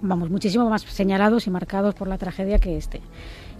vamos, 0.00 0.30
muchísimo 0.30 0.68
más 0.68 0.82
señalados 0.82 1.46
y 1.46 1.50
marcados 1.50 1.94
por 1.94 2.08
la 2.08 2.18
tragedia 2.18 2.58
que 2.58 2.76
este. 2.76 3.00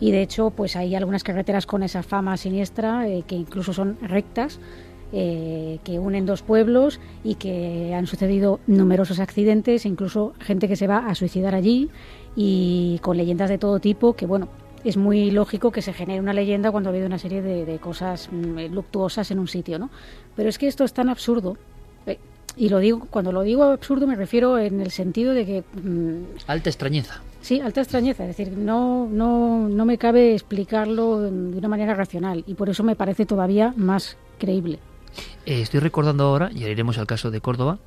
Y 0.00 0.12
de 0.12 0.22
hecho, 0.22 0.50
pues 0.50 0.76
hay 0.76 0.94
algunas 0.94 1.24
carreteras 1.24 1.66
con 1.66 1.82
esa 1.82 2.02
fama 2.02 2.36
siniestra 2.36 3.06
eh, 3.08 3.24
que 3.26 3.34
incluso 3.34 3.72
son 3.72 3.98
rectas. 4.02 4.58
Eh, 5.12 5.80
que 5.82 5.98
unen 5.98 6.24
dos 6.24 6.42
pueblos 6.42 7.00
y 7.24 7.34
que 7.34 7.92
han 7.96 8.06
sucedido 8.06 8.60
numerosos 8.68 9.18
accidentes, 9.18 9.84
incluso 9.84 10.34
gente 10.38 10.68
que 10.68 10.76
se 10.76 10.86
va 10.86 10.98
a 10.98 11.16
suicidar 11.16 11.56
allí 11.56 11.90
y 12.36 13.00
con 13.02 13.16
leyendas 13.16 13.50
de 13.50 13.58
todo 13.58 13.80
tipo 13.80 14.12
que, 14.12 14.26
bueno, 14.26 14.46
es 14.84 14.96
muy 14.96 15.30
lógico 15.30 15.72
que 15.72 15.82
se 15.82 15.92
genere 15.92 16.20
una 16.20 16.32
leyenda 16.32 16.70
cuando 16.70 16.88
ha 16.88 16.92
habido 16.92 17.06
una 17.06 17.18
serie 17.18 17.42
de, 17.42 17.78
cosas 17.78 18.28
mm, 18.30 18.72
luctuosas 18.72 19.30
en 19.30 19.38
un 19.38 19.48
sitio, 19.48 19.78
¿no? 19.78 19.90
Pero 20.36 20.48
es 20.48 20.58
que 20.58 20.68
esto 20.68 20.84
es 20.84 20.92
tan 20.92 21.08
absurdo. 21.08 21.56
Eh, 22.06 22.18
y 22.56 22.68
lo 22.68 22.78
digo, 22.78 23.06
cuando 23.10 23.32
lo 23.32 23.42
digo 23.42 23.64
absurdo 23.64 24.06
me 24.06 24.16
refiero 24.16 24.58
en 24.58 24.80
el 24.80 24.90
sentido 24.90 25.34
de 25.34 25.46
que... 25.46 25.64
Mm, 25.82 26.24
alta 26.46 26.70
extrañeza. 26.70 27.22
Sí, 27.40 27.60
alta 27.60 27.80
extrañeza. 27.80 28.24
Es 28.24 28.36
decir, 28.36 28.56
no, 28.56 29.08
no, 29.10 29.68
no 29.68 29.84
me 29.84 29.98
cabe 29.98 30.34
explicarlo 30.34 31.20
de 31.20 31.58
una 31.58 31.68
manera 31.68 31.94
racional 31.94 32.44
y 32.46 32.54
por 32.54 32.68
eso 32.68 32.82
me 32.82 32.96
parece 32.96 33.26
todavía 33.26 33.72
más 33.76 34.16
creíble. 34.38 34.78
Eh, 35.46 35.62
estoy 35.62 35.80
recordando 35.80 36.24
ahora, 36.24 36.50
y 36.52 36.64
iremos 36.64 36.98
al 36.98 37.06
caso 37.06 37.30
de 37.30 37.40
Córdoba, 37.40 37.78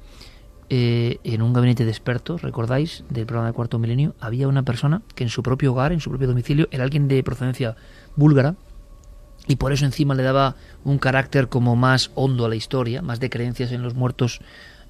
eh, 0.69 1.19
en 1.23 1.41
un 1.41 1.53
gabinete 1.53 1.85
de 1.85 1.91
expertos, 1.91 2.41
recordáis, 2.41 3.03
del 3.09 3.25
programa 3.25 3.49
de 3.49 3.53
Cuarto 3.53 3.79
Milenio, 3.79 4.15
había 4.19 4.47
una 4.47 4.63
persona 4.63 5.01
que 5.13 5.23
en 5.23 5.29
su 5.29 5.43
propio 5.43 5.71
hogar, 5.71 5.91
en 5.91 5.99
su 5.99 6.09
propio 6.09 6.27
domicilio, 6.27 6.67
era 6.71 6.83
alguien 6.83 7.07
de 7.07 7.23
procedencia 7.23 7.75
búlgara 8.15 8.55
y 9.47 9.57
por 9.57 9.73
eso 9.73 9.85
encima 9.85 10.15
le 10.15 10.23
daba 10.23 10.55
un 10.83 10.97
carácter 10.97 11.49
como 11.49 11.75
más 11.75 12.11
hondo 12.15 12.45
a 12.45 12.49
la 12.49 12.55
historia, 12.55 13.01
más 13.01 13.19
de 13.19 13.29
creencias 13.29 13.71
en 13.71 13.81
los 13.81 13.93
muertos 13.93 14.39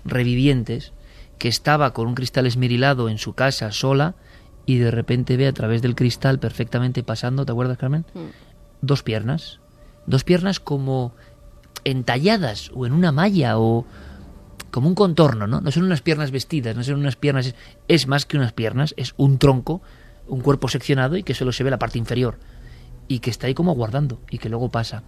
revivientes, 0.05 0.93
que 1.39 1.47
estaba 1.47 1.93
con 1.93 2.07
un 2.07 2.15
cristal 2.15 2.45
esmerilado 2.45 3.09
en 3.09 3.17
su 3.17 3.33
casa 3.33 3.71
sola 3.71 4.15
y 4.65 4.77
de 4.77 4.91
repente 4.91 5.37
ve 5.37 5.47
a 5.47 5.53
través 5.53 5.81
del 5.81 5.95
cristal 5.95 6.39
perfectamente 6.39 7.03
pasando, 7.03 7.45
¿te 7.45 7.51
acuerdas 7.51 7.77
Carmen? 7.77 8.05
Mm. 8.13 8.19
Dos 8.81 9.03
piernas, 9.03 9.59
dos 10.05 10.23
piernas 10.23 10.59
como 10.59 11.13
entalladas 11.83 12.71
o 12.73 12.85
en 12.85 12.93
una 12.93 13.11
malla 13.11 13.57
o, 13.57 13.85
como 14.71 14.87
un 14.87 14.95
contorno, 14.95 15.47
¿no? 15.47 15.61
No 15.61 15.71
son 15.71 15.83
unas 15.83 16.01
piernas 16.01 16.31
vestidas, 16.31 16.75
no 16.75 16.83
son 16.83 16.95
unas 16.95 17.15
piernas, 17.15 17.55
es, 17.87 18.07
más 18.07 18.25
que 18.25 18.37
unas 18.37 18.53
piernas, 18.53 18.93
es 18.97 19.13
un 19.17 19.37
tronco, 19.37 19.81
un 20.27 20.41
cuerpo 20.41 20.67
seccionado 20.67 21.17
y 21.17 21.23
que 21.23 21.33
solo 21.33 21.51
se 21.51 21.63
ve 21.63 21.71
la 21.71 21.79
parte 21.79 21.97
inferior 21.97 22.37
y 23.07 23.19
que 23.19 23.29
está 23.29 23.47
ahí 23.47 23.53
como 23.53 23.71
aguardando 23.71 24.21
y 24.29 24.37
que 24.37 24.49
luego 24.49 24.69
pasa. 24.69 25.03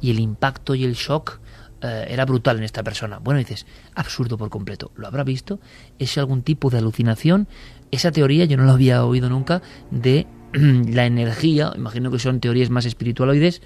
Y 0.00 0.10
el 0.10 0.20
impacto 0.20 0.74
y 0.74 0.84
el 0.84 0.94
shock 0.94 1.40
eh, 1.82 2.06
era 2.08 2.24
brutal 2.24 2.58
en 2.58 2.64
esta 2.64 2.82
persona. 2.82 3.18
Bueno, 3.18 3.38
dices, 3.38 3.66
absurdo 3.94 4.36
por 4.36 4.50
completo. 4.50 4.92
¿Lo 4.96 5.06
habrá 5.06 5.24
visto? 5.24 5.60
¿Es 5.98 6.18
algún 6.18 6.42
tipo 6.42 6.70
de 6.70 6.78
alucinación? 6.78 7.48
Esa 7.90 8.12
teoría 8.12 8.44
yo 8.44 8.56
no 8.56 8.64
la 8.64 8.72
había 8.72 9.04
oído 9.04 9.28
nunca 9.28 9.62
de 9.90 10.26
la 10.52 11.06
energía, 11.06 11.72
imagino 11.76 12.10
que 12.10 12.18
son 12.18 12.40
teorías 12.40 12.70
más 12.70 12.84
espiritualoides, 12.84 13.62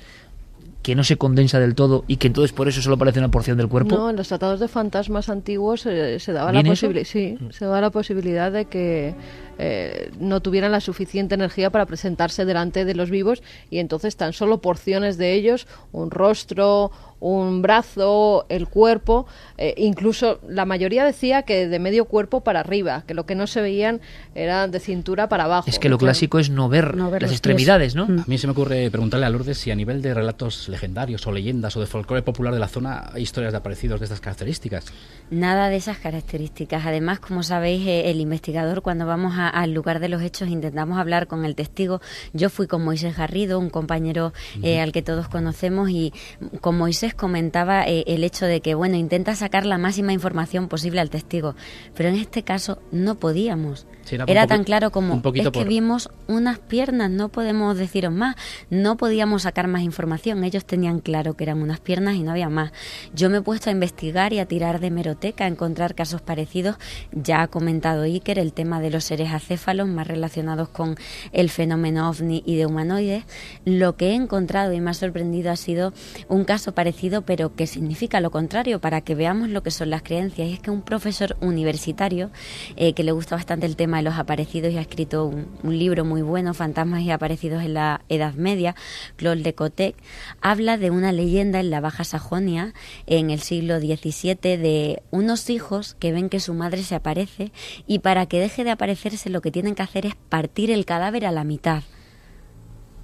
que 0.84 0.94
no 0.94 1.02
se 1.02 1.16
condensa 1.16 1.58
del 1.58 1.74
todo 1.74 2.04
y 2.06 2.18
que 2.18 2.26
entonces 2.26 2.52
por 2.52 2.68
eso 2.68 2.82
solo 2.82 2.96
aparece 2.96 3.18
una 3.18 3.30
porción 3.30 3.56
del 3.56 3.68
cuerpo. 3.68 3.96
No, 3.96 4.10
en 4.10 4.16
los 4.16 4.28
tratados 4.28 4.60
de 4.60 4.68
fantasmas 4.68 5.30
antiguos 5.30 5.86
eh, 5.86 6.20
se 6.20 6.32
daba 6.34 6.52
la 6.52 6.62
posibilidad, 6.62 7.06
sí, 7.06 7.38
mm. 7.40 7.52
se 7.52 7.64
daba 7.64 7.80
la 7.80 7.88
posibilidad 7.88 8.52
de 8.52 8.66
que 8.66 9.14
eh, 9.56 10.10
no 10.20 10.40
tuvieran 10.40 10.72
la 10.72 10.82
suficiente 10.82 11.36
energía 11.36 11.70
para 11.70 11.86
presentarse 11.86 12.44
delante 12.44 12.84
de 12.84 12.94
los 12.94 13.08
vivos 13.08 13.42
y 13.70 13.78
entonces 13.78 14.16
tan 14.16 14.34
solo 14.34 14.58
porciones 14.60 15.16
de 15.16 15.32
ellos, 15.32 15.66
un 15.90 16.10
rostro, 16.10 16.92
un 17.24 17.62
brazo, 17.62 18.44
el 18.50 18.68
cuerpo, 18.68 19.26
eh, 19.56 19.72
incluso 19.78 20.40
la 20.46 20.66
mayoría 20.66 21.06
decía 21.06 21.40
que 21.42 21.68
de 21.68 21.78
medio 21.78 22.04
cuerpo 22.04 22.42
para 22.42 22.60
arriba, 22.60 23.02
que 23.06 23.14
lo 23.14 23.24
que 23.24 23.34
no 23.34 23.46
se 23.46 23.62
veían 23.62 24.02
era 24.34 24.68
de 24.68 24.78
cintura 24.78 25.26
para 25.26 25.44
abajo. 25.44 25.70
Es 25.70 25.78
que 25.78 25.88
lo 25.88 25.96
clásico 25.96 26.38
es 26.38 26.50
no 26.50 26.68
ver, 26.68 26.94
las 26.94 27.32
extremidades, 27.32 27.94
¿no? 27.94 28.04
A 28.04 28.24
mí 28.26 28.36
se 28.36 28.46
me 28.46 28.50
ocurre 28.50 28.90
preguntarle 28.90 29.24
a 29.24 29.30
Lourdes 29.30 29.56
si 29.56 29.70
a 29.70 29.74
nivel 29.74 30.02
de 30.02 30.12
relatos 30.12 30.68
legendarios 30.68 31.26
o 31.26 31.32
leyendas 31.32 31.74
o 31.78 31.80
de 31.80 31.86
folclore 31.86 32.20
popular 32.20 32.52
de 32.52 32.60
la 32.60 32.68
zona 32.68 33.10
hay 33.14 33.22
historias 33.22 33.54
de 33.54 33.56
aparecidos 33.56 34.00
de 34.00 34.04
estas 34.04 34.20
características. 34.20 34.84
Nada 35.30 35.70
de 35.70 35.76
esas 35.76 35.96
características. 35.96 36.84
Además, 36.84 37.20
como 37.20 37.42
sabéis, 37.42 37.86
eh, 37.86 38.10
el 38.10 38.20
investigador 38.20 38.82
cuando 38.82 39.06
vamos 39.06 39.32
al 39.38 39.72
lugar 39.72 39.98
de 39.98 40.10
los 40.10 40.20
hechos 40.20 40.50
intentamos 40.50 40.98
hablar 40.98 41.26
con 41.26 41.46
el 41.46 41.54
testigo. 41.54 42.02
Yo 42.34 42.50
fui 42.50 42.66
con 42.66 42.84
Moisés 42.84 43.16
Garrido, 43.16 43.58
un 43.58 43.70
compañero 43.70 44.34
eh, 44.62 44.80
al 44.80 44.92
que 44.92 45.00
todos 45.00 45.28
conocemos, 45.28 45.88
y 45.88 46.12
con 46.60 46.76
Moisés 46.76 47.13
comentaba 47.16 47.84
eh, 47.86 48.04
el 48.06 48.24
hecho 48.24 48.46
de 48.46 48.60
que, 48.60 48.74
bueno, 48.74 48.96
intenta 48.96 49.34
sacar 49.34 49.66
la 49.66 49.78
máxima 49.78 50.12
información 50.12 50.68
posible 50.68 51.00
al 51.00 51.10
testigo, 51.10 51.54
pero 51.94 52.08
en 52.08 52.16
este 52.16 52.42
caso 52.42 52.78
no 52.92 53.16
podíamos 53.16 53.86
era, 54.10 54.46
tan 54.46 54.64
claro 54.64 54.90
como 54.90 55.22
es 55.34 55.50
que 55.50 55.64
vimos 55.64 56.10
unas 56.26 56.58
piernas, 56.58 57.10
no 57.10 57.28
podemos 57.28 57.76
deciros 57.76 58.12
más, 58.12 58.36
no 58.70 58.96
podíamos 58.96 59.42
sacar 59.42 59.68
más 59.68 59.82
información, 59.82 60.44
ellos 60.44 60.64
tenían 60.64 61.00
claro 61.00 61.34
que 61.34 61.44
eran 61.44 61.62
unas 61.62 61.80
piernas 61.80 62.16
y 62.16 62.22
no 62.22 62.32
había 62.32 62.48
más. 62.48 62.72
Yo 63.14 63.30
me 63.30 63.38
he 63.38 63.40
puesto 63.42 63.70
a 63.70 63.72
investigar 63.72 64.32
y 64.32 64.38
a 64.38 64.46
tirar 64.46 64.80
de 64.80 64.90
meroteca, 64.90 65.44
a 65.44 65.48
encontrar 65.48 65.94
casos 65.94 66.20
parecidos, 66.20 66.76
ya 67.12 67.42
ha 67.42 67.48
comentado 67.48 68.02
Iker 68.02 68.38
el 68.38 68.52
tema 68.52 68.80
de 68.80 68.90
los 68.90 69.04
seres 69.04 69.32
acéfalos 69.32 69.88
más 69.88 70.06
relacionados 70.06 70.68
con 70.68 70.96
el 71.32 71.50
fenómeno 71.50 72.08
ovni 72.08 72.42
y 72.46 72.56
de 72.56 72.66
humanoides. 72.66 73.24
Lo 73.64 73.96
que 73.96 74.10
he 74.10 74.14
encontrado 74.14 74.72
y 74.72 74.80
me 74.80 74.90
ha 74.90 74.94
sorprendido 74.94 75.50
ha 75.50 75.56
sido 75.56 75.92
un 76.28 76.44
caso 76.44 76.72
parecido, 76.72 77.22
pero 77.22 77.54
que 77.54 77.66
significa 77.66 78.20
lo 78.20 78.30
contrario, 78.30 78.80
para 78.80 79.00
que 79.00 79.14
veamos 79.14 79.48
lo 79.48 79.62
que 79.62 79.70
son 79.70 79.90
las 79.90 80.02
creencias. 80.02 80.48
Y 80.48 80.52
es 80.54 80.60
que 80.60 80.70
un 80.70 80.82
profesor 80.82 81.36
universitario 81.40 82.30
eh, 82.76 82.92
que 82.92 83.04
le 83.04 83.12
gusta 83.12 83.36
bastante 83.36 83.66
el 83.66 83.76
tema 83.76 83.93
de 83.98 84.02
los 84.02 84.14
aparecidos 84.14 84.72
y 84.72 84.78
ha 84.78 84.80
escrito 84.80 85.26
un, 85.26 85.78
libro 85.78 86.04
muy 86.04 86.22
bueno, 86.22 86.54
Fantasmas 86.54 87.02
y 87.02 87.10
aparecidos 87.10 87.62
en 87.62 87.74
la 87.74 88.02
Edad 88.08 88.34
Media, 88.34 88.74
Claude 89.16 89.42
de 89.42 89.54
Cotec, 89.54 89.96
habla 90.40 90.78
de 90.78 90.90
una 90.90 91.12
leyenda 91.12 91.60
en 91.60 91.70
la 91.70 91.80
Baja 91.80 92.04
Sajonia 92.04 92.74
en 93.06 93.30
el 93.30 93.40
siglo 93.40 93.78
XVII 93.80 94.56
de 94.56 95.02
unos 95.10 95.50
hijos 95.50 95.96
que 95.98 96.12
ven 96.12 96.28
que 96.28 96.40
su 96.40 96.54
madre 96.54 96.82
se 96.82 96.94
aparece 96.94 97.52
y 97.86 98.00
para 98.00 98.26
que 98.26 98.40
deje 98.40 98.64
de 98.64 98.70
aparecerse 98.70 99.30
lo 99.30 99.40
que 99.40 99.50
tienen 99.50 99.74
que 99.74 99.82
hacer 99.82 100.06
es 100.06 100.14
partir 100.14 100.70
el 100.70 100.84
cadáver 100.84 101.26
a 101.26 101.32
la 101.32 101.44
mitad. 101.44 101.82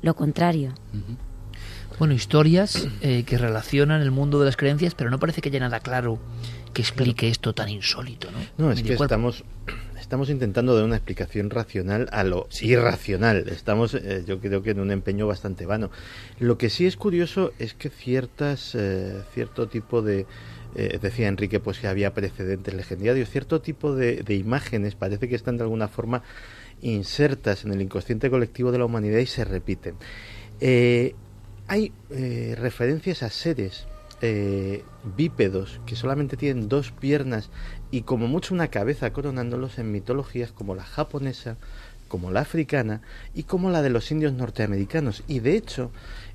Lo 0.03 0.15
contrario. 0.15 0.73
Bueno, 1.99 2.15
historias 2.15 2.89
eh, 3.03 3.25
que 3.25 3.37
relacionan 3.37 4.01
el 4.01 4.11
mundo 4.11 4.39
de 4.39 4.47
las 4.47 4.57
creencias, 4.57 4.95
pero 4.95 5.11
no 5.11 5.19
parece 5.19 5.43
que 5.43 5.51
haya 5.51 5.61
nada 5.61 5.81
claro 5.81 6.19
que 6.73 6.83
explique 6.83 7.29
esto 7.29 7.53
tan 7.53 7.69
insólito, 7.69 8.31
¿no? 8.31 8.39
No, 8.57 8.73
es 8.73 8.83
que 8.83 8.95
estamos 8.95 9.45
estamos 10.11 10.29
intentando 10.29 10.75
dar 10.75 10.85
una 10.85 10.97
explicación 10.97 11.51
racional 11.51 12.09
a 12.11 12.25
lo 12.25 12.49
irracional. 12.63 13.49
Estamos, 13.49 13.95
eh, 13.95 14.25
yo 14.27 14.41
creo 14.41 14.61
que 14.61 14.71
en 14.71 14.81
un 14.81 14.91
empeño 14.91 15.29
bastante 15.29 15.67
vano. 15.67 15.93
Lo 16.41 16.59
que 16.59 16.69
sí 16.69 16.85
es 16.85 16.97
curioso 16.97 17.53
es 17.61 17.75
que 17.75 17.91
ciertas, 17.91 18.75
eh, 18.75 19.21
cierto 19.33 19.69
tipo 19.69 20.03
de, 20.03 20.27
eh, 20.75 20.99
decía 21.01 21.29
Enrique, 21.29 21.61
pues 21.61 21.79
que 21.79 21.87
había 21.87 22.13
precedentes 22.13 22.75
legendarios, 22.75 23.31
cierto 23.31 23.61
tipo 23.61 23.95
de, 23.95 24.25
imágenes 24.35 24.97
parece 24.97 25.29
que 25.29 25.37
están 25.37 25.59
de 25.59 25.63
alguna 25.63 25.87
forma 25.87 26.25
insertas 26.83 27.65
en 27.65 27.73
el 27.73 27.81
inconsciente 27.81 28.31
colectivo 28.31 28.73
de 28.73 28.79
la 28.79 28.87
humanidad 28.87 29.21
y 29.21 29.27
se 29.27 29.45
repiten. 29.45 29.95
hay 31.69 31.93
referencias 32.57 33.23
a 33.23 33.31
seres 33.31 33.87
bípedos 35.17 35.81
que 35.87 35.97
solamente 35.97 36.37
tienen 36.37 36.69
dos 36.69 36.91
piernas 36.93 37.51
y 37.91 38.03
como 38.03 38.29
mucho 38.29 38.55
una 38.55 38.69
cabeza 38.69 39.13
coronándolos 39.13 39.79
en 39.79 39.93
mitologías 39.93 40.53
como 40.53 40.75
la 40.75 40.85
japonesa, 40.85 41.57
como 42.09 42.31
la 42.31 42.41
africana 42.41 43.01
y 43.35 43.45
como 43.45 43.71
la 43.71 43.83
de 43.83 43.91
los 43.91 44.11
indios 44.11 44.33
norteamericanos. 44.33 45.23
Y 45.29 45.39
de 45.41 45.57
hecho, 45.57 45.91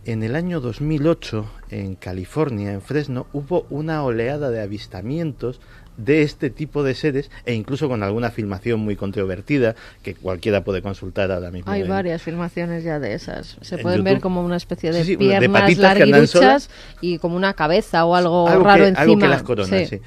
en 0.06 0.24
el 0.24 0.36
año 0.36 0.62
2008, 0.62 1.46
en 1.70 1.96
California, 1.96 2.72
en 2.72 2.82
Fresno, 2.82 3.28
hubo 3.34 3.68
una 3.70 4.04
oleada 4.04 4.50
de 4.50 4.62
avistamientos 4.62 5.60
de 5.98 6.22
este 6.24 6.50
tipo 6.50 6.84
de 6.84 6.94
seres 6.94 7.32
e 7.46 7.54
incluso 7.54 7.88
con 7.88 8.04
alguna 8.04 8.30
filmación 8.32 8.82
muy 8.82 8.96
controvertida 8.96 9.76
que 10.04 10.14
cualquiera 10.14 10.64
puede 10.64 10.82
consultar 10.82 11.32
ahora 11.32 11.52
mismo. 11.52 11.72
Hay 11.72 11.82
en- 11.84 11.88
varias 11.90 12.22
filmaciones 12.22 12.84
ya 12.84 13.00
de 13.00 13.14
esas. 13.14 13.58
Se 13.62 13.76
en 13.76 13.82
pueden 13.82 14.04
ver 14.04 14.20
como 14.20 14.44
una 14.44 14.58
especie 14.58 14.92
de 14.92 15.00
Sí, 15.00 15.06
sí, 15.06 15.12
de 15.14 15.18
piernas 15.18 15.62
andan 15.70 15.82
larguiruchas 15.82 16.70
y 17.02 17.18
como 17.20 17.36
una 17.36 17.54
cabeza 17.54 18.06
o 18.06 18.16
algo, 18.16 18.48
algo 18.48 18.64
raro 18.64 18.84
que, 18.84 18.88
encima. 18.90 19.02
algo 19.04 19.18
que 19.20 19.28
las 19.28 19.44
coronas, 19.44 19.70
Sí. 19.90 19.98
sí. 19.98 20.02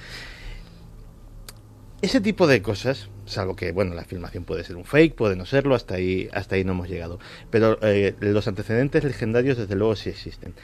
Ese 2.01 2.21
tipo 2.21 2.47
de 2.47 2.63
cosas, 2.63 3.09
salvo 3.27 3.57
que 3.57 3.73
bueno, 3.73 3.95
la 3.95 4.05
filmación 4.05 4.45
puede 4.45 4.63
ser 4.63 4.77
un 4.77 4.85
fake, 4.85 5.17
puede 5.17 5.35
no 5.35 5.47
serlo, 5.47 5.75
hasta 5.75 5.95
ahí, 5.95 6.29
hasta 6.33 6.55
ahí 6.55 6.63
no 6.65 6.73
hemos 6.73 6.89
llegado. 6.89 7.19
Pero 7.51 7.77
eh, 7.83 8.15
los 8.21 8.47
antecedentes 8.47 9.03
legendarios, 9.03 9.57
desde 9.59 9.75
luego, 9.75 9.97
sí 9.97 10.11
existen. 10.11 10.55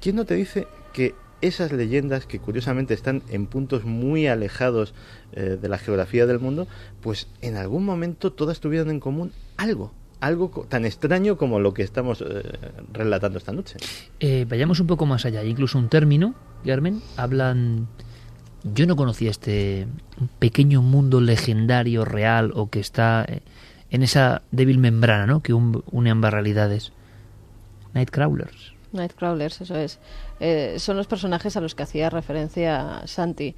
¿Quién 0.00 0.16
no 0.16 0.24
te 0.24 0.34
dice 0.34 0.66
que 0.92 1.14
esas 1.42 1.72
leyendas, 1.72 2.24
que 2.26 2.38
curiosamente 2.38 2.94
están 2.94 3.22
en 3.28 3.46
puntos 3.46 3.84
muy 3.84 4.26
alejados 4.26 4.94
eh, 5.32 5.58
de 5.60 5.68
la 5.68 5.76
geografía 5.78 6.24
del 6.26 6.38
mundo, 6.38 6.66
pues 7.02 7.26
en 7.42 7.56
algún 7.56 7.84
momento 7.84 8.32
todas 8.32 8.60
tuvieron 8.60 8.90
en 8.90 9.00
común 9.00 9.32
algo? 9.58 9.92
Algo 10.20 10.50
co- 10.52 10.62
tan 10.68 10.84
extraño 10.84 11.36
como 11.36 11.58
lo 11.58 11.74
que 11.74 11.82
estamos 11.82 12.22
eh, 12.26 12.42
relatando 12.92 13.38
esta 13.38 13.52
noche. 13.52 13.76
Eh, 14.20 14.46
vayamos 14.48 14.78
un 14.80 14.86
poco 14.86 15.04
más 15.04 15.24
allá. 15.26 15.42
Incluso 15.44 15.78
un 15.78 15.88
término, 15.88 16.34
Carmen, 16.64 17.02
hablan... 17.16 17.88
Yo 18.62 18.86
no 18.86 18.94
conocía 18.94 19.28
este 19.32 19.88
pequeño 20.38 20.80
mundo 20.82 21.20
legendario, 21.20 22.04
real, 22.04 22.52
o 22.54 22.70
que 22.70 22.78
está 22.78 23.24
eh, 23.28 23.40
en 23.90 24.04
esa 24.04 24.42
débil 24.52 24.78
membrana, 24.78 25.26
¿no? 25.26 25.42
Que 25.42 25.52
un- 25.52 25.82
une 25.90 26.10
ambas 26.10 26.32
realidades. 26.32 26.92
Nightcrawlers. 27.94 28.72
Nightcrawlers, 28.92 29.60
eso 29.62 29.76
es. 29.76 29.98
Eh, 30.44 30.80
son 30.80 30.96
los 30.96 31.06
personajes 31.06 31.56
a 31.56 31.60
los 31.60 31.76
que 31.76 31.84
hacía 31.84 32.10
referencia 32.10 33.02
Santi. 33.04 33.54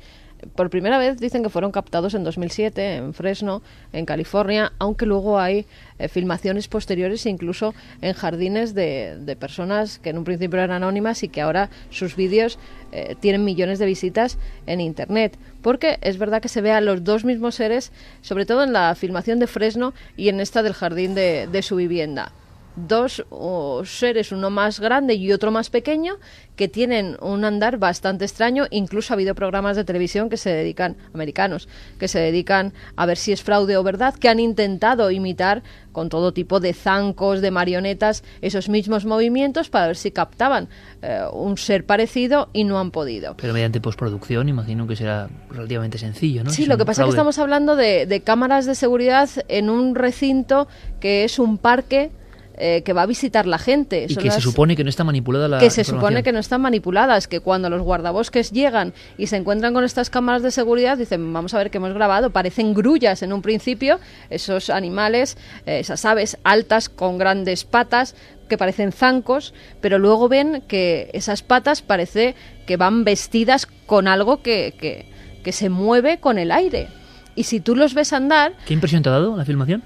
Por 0.54 0.68
primera 0.68 0.98
vez 0.98 1.18
dicen 1.18 1.42
que 1.42 1.48
fueron 1.48 1.72
captados 1.72 2.12
en 2.12 2.24
2007 2.24 2.96
en 2.96 3.14
Fresno, 3.14 3.62
en 3.94 4.04
California, 4.04 4.74
aunque 4.78 5.06
luego 5.06 5.40
hay 5.40 5.64
eh, 5.98 6.08
filmaciones 6.08 6.68
posteriores 6.68 7.24
incluso 7.24 7.72
en 8.02 8.12
jardines 8.12 8.74
de, 8.74 9.16
de 9.18 9.34
personas 9.34 9.98
que 9.98 10.10
en 10.10 10.18
un 10.18 10.24
principio 10.24 10.58
eran 10.58 10.72
anónimas 10.72 11.22
y 11.22 11.30
que 11.30 11.40
ahora 11.40 11.70
sus 11.88 12.16
vídeos 12.16 12.58
eh, 12.92 13.16
tienen 13.18 13.46
millones 13.46 13.78
de 13.78 13.86
visitas 13.86 14.36
en 14.66 14.82
Internet. 14.82 15.38
Porque 15.62 15.96
es 16.02 16.18
verdad 16.18 16.42
que 16.42 16.48
se 16.50 16.60
ve 16.60 16.72
a 16.72 16.82
los 16.82 17.02
dos 17.02 17.24
mismos 17.24 17.54
seres, 17.54 17.92
sobre 18.20 18.44
todo 18.44 18.62
en 18.62 18.74
la 18.74 18.94
filmación 18.94 19.38
de 19.38 19.46
Fresno 19.46 19.94
y 20.18 20.28
en 20.28 20.38
esta 20.38 20.62
del 20.62 20.74
jardín 20.74 21.14
de, 21.14 21.48
de 21.50 21.62
su 21.62 21.76
vivienda 21.76 22.34
dos 22.76 23.24
oh, 23.30 23.84
seres, 23.84 24.32
uno 24.32 24.50
más 24.50 24.80
grande 24.80 25.14
y 25.14 25.32
otro 25.32 25.50
más 25.50 25.70
pequeño, 25.70 26.16
que 26.56 26.68
tienen 26.68 27.16
un 27.20 27.44
andar 27.44 27.78
bastante 27.78 28.24
extraño. 28.24 28.66
Incluso 28.70 29.12
ha 29.12 29.16
habido 29.16 29.34
programas 29.34 29.76
de 29.76 29.84
televisión 29.84 30.28
que 30.28 30.36
se 30.36 30.50
dedican, 30.50 30.96
americanos, 31.12 31.68
que 31.98 32.08
se 32.08 32.18
dedican 32.18 32.72
a 32.96 33.06
ver 33.06 33.16
si 33.16 33.32
es 33.32 33.42
fraude 33.42 33.76
o 33.76 33.82
verdad, 33.82 34.14
que 34.14 34.28
han 34.28 34.40
intentado 34.40 35.10
imitar 35.10 35.62
con 35.92 36.08
todo 36.08 36.32
tipo 36.32 36.60
de 36.60 36.74
zancos, 36.74 37.40
de 37.40 37.50
marionetas, 37.50 38.24
esos 38.42 38.68
mismos 38.68 39.04
movimientos 39.04 39.70
para 39.70 39.86
ver 39.86 39.96
si 39.96 40.10
captaban 40.10 40.68
eh, 41.02 41.22
un 41.32 41.56
ser 41.56 41.86
parecido 41.86 42.48
y 42.52 42.64
no 42.64 42.78
han 42.78 42.90
podido. 42.90 43.36
Pero 43.36 43.52
mediante 43.52 43.80
postproducción, 43.80 44.48
imagino 44.48 44.86
que 44.86 44.96
será 44.96 45.28
relativamente 45.50 45.98
sencillo, 45.98 46.44
¿no? 46.44 46.50
Sí, 46.50 46.66
lo 46.66 46.76
que 46.76 46.84
pasa 46.84 47.02
es 47.02 47.06
que 47.06 47.10
estamos 47.10 47.38
hablando 47.38 47.76
de, 47.76 48.06
de 48.06 48.20
cámaras 48.20 48.66
de 48.66 48.74
seguridad 48.74 49.28
en 49.48 49.70
un 49.70 49.94
recinto 49.94 50.66
que 51.00 51.24
es 51.24 51.38
un 51.38 51.58
parque 51.58 52.10
eh, 52.56 52.82
que 52.84 52.92
va 52.92 53.02
a 53.02 53.06
visitar 53.06 53.46
la 53.46 53.58
gente. 53.58 54.06
Y 54.08 54.14
Son 54.14 54.22
que 54.22 54.30
se 54.30 54.40
supone 54.40 54.76
que 54.76 54.84
no 54.84 54.90
está 54.90 55.04
manipulada 55.04 55.48
la 55.48 55.58
que 55.58 55.70
se 55.70 55.84
supone 55.84 56.22
que 56.22 56.32
no 56.32 56.38
están 56.38 56.60
manipuladas, 56.60 57.28
que 57.28 57.40
cuando 57.40 57.70
los 57.70 57.82
guardabosques 57.82 58.52
llegan 58.52 58.92
y 59.18 59.26
se 59.26 59.36
encuentran 59.36 59.74
con 59.74 59.84
estas 59.84 60.10
cámaras 60.10 60.42
de 60.42 60.50
seguridad, 60.50 60.96
dicen, 60.96 61.32
vamos 61.32 61.54
a 61.54 61.58
ver 61.58 61.70
qué 61.70 61.78
hemos 61.78 61.92
grabado, 61.94 62.30
parecen 62.30 62.74
grullas 62.74 63.22
en 63.22 63.32
un 63.32 63.42
principio, 63.42 63.98
esos 64.30 64.70
animales, 64.70 65.36
eh, 65.66 65.80
esas 65.80 66.04
aves 66.04 66.38
altas 66.44 66.88
con 66.88 67.18
grandes 67.18 67.64
patas 67.64 68.14
que 68.48 68.58
parecen 68.58 68.92
zancos, 68.92 69.54
pero 69.80 69.98
luego 69.98 70.28
ven 70.28 70.62
que 70.68 71.10
esas 71.12 71.42
patas 71.42 71.82
parece 71.82 72.34
que 72.66 72.76
van 72.76 73.04
vestidas 73.04 73.66
con 73.86 74.06
algo 74.06 74.42
que, 74.42 74.74
que, 74.78 75.06
que 75.42 75.52
se 75.52 75.70
mueve 75.70 76.18
con 76.20 76.38
el 76.38 76.52
aire. 76.52 76.88
Y 77.36 77.44
si 77.44 77.60
tú 77.60 77.74
los 77.74 77.94
ves 77.94 78.12
andar, 78.12 78.52
¿Qué 78.66 78.74
impresión 78.74 79.02
te 79.02 79.08
ha 79.08 79.12
dado 79.12 79.36
la 79.36 79.44
filmación? 79.44 79.82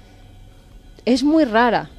es 1.05 1.23
muy 1.23 1.45
rara. 1.45 1.89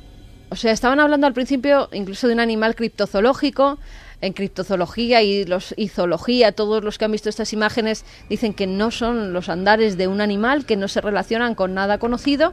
O 0.50 0.56
sea, 0.56 0.72
estaban 0.72 0.98
hablando 0.98 1.26
al 1.26 1.32
principio 1.32 1.88
incluso 1.92 2.26
de 2.26 2.34
un 2.34 2.40
animal 2.40 2.74
criptozoológico. 2.74 3.78
En 4.20 4.34
criptozoología 4.34 5.22
y, 5.22 5.46
los, 5.46 5.72
y 5.78 5.88
zoología, 5.88 6.52
todos 6.52 6.84
los 6.84 6.98
que 6.98 7.06
han 7.06 7.12
visto 7.12 7.30
estas 7.30 7.54
imágenes 7.54 8.04
dicen 8.28 8.52
que 8.52 8.66
no 8.66 8.90
son 8.90 9.32
los 9.32 9.48
andares 9.48 9.96
de 9.96 10.08
un 10.08 10.20
animal, 10.20 10.66
que 10.66 10.76
no 10.76 10.88
se 10.88 11.00
relacionan 11.00 11.54
con 11.54 11.72
nada 11.72 11.96
conocido. 11.96 12.52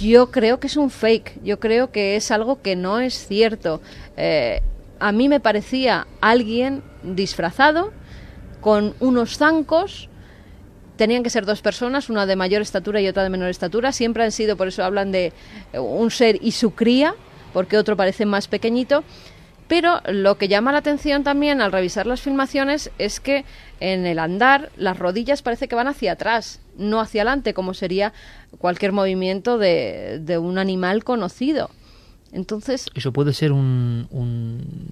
Yo 0.00 0.32
creo 0.32 0.58
que 0.58 0.66
es 0.66 0.76
un 0.76 0.90
fake, 0.90 1.44
yo 1.44 1.60
creo 1.60 1.92
que 1.92 2.16
es 2.16 2.32
algo 2.32 2.60
que 2.60 2.74
no 2.74 2.98
es 2.98 3.24
cierto. 3.28 3.80
Eh, 4.16 4.62
a 4.98 5.12
mí 5.12 5.28
me 5.28 5.38
parecía 5.38 6.08
alguien 6.20 6.82
disfrazado 7.04 7.92
con 8.60 8.94
unos 8.98 9.38
zancos 9.38 10.08
tenían 11.02 11.24
que 11.24 11.30
ser 11.30 11.46
dos 11.46 11.62
personas, 11.62 12.10
una 12.10 12.26
de 12.26 12.36
mayor 12.36 12.62
estatura 12.62 13.00
y 13.00 13.08
otra 13.08 13.24
de 13.24 13.28
menor 13.28 13.48
estatura. 13.48 13.90
Siempre 13.90 14.22
han 14.22 14.30
sido, 14.30 14.56
por 14.56 14.68
eso 14.68 14.84
hablan 14.84 15.10
de 15.10 15.32
eh, 15.72 15.80
un 15.80 16.12
ser 16.12 16.38
y 16.40 16.52
su 16.52 16.76
cría, 16.76 17.16
porque 17.52 17.76
otro 17.76 17.96
parece 17.96 18.24
más 18.24 18.46
pequeñito. 18.46 19.02
Pero 19.66 20.00
lo 20.06 20.38
que 20.38 20.46
llama 20.46 20.70
la 20.70 20.78
atención 20.78 21.24
también 21.24 21.60
al 21.60 21.72
revisar 21.72 22.06
las 22.06 22.20
filmaciones 22.20 22.92
es 23.00 23.18
que 23.18 23.44
en 23.80 24.06
el 24.06 24.20
andar 24.20 24.70
las 24.76 24.96
rodillas 24.96 25.42
parece 25.42 25.66
que 25.66 25.74
van 25.74 25.88
hacia 25.88 26.12
atrás, 26.12 26.60
no 26.78 27.00
hacia 27.00 27.22
adelante, 27.22 27.52
como 27.52 27.74
sería 27.74 28.12
cualquier 28.58 28.92
movimiento 28.92 29.58
de, 29.58 30.38
un 30.40 30.56
animal 30.56 31.02
conocido. 31.02 31.70
Entonces, 32.30 32.86
Eso 32.94 33.12
puede 33.12 33.32
ser 33.32 33.50
un, 33.50 34.06
un 34.10 34.88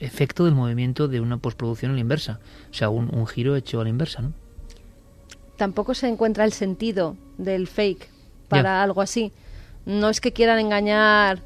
efecto 0.00 0.44
del 0.44 0.56
movimiento 0.56 1.06
de 1.06 1.20
una 1.20 1.36
postproducción 1.36 1.92
a 1.92 1.94
la 1.94 2.00
inversa. 2.00 2.40
O 2.72 2.74
sea, 2.74 2.88
un, 2.88 3.14
un 3.14 3.28
giro 3.28 3.54
hecho 3.54 3.80
a 3.80 3.84
la 3.84 3.90
inversa, 3.90 4.22
¿no? 4.22 4.41
Tampoco 5.56 5.94
se 5.94 6.08
encuentra 6.08 6.44
el 6.44 6.52
sentido 6.52 7.16
del 7.38 7.66
fake 7.66 8.08
para 8.48 8.82
algo 8.82 9.00
así. 9.00 9.32
No 9.86 10.08
es 10.08 10.20
que 10.20 10.32
quieran 10.32 10.58
engañar 10.58 11.40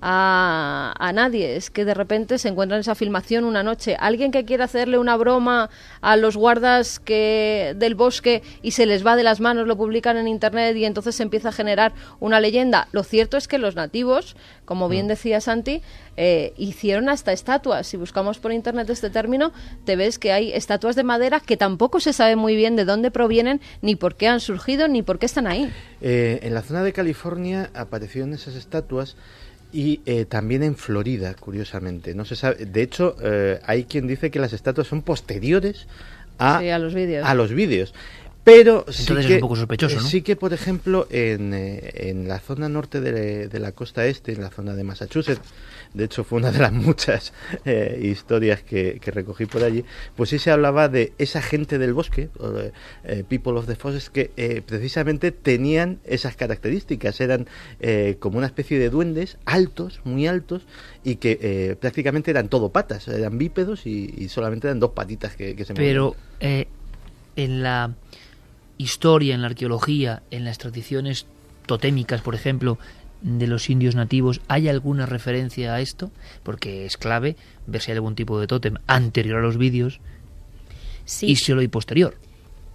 a, 0.00 0.94
a 0.98 1.12
nadie, 1.12 1.56
es 1.56 1.70
que 1.70 1.84
de 1.84 1.94
repente 1.94 2.38
se 2.38 2.48
encuentra 2.48 2.76
en 2.76 2.80
esa 2.80 2.94
filmación 2.94 3.44
una 3.44 3.62
noche. 3.62 3.96
Alguien 3.98 4.30
que 4.32 4.44
quiere 4.44 4.62
hacerle 4.62 4.98
una 4.98 5.16
broma 5.16 5.70
a 6.00 6.16
los 6.16 6.36
guardas 6.36 6.98
que 7.00 7.74
del 7.76 7.94
bosque 7.94 8.42
y 8.62 8.72
se 8.72 8.86
les 8.86 9.06
va 9.06 9.16
de 9.16 9.22
las 9.22 9.40
manos, 9.40 9.66
lo 9.66 9.76
publican 9.76 10.16
en 10.16 10.28
internet 10.28 10.76
y 10.76 10.84
entonces 10.84 11.14
se 11.14 11.22
empieza 11.22 11.50
a 11.50 11.52
generar 11.52 11.92
una 12.18 12.40
leyenda. 12.40 12.88
Lo 12.92 13.02
cierto 13.02 13.36
es 13.36 13.48
que 13.48 13.58
los 13.58 13.76
nativos, 13.76 14.36
como 14.64 14.88
bien 14.88 15.08
decía 15.08 15.40
Santi, 15.40 15.82
eh, 16.16 16.52
hicieron 16.56 17.08
hasta 17.08 17.32
estatuas. 17.32 17.86
Si 17.86 17.96
buscamos 17.96 18.38
por 18.38 18.52
internet 18.52 18.90
este 18.90 19.10
término, 19.10 19.52
te 19.84 19.96
ves 19.96 20.18
que 20.18 20.32
hay 20.32 20.52
estatuas 20.52 20.96
de 20.96 21.04
madera 21.04 21.40
que 21.40 21.56
tampoco 21.56 22.00
se 22.00 22.12
sabe 22.12 22.36
muy 22.36 22.56
bien 22.56 22.76
de 22.76 22.84
dónde 22.84 23.10
provienen, 23.10 23.60
ni 23.82 23.96
por 23.96 24.16
qué 24.16 24.28
han 24.28 24.40
surgido, 24.40 24.88
ni 24.88 25.02
por 25.02 25.18
qué 25.18 25.26
están 25.26 25.46
ahí. 25.46 25.72
Eh, 26.00 26.40
en 26.42 26.54
la 26.54 26.62
zona 26.62 26.82
de 26.82 26.92
California 26.92 27.70
aparecieron 27.74 28.32
esas 28.32 28.54
estatuas 28.54 29.16
y 29.72 30.00
eh, 30.06 30.24
también 30.24 30.62
en 30.62 30.76
Florida, 30.76 31.34
curiosamente. 31.34 32.14
No 32.14 32.24
se 32.24 32.36
sabe. 32.36 32.66
De 32.66 32.82
hecho, 32.82 33.16
eh, 33.22 33.60
hay 33.64 33.84
quien 33.84 34.06
dice 34.06 34.30
que 34.30 34.38
las 34.38 34.52
estatuas 34.52 34.86
son 34.86 35.02
posteriores 35.02 35.86
a, 36.38 36.60
Sí, 36.60 36.68
a 36.70 36.78
los 36.78 36.94
vídeos. 36.94 37.26
a 37.26 37.34
los 37.34 37.52
vídeos. 37.52 37.94
Pero 38.42 38.86
sí 38.88 39.02
Entonces 39.02 39.26
es 39.26 39.28
que, 39.28 39.34
un 39.34 39.40
poco 39.40 39.56
sospechoso, 39.56 39.96
¿no? 39.96 40.02
sí 40.02 40.22
que, 40.22 40.34
por 40.34 40.52
ejemplo, 40.52 41.06
en, 41.10 41.52
eh, 41.52 41.90
en 42.08 42.26
la 42.26 42.40
zona 42.40 42.68
norte 42.68 43.00
de, 43.00 43.48
de 43.48 43.58
la 43.60 43.72
costa 43.72 44.06
este, 44.06 44.32
en 44.32 44.40
la 44.40 44.48
zona 44.50 44.74
de 44.74 44.82
Massachusetts, 44.82 45.42
de 45.94 46.04
hecho 46.04 46.24
fue 46.24 46.38
una 46.38 46.52
de 46.52 46.58
las 46.58 46.72
muchas 46.90 47.32
eh, 47.64 48.00
historias 48.02 48.62
que, 48.62 49.00
recogí 49.06 49.46
por 49.46 49.62
allí, 49.62 49.84
pues 50.16 50.30
sí 50.30 50.38
se 50.38 50.50
hablaba 50.50 50.88
de 50.88 51.12
esa 51.18 51.42
gente 51.42 51.78
del 51.78 51.94
bosque, 51.94 52.28
eh, 53.04 53.24
People 53.28 53.52
of 53.52 53.66
the 53.66 53.76
Forest, 53.76 54.08
que 54.08 54.30
eh, 54.36 54.62
precisamente 54.64 55.32
tenían 55.32 55.98
esas 56.04 56.36
características, 56.36 57.20
eran 57.20 57.46
eh, 57.80 58.16
como 58.20 58.38
una 58.38 58.46
especie 58.46 58.78
de 58.78 58.90
duendes 58.90 59.38
altos, 59.44 60.00
muy 60.04 60.26
altos, 60.26 60.62
y 61.04 61.16
que 61.16 61.38
eh, 61.40 61.76
prácticamente 61.80 62.30
eran 62.30 62.48
todo 62.48 62.70
patas, 62.70 63.08
eran 63.08 63.38
bípedos 63.38 63.86
y, 63.86 64.28
solamente 64.28 64.68
eran 64.68 64.78
dos 64.78 64.90
patitas 64.90 65.34
que, 65.34 65.56
que 65.56 65.64
se 65.64 65.74
Pero 65.74 66.14
en 66.40 67.62
la 67.62 67.94
historia, 68.78 69.34
en 69.34 69.42
la 69.42 69.48
arqueología, 69.48 70.22
en 70.30 70.44
las 70.44 70.58
tradiciones 70.58 71.26
totémicas, 71.66 72.20
por 72.20 72.34
ejemplo, 72.34 72.78
de 73.22 73.46
los 73.46 73.68
indios 73.70 73.94
nativos, 73.94 74.40
¿hay 74.48 74.68
alguna 74.68 75.06
referencia 75.06 75.74
a 75.74 75.80
esto? 75.80 76.10
Porque 76.42 76.86
es 76.86 76.96
clave 76.96 77.36
ver 77.66 77.82
si 77.82 77.90
hay 77.90 77.96
algún 77.96 78.14
tipo 78.14 78.40
de 78.40 78.46
tótem 78.46 78.74
anterior 78.86 79.38
a 79.38 79.42
los 79.42 79.56
vídeos 79.58 80.00
Sí. 81.04 81.26
y 81.26 81.36
solo 81.36 81.62
y 81.62 81.68
posterior. 81.68 82.14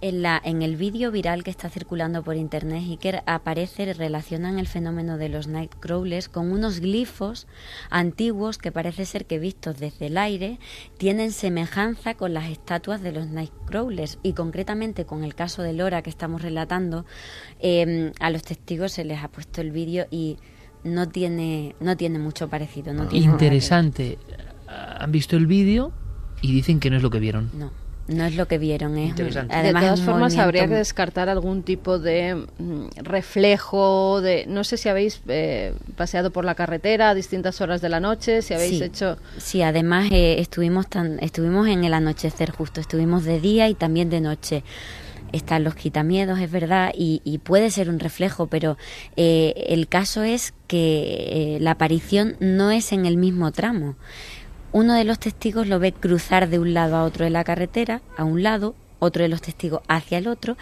En, 0.02 0.20
la, 0.20 0.40
en 0.44 0.60
el 0.60 0.76
vídeo 0.76 1.10
viral 1.10 1.42
que 1.42 1.50
está 1.50 1.70
circulando 1.70 2.22
por 2.22 2.36
internet, 2.36 2.82
Iker 2.86 3.22
aparece, 3.26 3.92
relacionan 3.94 4.58
el 4.58 4.66
fenómeno 4.66 5.16
de 5.16 5.30
los 5.30 5.48
nightcrawlers 5.48 6.28
con 6.28 6.52
unos 6.52 6.80
glifos 6.80 7.46
antiguos 7.88 8.58
que 8.58 8.70
parece 8.72 9.06
ser 9.06 9.24
que 9.24 9.38
vistos 9.38 9.78
desde 9.78 10.08
el 10.08 10.18
aire 10.18 10.58
tienen 10.98 11.32
semejanza 11.32 12.14
con 12.14 12.34
las 12.34 12.50
estatuas 12.50 13.00
de 13.00 13.12
los 13.12 13.28
nightcrawlers 13.28 14.18
y 14.22 14.34
concretamente 14.34 15.06
con 15.06 15.24
el 15.24 15.34
caso 15.34 15.62
de 15.62 15.72
Lora 15.72 16.02
que 16.02 16.10
estamos 16.10 16.42
relatando, 16.42 17.06
eh, 17.60 18.12
a 18.20 18.30
los 18.30 18.42
testigos 18.42 18.92
se 18.92 19.04
les 19.04 19.22
ha 19.24 19.28
puesto 19.28 19.62
el 19.62 19.70
vídeo 19.70 20.06
y 20.10 20.36
no 20.84 21.08
tiene, 21.08 21.74
no 21.80 21.96
tiene 21.96 22.18
mucho 22.18 22.48
parecido. 22.48 22.92
No 22.92 23.08
tiene. 23.08 23.26
Interesante. 23.26 24.18
Han 24.68 25.10
visto 25.12 25.36
el 25.36 25.46
vídeo 25.46 25.92
y 26.42 26.52
dicen 26.52 26.80
que 26.80 26.90
no 26.90 26.96
es 26.96 27.02
lo 27.02 27.10
que 27.10 27.18
vieron. 27.18 27.50
No. 27.54 27.85
No 28.08 28.24
es 28.24 28.36
lo 28.36 28.46
que 28.46 28.58
vieron, 28.58 28.96
es 28.98 29.10
Interesante. 29.10 29.52
además 29.54 29.82
de 29.82 29.88
todas 29.88 30.00
formas, 30.02 30.36
habría 30.38 30.68
que 30.68 30.74
descartar 30.74 31.28
algún 31.28 31.64
tipo 31.64 31.98
de 31.98 32.36
mm, 32.58 32.86
reflejo 33.02 34.20
de... 34.20 34.44
No 34.46 34.62
sé 34.64 34.76
si 34.76 34.88
habéis 34.88 35.20
eh, 35.28 35.74
paseado 35.96 36.30
por 36.30 36.44
la 36.44 36.54
carretera 36.54 37.10
a 37.10 37.14
distintas 37.14 37.60
horas 37.60 37.80
de 37.80 37.88
la 37.88 37.98
noche, 38.00 38.42
si 38.42 38.54
habéis 38.54 38.78
Sí. 38.78 38.84
hecho... 38.84 39.16
Sí, 39.38 39.62
además 39.62 40.08
eh, 40.12 40.36
estuvimos 40.38 40.88
tan, 40.88 41.18
estuvimos 41.20 41.66
en 41.68 41.84
el 41.84 41.94
anochecer 41.94 42.50
justo, 42.50 42.80
estuvimos 42.80 43.24
de 43.24 43.40
día 43.40 43.68
y 43.68 43.74
también 43.74 44.08
de 44.08 44.20
noche. 44.20 44.62
Están 45.32 45.64
los 45.64 45.74
quitamiedos, 45.74 46.38
es 46.38 46.50
verdad, 46.50 46.92
y, 46.96 47.20
y 47.24 47.38
puede 47.38 47.70
ser 47.72 47.90
un 47.90 47.98
reflejo, 47.98 48.46
pero 48.46 48.78
eh, 49.16 49.64
el 49.68 49.88
caso 49.88 50.22
es 50.22 50.54
que 50.68 51.56
eh, 51.56 51.58
la 51.60 51.72
aparición 51.72 52.36
no 52.38 52.70
es 52.70 52.92
en 52.92 53.04
el 53.06 53.16
mismo 53.16 53.50
tramo. 53.50 53.96
Uno 54.72 54.94
de 54.94 55.04
los 55.04 55.18
testigos 55.18 55.66
lo 55.66 55.78
ve 55.78 55.92
cruzar 55.92 56.48
de 56.48 56.58
un 56.58 56.74
lado 56.74 56.96
a 56.96 57.04
otro 57.04 57.24
de 57.24 57.30
la 57.30 57.44
carretera, 57.44 58.02
a 58.16 58.24
un 58.24 58.42
lado, 58.42 58.74
otro 58.98 59.22
de 59.22 59.28
los 59.28 59.42
testigos 59.42 59.80
hacia 59.88 60.18
el 60.18 60.28
otro, 60.28 60.56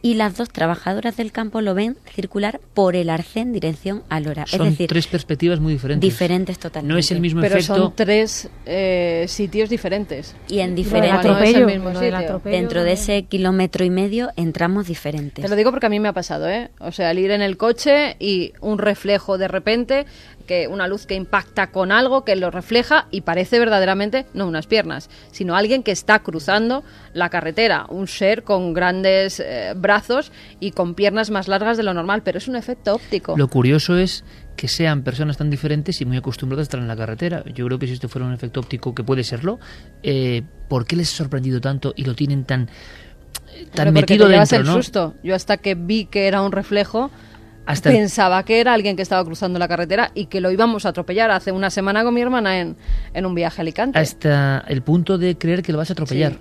y 0.00 0.14
las 0.14 0.36
dos 0.36 0.50
trabajadoras 0.50 1.16
del 1.16 1.32
campo 1.32 1.60
lo 1.60 1.74
ven 1.74 1.96
circular 2.14 2.60
por 2.74 2.94
el 2.94 3.10
arcén 3.10 3.52
dirección 3.52 4.04
a 4.08 4.20
Lora. 4.20 4.46
Son 4.46 4.66
es 4.66 4.72
decir, 4.74 4.88
tres 4.88 5.06
perspectivas 5.08 5.58
muy 5.58 5.72
diferentes. 5.72 6.08
diferentes 6.08 6.58
totalmente. 6.58 6.92
No 6.92 6.98
es 6.98 7.10
el 7.10 7.20
mismo 7.20 7.40
Pero 7.40 7.56
efecto. 7.56 7.74
son 7.74 7.92
tres 7.96 8.48
eh, 8.64 9.24
sitios 9.28 9.68
diferentes. 9.68 10.36
Y 10.48 10.60
en 10.60 10.74
diferentes 10.74 11.24
no 11.24 11.38
es 11.38 11.54
el 11.54 11.66
mismo 11.66 11.92
sitio. 11.94 12.40
Dentro 12.44 12.84
de 12.84 12.92
ese 12.92 13.24
kilómetro 13.24 13.84
y 13.84 13.90
medio 13.90 14.30
entramos 14.36 14.86
diferentes. 14.86 15.42
Te 15.42 15.48
lo 15.48 15.56
digo 15.56 15.70
porque 15.70 15.86
a 15.86 15.90
mí 15.90 15.98
me 15.98 16.08
ha 16.08 16.12
pasado, 16.12 16.48
¿eh? 16.48 16.70
O 16.78 16.92
sea, 16.92 17.10
al 17.10 17.18
ir 17.18 17.32
en 17.32 17.42
el 17.42 17.56
coche 17.56 18.16
y 18.20 18.52
un 18.60 18.78
reflejo 18.78 19.36
de 19.36 19.48
repente, 19.48 20.06
que 20.48 20.66
una 20.66 20.88
luz 20.88 21.06
que 21.06 21.14
impacta 21.14 21.68
con 21.68 21.92
algo 21.92 22.24
que 22.24 22.34
lo 22.34 22.50
refleja 22.50 23.06
y 23.12 23.20
parece 23.20 23.60
verdaderamente 23.60 24.26
no 24.34 24.48
unas 24.48 24.66
piernas, 24.66 25.08
sino 25.30 25.54
alguien 25.54 25.84
que 25.84 25.92
está 25.92 26.18
cruzando 26.20 26.82
la 27.12 27.28
carretera, 27.28 27.86
un 27.88 28.08
ser 28.08 28.42
con 28.42 28.72
grandes 28.72 29.38
eh, 29.38 29.74
brazos 29.76 30.32
y 30.58 30.72
con 30.72 30.94
piernas 30.94 31.30
más 31.30 31.46
largas 31.46 31.76
de 31.76 31.84
lo 31.84 31.94
normal, 31.94 32.22
pero 32.24 32.38
es 32.38 32.48
un 32.48 32.56
efecto 32.56 32.94
óptico. 32.94 33.36
Lo 33.36 33.46
curioso 33.48 33.96
es 33.96 34.24
que 34.56 34.66
sean 34.66 35.02
personas 35.02 35.36
tan 35.36 35.50
diferentes 35.50 36.00
y 36.00 36.04
muy 36.04 36.16
acostumbradas 36.16 36.62
a 36.62 36.66
estar 36.66 36.80
en 36.80 36.88
la 36.88 36.96
carretera. 36.96 37.44
Yo 37.54 37.66
creo 37.66 37.78
que 37.78 37.86
si 37.86 37.92
esto 37.92 38.08
fuera 38.08 38.26
un 38.26 38.32
efecto 38.32 38.58
óptico, 38.58 38.94
que 38.94 39.04
puede 39.04 39.22
serlo, 39.22 39.60
eh, 40.02 40.42
¿por 40.68 40.86
qué 40.86 40.96
les 40.96 41.12
ha 41.12 41.16
sorprendido 41.18 41.60
tanto 41.60 41.92
y 41.94 42.04
lo 42.04 42.14
tienen 42.14 42.44
tan, 42.44 42.66
tan 42.66 42.74
Claro, 43.72 43.92
porque 43.92 44.14
metido 44.14 44.28
dentro? 44.28 44.56
el 44.56 44.64
¿no? 44.64 44.74
susto. 44.74 45.14
Yo 45.22 45.34
hasta 45.34 45.58
que 45.58 45.74
vi 45.74 46.06
que 46.06 46.26
era 46.26 46.42
un 46.42 46.52
reflejo, 46.52 47.10
Hasta 47.72 47.90
pensaba 47.90 48.42
que 48.44 48.60
era 48.60 48.72
alguien 48.74 48.96
que 48.96 49.02
estaba 49.02 49.24
cruzando 49.24 49.58
la 49.58 49.68
carretera 49.68 50.10
y 50.14 50.26
que 50.26 50.40
lo 50.40 50.50
íbamos 50.50 50.86
a 50.86 50.90
atropellar 50.90 51.30
hace 51.30 51.52
una 51.52 51.70
semana 51.70 52.02
con 52.02 52.14
mi 52.14 52.20
hermana 52.22 52.58
en, 52.60 52.76
en 53.14 53.26
un 53.26 53.34
viaje 53.34 53.60
a 53.60 53.62
Alicante. 53.62 53.98
Hasta 53.98 54.64
el 54.68 54.82
punto 54.82 55.18
de 55.18 55.36
creer 55.36 55.62
que 55.62 55.72
lo 55.72 55.78
vas 55.78 55.90
a 55.90 55.92
atropellar. 55.92 56.38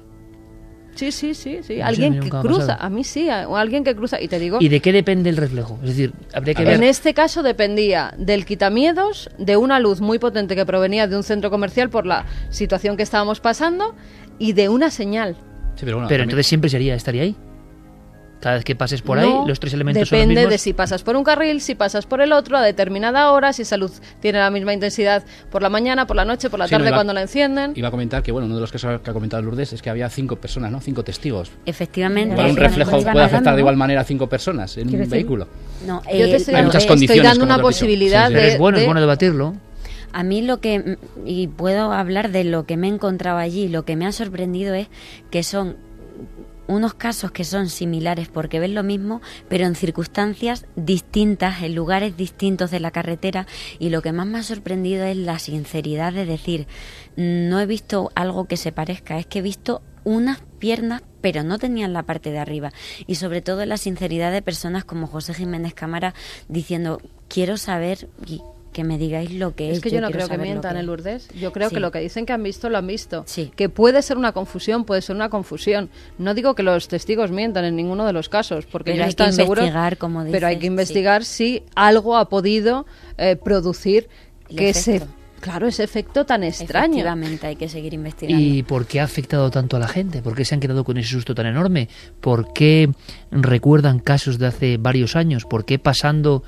Sí, 0.96 1.12
sí, 1.12 1.36
sí, 1.36 1.60
sí. 1.62 1.80
Alguien 1.80 2.20
que 2.20 2.30
cruza, 2.30 2.74
a 2.74 2.90
mí 2.90 3.04
sí, 3.04 3.30
a- 3.30 3.48
o 3.48 3.56
alguien 3.56 3.84
que 3.84 3.96
cruza. 3.96 4.20
Y 4.20 4.28
te 4.28 4.40
digo, 4.40 4.58
¿Y 4.60 4.70
de 4.70 4.80
qué 4.80 4.92
depende 4.92 5.30
el 5.30 5.38
reflejo? 5.38 5.78
Es 5.84 5.90
decir, 5.90 6.12
habría 6.34 6.56
que 6.56 6.64
ver. 6.66 6.74
en 6.74 6.84
este 6.84 7.14
caso 7.14 7.44
dependía 7.44 8.16
del 8.18 8.46
quitamiedos, 8.46 9.30
de 9.38 9.58
una 9.58 9.80
luz 9.80 10.02
muy 10.02 10.18
potente 10.18 10.56
que 10.56 10.66
provenía 10.66 11.06
de 11.08 11.16
un 11.16 11.22
centro 11.24 11.52
comercial 11.52 11.92
por 11.92 12.08
la 12.08 12.26
situación 12.50 12.98
que 12.98 13.04
estábamos 13.04 13.40
pasando 13.42 13.94
y 14.40 14.54
de 14.54 14.70
una 14.70 14.90
señal. 14.90 15.36
Sí, 15.76 15.82
pero 15.86 15.98
bueno, 15.98 16.08
Pero 16.10 16.24
entonces 16.24 16.48
siempre 16.48 16.68
sería, 16.72 16.96
estaría 16.96 17.22
ahí. 17.22 17.36
Cada 18.40 18.56
vez 18.58 18.64
que 18.66 18.76
pases 18.76 19.02
por 19.02 19.18
ahí, 19.18 19.34
los 19.48 19.60
tres 19.60 19.74
elementos 19.74 20.08
son 20.08 20.18
los 20.18 20.22
Depende 20.22 20.42
mismos. 20.42 20.52
de 20.52 20.58
si 20.60 20.74
pasas 20.74 21.02
por 21.02 21.16
un 21.16 21.24
carril, 21.24 21.60
si 21.60 21.74
pasas 21.74 22.06
por 22.06 22.22
el 22.22 22.32
otro 22.32 22.56
a 22.58 22.62
determinada 22.62 23.32
hora, 23.32 23.52
si 23.52 23.64
esa 23.64 23.78
luz 23.78 24.00
tiene 24.20 24.38
la 24.38 24.52
misma 24.52 24.74
intensidad 24.74 25.24
por 25.50 25.64
la 25.64 25.70
mañana, 25.70 26.06
por 26.06 26.16
la 26.16 26.24
noche, 26.24 26.50
por 26.50 26.60
la 26.60 26.68
Sí, 26.68 26.74
no, 26.74 26.78
tarde 26.78 26.90
iba- 26.90 26.98
cuando 26.98 27.14
la 27.14 27.22
encienden. 27.24 27.74
Iba 27.76 27.88
a 27.88 27.92
comentar 27.92 28.22
que, 28.22 28.32
bueno, 28.32 28.46
uno 28.46 28.56
de 28.56 28.62
los 28.62 28.72
casos 28.72 29.02
que 29.02 29.10
ha 29.10 29.14
comentado 29.14 29.42
Lourdes 29.42 29.74
es 29.74 29.82
que 29.82 29.90
había 29.90 30.08
cinco 30.10 30.36
personas, 30.36 30.72
¿no? 30.72 30.80
Cinco 30.82 31.04
testigos. 31.04 31.52
Efectivamente. 31.66 32.34
Igual 32.36 32.52
un 32.52 32.58
eh, 32.58 32.62
reflejo 32.62 32.92
puede 33.02 33.22
afectar 33.26 33.56
de 33.56 33.60
igual 33.62 33.76
manera 33.76 34.02
a 34.02 34.04
cinco 34.04 34.28
personas 34.30 34.78
en 34.78 34.88
un 34.90 34.94
decir- 34.94 35.10
vehículo. 35.10 35.48
No, 35.88 36.02
Yo 36.04 36.10
te 36.10 36.18
eh, 36.18 36.36
estoy, 36.36 36.54
Hay 36.54 36.58
dando- 36.58 36.68
muchas 36.68 36.84
estoy 36.84 36.96
condiciones, 36.96 37.24
dando 37.24 37.40
como 37.42 37.54
una 37.56 37.62
posibilidad 37.64 38.28
Sí, 38.28 38.34
sí. 38.34 38.34
Pero 38.36 38.46
de, 38.48 38.54
es 38.54 38.60
bueno, 38.60 38.76
de- 38.78 38.84
es 38.84 38.88
bueno 38.88 39.02
debatirlo. 39.02 39.56
A 40.14 40.24
mí 40.24 40.42
lo 40.44 40.60
que, 40.62 40.98
y 41.26 41.48
puedo 41.48 41.92
hablar 41.92 42.32
de 42.32 42.44
lo 42.44 42.66
que 42.66 42.78
me 42.78 42.88
he 42.88 42.92
encontrado 42.92 43.40
allí, 43.40 43.68
lo 43.68 43.84
que 43.84 43.96
me 43.96 44.06
ha 44.06 44.12
sorprendido 44.12 44.74
es 44.74 44.88
que 45.32 45.42
son 45.44 45.76
unos 46.68 46.94
casos 46.94 47.32
que 47.32 47.44
son 47.44 47.70
similares 47.70 48.28
porque 48.28 48.60
ven 48.60 48.76
lo 48.76 48.84
mismo, 48.84 49.22
pero 49.50 49.66
en 49.66 49.76
circunstancias 49.76 50.66
distintas, 50.76 51.64
en 51.64 51.76
lugares 51.76 52.18
distintos 52.18 52.72
de 52.72 52.80
la 52.80 52.92
carretera. 52.92 53.48
Y 53.80 53.90
lo 53.90 54.02
que 54.02 54.14
más 54.14 54.28
me 54.28 54.40
ha 54.40 54.44
sorprendido 54.44 55.06
es 55.06 55.18
la 55.18 55.40
sinceridad 55.40 56.14
de 56.14 56.26
decir, 56.26 56.68
no 57.16 57.60
he 57.60 57.66
visto 57.66 58.12
algo 58.16 58.46
que 58.46 58.58
se 58.58 58.72
parezca, 58.72 59.18
es 59.18 59.26
que 59.26 59.40
he 59.40 59.42
visto 59.42 59.82
unas 60.04 60.42
piernas, 60.60 61.04
pero 61.20 61.44
no 61.44 61.60
tenían 61.60 61.92
la 61.92 62.04
parte 62.04 62.32
de 62.32 62.40
arriba. 62.40 62.72
Y 63.08 63.16
sobre 63.16 63.42
todo 63.42 63.66
la 63.66 63.78
sinceridad 63.78 64.32
de 64.32 64.42
personas 64.42 64.86
como 64.86 65.08
José 65.08 65.34
Jiménez 65.34 65.74
Cámara 65.74 66.14
diciendo, 66.48 67.02
quiero 67.28 67.58
saber 67.58 68.08
que 68.74 68.84
me 68.84 68.98
digáis 68.98 69.32
lo 69.32 69.56
que 69.56 69.72
es. 69.72 69.78
Es 69.78 69.84
que 69.84 69.90
yo 69.90 70.02
no 70.02 70.12
creo 70.12 70.28
que 70.28 70.38
mientan, 70.38 70.74
que 70.74 70.80
el 70.80 70.84
es". 70.84 70.88
Lourdes. 70.88 71.28
Yo 71.40 71.52
creo 71.52 71.70
Sí. 71.70 71.76
que 71.76 71.80
lo 71.82 71.92
que 71.92 72.00
dicen 72.00 72.26
que 72.26 72.34
han 72.34 72.44
visto, 72.44 72.70
lo 72.70 72.78
han 72.78 72.86
visto. 72.88 73.24
Sí. 73.26 73.52
Que 73.56 73.70
puede 73.70 74.02
ser 74.02 74.18
una 74.18 74.32
confusión, 74.34 74.84
puede 74.86 75.02
ser 75.02 75.16
una 75.16 75.30
confusión. 75.30 75.90
No 76.18 76.34
digo 76.34 76.54
que 76.56 76.64
los 76.64 76.88
testigos 76.88 77.32
mientan 77.32 77.66
en 77.66 77.76
ninguno 77.76 78.06
de 78.06 78.14
los 78.14 78.30
casos, 78.30 78.66
porque 78.66 78.92
Pero 78.92 79.04
que 79.06 79.10
están 79.10 79.34
seguros. 79.34 79.64
investigar, 79.64 79.98
como 79.98 80.24
pero 80.30 80.48
hay 80.48 80.56
dices, 80.56 80.60
que 80.60 80.62
sí. 80.62 80.68
investigar 80.68 81.24
si 81.26 81.64
algo 81.76 82.18
ha 82.18 82.30
podido 82.30 82.86
eh, 83.18 83.36
producir 83.36 84.08
El 84.50 84.56
que 84.58 84.70
efecto. 84.70 85.08
claro, 85.40 85.68
ese 85.68 85.84
efecto 85.84 86.26
tan 86.26 86.44
extraño. 86.44 86.94
Efectivamente, 86.98 87.48
hay 87.48 87.56
que 87.56 87.70
seguir 87.70 87.94
investigando. 87.94 88.42
¿Y 88.44 88.64
por 88.64 88.86
qué 88.86 89.00
ha 89.00 89.04
afectado 89.06 89.50
tanto 89.50 89.76
a 89.78 89.80
la 89.80 89.88
gente? 89.88 90.22
¿Por 90.22 90.36
qué 90.36 90.46
se 90.46 90.54
han 90.56 90.62
quedado 90.62 90.84
con 90.84 90.98
ese 90.98 91.10
susto 91.10 91.34
tan 91.34 91.46
enorme? 91.48 91.90
¿Por 92.22 92.54
qué 92.54 92.90
recuerdan 93.32 94.00
casos 94.00 94.38
de 94.40 94.48
hace 94.48 94.78
varios 94.78 95.16
años? 95.16 95.46
¿Por 95.46 95.66
qué 95.66 95.80
pasando 95.80 96.44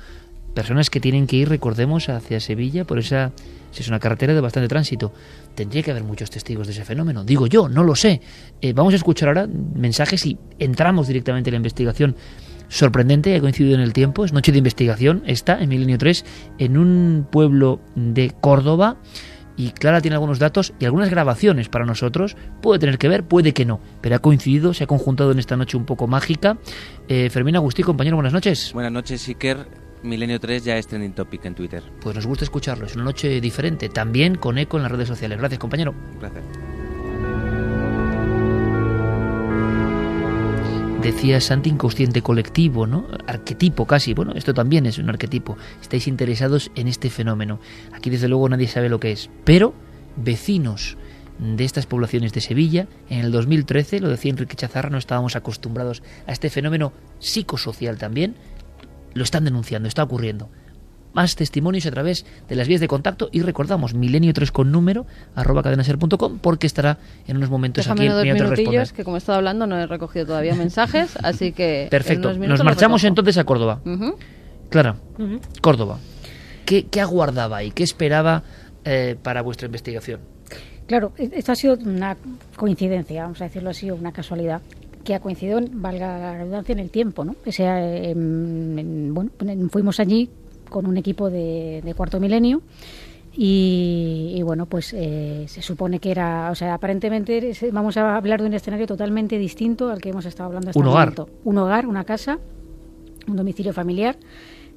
personas 0.54 0.90
que 0.90 1.00
tienen 1.00 1.26
que 1.26 1.36
ir, 1.36 1.48
recordemos, 1.48 2.08
hacia 2.08 2.40
Sevilla 2.40 2.84
por 2.84 2.98
esa 2.98 3.32
si 3.70 3.82
es 3.82 3.88
una 3.88 4.00
carretera 4.00 4.34
de 4.34 4.40
bastante 4.40 4.68
tránsito? 4.68 5.12
Tendría 5.54 5.82
que 5.82 5.90
haber 5.90 6.04
muchos 6.04 6.30
testigos 6.30 6.66
de 6.66 6.72
ese 6.72 6.84
fenómeno. 6.84 7.24
Digo 7.24 7.46
yo, 7.46 7.68
no 7.68 7.84
lo 7.84 7.94
sé. 7.94 8.20
Eh, 8.60 8.72
vamos 8.72 8.92
a 8.94 8.96
escuchar 8.96 9.28
ahora 9.28 9.46
mensajes 9.46 10.26
y 10.26 10.38
entramos 10.58 11.06
directamente 11.06 11.50
en 11.50 11.54
la 11.54 11.58
investigación 11.58 12.16
sorprendente, 12.68 13.34
ha 13.34 13.40
coincidido 13.40 13.74
en 13.74 13.80
el 13.80 13.92
tiempo, 13.92 14.24
es 14.24 14.32
noche 14.32 14.52
de 14.52 14.58
investigación, 14.58 15.22
está 15.26 15.60
en 15.60 15.68
Milenio 15.68 15.98
3, 15.98 16.24
en 16.58 16.78
un 16.78 17.26
pueblo 17.30 17.80
de 17.96 18.32
Córdoba, 18.40 18.96
y 19.56 19.72
Clara 19.72 20.00
tiene 20.00 20.14
algunos 20.14 20.38
datos 20.38 20.72
y 20.78 20.86
algunas 20.86 21.10
grabaciones 21.10 21.68
para 21.68 21.84
nosotros, 21.84 22.36
puede 22.62 22.78
tener 22.78 22.96
que 22.96 23.08
ver, 23.08 23.24
puede 23.24 23.52
que 23.52 23.66
no, 23.66 23.80
pero 24.00 24.16
ha 24.16 24.18
coincidido, 24.20 24.72
se 24.72 24.84
ha 24.84 24.86
conjuntado 24.86 25.32
en 25.32 25.38
esta 25.38 25.56
noche 25.56 25.76
un 25.76 25.84
poco 25.84 26.06
mágica. 26.06 26.58
Eh, 27.08 27.28
Fermín 27.28 27.56
Agustí, 27.56 27.82
compañero, 27.82 28.16
buenas 28.16 28.32
noches. 28.32 28.72
Buenas 28.72 28.92
noches, 28.92 29.28
Iker. 29.28 29.89
Milenio 30.02 30.40
3 30.40 30.64
ya 30.64 30.76
es 30.76 30.86
trending 30.86 31.12
topic 31.12 31.44
en 31.44 31.54
Twitter. 31.54 31.82
Pues 32.00 32.16
nos 32.16 32.26
gusta 32.26 32.44
escucharlo, 32.44 32.86
es 32.86 32.94
una 32.94 33.04
noche 33.04 33.40
diferente, 33.40 33.88
también 33.88 34.36
con 34.36 34.58
eco 34.58 34.76
en 34.76 34.82
las 34.84 34.92
redes 34.92 35.08
sociales. 35.08 35.38
Gracias, 35.38 35.58
compañero. 35.58 35.94
Gracias. 36.18 36.44
Decía 41.02 41.40
Santi, 41.40 41.70
inconsciente 41.70 42.20
colectivo, 42.20 42.86
¿no? 42.86 43.06
Arquetipo 43.26 43.86
casi. 43.86 44.12
Bueno, 44.12 44.32
esto 44.34 44.52
también 44.52 44.84
es 44.84 44.98
un 44.98 45.08
arquetipo. 45.08 45.56
Estáis 45.80 46.06
interesados 46.06 46.70
en 46.74 46.88
este 46.88 47.08
fenómeno. 47.08 47.58
Aquí 47.92 48.10
desde 48.10 48.28
luego 48.28 48.50
nadie 48.50 48.68
sabe 48.68 48.90
lo 48.90 49.00
que 49.00 49.12
es. 49.12 49.30
Pero 49.44 49.72
vecinos 50.16 50.98
de 51.38 51.64
estas 51.64 51.86
poblaciones 51.86 52.34
de 52.34 52.42
Sevilla, 52.42 52.86
en 53.08 53.20
el 53.20 53.32
2013, 53.32 54.00
lo 54.00 54.10
decía 54.10 54.30
Enrique 54.30 54.56
Chazarra, 54.56 54.90
no 54.90 54.98
estábamos 54.98 55.36
acostumbrados 55.36 56.02
a 56.26 56.32
este 56.32 56.50
fenómeno 56.50 56.92
psicosocial 57.18 57.96
también. 57.96 58.36
Lo 59.14 59.22
están 59.24 59.44
denunciando, 59.44 59.88
está 59.88 60.02
ocurriendo. 60.02 60.48
Más 61.12 61.34
testimonios 61.34 61.86
a 61.86 61.90
través 61.90 62.24
de 62.48 62.54
las 62.54 62.68
vías 62.68 62.80
de 62.80 62.86
contacto 62.86 63.30
y 63.32 63.42
recordamos 63.42 63.94
milenio 63.94 64.32
3 64.32 64.52
con 64.52 64.70
número 64.70 65.06
arroba 65.34 65.60
cadenaser.com 65.64 66.38
porque 66.38 66.68
estará 66.68 66.98
en 67.26 67.36
unos 67.36 67.50
momentos 67.50 67.84
Déjame 67.84 68.02
aquí 68.02 68.06
en 68.06 68.12
dos 68.12 68.22
Milenio 68.22 68.46
3 68.46 68.50
minutillos, 68.50 68.80
Responde. 68.82 68.96
que 68.96 69.04
como 69.04 69.16
he 69.16 69.18
estado 69.18 69.38
hablando 69.38 69.66
no 69.66 69.76
he 69.76 69.86
recogido 69.88 70.26
todavía 70.26 70.54
mensajes, 70.54 71.16
así 71.24 71.50
que... 71.50 71.88
Perfecto. 71.90 72.32
Nos 72.34 72.62
marchamos 72.62 73.02
entonces 73.02 73.38
a 73.38 73.44
Córdoba. 73.44 73.80
Ujú. 73.84 74.16
Clara. 74.68 74.96
Córdoba. 75.60 75.98
¿Qué, 76.64 76.86
qué 76.86 77.00
aguardaba 77.00 77.64
y 77.64 77.72
qué 77.72 77.82
esperaba 77.82 78.44
eh, 78.84 79.16
para 79.20 79.42
vuestra 79.42 79.66
investigación? 79.66 80.20
Claro, 80.86 81.12
e- 81.18 81.30
esto 81.34 81.50
ha 81.50 81.56
sido 81.56 81.74
una 81.74 82.16
coincidencia, 82.54 83.22
vamos 83.22 83.40
a 83.40 83.44
decirlo 83.44 83.70
así, 83.70 83.90
o 83.90 83.96
una 83.96 84.12
casualidad. 84.12 84.60
Que 85.04 85.14
ha 85.14 85.20
coincidido, 85.20 85.58
en, 85.58 85.80
valga 85.82 86.18
la 86.18 86.34
redundancia, 86.38 86.72
en 86.72 86.78
el 86.78 86.90
tiempo. 86.90 87.24
¿no? 87.24 87.34
O 87.46 87.52
sea, 87.52 87.80
em, 87.96 88.78
en- 88.78 89.14
bueno, 89.14 89.30
fuimos 89.70 89.98
allí 90.00 90.28
con 90.68 90.86
un 90.86 90.96
equipo 90.96 91.30
de, 91.30 91.80
de 91.84 91.94
cuarto 91.94 92.20
milenio 92.20 92.62
y, 93.32 94.34
y, 94.36 94.42
bueno, 94.42 94.66
pues 94.66 94.92
eh, 94.92 95.44
se 95.48 95.62
supone 95.62 95.98
que 96.00 96.10
era, 96.10 96.50
o 96.50 96.54
sea, 96.54 96.74
aparentemente 96.74 97.52
vamos 97.72 97.96
a 97.96 98.16
hablar 98.16 98.40
de 98.40 98.46
un 98.48 98.54
escenario 98.54 98.86
totalmente 98.86 99.38
distinto 99.38 99.88
al 99.90 100.00
que 100.00 100.10
hemos 100.10 100.26
estado 100.26 100.48
hablando 100.48 100.70
hasta 100.70 100.80
Un 100.80 100.86
hogar. 100.86 101.06
momento. 101.16 101.28
Un 101.44 101.58
hogar, 101.58 101.86
una 101.86 102.04
casa, 102.04 102.38
un 103.28 103.36
domicilio 103.36 103.72
familiar 103.72 104.16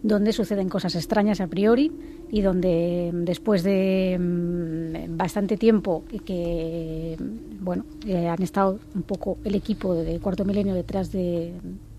donde 0.04 0.34
suceden 0.34 0.68
cosas 0.68 0.96
extrañas 0.96 1.40
a 1.40 1.48
priori 1.48 1.92
y 2.30 2.42
donde 2.42 3.10
mm, 3.12 3.24
después 3.24 3.64
de 3.64 4.18
mm, 4.20 5.18
bastante 5.18 5.58
tiempo 5.58 6.04
que 6.26 7.18
mm, 7.18 7.64
bueno 7.64 7.86
eh, 8.06 8.28
han 8.28 8.44
estado 8.44 8.80
un 8.94 9.04
poco 9.04 9.38
el 9.46 9.56
equipo 9.56 9.96
de 9.96 10.20
Cuarto 10.20 10.44
Milenio 10.44 10.76
detrás 10.76 11.12
de, 11.12 11.54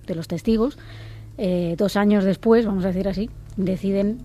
los 0.07 0.29
testigos 0.29 0.79
eh, 1.39 1.75
dos 1.79 1.97
años 1.97 2.25
después 2.25 2.67
vamos 2.67 2.85
a 2.85 2.89
decir 2.89 3.09
así 3.09 3.31
deciden 3.57 4.19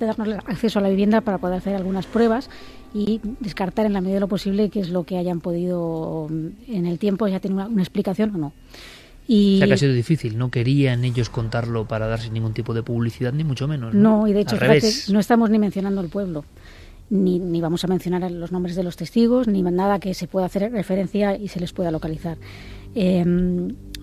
darnos 0.00 0.28
acceso 0.46 0.78
a 0.78 0.82
la 0.82 0.88
vivienda 0.88 1.20
para 1.20 1.38
poder 1.38 1.58
hacer 1.58 1.76
algunas 1.76 2.06
pruebas 2.06 2.48
y 2.94 3.20
descartar 3.40 3.84
en 3.84 3.92
la 3.92 4.00
medida 4.00 4.14
de 4.14 4.20
lo 4.20 4.28
posible 4.28 4.70
qué 4.70 4.80
es 4.80 4.88
lo 4.88 5.04
que 5.04 5.18
hayan 5.18 5.40
podido 5.40 6.26
en 6.30 6.86
el 6.86 6.98
tiempo 6.98 7.28
ya 7.28 7.38
tiene 7.38 7.56
una, 7.56 7.66
una 7.66 7.82
explicación 7.82 8.34
o 8.34 8.38
no 8.38 8.52
y 9.28 9.56
O 9.56 9.58
sea 9.58 9.66
que 9.66 9.74
ha 9.74 9.78
sido 9.78 9.92
difícil, 9.92 10.38
no 10.38 10.50
querían 10.50 11.04
ellos 11.04 11.30
contarlo 11.30 11.86
para 11.86 12.06
darse 12.06 12.30
ningún 12.30 12.52
tipo 12.52 12.74
de 12.74 12.82
publicidad, 12.82 13.32
ni 13.32 13.44
mucho 13.44 13.66
menos. 13.66 13.94
No, 13.94 14.20
No, 14.20 14.26
y 14.28 14.32
de 14.32 14.40
hecho, 14.40 14.56
fíjate, 14.56 14.90
no 15.12 15.20
estamos 15.20 15.50
ni 15.50 15.58
mencionando 15.58 16.00
el 16.00 16.08
pueblo, 16.08 16.44
ni, 17.10 17.38
ni 17.38 17.60
vamos 17.60 17.84
a 17.84 17.88
mencionar 17.88 18.30
los 18.30 18.52
nombres 18.52 18.76
de 18.76 18.82
los 18.82 18.96
testigos, 18.96 19.48
ni 19.48 19.62
nada 19.62 19.98
que 19.98 20.14
se 20.14 20.28
pueda 20.28 20.46
hacer 20.46 20.70
referencia 20.72 21.36
y 21.36 21.48
se 21.48 21.60
les 21.60 21.72
pueda 21.72 21.90
localizar. 21.90 22.38
Eh, 22.94 23.24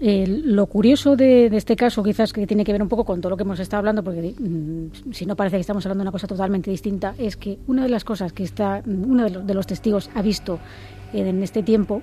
eh, 0.01 0.27
lo 0.27 0.65
curioso 0.65 1.15
de, 1.15 1.49
de 1.49 1.57
este 1.57 1.75
caso, 1.75 2.03
quizás 2.03 2.33
que 2.33 2.45
tiene 2.45 2.65
que 2.65 2.73
ver 2.73 2.81
un 2.81 2.89
poco 2.89 3.05
con 3.05 3.21
todo 3.21 3.29
lo 3.31 3.37
que 3.37 3.43
hemos 3.43 3.59
estado 3.59 3.79
hablando, 3.79 4.03
porque 4.03 4.35
mm, 4.37 5.11
si 5.13 5.25
no 5.25 5.35
parece 5.35 5.57
que 5.57 5.61
estamos 5.61 5.85
hablando 5.85 6.01
de 6.01 6.09
una 6.09 6.11
cosa 6.11 6.27
totalmente 6.27 6.69
distinta, 6.69 7.15
es 7.17 7.37
que 7.37 7.59
una 7.67 7.83
de 7.83 7.89
las 7.89 8.03
cosas 8.03 8.33
que 8.33 8.43
está, 8.43 8.83
uno 8.85 9.23
de 9.23 9.29
los, 9.29 9.47
de 9.47 9.53
los 9.53 9.65
testigos 9.65 10.09
ha 10.13 10.21
visto 10.21 10.59
en 11.13 11.41
este 11.43 11.63
tiempo 11.63 12.01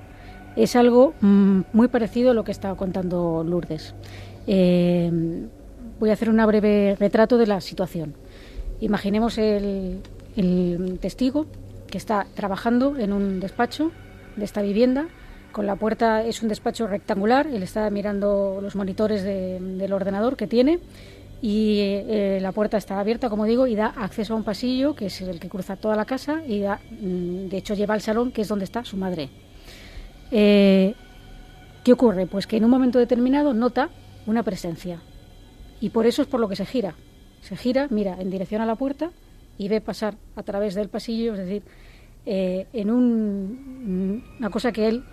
es 0.57 0.76
algo 0.76 1.14
mm, 1.20 1.61
muy 1.72 1.88
parecido 1.88 2.30
a 2.30 2.34
lo 2.34 2.44
que 2.44 2.53
estaba 2.53 2.76
contando 2.76 3.44
Lourdes. 3.44 3.94
Eh, 4.46 5.11
voy 5.98 6.11
a 6.11 6.14
hacer 6.14 6.30
un 6.30 6.44
breve 6.46 6.96
retrato 6.98 7.38
de 7.38 7.46
la 7.46 7.61
situación. 7.61 8.14
Imaginemos 8.80 9.38
el, 9.38 10.01
testigo 11.01 11.46
que 11.88 11.98
está 11.98 12.26
trabajando 12.34 12.96
en 12.96 13.12
un 13.12 13.40
despacho 13.40 13.90
de 14.36 14.44
esta 14.44 14.62
vivienda. 14.62 15.07
Con 15.53 15.66
la 15.66 15.76
puerta 15.76 16.22
es 16.24 16.42
un 16.42 16.48
despacho 16.48 16.86
rectangular, 16.86 17.46
él 17.48 17.62
está 17.62 17.90
mirando 17.90 18.61
los 18.62 18.76
monitores 18.76 19.22
de- 19.24 19.59
del 19.61 19.92
ordenador 19.92 20.36
que 20.36 20.46
tiene 20.46 20.78
y 21.42 21.78
eh, 21.80 22.38
la 22.40 22.53
puerta 22.53 22.76
está 22.76 23.01
abierta, 23.01 23.28
como 23.28 23.44
digo, 23.46 23.66
y 23.66 23.74
da 23.74 23.86
acceso 23.96 24.34
a 24.34 24.36
un 24.36 24.44
pasillo 24.44 24.94
que 24.94 25.07
es 25.07 25.20
el 25.22 25.40
que 25.40 25.48
cruza 25.48 25.74
toda 25.76 25.96
la 25.96 26.05
casa 26.05 26.42
y 26.46 26.61
da, 26.61 26.80
mm, 27.01 27.48
de 27.48 27.57
hecho 27.57 27.74
lleva 27.74 27.94
al 27.94 28.01
salón 28.01 28.30
que 28.30 28.42
es 28.42 28.48
donde 28.48 28.64
está 28.64 28.84
su 28.84 28.96
madre. 28.96 29.28
Eh, 30.31 30.95
¿Qué 31.85 31.93
ocurre? 31.93 32.26
Pues 32.26 32.47
que 32.47 32.57
en 32.57 32.64
un 32.64 32.70
momento 32.70 32.99
determinado 32.99 33.55
nota 33.55 33.89
una 34.26 34.43
presencia 34.43 35.01
y 35.81 35.91
por 35.91 36.07
eso 36.07 36.22
es 36.22 36.28
por 36.28 36.41
lo 36.41 36.49
que 36.49 36.57
se 36.57 36.66
gira. 36.66 36.95
Se 37.41 37.57
gira, 37.57 37.87
mira 37.91 38.20
en 38.20 38.31
dirección 38.31 38.61
a 38.61 38.66
la 38.66 38.74
puerta 38.74 39.11
y 39.57 39.68
ve 39.68 39.81
pasar 39.81 40.14
a 40.37 40.43
través 40.43 40.74
del 40.74 40.89
pasillo, 40.89 41.33
es 41.33 41.39
decir, 41.39 41.62
eh, 42.26 42.66
en 42.72 42.91
un, 42.91 44.22
una 44.39 44.51
cosa 44.51 44.72
que 44.72 44.89
él, 44.89 45.05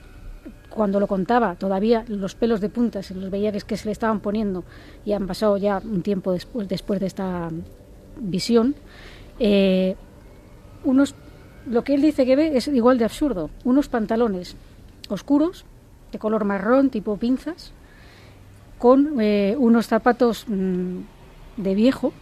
cuando 0.70 1.00
lo 1.00 1.08
contaba, 1.08 1.56
todavía 1.56 2.04
los 2.10 2.36
pelos 2.36 2.60
de 2.60 2.70
punta 2.70 3.02
se 3.02 3.16
los 3.16 3.30
veía 3.30 3.52
que, 3.52 3.60
es 3.60 3.64
que 3.64 3.78
se 3.78 3.86
le 3.86 3.94
estaban 3.94 4.20
poniendo 4.20 4.66
y 5.06 5.14
han 5.14 5.26
pasado 5.26 5.56
ya 5.58 5.82
un 5.84 6.02
tiempo 6.02 6.34
después, 6.34 6.68
después 6.68 7.00
de 7.00 7.08
esta 7.08 7.50
visión. 8.20 8.76
eh, 9.40 9.96
unos, 10.84 11.16
lo 11.66 11.84
que 11.84 11.96
él 11.96 12.02
dice 12.02 12.26
que 12.26 12.36
ve 12.36 12.56
es 12.56 12.68
igual 12.68 12.98
de 12.98 13.06
absurdo. 13.06 13.50
Unos 13.64 13.90
pantalones 13.90 14.56
oscuros, 15.10 15.66
de 16.12 16.20
color 16.20 16.46
marrón, 16.46 16.90
tipo 16.90 17.18
pinzas, 17.18 17.74
con 18.78 19.20
eh, 19.20 19.56
unos 19.58 19.88
zapatos 19.88 20.46
mm, 20.48 21.00
de 21.58 21.76
viejo, 21.76 22.14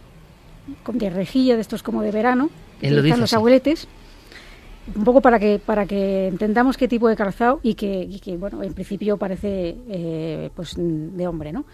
con 0.82 0.98
de 0.98 1.10
rejilla 1.10 1.54
de 1.54 1.60
estos 1.60 1.82
como 1.82 2.02
de 2.02 2.10
verano, 2.10 2.50
que 2.80 2.90
lo 2.90 3.02
dice 3.02 3.16
los 3.16 3.30
así. 3.30 3.36
abueletes, 3.36 3.88
un 4.94 5.04
poco 5.04 5.20
para 5.20 5.38
que 5.38 5.60
para 5.64 5.86
que 5.86 6.28
entendamos 6.28 6.76
qué 6.76 6.88
tipo 6.88 7.08
de 7.08 7.16
calzado 7.16 7.60
y 7.62 7.74
que, 7.74 8.02
y 8.02 8.20
que, 8.20 8.36
bueno 8.36 8.62
en 8.62 8.74
principio 8.74 9.16
parece 9.16 9.76
eh, 9.88 10.50
pues 10.54 10.74
de 10.76 11.26
hombre, 11.26 11.52
¿no? 11.52 11.64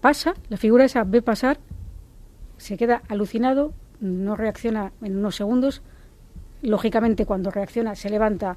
Pasa, 0.00 0.34
la 0.48 0.56
figura 0.56 0.84
esa 0.84 1.04
ve 1.04 1.20
pasar, 1.20 1.58
se 2.56 2.76
queda 2.76 3.02
alucinado, 3.08 3.74
no 4.00 4.36
reacciona 4.36 4.92
en 5.02 5.18
unos 5.18 5.36
segundos, 5.36 5.82
lógicamente 6.62 7.26
cuando 7.26 7.50
reacciona 7.50 7.94
se 7.94 8.08
levanta, 8.08 8.56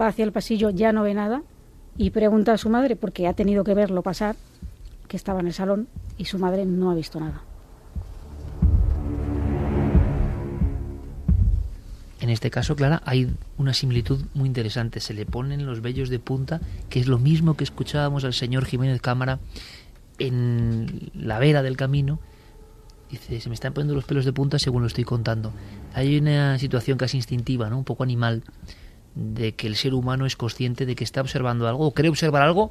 va 0.00 0.08
hacia 0.08 0.24
el 0.24 0.32
pasillo, 0.32 0.70
ya 0.70 0.92
no 0.92 1.02
ve 1.02 1.14
nada 1.14 1.42
y 1.96 2.10
pregunta 2.10 2.52
a 2.52 2.58
su 2.58 2.68
madre 2.68 2.96
porque 2.96 3.26
ha 3.26 3.32
tenido 3.32 3.64
que 3.64 3.74
verlo 3.74 4.02
pasar, 4.02 4.36
que 5.08 5.16
estaba 5.16 5.40
en 5.40 5.46
el 5.46 5.52
salón 5.52 5.88
y 6.18 6.26
su 6.26 6.38
madre 6.38 6.66
no 6.66 6.90
ha 6.90 6.94
visto 6.94 7.20
nada. 7.20 7.42
En 12.20 12.30
este 12.30 12.50
caso, 12.50 12.74
Clara, 12.74 13.02
hay 13.04 13.30
una 13.56 13.72
similitud 13.72 14.24
muy 14.34 14.48
interesante. 14.48 14.98
Se 15.00 15.14
le 15.14 15.26
ponen 15.26 15.64
los 15.64 15.80
vellos 15.80 16.08
de 16.08 16.18
punta, 16.18 16.60
que 16.88 16.98
es 16.98 17.06
lo 17.06 17.18
mismo 17.18 17.56
que 17.56 17.62
escuchábamos 17.62 18.24
al 18.24 18.32
señor 18.32 18.64
Jiménez 18.64 19.00
Cámara 19.00 19.38
en 20.18 21.10
la 21.14 21.38
vera 21.38 21.62
del 21.62 21.76
camino. 21.76 22.18
Dice, 23.10 23.40
se 23.40 23.48
me 23.48 23.54
están 23.54 23.74
poniendo 23.74 23.94
los 23.94 24.04
pelos 24.04 24.24
de 24.24 24.32
punta 24.32 24.58
según 24.58 24.82
lo 24.82 24.88
estoy 24.88 25.04
contando. 25.04 25.52
Hay 25.94 26.18
una 26.18 26.58
situación 26.58 26.98
casi 26.98 27.16
instintiva, 27.16 27.70
¿no? 27.70 27.78
Un 27.78 27.84
poco 27.84 28.02
animal, 28.02 28.42
de 29.16 29.54
que 29.54 29.66
el 29.66 29.74
ser 29.74 29.94
humano 29.94 30.26
es 30.26 30.36
consciente 30.36 30.86
de 30.86 30.94
que 30.94 31.02
está 31.02 31.20
observando 31.20 31.66
algo 31.66 31.86
o 31.86 31.90
cree 31.92 32.08
observar 32.10 32.42
algo 32.42 32.70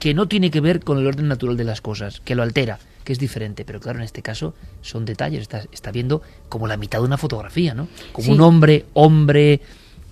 que 0.00 0.12
no 0.14 0.26
tiene 0.26 0.50
que 0.50 0.60
ver 0.60 0.80
con 0.80 0.98
el 0.98 1.06
orden 1.06 1.28
natural 1.28 1.56
de 1.56 1.64
las 1.64 1.80
cosas, 1.80 2.20
que 2.20 2.34
lo 2.34 2.42
altera, 2.42 2.78
que 3.04 3.12
es 3.12 3.18
diferente. 3.18 3.64
Pero 3.64 3.78
claro, 3.80 3.98
en 4.00 4.04
este 4.04 4.22
caso 4.22 4.54
son 4.82 5.04
detalles. 5.04 5.42
Está, 5.42 5.62
está 5.72 5.92
viendo 5.92 6.20
como 6.48 6.66
la 6.66 6.76
mitad 6.76 6.98
de 6.98 7.04
una 7.04 7.16
fotografía, 7.18 7.74
¿no? 7.74 7.86
Como 8.12 8.26
Sí. 8.26 8.32
un 8.32 8.40
hombre, 8.40 8.86
hombre 8.94 9.60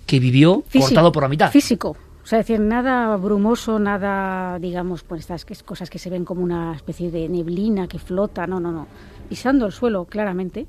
que 0.05 0.19
vivió 0.19 0.63
Físico, 0.67 0.85
cortado 0.85 1.11
por 1.11 1.23
la 1.23 1.29
mitad. 1.29 1.51
Físico. 1.51 1.97
O 2.23 2.25
sea, 2.25 2.39
es 2.39 2.47
decir, 2.47 2.61
nada 2.61 3.15
brumoso, 3.17 3.79
nada, 3.79 4.57
digamos, 4.59 5.03
pues 5.03 5.21
estas 5.21 5.43
que- 5.43 5.55
cosas 5.55 5.89
que 5.89 5.99
se 5.99 6.09
ven 6.09 6.23
como 6.23 6.41
una 6.41 6.73
especie 6.75 7.11
de 7.11 7.27
neblina 7.27 7.87
que 7.87 7.99
flota, 7.99 8.47
no, 8.47 8.59
no, 8.61 8.71
no. 8.71 8.87
Pisando 9.27 9.65
el 9.65 9.73
suelo, 9.73 10.05
claramente. 10.05 10.65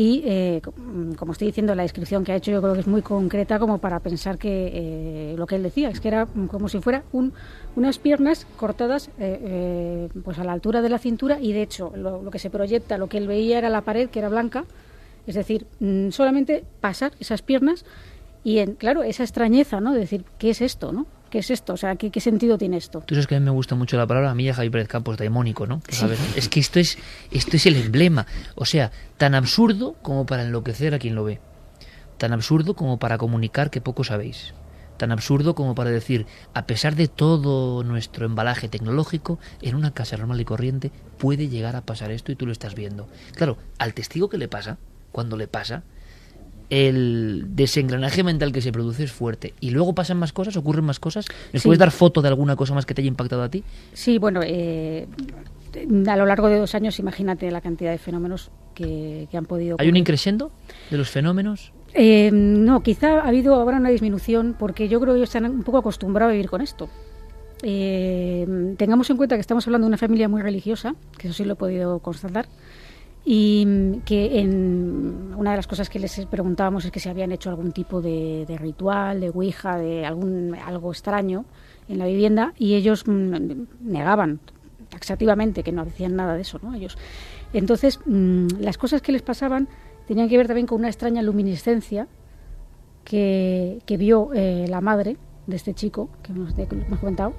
Y, 0.00 0.22
eh, 0.24 0.62
co- 0.64 0.72
como 1.18 1.32
estoy 1.32 1.48
diciendo, 1.48 1.74
la 1.74 1.82
descripción 1.82 2.24
que 2.24 2.32
ha 2.32 2.36
hecho 2.36 2.50
yo 2.50 2.62
creo 2.62 2.72
que 2.72 2.80
es 2.80 2.86
muy 2.86 3.02
concreta 3.02 3.58
como 3.58 3.76
para 3.76 4.00
pensar 4.00 4.38
que 4.38 4.70
eh, 4.72 5.34
lo 5.36 5.46
que 5.46 5.56
él 5.56 5.62
decía, 5.62 5.90
es 5.90 6.00
que 6.00 6.08
era 6.08 6.24
como 6.24 6.70
si 6.70 6.80
fuera 6.80 7.02
un, 7.12 7.34
unas 7.76 7.98
piernas 7.98 8.46
cortadas 8.56 9.10
eh, 9.18 10.08
pues 10.24 10.38
a 10.38 10.44
la 10.44 10.52
altura 10.52 10.80
de 10.80 10.88
la 10.88 10.98
cintura 10.98 11.38
y, 11.38 11.52
de 11.52 11.60
hecho, 11.60 11.92
lo, 11.94 12.22
lo 12.22 12.30
que 12.30 12.38
se 12.38 12.48
proyecta, 12.48 12.96
lo 12.96 13.08
que 13.08 13.18
él 13.18 13.26
veía 13.28 13.58
era 13.58 13.68
la 13.68 13.82
pared, 13.82 14.08
que 14.08 14.20
era 14.20 14.30
blanca, 14.30 14.64
es 15.26 15.34
decir, 15.34 15.66
mm, 15.80 16.08
solamente 16.12 16.64
pasar 16.80 17.12
esas 17.20 17.42
piernas 17.42 17.84
y, 18.42 18.60
en, 18.60 18.76
claro, 18.76 19.02
esa 19.02 19.22
extrañeza, 19.22 19.82
¿no? 19.82 19.92
De 19.92 20.00
decir, 20.00 20.24
¿qué 20.38 20.48
es 20.48 20.62
esto, 20.62 20.92
no? 20.94 21.04
¿Qué 21.30 21.38
es 21.38 21.50
esto? 21.50 21.74
O 21.74 21.76
sea, 21.76 21.94
¿qué, 21.94 22.10
qué 22.10 22.20
sentido 22.20 22.58
tiene 22.58 22.76
esto? 22.76 23.02
Tú 23.06 23.14
sabes 23.14 23.28
que 23.28 23.36
a 23.36 23.40
mí 23.40 23.44
me 23.44 23.52
gusta 23.52 23.76
mucho 23.76 23.96
la 23.96 24.06
palabra, 24.06 24.32
a 24.32 24.34
mí 24.34 24.44
y 24.44 24.48
a 24.48 24.54
Javier 24.54 24.72
Pérez 24.72 24.88
Campos, 24.88 25.16
daimónico, 25.16 25.66
¿no? 25.66 25.80
Sí. 25.88 25.96
¿Sabes? 25.96 26.18
Es 26.36 26.48
que 26.48 26.58
esto 26.58 26.80
es, 26.80 26.98
esto 27.30 27.56
es 27.56 27.66
el 27.66 27.76
emblema. 27.76 28.26
O 28.56 28.64
sea, 28.64 28.90
tan 29.16 29.36
absurdo 29.36 29.94
como 30.02 30.26
para 30.26 30.42
enloquecer 30.42 30.92
a 30.92 30.98
quien 30.98 31.14
lo 31.14 31.22
ve. 31.22 31.40
Tan 32.18 32.32
absurdo 32.32 32.74
como 32.74 32.98
para 32.98 33.16
comunicar 33.16 33.70
que 33.70 33.80
poco 33.80 34.02
sabéis. 34.02 34.54
Tan 34.96 35.12
absurdo 35.12 35.54
como 35.54 35.74
para 35.74 35.90
decir, 35.90 36.26
a 36.52 36.66
pesar 36.66 36.94
de 36.96 37.08
todo 37.08 37.84
nuestro 37.84 38.26
embalaje 38.26 38.68
tecnológico, 38.68 39.38
en 39.62 39.76
una 39.76 39.94
casa 39.94 40.16
normal 40.18 40.40
y 40.40 40.44
corriente 40.44 40.90
puede 41.16 41.48
llegar 41.48 41.76
a 41.76 41.86
pasar 41.86 42.10
esto 42.10 42.32
y 42.32 42.36
tú 42.36 42.44
lo 42.44 42.52
estás 42.52 42.74
viendo. 42.74 43.08
Claro, 43.34 43.56
al 43.78 43.94
testigo 43.94 44.28
que 44.28 44.36
le 44.36 44.48
pasa, 44.48 44.78
cuando 45.12 45.36
le 45.38 45.48
pasa, 45.48 45.84
el 46.70 47.46
desengranaje 47.50 48.22
mental 48.22 48.52
que 48.52 48.60
se 48.62 48.72
produce 48.72 49.04
es 49.04 49.12
fuerte. 49.12 49.54
Y 49.60 49.70
luego 49.70 49.94
pasan 49.94 50.16
más 50.18 50.32
cosas, 50.32 50.56
ocurren 50.56 50.84
más 50.84 51.00
cosas. 51.00 51.26
¿Me 51.52 51.58
Sí. 51.60 51.68
puedes 51.68 51.78
dar 51.78 51.90
foto 51.90 52.22
de 52.22 52.28
alguna 52.28 52.56
cosa 52.56 52.74
más 52.74 52.86
que 52.86 52.94
te 52.94 53.02
haya 53.02 53.08
impactado 53.08 53.42
a 53.42 53.48
ti? 53.50 53.62
Sí, 53.92 54.18
bueno, 54.18 54.40
eh, 54.44 55.06
a 56.08 56.16
lo 56.16 56.26
largo 56.26 56.48
de 56.48 56.58
dos 56.58 56.74
años, 56.74 56.98
imagínate 56.98 57.50
la 57.50 57.60
cantidad 57.60 57.90
de 57.90 57.98
fenómenos 57.98 58.50
que, 58.74 59.28
que 59.30 59.36
han 59.36 59.44
podido. 59.46 59.76
¿Hay 59.78 59.86
un 59.86 59.90
ocurrir. 59.90 59.96
increscendo 59.98 60.50
de 60.90 60.96
los 60.96 61.10
fenómenos? 61.10 61.72
Eh, 61.92 62.30
no, 62.32 62.82
quizá 62.84 63.20
ha 63.20 63.28
habido 63.28 63.54
ahora 63.56 63.76
una 63.78 63.90
disminución 63.90 64.54
porque 64.58 64.88
yo 64.88 65.00
creo 65.00 65.14
que 65.14 65.18
ellos 65.18 65.28
están 65.34 65.44
un 65.50 65.64
poco 65.64 65.78
acostumbrados 65.78 66.30
a 66.30 66.32
vivir 66.34 66.48
con 66.48 66.60
esto. 66.60 66.88
Eh, 67.62 68.74
tengamos 68.78 69.10
en 69.10 69.16
cuenta 69.16 69.34
que 69.34 69.40
estamos 69.40 69.66
hablando 69.66 69.86
de 69.86 69.88
una 69.88 69.98
familia 69.98 70.28
muy 70.28 70.40
religiosa, 70.40 70.94
que 71.18 71.28
eso 71.28 71.36
sí 71.36 71.44
lo 71.44 71.52
he 71.54 71.56
podido 71.56 71.98
constatar, 71.98 72.46
y 73.24 73.98
que 74.06 74.40
en 74.40 75.34
una 75.36 75.50
de 75.50 75.56
las 75.56 75.66
cosas 75.66 75.90
que 75.90 75.98
les 75.98 76.24
preguntábamos 76.26 76.84
es 76.84 76.90
que 76.90 77.00
si 77.00 77.08
habían 77.08 77.32
hecho 77.32 77.50
algún 77.50 77.72
tipo 77.72 78.00
de, 78.00 78.46
ritual, 78.58 79.20
de 79.20 79.28
ouija, 79.30 79.76
de 79.78 80.06
algún 80.06 80.54
algo 80.64 80.90
extraño 80.90 81.44
en 81.88 81.98
la 81.98 82.06
vivienda 82.06 82.54
y 82.58 82.74
ellos 82.74 83.06
mm, 83.06 83.64
negaban 83.82 84.40
taxativamente 84.88 85.62
que 85.62 85.70
no 85.72 85.82
hacían 85.82 86.16
nada 86.16 86.34
de 86.34 86.40
eso, 86.42 86.58
¿no? 86.62 86.74
Ellos. 86.74 86.96
Entonces, 87.52 88.00
mm, 88.06 88.46
las 88.60 88.78
cosas 88.78 89.02
que 89.02 89.12
les 89.12 89.22
pasaban 89.22 89.68
tenían 90.08 90.28
que 90.28 90.36
ver 90.36 90.46
también 90.46 90.66
con 90.66 90.78
una 90.78 90.88
extraña 90.88 91.22
luminiscencia 91.22 92.08
que, 93.04 93.80
que 93.86 93.96
vio 93.96 94.30
eh, 94.34 94.66
la 94.68 94.80
madre 94.80 95.16
de 95.46 95.56
este 95.56 95.74
chico 95.74 96.08
que 96.22 96.32
hemos, 96.32 96.56
de- 96.56 96.66
que 96.66 96.74
hemos 96.76 96.98
comentado. 96.98 97.34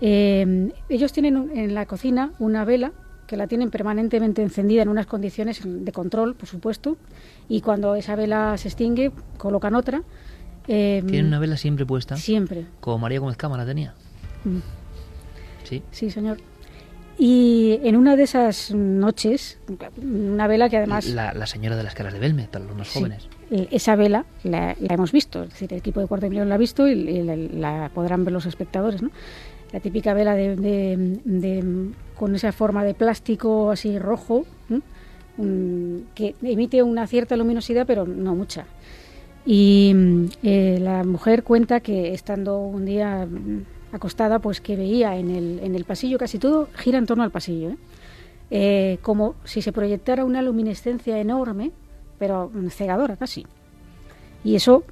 Eh, 0.00 0.72
ellos 0.88 1.12
tienen 1.12 1.50
en 1.54 1.74
la 1.74 1.86
cocina 1.86 2.32
una 2.38 2.64
vela 2.64 2.92
que 3.32 3.36
la 3.38 3.46
tienen 3.46 3.70
permanentemente 3.70 4.42
encendida 4.42 4.82
en 4.82 4.90
unas 4.90 5.06
condiciones 5.06 5.62
de 5.64 5.90
control, 5.90 6.34
por 6.34 6.46
supuesto, 6.46 6.98
y 7.48 7.62
cuando 7.62 7.94
esa 7.94 8.14
vela 8.14 8.58
se 8.58 8.68
extingue, 8.68 9.10
colocan 9.38 9.74
otra. 9.74 10.02
Eh, 10.68 11.02
Tienen 11.06 11.28
una 11.28 11.38
vela 11.38 11.56
siempre 11.56 11.86
puesta. 11.86 12.14
Siempre. 12.16 12.66
Como 12.80 12.98
María 12.98 13.20
Gómez 13.20 13.38
Cámara 13.38 13.64
tenía. 13.64 13.94
Mm. 14.44 14.58
Sí. 15.64 15.82
Sí, 15.90 16.10
señor. 16.10 16.36
Y 17.18 17.78
en 17.84 17.96
una 17.96 18.16
de 18.16 18.24
esas 18.24 18.70
noches, 18.74 19.58
una 19.96 20.46
vela 20.46 20.68
que 20.68 20.76
además... 20.76 21.06
La, 21.08 21.32
la 21.32 21.46
señora 21.46 21.76
de 21.76 21.84
las 21.84 21.94
caras 21.94 22.12
de 22.12 22.18
Belme, 22.18 22.48
para 22.52 22.66
los 22.66 22.76
más 22.76 22.88
Sí. 22.88 22.98
jóvenes. 22.98 23.28
Eh, 23.50 23.68
Esa 23.70 23.96
vela 23.96 24.26
la, 24.44 24.76
la 24.78 24.94
hemos 24.94 25.10
visto, 25.10 25.44
es 25.44 25.50
decir, 25.50 25.72
el 25.72 25.78
equipo 25.78 26.00
de 26.00 26.06
Cuarto 26.06 26.26
de 26.26 26.30
Millón 26.30 26.50
la 26.50 26.56
ha 26.56 26.58
visto 26.58 26.86
y, 26.86 26.92
y 26.92 27.22
la, 27.22 27.36
la 27.36 27.90
podrán 27.94 28.24
ver 28.24 28.32
los 28.32 28.44
espectadores, 28.44 29.00
¿no? 29.02 29.10
La 29.72 29.80
típica 29.80 30.12
vela 30.12 30.34
de, 30.34 30.54
de- 30.56 31.20
de- 31.24 31.90
con 32.22 32.36
esa 32.36 32.52
forma 32.52 32.84
de 32.84 32.94
plástico 32.94 33.72
así 33.72 33.98
rojo, 33.98 34.46
que 36.14 36.36
emite 36.40 36.80
una 36.80 37.08
cierta 37.08 37.34
luminosidad, 37.34 37.84
pero 37.84 38.06
no 38.06 38.36
mucha. 38.36 38.64
Y 39.44 39.90
mm, 39.92 40.26
eh, 40.44 40.78
la 40.80 41.02
mujer 41.02 41.42
cuenta 41.42 41.80
que 41.80 42.14
estando 42.14 42.60
un 42.60 42.84
día 42.84 43.26
mm, 43.26 43.64
acostada, 43.90 44.38
pues 44.38 44.60
que 44.60 44.76
veía 44.76 45.16
en 45.16 45.32
el, 45.32 45.58
en 45.64 45.74
el 45.74 45.84
pasillo, 45.84 46.16
casi 46.16 46.38
todo 46.38 46.68
gira 46.76 46.96
en 46.98 47.06
torno 47.06 47.24
al 47.24 47.32
pasillo, 47.32 47.70
¿eh? 47.70 47.76
Eh, 48.52 48.98
como 49.02 49.34
si 49.42 49.60
se 49.60 49.72
proyectara 49.72 50.24
una 50.24 50.42
luminiscencia 50.42 51.18
enorme, 51.18 51.72
pero 52.20 52.52
mm, 52.54 52.68
cegadora 52.68 53.16
casi. 53.16 53.44
Y 54.44 54.54
eso 54.54 54.84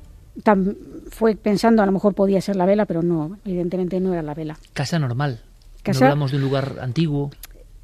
fue 1.11 1.37
pensando, 1.37 1.81
a 1.81 1.87
lo 1.87 1.93
mejor 1.93 2.13
podía 2.13 2.41
ser 2.41 2.57
la 2.57 2.67
vela, 2.67 2.87
pero 2.87 3.03
no, 3.05 3.39
evidentemente 3.45 4.01
no 4.01 4.15
era 4.15 4.23
la 4.23 4.35
vela. 4.35 4.59
Casa 4.73 4.99
normal. 4.99 5.45
Casa- 5.83 6.01
No 6.01 6.07
hablamos 6.07 6.31
de 6.31 6.37
un 6.39 6.43
lugar 6.43 6.77
antiguo. 6.81 7.31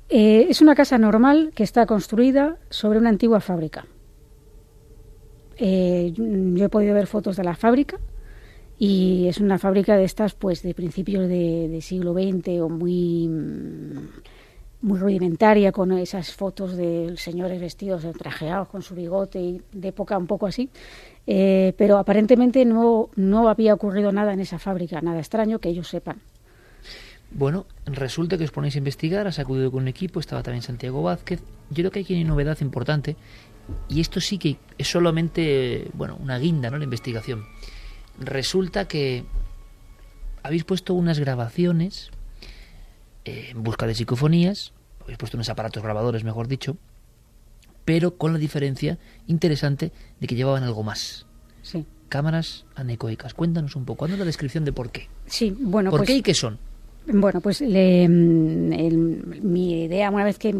Eh, 0.08 0.46
es 0.48 0.60
una 0.60 0.74
casa 0.74 0.98
normal 0.98 1.50
que 1.54 1.62
está 1.64 1.86
construida 1.86 2.56
sobre 2.70 2.98
una 2.98 3.08
antigua 3.08 3.40
fábrica. 3.40 3.86
Eh, 5.58 6.12
yo 6.14 6.64
he 6.64 6.68
podido 6.68 6.94
ver 6.94 7.06
fotos 7.06 7.36
de 7.36 7.44
la 7.44 7.56
fábrica 7.56 7.98
y 8.78 9.26
es 9.26 9.38
una 9.40 9.58
fábrica 9.58 9.96
de 9.96 10.04
estas, 10.04 10.34
pues, 10.34 10.62
de 10.62 10.74
principios 10.74 11.28
de, 11.28 11.68
de 11.68 11.80
siglo 11.80 12.12
XX 12.12 12.60
o 12.60 12.68
muy, 12.68 13.26
mm, 13.26 13.98
muy 14.82 14.98
rudimentaria, 14.98 15.72
con 15.72 15.92
esas 15.92 16.32
fotos 16.34 16.76
de 16.76 17.14
señores 17.16 17.58
vestidos 17.58 18.04
trajeados 18.18 18.68
con 18.68 18.82
su 18.82 18.94
bigote 18.94 19.40
y 19.40 19.62
de 19.72 19.88
época 19.88 20.18
un 20.18 20.26
poco 20.26 20.46
así. 20.46 20.68
Eh, 21.26 21.72
pero 21.78 21.96
aparentemente 21.96 22.64
no, 22.66 23.08
no 23.16 23.48
había 23.48 23.72
ocurrido 23.74 24.12
nada 24.12 24.34
en 24.34 24.40
esa 24.40 24.58
fábrica, 24.58 25.00
nada 25.00 25.18
extraño 25.18 25.58
que 25.58 25.70
ellos 25.70 25.88
sepan. 25.88 26.20
Bueno, 27.30 27.66
resulta 27.86 28.38
que 28.38 28.44
os 28.44 28.50
ponéis 28.50 28.76
a 28.76 28.78
investigar, 28.78 29.26
has 29.26 29.38
acudido 29.38 29.70
con 29.70 29.82
un 29.82 29.88
equipo, 29.88 30.20
estaba 30.20 30.42
también 30.42 30.62
Santiago 30.62 31.02
Vázquez. 31.02 31.42
Yo 31.70 31.76
creo 31.76 31.90
que 31.90 32.00
aquí 32.00 32.14
hay 32.14 32.22
una 32.22 32.30
novedad 32.30 32.58
importante 32.60 33.16
y 33.88 34.00
esto 34.00 34.20
sí 34.20 34.38
que 34.38 34.58
es 34.78 34.88
solamente, 34.88 35.90
bueno, 35.94 36.16
una 36.20 36.38
guinda, 36.38 36.70
¿no? 36.70 36.78
La 36.78 36.84
investigación. 36.84 37.44
Resulta 38.18 38.86
que 38.88 39.24
habéis 40.42 40.64
puesto 40.64 40.94
unas 40.94 41.18
grabaciones 41.18 42.10
eh, 43.24 43.48
en 43.50 43.62
busca 43.62 43.86
de 43.86 43.94
psicofonías, 43.94 44.72
habéis 45.02 45.18
puesto 45.18 45.36
unos 45.36 45.48
aparatos 45.48 45.82
grabadores, 45.82 46.24
mejor 46.24 46.48
dicho, 46.48 46.76
pero 47.84 48.16
con 48.16 48.32
la 48.32 48.38
diferencia 48.38 48.98
interesante 49.26 49.92
de 50.20 50.26
que 50.26 50.34
llevaban 50.34 50.62
algo 50.62 50.82
más. 50.82 51.26
Sí. 51.62 51.84
Cámaras 52.08 52.64
anecoicas. 52.76 53.34
Cuéntanos 53.34 53.74
un 53.74 53.84
poco, 53.84 54.04
haznos 54.04 54.20
la 54.20 54.24
descripción 54.24 54.64
de 54.64 54.72
por 54.72 54.90
qué. 54.90 55.08
Sí, 55.26 55.56
bueno, 55.58 55.90
¿Por 55.90 56.00
pues, 56.00 56.08
qué 56.08 56.16
y 56.16 56.22
qué 56.22 56.34
son? 56.34 56.58
Bueno, 57.08 57.40
pues 57.40 57.60
le- 57.60 58.08
mm, 58.08 58.72
el- 58.72 59.40
mi 59.42 59.84
idea, 59.84 60.10
una 60.10 60.24
vez 60.24 60.38
que, 60.38 60.52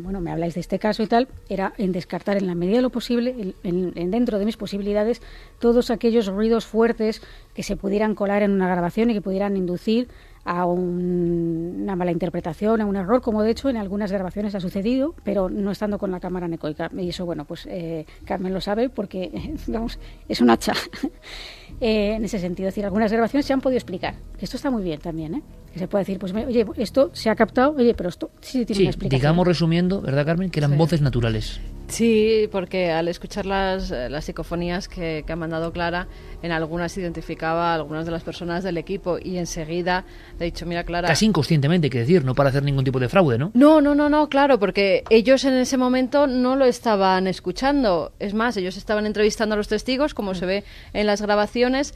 bueno, 0.00 0.20
me 0.22 0.30
habláis 0.30 0.54
de 0.54 0.60
este 0.60 0.78
caso 0.78 1.02
y 1.02 1.06
tal, 1.06 1.28
era 1.50 1.74
en 1.76 1.92
descartar 1.92 2.38
en 2.38 2.46
la 2.46 2.54
medida 2.54 2.76
de 2.76 2.82
lo 2.82 2.88
posible, 2.90 3.52
en- 3.62 3.92
en 3.94 4.10
dentro 4.10 4.38
de 4.38 4.46
mis 4.46 4.56
posibilidades, 4.56 5.20
todos 5.58 5.90
aquellos 5.90 6.28
ruidos 6.28 6.64
fuertes 6.64 7.20
que 7.54 7.62
se 7.62 7.76
pudieran 7.76 8.14
colar 8.14 8.42
en 8.42 8.52
una 8.52 8.68
grabación 8.68 9.10
y 9.10 9.14
que 9.14 9.20
pudieran 9.20 9.56
inducir 9.58 10.08
a 10.44 10.66
un- 10.66 11.80
una 11.82 11.96
mala 11.96 12.10
interpretación, 12.12 12.80
a 12.80 12.86
un 12.86 12.96
error, 12.96 13.22
como 13.22 13.42
de 13.42 13.50
hecho 13.50 13.68
en 13.70 13.76
algunas 13.76 14.12
grabaciones 14.12 14.54
ha 14.54 14.60
sucedido, 14.60 15.14
pero 15.24 15.48
no 15.48 15.70
estando 15.70 15.98
con 15.98 16.10
la 16.10 16.20
cámara 16.20 16.46
anecoica. 16.46 16.90
Y 16.98 17.08
eso, 17.08 17.24
bueno, 17.24 17.44
pues 17.44 17.66
eh, 17.70 18.04
Carmen 18.24 18.52
lo 18.52 18.60
sabe 18.60 18.88
porque, 18.90 19.30
vamos, 19.66 19.98
es 20.28 20.40
un 20.40 20.50
hacha 20.50 20.72
eh, 21.80 22.14
en 22.14 22.24
ese 22.24 22.38
sentido. 22.38 22.68
Es 22.68 22.74
decir, 22.74 22.84
algunas 22.84 23.10
grabaciones 23.12 23.46
se 23.46 23.52
han 23.52 23.60
podido 23.60 23.78
explicar. 23.78 24.14
Que 24.38 24.44
esto 24.44 24.56
está 24.56 24.70
muy 24.70 24.82
bien 24.82 25.00
también, 25.00 25.34
¿eh? 25.34 25.42
Que 25.72 25.78
se 25.78 25.88
puede 25.88 26.02
decir, 26.02 26.18
pues, 26.18 26.32
oye, 26.32 26.64
esto 26.76 27.10
se 27.14 27.30
ha 27.30 27.34
captado, 27.34 27.72
oye, 27.76 27.94
pero 27.94 28.08
esto 28.08 28.30
sí 28.40 28.64
tiene 28.64 28.76
Sí, 28.76 28.82
una 28.82 28.90
explicación. 28.90 29.20
digamos 29.20 29.46
resumiendo, 29.46 30.00
¿verdad 30.00 30.24
Carmen? 30.24 30.50
Que 30.50 30.60
eran 30.60 30.72
Sí. 30.72 30.76
voces 30.76 31.00
naturales. 31.00 31.60
Sí, 31.94 32.48
porque 32.50 32.90
al 32.90 33.06
escuchar 33.06 33.46
las, 33.46 33.92
eh, 33.92 34.10
las 34.10 34.24
psicofonías 34.24 34.88
que, 34.88 35.22
que 35.24 35.32
ha 35.32 35.36
mandado 35.36 35.72
Clara, 35.72 36.08
en 36.42 36.50
algunas 36.50 36.98
identificaba 36.98 37.70
a 37.70 37.74
algunas 37.76 38.04
de 38.04 38.10
las 38.10 38.24
personas 38.24 38.64
del 38.64 38.78
equipo 38.78 39.16
y 39.22 39.38
enseguida 39.38 40.04
le 40.40 40.46
he 40.46 40.50
dicho, 40.50 40.66
mira 40.66 40.82
Clara... 40.82 41.06
Casi 41.06 41.26
inconscientemente, 41.26 41.88
que 41.90 42.00
decir, 42.00 42.24
no 42.24 42.34
para 42.34 42.48
hacer 42.48 42.64
ningún 42.64 42.82
tipo 42.82 42.98
de 42.98 43.08
fraude, 43.08 43.38
¿no? 43.38 43.52
No, 43.54 43.80
no, 43.80 43.94
no, 43.94 44.08
no, 44.08 44.28
claro, 44.28 44.58
porque 44.58 45.04
ellos 45.08 45.44
en 45.44 45.54
ese 45.54 45.76
momento 45.76 46.26
no 46.26 46.56
lo 46.56 46.64
estaban 46.64 47.28
escuchando. 47.28 48.10
Es 48.18 48.34
más, 48.34 48.56
ellos 48.56 48.76
estaban 48.76 49.06
entrevistando 49.06 49.54
a 49.54 49.56
los 49.56 49.68
testigos, 49.68 50.14
como 50.14 50.34
se 50.34 50.46
ve 50.46 50.64
en 50.94 51.06
las 51.06 51.22
grabaciones. 51.22 51.94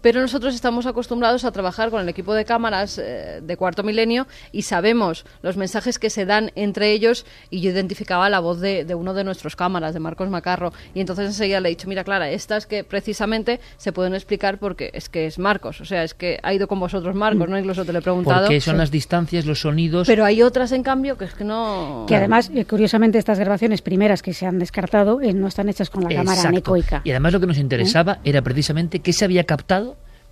Pero 0.00 0.20
nosotros 0.20 0.54
estamos 0.54 0.86
acostumbrados 0.86 1.44
a 1.44 1.52
trabajar 1.52 1.90
con 1.90 2.00
el 2.00 2.08
equipo 2.08 2.34
de 2.34 2.44
cámaras 2.44 2.98
eh, 2.98 3.40
de 3.42 3.56
cuarto 3.56 3.82
milenio 3.82 4.26
y 4.52 4.62
sabemos 4.62 5.24
los 5.42 5.56
mensajes 5.56 5.98
que 5.98 6.10
se 6.10 6.24
dan 6.24 6.52
entre 6.54 6.92
ellos 6.92 7.26
y 7.50 7.60
yo 7.60 7.70
identificaba 7.70 8.28
la 8.30 8.40
voz 8.40 8.60
de, 8.60 8.84
de 8.84 8.94
uno 8.94 9.14
de 9.14 9.24
nuestros 9.24 9.56
cámaras, 9.56 9.94
de 9.94 10.00
Marcos 10.00 10.28
Macarro, 10.28 10.72
y 10.94 11.00
entonces 11.00 11.26
enseguida 11.26 11.60
le 11.60 11.68
he 11.68 11.70
dicho, 11.70 11.88
mira 11.88 12.04
Clara, 12.04 12.30
estas 12.30 12.66
que 12.66 12.84
precisamente 12.84 13.60
se 13.76 13.92
pueden 13.92 14.14
explicar 14.14 14.58
porque 14.58 14.90
es 14.92 15.08
que 15.08 15.26
es 15.26 15.38
Marcos, 15.38 15.80
o 15.80 15.84
sea, 15.84 16.04
es 16.04 16.14
que 16.14 16.38
ha 16.42 16.54
ido 16.54 16.68
con 16.68 16.78
vosotros 16.80 17.14
Marcos, 17.14 17.48
¿no? 17.48 17.58
Incluso 17.58 17.84
te 17.84 17.92
lo 17.92 17.98
he 17.98 18.02
preguntado. 18.02 18.42
Porque 18.46 18.60
son 18.60 18.74
Sí. 18.74 18.78
las 18.78 18.90
distancias, 18.90 19.46
los 19.46 19.60
sonidos. 19.60 20.06
Pero 20.06 20.24
hay 20.24 20.42
otras, 20.42 20.72
en 20.72 20.82
cambio, 20.82 21.16
que 21.18 21.24
es 21.24 21.34
que 21.34 21.44
no... 21.44 22.04
Que 22.06 22.16
además, 22.16 22.50
eh, 22.54 22.64
curiosamente, 22.64 23.18
estas 23.18 23.38
grabaciones 23.38 23.82
primeras 23.82 24.22
que 24.22 24.32
se 24.34 24.46
han 24.46 24.58
descartado 24.58 25.20
eh, 25.20 25.32
no 25.32 25.46
están 25.48 25.68
hechas 25.68 25.90
con 25.90 26.04
la 26.04 26.10
cámara 26.14 26.42
anecoica. 26.42 27.00
Y 27.04 27.10
además 27.10 27.32
lo 27.32 27.40
que 27.40 27.46
nos 27.46 27.58
interesaba 27.58 28.18
era 28.24 28.42
precisamente 28.42 29.00
qué 29.00 29.12
se 29.12 29.24
había 29.24 29.44
captado 29.44 29.87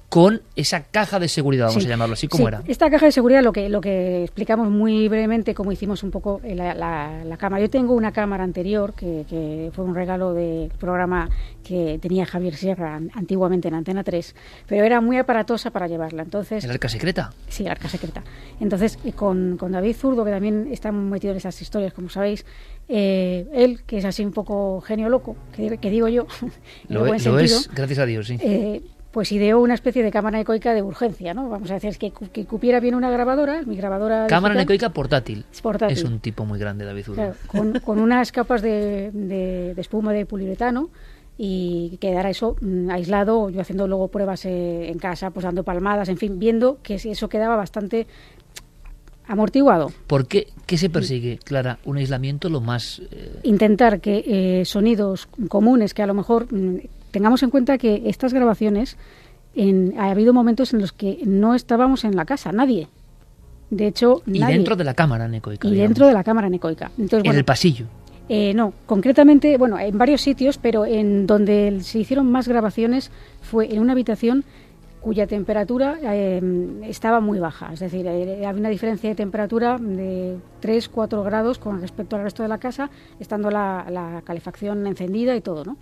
con 0.08 0.40
esa 0.54 0.84
caja 0.84 1.18
de 1.18 1.26
seguridad, 1.28 1.66
vamos 1.66 1.82
Sí. 1.82 1.88
a 1.88 1.90
llamarlo 1.90 2.12
así, 2.14 2.28
como 2.28 2.44
Sí, 2.44 2.48
era. 2.48 2.62
Esta 2.68 2.88
caja 2.90 3.06
de 3.06 3.12
seguridad, 3.12 3.42
lo 3.42 3.52
que, 3.52 3.68
lo 3.68 3.80
que 3.80 4.22
explicamos 4.22 4.70
muy 4.70 5.08
brevemente, 5.08 5.52
como 5.52 5.72
hicimos 5.72 6.02
un 6.04 6.12
poco 6.12 6.40
en 6.44 6.58
la, 6.58 6.74
la- 6.74 7.24
la 7.24 7.36
cámara. 7.36 7.60
Yo 7.60 7.68
tengo 7.70 7.92
una 7.92 8.12
cámara 8.12 8.44
anterior 8.44 8.94
que, 8.94 9.24
que 9.28 9.70
fue 9.74 9.84
un 9.84 9.94
regalo 9.96 10.32
del 10.32 10.70
programa 10.78 11.28
que 11.64 11.98
tenía 12.00 12.24
Javier 12.24 12.54
Sierra 12.54 12.94
an- 12.94 13.10
antiguamente 13.14 13.66
en 13.66 13.74
Antena 13.74 14.04
3, 14.04 14.34
pero 14.68 14.84
era 14.84 15.00
muy 15.00 15.16
aparatosa 15.18 15.70
para 15.72 15.88
llevarla. 15.88 16.22
Entonces, 16.22 16.62
El 16.64 16.70
arca 16.70 16.88
secreta. 16.88 17.32
Sí, 17.48 17.64
la 17.64 17.72
arca 17.72 17.88
secreta. 17.88 18.22
Entonces, 18.60 18.98
eh, 19.04 19.12
con, 19.12 19.56
con 19.58 19.72
David 19.72 19.96
Zurdo, 19.96 20.24
que 20.24 20.30
también 20.30 20.68
está 20.70 20.92
metido 20.92 21.32
en 21.32 21.38
esas 21.38 21.60
historias, 21.60 21.92
como 21.92 22.08
sabéis, 22.10 22.46
eh, 22.88 23.46
él, 23.52 23.82
que 23.84 23.98
es 23.98 24.04
así 24.04 24.24
un 24.24 24.32
poco 24.32 24.80
genio 24.82 25.08
loco, 25.08 25.36
que, 25.54 25.78
que 25.78 25.90
digo 25.90 26.06
yo, 26.06 26.26
en 26.42 26.94
Lo, 26.94 27.00
el 27.00 27.06
e- 27.06 27.08
buen 27.08 27.24
lo 27.24 27.38
sentido, 27.38 27.58
es, 27.58 27.70
gracias 27.74 27.98
a 27.98 28.06
Dios, 28.06 28.28
sí. 28.28 28.38
eh, 28.40 28.82
pues 29.16 29.32
ideó 29.32 29.60
una 29.62 29.72
especie 29.72 30.02
de 30.02 30.10
cámara 30.10 30.38
ecoica 30.38 30.74
de 30.74 30.82
urgencia, 30.82 31.32
¿no? 31.32 31.48
Vamos 31.48 31.70
a 31.70 31.74
decir, 31.78 31.96
que, 31.96 32.12
que 32.34 32.44
cupiera 32.44 32.80
bien 32.80 32.94
una 32.94 33.08
grabadora, 33.10 33.62
mi 33.64 33.74
grabadora 33.74 34.26
Cámara 34.26 34.52
digital, 34.52 34.64
necoica 34.74 34.88
portátil. 34.92 35.46
Es 35.50 35.62
portátil. 35.62 35.96
Es 35.96 36.04
un 36.04 36.20
tipo 36.20 36.44
muy 36.44 36.58
grande, 36.58 36.84
David 36.84 37.02
Zurdo. 37.04 37.22
claro, 37.22 37.34
con, 37.46 37.72
con 37.80 37.98
unas 37.98 38.30
capas 38.30 38.60
de, 38.60 39.10
de- 39.12 39.72
de 39.74 39.80
espuma 39.80 40.12
de 40.12 40.26
poliuretano 40.26 40.90
y 41.38 41.96
quedara 41.98 42.28
eso 42.28 42.56
mm, 42.60 42.90
aislado, 42.90 43.48
yo 43.48 43.62
haciendo 43.62 43.88
luego 43.88 44.08
pruebas 44.08 44.44
eh, 44.44 44.90
en 44.90 44.98
casa, 44.98 45.30
pues 45.30 45.44
dando 45.44 45.62
palmadas, 45.62 46.10
en 46.10 46.18
fin, 46.18 46.38
viendo 46.38 46.76
que 46.82 46.98
si 46.98 47.08
eso 47.12 47.30
quedaba 47.30 47.56
bastante 47.56 48.06
amortiguado. 49.28 49.92
¿Por 50.06 50.26
qué, 50.28 50.48
qué 50.66 50.76
se 50.78 50.90
persigue, 50.90 51.38
Clara? 51.42 51.78
Un 51.86 51.96
aislamiento 51.96 52.48
lo 52.48 52.60
más... 52.60 53.00
eh, 53.10 53.40
intentar 53.44 54.00
que 54.00 54.24
eh, 54.60 54.64
sonidos 54.66 55.26
comunes 55.48 55.94
que 55.94 56.02
a 56.02 56.06
lo 56.06 56.12
mejor 56.14 56.52
mm, 56.52 56.80
tengamos 57.16 57.42
en 57.42 57.48
cuenta 57.48 57.78
que 57.78 58.02
estas 58.06 58.34
grabaciones 58.34 58.98
en- 59.54 59.94
ha 59.98 60.10
habido 60.10 60.34
momentos 60.34 60.74
en 60.74 60.80
los 60.82 60.92
que 60.92 61.18
no 61.24 61.54
estábamos 61.54 62.04
en 62.04 62.14
la 62.14 62.26
casa 62.26 62.52
nadie 62.52 62.88
De 63.70 63.86
hecho, 63.88 64.22
Y 64.26 64.38
nadie- 64.38 64.54
dentro 64.56 64.76
de 64.76 64.84
la 64.84 64.92
cámara 64.94 65.24
anecoica. 65.24 65.66
y 65.66 65.70
digamos. 65.72 65.88
dentro 65.88 66.06
de 66.06 66.12
la 66.12 66.22
cámara 66.22 66.46
anecoica. 66.48 66.90
Entonces, 66.98 67.18
En 67.24 67.30
bueno, 67.30 67.38
el 67.38 67.44
pasillo. 67.44 67.86
eh, 68.28 68.52
no, 68.54 68.72
concretamente, 68.84 69.56
bueno, 69.56 69.76
en 69.78 69.96
varios 69.98 70.20
sitios, 70.20 70.58
pero 70.58 70.84
en 70.86 71.26
donde 71.26 71.78
se 71.80 71.98
hicieron 71.98 72.30
más 72.30 72.46
grabaciones 72.48 73.10
fue 73.42 73.72
en 73.74 73.80
una 73.80 73.92
habitación 73.92 74.44
cuya 75.00 75.26
temperatura 75.26 75.98
eh, 76.02 76.40
estaba 76.84 77.20
muy 77.20 77.38
baja. 77.40 77.72
Es 77.72 77.80
decir, 77.80 78.06
eh, 78.06 78.44
había 78.46 78.60
una 78.60 78.68
diferencia 78.68 79.08
de 79.08 79.14
temperatura 79.16 79.78
de 79.78 80.36
3-4 80.60 81.22
grados 81.24 81.58
con 81.58 81.80
respecto 81.80 82.14
al 82.16 82.22
resto 82.22 82.42
de 82.44 82.48
la 82.48 82.58
casa, 82.58 82.90
estando 83.20 83.50
la, 83.50 83.86
la 83.90 84.22
calefacción 84.24 84.86
encendida 84.86 85.34
y 85.36 85.40
todo, 85.40 85.64
¿no? 85.64 85.76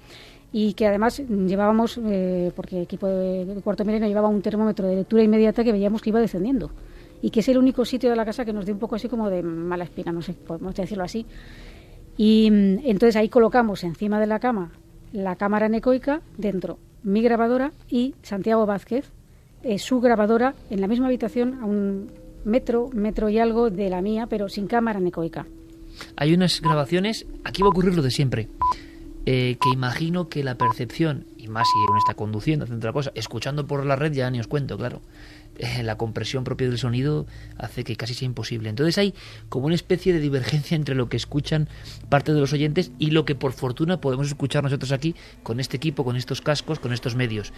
Y 0.55 0.75
que 0.75 0.87
además 0.87 1.21
llevábamos, 1.29 1.99
eh, 1.99 2.53
porque 2.55 2.77
el 2.77 2.83
equipo 2.85 3.09
de 3.09 3.61
Cuarto 3.65 3.85
Milenio 3.85 4.07
llevaba 4.07 4.29
un 4.29 4.41
termómetro 4.41 4.87
de 4.87 4.95
lectura 4.95 5.23
inmediata 5.23 5.65
que 5.65 5.73
veíamos 5.73 6.01
que 6.01 6.11
iba 6.11 6.21
descendiendo. 6.21 6.71
Y 7.21 7.31
que 7.31 7.41
es 7.41 7.49
el 7.49 7.59
único 7.59 7.85
sitio 7.85 8.09
de 8.09 8.17
la 8.17 8.25
casa 8.25 8.45
que 8.45 8.53
nos 8.53 8.65
dio 8.65 8.73
un 8.73 8.81
poco 8.81 8.95
así 8.95 9.09
como 9.09 9.29
de 9.29 9.43
mala 9.43 9.85
espina, 9.85 10.13
no 10.13 10.23
sé, 10.23 10.35
podemos 10.35 10.75
decirlo 10.75 11.03
así. 11.03 11.27
Y 12.17 12.49
mm, 12.51 12.79
entonces 12.85 13.17
ahí 13.17 13.29
colocamos 13.29 13.83
encima 13.83 14.21
de 14.21 14.27
la 14.27 14.39
cama 14.39 14.71
la 15.13 15.37
cámara 15.37 15.67
anecoica, 15.67 16.23
dentro 16.37 16.79
mi 17.05 17.23
grabadora 17.23 17.73
y 17.89 18.15
Santiago 18.23 18.67
Vázquez, 18.67 19.05
eh, 19.63 19.79
su 19.79 20.01
grabadora, 20.01 20.55
en 20.71 20.81
la 20.81 20.89
misma 20.89 21.07
habitación, 21.07 21.61
a 21.63 21.67
un 21.67 22.11
metro, 22.45 22.91
metro 22.93 23.29
y 23.29 23.39
algo 23.39 23.71
de 23.71 23.89
la 23.91 24.01
mía, 24.01 24.27
pero 24.29 24.49
sin 24.49 24.67
cámara 24.67 24.99
anecoica. 24.99 25.47
Hay 26.17 26.35
unas 26.35 26.61
grabaciones, 26.61 27.27
aquí 27.45 27.63
va 27.63 27.69
a 27.69 27.71
ocurrir 27.71 27.95
lo 27.95 28.03
de 28.03 28.11
siempre, 28.11 28.49
eh, 29.27 29.57
que 29.61 29.71
imagino 29.71 30.29
que 30.29 30.45
la 30.45 30.57
percepción, 30.57 31.27
y 31.39 31.49
más 31.49 31.67
si 31.67 31.79
uno 31.91 31.99
está 31.99 32.15
conduciendo, 32.15 32.65
haciendo 32.65 32.85
otra 32.85 32.93
cosa, 32.93 33.13
escuchando 33.15 33.67
por 33.67 33.85
la 33.87 33.97
red 33.97 34.13
ya 34.13 34.31
ni 34.31 34.41
os 34.41 34.47
cuento, 34.47 34.77
claro, 34.77 35.01
eh, 35.59 35.85
la 35.85 35.97
compresión 35.97 36.43
propia 36.43 36.69
del 36.69 36.79
sonido 36.79 37.27
hace 37.57 37.85
que 37.85 37.97
casi 37.97 38.15
sea 38.15 38.27
imposible. 38.27 38.69
Entonces 38.69 38.99
hay 38.99 39.15
como 39.49 39.67
una 39.67 39.77
especie 39.77 40.13
de 40.13 40.19
divergencia 40.19 40.75
entre 40.75 40.95
lo 40.95 41.09
que 41.09 41.17
escuchan 41.17 41.69
parte 42.09 42.35
de 42.35 42.41
los 42.41 42.53
oyentes 42.53 42.91
y 42.99 43.13
lo 43.13 43.25
que 43.25 43.35
por 43.35 43.53
fortuna 43.53 44.01
podemos 44.01 44.27
escuchar 44.27 44.65
nosotros 44.65 44.91
aquí 44.91 45.15
con 45.43 45.61
este 45.61 45.77
equipo, 45.77 46.05
con 46.05 46.17
estos 46.17 46.41
cascos, 46.41 46.81
con 46.81 46.93
estos 46.93 47.15
medios. 47.15 47.53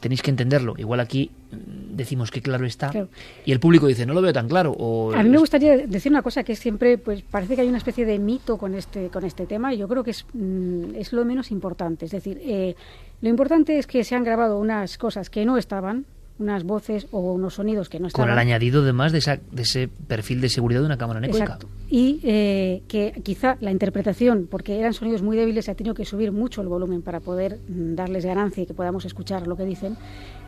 Tenéis 0.00 0.22
que 0.22 0.30
entenderlo. 0.30 0.74
Igual 0.76 1.00
aquí 1.00 1.30
mm, 1.50 1.96
decimos 1.96 2.30
que 2.30 2.42
claro 2.42 2.66
está 2.66 2.90
Claro. 2.90 3.08
y 3.44 3.52
el 3.52 3.60
público 3.60 3.86
dice 3.86 4.04
no 4.06 4.14
lo 4.14 4.20
veo 4.22 4.32
tan 4.32 4.48
claro. 4.48 4.72
O 4.78 5.12
A 5.14 5.22
mí 5.22 5.30
me 5.30 5.38
gustaría 5.38 5.76
decir 5.76 6.12
una 6.12 6.22
cosa 6.22 6.44
que 6.44 6.56
siempre, 6.56 6.98
pues 6.98 7.22
parece 7.22 7.54
que 7.54 7.62
hay 7.62 7.68
una 7.68 7.78
especie 7.78 8.04
de 8.04 8.18
mito 8.18 8.58
con 8.58 8.74
este, 8.74 9.08
con 9.08 9.24
este 9.24 9.46
tema 9.46 9.72
y 9.72 9.78
yo 9.78 9.88
creo 9.88 10.04
que 10.04 10.10
es, 10.10 10.26
mm, 10.32 10.94
es 10.96 11.12
lo 11.12 11.24
menos 11.24 11.50
importante. 11.50 12.04
Es 12.04 12.10
decir, 12.10 12.38
eh, 12.42 12.74
lo 13.22 13.28
importante 13.28 13.78
es 13.78 13.86
que 13.86 14.04
se 14.04 14.14
han 14.14 14.24
grabado 14.24 14.58
unas 14.58 14.98
cosas 14.98 15.30
que 15.30 15.44
no 15.46 15.56
estaban, 15.56 16.04
unas 16.38 16.64
voces 16.64 17.06
o 17.12 17.32
unos 17.32 17.54
sonidos 17.54 17.88
que 17.88 17.98
no 17.98 18.04
con 18.04 18.08
estaban. 18.08 18.30
el 18.32 18.38
añadido 18.38 18.82
además 18.82 19.12
de, 19.12 19.18
esa, 19.18 19.38
de 19.52 19.62
ese 19.62 19.88
perfil 19.88 20.40
de 20.40 20.48
seguridad 20.48 20.80
de 20.80 20.86
una 20.86 20.98
cámara 20.98 21.18
anecoica. 21.18 21.44
Exacto. 21.44 21.68
Y 21.88 22.18
eh, 22.24 22.82
que 22.88 23.20
quizá 23.22 23.56
la 23.60 23.70
interpretación, 23.70 24.48
porque 24.50 24.78
eran 24.78 24.94
sonidos 24.94 25.22
muy 25.22 25.36
débiles, 25.36 25.66
se 25.66 25.70
ha 25.70 25.74
tenido 25.76 25.94
que 25.94 26.04
subir 26.04 26.32
mucho 26.32 26.60
el 26.60 26.66
volumen 26.68 27.02
para 27.02 27.20
poder 27.20 27.58
mm, 27.68 27.94
darles 27.94 28.24
ganancia 28.24 28.64
y 28.64 28.66
que 28.66 28.74
podamos 28.74 29.04
escuchar 29.04 29.46
lo 29.46 29.56
que 29.56 29.64
dicen. 29.64 29.96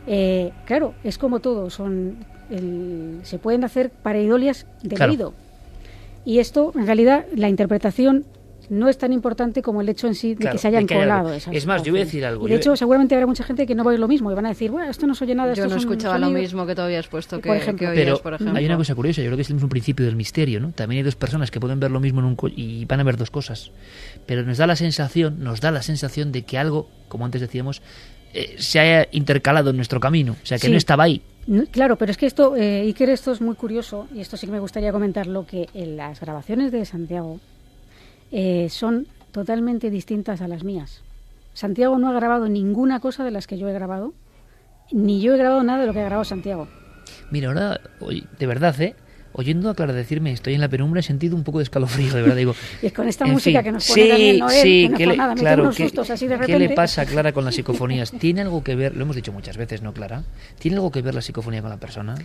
Eh, 0.07 0.51
claro, 0.65 0.93
es 1.05 1.17
como 1.17 1.39
todo, 1.39 1.69
son 1.69 2.17
el- 2.49 3.19
se 3.23 3.39
pueden 3.39 3.63
hacer 3.63 3.89
pareidolias 3.89 4.65
de 4.83 4.95
Claro. 4.95 5.11
oído. 5.13 5.33
Y 6.25 6.39
esto, 6.39 6.73
en 6.75 6.85
realidad, 6.85 7.25
la 7.33 7.47
interpretación 7.47 8.25
no 8.69 8.89
es 8.89 8.97
tan 8.97 9.13
importante 9.13 9.61
como 9.61 9.81
el 9.81 9.89
hecho 9.89 10.07
en 10.07 10.15
sí 10.15 10.29
de 10.35 10.41
Claro, 10.41 10.51
que 10.53 10.57
se 10.57 10.67
hayan 10.67 10.85
que 10.87 10.95
haya 10.95 11.03
colado 11.05 11.33
esas 11.33 11.53
Es 11.55 11.65
más, 11.65 11.83
yo 11.83 11.93
voy 11.93 12.01
a 12.01 12.05
decir 12.05 12.25
algo, 12.25 12.47
Y 12.47 12.51
de 12.51 12.57
hecho, 12.57 12.75
seguramente 12.75 13.15
habrá 13.15 13.25
mucha 13.27 13.43
gente 13.43 13.65
que 13.65 13.75
no 13.75 13.83
va 13.83 13.91
a 13.91 13.93
oír 13.93 13.99
lo 13.99 14.07
mismo 14.07 14.31
y 14.31 14.35
van 14.35 14.45
a 14.45 14.49
decir, 14.49 14.71
bueno, 14.71 14.89
esto 14.91 15.07
no 15.07 15.15
se 15.15 15.23
oye 15.23 15.35
nada, 15.35 15.53
Yo 15.53 15.63
esto 15.63 15.73
no 15.73 15.77
es 15.79 15.85
un 15.85 15.91
escuchaba 15.91 16.17
lo 16.19 16.25
sonido". 16.27 16.41
mismo 16.41 16.65
que 16.65 16.75
tú 16.75 16.81
habías 16.81 17.07
puesto 17.07 17.39
que, 17.39 17.47
Por 17.47 17.57
ejemplo. 17.57 17.87
que 17.87 17.93
oías, 17.93 18.05
Pero 18.05 18.21
por 18.21 18.33
ejemplo. 18.33 18.57
hay 18.57 18.65
una 18.65 18.77
cosa 18.77 18.95
curiosa, 18.95 19.21
yo 19.21 19.27
creo 19.27 19.37
que 19.37 19.41
es 19.43 19.49
el 19.49 19.55
mismo 19.55 19.69
principio 19.69 20.05
del 20.05 20.15
misterio, 20.15 20.59
¿no? 20.59 20.71
También 20.71 20.97
hay 20.99 21.03
dos 21.03 21.15
personas 21.15 21.49
que 21.51 21.59
pueden 21.59 21.79
ver 21.79 21.91
lo 21.91 21.99
mismo 21.99 22.19
en 22.19 22.25
un 22.25 22.35
co- 22.35 22.49
y 22.49 22.85
van 22.85 22.99
a 22.99 23.03
ver 23.03 23.17
dos 23.17 23.31
cosas. 23.31 23.71
Pero 24.25 24.43
nos 24.43 24.57
da 24.57 24.67
la 24.67 24.75
sensación, 24.75 25.43
nos 25.43 25.61
da 25.61 25.71
la 25.71 25.81
sensación 25.81 26.31
de 26.31 26.43
que 26.43 26.57
algo, 26.57 26.89
como 27.07 27.25
antes 27.25 27.41
decíamos, 27.41 27.81
eh, 28.33 28.55
se 28.57 28.79
haya 28.79 29.07
intercalado 29.13 29.69
en 29.69 29.77
nuestro 29.77 29.99
camino, 29.99 30.33
o 30.43 30.45
sea, 30.45 30.57
que 30.57 30.65
Sí. 30.67 30.71
no 30.71 30.77
estaba 30.77 31.03
ahí. 31.05 31.21
Claro, 31.71 31.95
pero 31.95 32.11
es 32.11 32.17
que 32.17 32.25
esto, 32.25 32.57
eh, 32.57 32.81
Iker, 32.81 33.09
esto 33.09 33.31
es 33.31 33.39
muy 33.39 33.55
curioso 33.55 34.05
y 34.13 34.19
esto 34.19 34.35
sí 34.35 34.45
que 34.45 34.51
me 34.51 34.59
gustaría 34.59 34.91
comentarlo, 34.91 35.45
que 35.47 35.69
en 35.73 35.95
las 35.95 36.19
grabaciones 36.19 36.73
de 36.73 36.83
Santiago 36.83 37.39
eh, 38.31 38.67
son 38.69 39.07
totalmente 39.31 39.89
distintas 39.89 40.41
a 40.41 40.47
las 40.47 40.63
mías. 40.63 41.01
Santiago 41.53 41.97
no 41.97 42.09
ha 42.09 42.13
grabado 42.13 42.47
ninguna 42.49 42.99
cosa 42.99 43.23
de 43.23 43.31
las 43.31 43.47
que 43.47 43.57
yo 43.57 43.67
he 43.69 43.73
grabado, 43.73 44.13
ni 44.91 45.21
yo 45.21 45.33
he 45.33 45.37
grabado 45.37 45.63
nada 45.63 45.81
de 45.81 45.87
lo 45.87 45.93
que 45.93 45.99
ha 45.99 46.05
grabado 46.05 46.23
Santiago. 46.25 46.67
Mira, 47.31 47.49
ahora, 47.49 47.79
de 48.39 48.47
verdad, 48.47 48.79
¿eh? 48.81 48.95
Oyendo 49.33 49.69
a 49.69 49.75
Clara 49.75 49.93
decirme 49.93 50.31
estoy 50.31 50.55
en 50.55 50.61
la 50.61 50.67
penumbra 50.69 50.99
he 51.01 51.03
sentido 51.03 51.35
un 51.35 51.43
poco 51.43 51.59
de 51.59 51.63
escalofrío, 51.65 52.11
de 52.13 52.21
verdad, 52.21 52.35
digo. 52.35 52.55
Y 52.81 52.89
con 52.89 53.07
esta 53.07 53.25
música 53.25 53.59
fin, 53.59 53.65
que 53.65 53.71
nos 53.71 53.87
pone 53.87 54.01
sí, 54.03 54.09
también 54.09 54.39
Noel, 54.39 54.51
sí, 54.61 54.81
que 54.81 54.87
no 54.89 54.93
es 54.93 54.97
¿qué 54.97 55.03
por 55.05 55.11
le- 55.13 55.17
nada, 55.17 55.35
claro, 55.35 55.63
unos 55.63 55.75
¿qué- 55.75 55.83
sustos 55.83 56.09
así 56.09 56.27
de 56.27 56.39
¿Qué 56.39 56.57
le 56.57 56.69
pasa 56.69 57.01
a 57.03 57.05
Clara 57.05 57.33
con 57.33 57.45
las 57.45 57.53
psicofonías? 57.55 58.11
¿Tiene 58.11 58.41
algo 58.41 58.63
que 58.63 58.75
ver, 58.75 58.95
lo 58.95 59.03
hemos 59.03 59.15
dicho 59.15 59.31
muchas 59.31 59.57
veces, 59.57 59.81
¿no, 59.83 59.93
Clara? 59.93 60.23
¿Tiene 60.57 60.77
algo 60.77 60.91
que 60.91 61.01
ver 61.03 61.13
la 61.13 61.21
psicofonía 61.21 61.61
con 61.61 61.69
la 61.69 61.77
persona? 61.77 62.15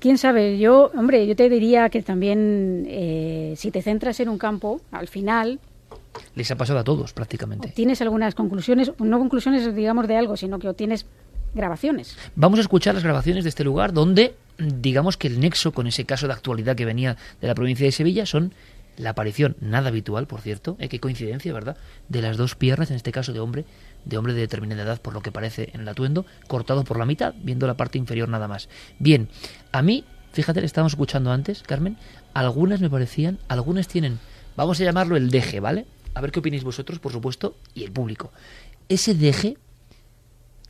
Quién 0.00 0.16
sabe, 0.18 0.58
yo, 0.58 0.90
hombre, 0.96 1.26
yo 1.26 1.36
te 1.36 1.48
diría 1.48 1.88
que 1.90 2.02
también 2.02 2.86
eh, 2.88 3.54
si 3.56 3.70
te 3.70 3.82
centras 3.82 4.18
en 4.20 4.28
un 4.30 4.38
campo, 4.38 4.80
al 4.90 5.08
final 5.08 5.60
Les 6.34 6.50
ha 6.50 6.56
pasado 6.56 6.78
a 6.78 6.84
todos, 6.84 7.12
prácticamente. 7.12 7.68
tienes 7.68 8.00
algunas 8.00 8.34
conclusiones, 8.34 8.92
no 8.98 9.18
conclusiones, 9.18 9.74
digamos, 9.74 10.08
de 10.08 10.16
algo, 10.16 10.36
sino 10.36 10.58
que 10.58 10.68
obtienes 10.68 11.06
grabaciones. 11.54 12.16
Vamos 12.34 12.58
a 12.58 12.62
escuchar 12.62 12.94
las 12.94 13.04
grabaciones 13.04 13.44
de 13.44 13.50
este 13.50 13.62
lugar 13.62 13.92
donde, 13.92 14.34
digamos 14.58 15.16
que 15.16 15.28
el 15.28 15.38
nexo 15.38 15.72
con 15.72 15.86
ese 15.86 16.04
caso 16.04 16.26
de 16.26 16.32
actualidad 16.32 16.76
que 16.76 16.84
venía 16.84 17.16
de 17.40 17.48
la 17.48 17.54
provincia 17.54 17.84
de 17.84 17.92
Sevilla 17.92 18.24
son 18.24 18.54
la 18.96 19.10
aparición, 19.10 19.56
nada 19.60 19.88
habitual, 19.88 20.26
por 20.26 20.40
cierto, 20.40 20.76
eh, 20.78 20.88
qué 20.88 21.00
coincidencia, 21.00 21.52
¿verdad?, 21.52 21.76
de 22.08 22.22
las 22.22 22.36
dos 22.36 22.54
piernas, 22.54 22.90
en 22.90 22.96
este 22.96 23.12
caso 23.12 23.32
de 23.32 23.40
hombre, 23.40 23.64
de 24.04 24.18
hombre 24.18 24.32
de 24.34 24.40
determinada 24.40 24.82
edad, 24.82 25.00
por 25.00 25.14
lo 25.14 25.20
que 25.22 25.32
parece 25.32 25.70
en 25.74 25.80
el 25.82 25.88
atuendo, 25.88 26.26
cortado 26.48 26.84
por 26.84 26.98
la 26.98 27.06
mitad, 27.06 27.34
viendo 27.42 27.66
la 27.66 27.76
parte 27.76 27.98
inferior 27.98 28.28
nada 28.28 28.48
más. 28.48 28.68
Bien, 28.98 29.28
a 29.72 29.82
mí, 29.82 30.04
fíjate, 30.32 30.60
le 30.60 30.66
estábamos 30.66 30.92
escuchando 30.92 31.32
antes, 31.32 31.62
Carmen, 31.62 31.96
algunas 32.34 32.80
me 32.80 32.90
parecían, 32.90 33.38
algunas 33.48 33.88
tienen, 33.88 34.18
vamos 34.56 34.80
a 34.80 34.84
llamarlo 34.84 35.16
el 35.16 35.30
deje, 35.30 35.60
¿vale? 35.60 35.86
A 36.14 36.20
ver 36.20 36.32
qué 36.32 36.40
opináis 36.40 36.64
vosotros, 36.64 36.98
por 36.98 37.12
supuesto, 37.12 37.56
y 37.74 37.84
el 37.84 37.92
público. 37.92 38.32
Ese 38.88 39.14
deje 39.14 39.56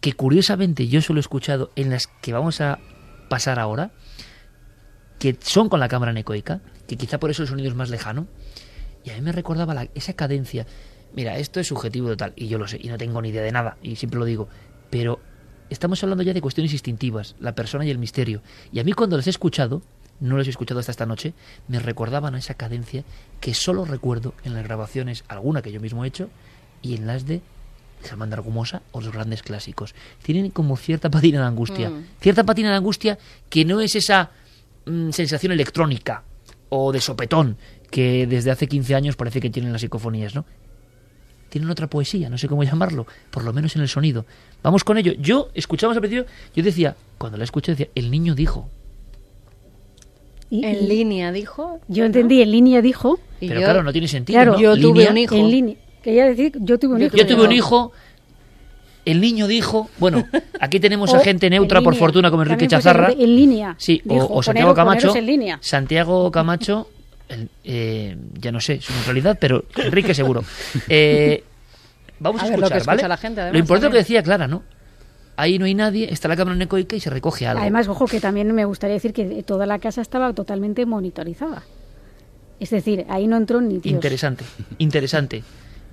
que 0.01 0.12
curiosamente 0.14 0.89
yo 0.89 1.01
solo 1.03 1.18
he 1.18 1.20
escuchado 1.20 1.70
en 1.76 1.91
las 1.91 2.07
que 2.07 2.33
vamos 2.33 2.61
a 2.61 2.78
pasar 3.28 3.59
ahora, 3.59 3.91
que 5.18 5.37
son 5.41 5.68
con 5.68 5.81
la 5.81 5.89
cámara 5.89 6.11
anecoica, 6.11 6.61
que 6.87 6.97
quizá 6.97 7.20
por 7.20 7.31
eso 7.31 7.43
el 7.43 7.49
sonido 7.49 7.68
es 7.68 7.74
más 7.74 7.91
lejano, 7.91 8.26
y 9.05 9.11
a 9.11 9.14
mí 9.14 9.20
me 9.20 9.33
recordaba 9.33 9.74
la- 9.74 9.89
esa 9.95 10.14
cadencia. 10.14 10.66
Mira, 11.14 11.38
esto 11.38 11.61
es 11.61 11.66
subjetivo 11.66 12.08
total, 12.08 12.32
y 12.36 12.48
yo 12.48 12.58
lo 12.58 12.68
sé, 12.68 12.78
y 12.80 12.88
no 12.88 12.98
tengo 12.98 13.20
ni 13.20 13.30
idea 13.30 13.42
de 13.42 13.52
nada, 13.52 13.76
y 13.82 13.96
siempre 13.96 14.18
lo 14.18 14.24
digo, 14.24 14.48
pero 14.90 15.20
estamos 15.68 16.02
hablando 16.02 16.22
ya 16.22 16.32
de 16.32 16.40
cuestiones 16.40 16.72
instintivas, 16.72 17.36
la 17.40 17.54
persona 17.54 17.84
y 17.84 17.90
el 17.90 17.98
misterio, 17.98 18.42
y 18.72 18.80
a 18.80 18.84
mí 18.84 18.92
cuando 18.92 19.16
las 19.16 19.26
he 19.26 19.30
escuchado, 19.30 19.82
no 20.20 20.36
las 20.36 20.46
he 20.46 20.50
escuchado 20.50 20.80
hasta 20.80 20.92
esta 20.92 21.06
noche, 21.06 21.34
me 21.68 21.78
recordaban 21.80 22.34
a 22.34 22.38
esa 22.38 22.54
cadencia 22.54 23.04
que 23.40 23.54
solo 23.54 23.84
recuerdo 23.84 24.34
en 24.44 24.54
las 24.54 24.64
grabaciones, 24.64 25.24
alguna 25.28 25.62
que 25.62 25.72
yo 25.72 25.80
mismo 25.80 26.04
he 26.04 26.08
hecho, 26.08 26.30
y 26.82 26.94
en 26.94 27.06
las 27.06 27.26
de 27.26 27.40
Germán 28.02 28.30
de 28.30 28.34
Argumosa 28.34 28.82
o 28.92 29.00
los 29.00 29.12
grandes 29.12 29.42
clásicos. 29.42 29.94
Tienen 30.22 30.50
como 30.50 30.76
cierta 30.76 31.11
patina 31.11 31.40
de 31.40 31.46
angustia. 31.46 31.90
Mm. 31.90 32.06
Cierta 32.20 32.44
patina 32.44 32.70
de 32.70 32.76
angustia 32.76 33.18
que 33.48 33.64
no 33.64 33.80
es 33.80 33.94
esa 33.94 34.30
mm, 34.86 35.11
sensación 35.11 35.52
electrónica 35.52 36.24
o 36.68 36.92
de 36.92 37.00
sopetón 37.00 37.56
que 37.90 38.26
desde 38.26 38.50
hace 38.50 38.68
15 38.68 38.94
años 38.94 39.16
parece 39.16 39.40
que 39.40 39.50
tienen 39.50 39.72
las 39.72 39.80
psicofonías, 39.80 40.34
¿no? 40.34 40.44
Tienen 41.51 41.68
otra 41.68 41.86
poesía, 41.88 42.30
no 42.30 42.38
sé 42.38 42.48
cómo 42.48 42.62
llamarlo, 42.64 43.07
por 43.30 43.44
lo 43.44 43.53
menos 43.53 43.76
en 43.76 43.82
el 43.82 43.88
sonido. 43.88 44.24
Vamos 44.62 44.82
con 44.84 44.96
ello. 44.96 45.12
Yo, 45.18 45.51
escuchamos 45.53 45.96
al 45.96 46.01
principio, 46.01 46.24
yo 46.55 46.62
decía, 46.62 46.96
cuando 47.18 47.36
la 47.36 47.44
escuché 47.44 47.72
decía, 47.72 47.88
el 47.94 48.11
niño 48.11 48.34
dijo. 48.34 48.68
En 50.51 50.88
línea, 50.88 51.30
dijo. 51.30 51.80
Yo 51.88 52.05
entendí, 52.05 52.42
en 52.42 52.51
línea 52.51 52.82
dijo. 52.82 53.20
Pero 53.38 53.55
yo- 53.55 53.61
claro, 53.61 53.82
no 53.82 53.92
tiene 53.92 54.09
sentido. 54.09 54.36
Claro, 54.36 54.53
¿no? 54.53 54.59
yo 54.61 54.74
tuve 54.76 54.94
Línea, 55.01 55.11
un 55.11 55.18
hijo. 55.18 55.34
En 55.36 55.51
línea. 55.51 55.76
Quería 56.03 56.24
decir, 56.26 56.53
yo 56.61 56.78
tuve 56.78 56.94
un 56.94 57.03
hijo. 57.03 57.16
Yo 57.16 57.26
tuve 57.26 57.44
un 57.44 57.53
hijo, 57.53 57.92
el 59.05 59.20
niño 59.20 59.46
dijo, 59.46 59.88
bueno, 59.98 60.24
aquí 60.61 60.80
tenemos 60.80 61.14
a 61.14 61.20
gente 61.20 61.46
en 61.46 61.53
neutra 61.53 61.80
por 61.82 61.92
línea. 61.92 61.98
fortuna 62.07 62.30
como 62.30 62.42
Enrique 62.42 62.66
Chazarra. 62.66 63.12
En 63.12 63.36
línea. 63.36 63.76
Sí, 63.78 64.03
o- 64.09 64.12
Dijo, 64.14 64.28
o, 64.30 64.42
Santiago 64.42 64.70
poneros- 64.72 64.76
Camacho. 64.76 65.01
poneros 65.09 65.16
en 65.16 65.26
línea. 65.26 65.59
Santiago 65.62 66.30
Camacho, 66.32 66.88
el- 67.31 67.49
eh, 67.64 68.16
ya 68.39 68.53
no 68.53 68.61
sé 68.61 68.81
su 68.81 68.93
realidad, 69.05 69.39
pero 69.41 69.64
Enrique 69.76 70.12
seguro. 70.14 70.45
Eh, 70.89 71.43
vamos 72.18 72.43
a, 72.43 72.45
A 72.47 72.49
ver 72.51 72.59
lo 72.59 72.66
escuchar, 72.66 72.78
escucha 72.78 72.97
¿vale? 72.97 73.09
la 73.09 73.16
gente, 73.16 73.41
además, 73.41 73.53
lo 73.55 73.59
importante 73.61 73.87
es 73.87 73.91
lo 73.91 73.95
que 73.95 73.99
decía 73.99 74.22
Clara, 74.22 74.47
¿no? 74.49 74.62
Ahí 75.37 75.59
no 75.59 75.64
hay 75.64 75.74
nadie, 75.74 76.12
está 76.12 76.28
la 76.28 76.37
cámara 76.37 76.55
necoica 76.57 76.97
y 76.97 77.01
se 77.01 77.09
recoge 77.09 77.47
algo. 77.47 77.62
Además, 77.62 77.89
ojo, 77.89 78.05
que 78.07 78.20
también 78.20 78.53
me 78.55 78.66
gustaría 78.66 78.95
decir 78.95 79.14
que 79.14 79.43
toda 79.43 79.64
la 79.64 79.78
casa 79.78 80.03
estaba 80.03 80.33
totalmente 80.35 80.85
monitorizada. 80.85 81.62
Es 82.59 82.68
decir, 82.68 83.07
ahí 83.09 83.26
no 83.26 83.39
entró 83.39 83.61
ni 83.62 83.78
Dios. 83.78 83.87
Interesante, 83.87 84.45
interesante. 84.76 85.43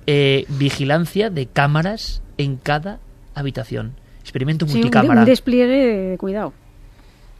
Eh, 0.06 0.44
vigilancia 0.50 1.30
de 1.30 1.46
cámaras 1.46 2.20
en 2.36 2.56
cada 2.58 2.98
habitación. 3.34 3.94
Experimento 4.20 4.66
Sí, 4.66 4.72
un, 4.74 4.78
multicámara. 4.80 5.20
un 5.20 5.26
despliegue 5.26 6.10
de 6.10 6.18
cuidado. 6.18 6.52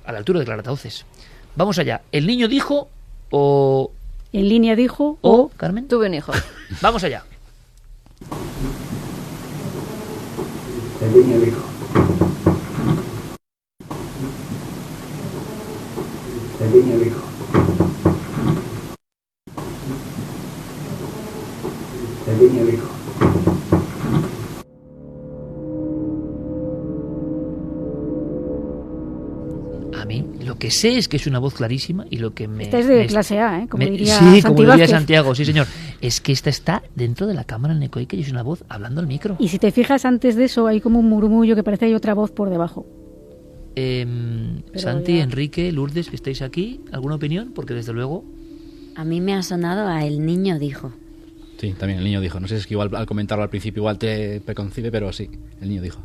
a 0.06 0.12
la 0.12 0.18
altura 0.18 0.38
de 0.40 0.46
Claratauces. 0.46 1.04
Vamos 1.56 1.78
allá. 1.78 2.00
¿El 2.10 2.26
niño 2.26 2.48
dijo 2.48 2.88
o... 3.30 3.90
En 4.32 4.48
línea 4.48 4.76
dijo 4.76 5.18
o... 5.22 5.50
Carmen? 5.56 5.88
Tuve 5.88 6.06
un 6.06 6.14
hijo. 6.14 6.32
Vamos 6.82 7.02
allá. 7.04 7.24
El 11.00 11.12
niño 11.12 11.40
dijo. 11.40 11.62
El 16.60 16.72
niño 16.72 16.98
dijo. 16.98 17.20
El 22.26 22.38
niño 22.40 22.64
dijo. 22.66 22.97
Que 30.68 30.74
sé 30.74 30.98
es 30.98 31.08
que 31.08 31.16
es 31.16 31.26
una 31.26 31.38
voz 31.38 31.54
clarísima 31.54 32.06
y 32.10 32.18
lo 32.18 32.34
que 32.34 32.46
me... 32.48 32.64
Esta 32.64 32.78
es 32.78 32.86
de 32.86 32.96
me- 32.96 33.06
clase 33.06 33.38
A, 33.38 33.62
¿eh? 33.62 33.68
Como 33.68 33.84
me- 33.84 33.90
diría 33.90 34.18
sí, 34.18 34.40
Santi 34.40 34.42
como 34.42 34.72
diría. 34.72 34.86
Santiago, 34.88 35.34
sí 35.34 35.44
señor. 35.44 35.66
Es 36.00 36.20
que 36.20 36.32
esta 36.32 36.50
está 36.50 36.82
dentro 36.94 37.26
de 37.26 37.34
la 37.34 37.44
cámara 37.44 37.74
necoica 37.74 38.16
y 38.16 38.20
es 38.20 38.30
una 38.30 38.42
voz 38.42 38.64
hablando 38.68 39.00
al 39.00 39.06
micro. 39.06 39.36
Y 39.38 39.48
si 39.48 39.58
te 39.58 39.70
fijas 39.72 40.04
antes 40.04 40.36
de 40.36 40.44
eso, 40.44 40.66
hay 40.66 40.80
como 40.80 40.98
un 41.00 41.08
murmullo 41.08 41.54
que 41.56 41.62
parece 41.62 41.80
que 41.80 41.86
hay 41.86 41.94
otra 41.94 42.14
voz 42.14 42.30
por 42.30 42.50
debajo. 42.50 42.86
Pero 43.74 44.78
Santi, 44.78 45.16
ya- 45.18 45.22
Enrique, 45.22 45.70
Lourdes, 45.72 46.10
que 46.10 46.16
estáis 46.16 46.42
aquí, 46.42 46.80
¿alguna 46.92 47.14
opinión? 47.14 47.52
Porque 47.54 47.74
desde 47.74 47.92
luego... 47.92 48.24
A 48.96 49.04
mí 49.04 49.20
me 49.20 49.34
ha 49.34 49.42
sonado 49.42 49.86
a 49.86 50.04
el 50.04 50.24
niño 50.26 50.58
dijo. 50.58 50.92
Sí, 51.58 51.72
también 51.78 51.98
el 52.00 52.04
niño 52.04 52.20
dijo. 52.20 52.40
No 52.40 52.48
sé 52.48 52.56
si 52.56 52.60
es 52.62 52.66
que 52.66 52.74
igual 52.74 52.90
al 52.94 53.06
comentarlo 53.06 53.42
al 53.44 53.50
principio 53.50 53.80
igual 53.80 53.98
te 53.98 54.40
preconcibe, 54.40 54.90
pero 54.90 55.12
sí, 55.12 55.30
el 55.60 55.68
niño 55.68 55.82
dijo. 55.82 56.00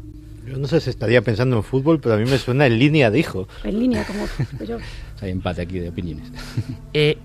Yo 0.46 0.58
no 0.58 0.68
sé 0.68 0.82
si 0.82 0.90
estaría 0.90 1.22
pensando 1.22 1.56
en 1.56 1.64
fútbol, 1.64 2.00
pero 2.00 2.16
a 2.16 2.18
mí 2.18 2.30
me 2.30 2.38
suena 2.38 2.66
en 2.68 2.78
línea, 2.78 3.10
dijo. 3.10 3.48
En 3.64 3.80
línea, 3.80 4.06
como 4.06 4.26
yo. 4.66 4.78
O 4.78 4.80
sea, 5.18 5.28
hay 5.28 5.32
empate 5.32 5.62
aquí 5.62 5.80
de 5.80 5.90
opiniones. 5.90 6.32
Eh, 6.94 7.18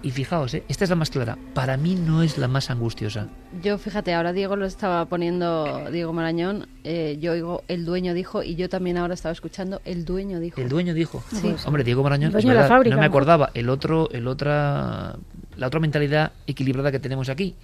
y 0.00 0.12
fijaos, 0.12 0.54
eh, 0.54 0.62
esta 0.68 0.84
es 0.84 0.90
la 0.90 0.96
más 0.96 1.10
clara. 1.10 1.36
Para 1.54 1.76
mí 1.76 1.96
no 1.96 2.22
es 2.22 2.38
la 2.38 2.46
más 2.46 2.70
angustiosa. 2.70 3.28
Yo, 3.62 3.78
fíjate, 3.78 4.14
ahora 4.14 4.32
Diego 4.32 4.54
lo 4.54 4.64
estaba 4.64 5.04
poniendo, 5.06 5.90
Diego 5.90 6.12
Marañón, 6.12 6.68
eh, 6.84 7.18
yo 7.20 7.32
oigo 7.32 7.64
el 7.66 7.84
dueño 7.84 8.14
dijo 8.14 8.42
y 8.42 8.54
yo 8.54 8.68
también 8.68 8.96
ahora 8.96 9.14
estaba 9.14 9.32
escuchando 9.32 9.80
el 9.84 10.04
dueño 10.04 10.38
dijo. 10.38 10.60
El 10.60 10.68
dueño 10.68 10.94
dijo. 10.94 11.22
Sí. 11.32 11.54
Hombre, 11.66 11.82
Diego 11.82 12.02
Marañón, 12.04 12.36
es 12.36 12.44
de 12.44 12.48
verdad, 12.48 12.68
fábrica, 12.68 12.94
no 12.94 13.00
me 13.00 13.06
acordaba. 13.06 13.50
El 13.54 13.68
otro, 13.68 14.08
el 14.10 14.28
otra, 14.28 15.16
la 15.56 15.66
otra 15.66 15.80
mentalidad 15.80 16.32
equilibrada 16.46 16.92
que 16.92 17.00
tenemos 17.00 17.28
aquí. 17.28 17.56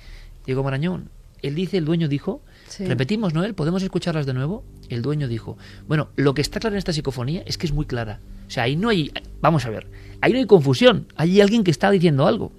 Diego 0.45 0.64
Marañón, 0.64 1.11
él 1.43 1.55
dice, 1.55 1.78
el 1.78 1.85
dueño 1.85 2.09
dijo. 2.09 2.41
Sí. 2.77 2.85
Repetimos, 2.87 3.35
Noel, 3.35 3.55
¿podemos 3.55 3.83
escucharlas 3.85 4.27
de 4.27 4.35
nuevo? 4.35 4.64
El 4.89 5.01
dueño 5.03 5.29
dijo. 5.29 5.57
Bueno, 5.87 6.09
lo 6.16 6.35
que 6.35 6.43
está 6.43 6.59
claro 6.59 6.75
en 6.75 6.79
esta 6.79 6.93
psicofonía 6.93 7.43
es 7.47 7.57
que 7.57 7.66
es 7.66 7.72
muy 7.72 7.85
clara. 7.87 8.20
O 8.49 8.51
sea, 8.51 8.64
ahí 8.64 8.75
no 8.75 8.89
hay, 8.89 9.12
vamos 9.41 9.64
a 9.64 9.70
ver, 9.70 9.87
ahí 10.20 10.33
no 10.33 10.39
hay 10.39 10.47
confusión. 10.47 11.07
Hay 11.14 11.41
alguien 11.41 11.62
que 11.62 11.70
está 11.70 11.91
diciendo 11.91 12.27
algo. 12.27 12.51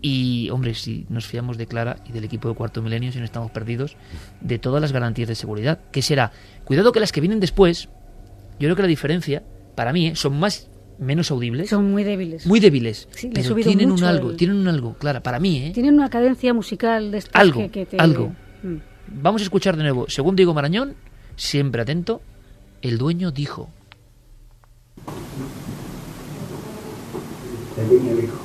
Y, 0.00 0.48
hombre, 0.50 0.74
si 0.74 1.06
nos 1.08 1.26
fiamos 1.26 1.58
de 1.58 1.66
Clara 1.66 1.96
y 2.08 2.12
del 2.12 2.22
equipo 2.24 2.48
de 2.48 2.54
Cuarto 2.54 2.82
Milenio, 2.82 3.10
si 3.10 3.18
no 3.18 3.24
estamos 3.24 3.50
perdidos, 3.50 3.96
de 4.40 4.58
todas 4.58 4.80
las 4.80 4.92
garantías 4.92 5.28
de 5.28 5.34
seguridad, 5.34 5.80
que 5.90 6.02
será, 6.02 6.30
cuidado 6.64 6.92
que 6.92 7.00
las 7.00 7.10
que 7.10 7.20
vienen 7.20 7.40
después, 7.40 7.88
yo 8.60 8.66
creo 8.66 8.76
que 8.76 8.82
la 8.82 8.88
diferencia, 8.88 9.42
para 9.74 9.92
mí, 9.92 10.08
¿eh? 10.08 10.16
son 10.16 10.38
más 10.38 10.68
menos 11.00 11.30
audibles, 11.32 11.70
Son 11.70 11.90
muy 11.90 12.04
débiles. 12.04 12.46
muy 12.46 12.60
débiles, 12.60 13.08
Sí, 13.10 13.30
pero 13.32 13.54
tienen 13.56 13.90
un 13.90 14.02
algo, 14.04 14.30
el- 14.30 14.36
tienen 14.36 14.56
un 14.56 14.68
algo, 14.68 14.94
Clara, 14.94 15.20
para 15.20 15.40
mí, 15.40 15.58
¿eh? 15.58 15.70
Tienen 15.72 15.94
una 15.94 16.10
cadencia 16.10 16.54
musical 16.54 17.10
de 17.10 17.22
Algo, 17.32 17.60
que, 17.62 17.68
que 17.70 17.86
te... 17.86 17.96
algo. 17.98 18.32
Mm. 18.62 18.76
Vamos 19.22 19.40
a 19.40 19.44
escuchar 19.44 19.76
de 19.76 19.82
nuevo, 19.82 20.06
según 20.08 20.36
Diego 20.36 20.54
Marañón, 20.54 20.94
siempre 21.36 21.82
atento, 21.82 22.20
el 22.82 22.98
dueño 22.98 23.30
dijo, 23.30 23.70
El 27.78 27.88
niño 27.90 28.16
dijo. 28.16 28.38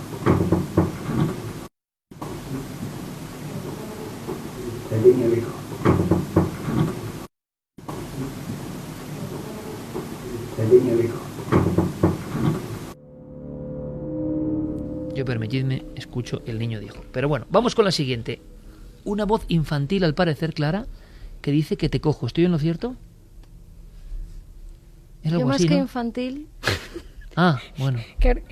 El 4.91 5.03
niño 5.03 5.29
dijo. 5.29 5.51
El 10.59 10.69
niño 10.69 10.97
dijo. 10.97 11.19
yo 15.15 15.25
permitidme, 15.25 15.83
escucho, 15.95 16.41
el 16.45 16.59
niño 16.59 16.79
dijo. 16.79 17.03
Pero 17.11 17.27
bueno, 17.27 17.45
vamos 17.49 17.75
con 17.75 17.85
la 17.85 17.91
siguiente. 17.91 18.41
Una 19.05 19.25
voz 19.25 19.45
infantil, 19.47 20.03
al 20.03 20.13
parecer, 20.15 20.53
Clara, 20.53 20.85
que 21.41 21.51
dice 21.51 21.77
que 21.77 21.89
te 21.89 21.99
cojo. 21.99 22.25
¿Estoy 22.27 22.45
en 22.45 22.51
lo 22.51 22.59
cierto? 22.59 22.95
Es 25.23 25.31
Yo 25.31 25.37
algo 25.37 25.49
más 25.49 25.57
así, 25.57 25.67
que 25.67 25.75
¿no? 25.75 25.81
infantil, 25.81 26.47
Ah, 27.35 27.59
bueno, 27.79 27.99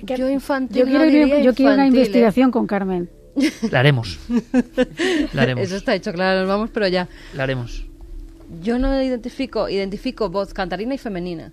yo 0.02 0.28
infantil 0.28 0.78
Yo 0.78 0.84
no 0.86 0.90
quiero, 0.90 1.04
diría 1.04 1.40
yo 1.40 1.54
quiero 1.54 1.74
una 1.74 1.84
¿eh? 1.84 1.88
investigación 1.88 2.50
con 2.50 2.66
Carmen. 2.66 3.08
la 3.70 3.78
haremos. 3.80 4.18
La 5.32 5.42
haremos. 5.42 5.64
Eso 5.64 5.76
está 5.76 5.94
hecho, 5.94 6.12
claro, 6.12 6.40
nos 6.40 6.48
vamos, 6.48 6.70
pero 6.74 6.88
ya. 6.88 7.08
La 7.34 7.44
haremos. 7.44 7.86
Yo 8.60 8.78
no 8.78 9.00
identifico, 9.00 9.68
identifico 9.68 10.30
voz 10.30 10.52
cantarina 10.52 10.94
y 10.94 10.98
femenina. 10.98 11.52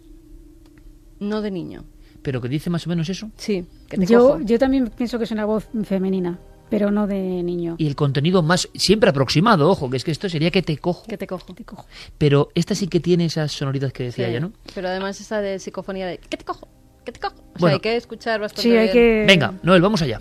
No 1.20 1.42
de 1.42 1.52
niño. 1.52 1.86
¿Pero 2.24 2.42
que 2.42 2.50
dice 2.50 2.70
más 2.70 2.86
o 2.88 2.90
menos 2.90 3.08
eso? 3.10 3.30
Sí, 3.38 3.66
que 3.88 3.98
te 3.98 4.06
Yo, 4.08 4.20
cojo. 4.20 4.42
yo 4.42 4.58
también 4.58 4.90
pienso 4.90 5.18
que 5.20 5.24
es 5.26 5.32
una 5.32 5.46
voz 5.46 5.68
femenina, 5.84 6.40
pero 6.70 6.92
no 6.92 7.08
de 7.08 7.18
niño. 7.44 7.76
Y 7.78 7.88
el 7.88 7.96
contenido 7.96 8.42
más, 8.44 8.70
siempre 8.76 9.10
aproximado, 9.10 9.70
ojo, 9.70 9.90
que 9.90 9.98
es 9.98 10.04
que 10.04 10.12
esto 10.12 10.30
sería 10.30 10.52
que 10.52 10.62
te 10.62 10.78
cojo. 10.78 11.06
Que 11.08 11.18
te 11.18 11.28
cojo. 11.28 11.46
Pero 12.18 12.50
esta 12.56 12.76
sí 12.76 12.88
que 12.88 13.00
tiene 13.00 13.26
esa 13.26 13.48
sonoridad 13.48 13.92
que 13.92 14.04
decía 14.04 14.26
Sí, 14.26 14.32
ella, 14.32 14.40
¿no? 14.42 14.52
Pero 14.76 14.88
además 14.90 15.20
esa 15.22 15.42
de 15.42 15.60
psicofonía 15.60 16.08
de 16.08 16.18
¿qué 16.18 16.38
te 16.38 16.46
cojo? 16.46 16.68
¿Qué 17.06 17.12
te 17.12 17.20
cojo? 17.20 17.36
O 17.36 17.38
sea, 17.38 17.54
Bueno. 17.60 17.74
hay 17.76 17.80
que 17.82 17.96
escuchar 17.96 18.40
bastante 18.40 18.62
Sí, 18.64 18.70
hay 18.76 18.84
bien. 18.84 18.94
que... 18.94 19.26
Venga, 19.28 19.54
Noel, 19.64 19.82
vamos 19.82 20.02
allá. 20.02 20.20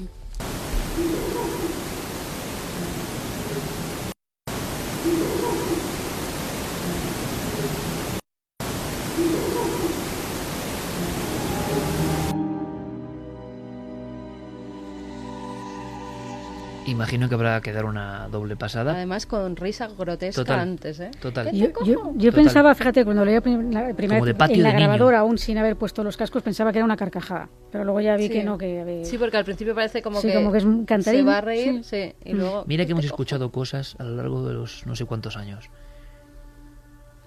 Imagino 16.98 17.28
que 17.28 17.34
habrá 17.36 17.60
que 17.60 17.72
dar 17.72 17.84
una 17.84 18.28
doble 18.28 18.56
pasada. 18.56 18.92
Además 18.92 19.24
con 19.26 19.54
risa 19.54 19.86
grotesca 19.96 20.42
Total, 20.42 20.58
antes, 20.58 20.98
¿eh? 20.98 21.10
total. 21.20 21.46
¿Qué 21.46 21.50
te 21.52 21.58
Yo, 21.58 21.72
cojo? 21.72 21.86
yo, 21.86 21.94
yo 22.16 22.30
Total. 22.30 22.44
pensaba, 22.44 22.74
fíjate, 22.74 23.04
cuando 23.04 23.24
leía 23.24 23.36
la 23.40 23.94
primera 23.94 24.18
Como 24.18 24.26
de 24.26 24.34
patio 24.34 24.56
en 24.56 24.62
la 24.64 24.68
de 24.70 24.74
niño. 24.74 24.88
grabadora, 24.88 25.20
aún 25.20 25.38
sin 25.38 25.58
haber 25.58 25.76
puesto 25.76 26.02
los 26.02 26.16
cascos, 26.16 26.42
pensaba 26.42 26.72
que 26.72 26.78
era 26.78 26.84
una 26.84 26.96
carcajada. 26.96 27.48
Pero 27.70 27.84
luego 27.84 28.00
ya 28.00 28.16
vi 28.16 28.24
Sí. 28.26 28.32
que 28.32 28.42
no, 28.44 28.58
que... 28.58 29.02
eh, 29.02 29.04
Sí, 29.04 29.16
porque 29.16 29.36
al 29.36 29.44
principio 29.44 29.74
parece 29.76 30.02
como 30.02 30.20
Sí, 30.20 30.26
que, 30.28 30.34
como 30.34 30.50
que 30.50 30.58
es 30.58 30.64
un 30.64 30.84
cantarín, 30.84 31.20
se 31.20 31.24
va 31.26 31.38
a 31.38 31.40
reír, 31.40 31.84
sí. 31.84 32.12
sí, 32.12 32.14
y 32.30 32.34
Mm. 32.34 32.36
luego 32.38 32.64
Mira 32.66 32.84
que 32.84 32.92
hemos 32.92 33.04
cojo. 33.04 33.14
escuchado 33.14 33.52
cosas 33.52 33.94
a 34.00 34.04
lo 34.04 34.16
largo 34.16 34.46
de 34.48 34.54
los 34.54 34.84
no 34.86 34.96
sé 34.96 35.04
cuántos 35.04 35.36
años. 35.36 35.70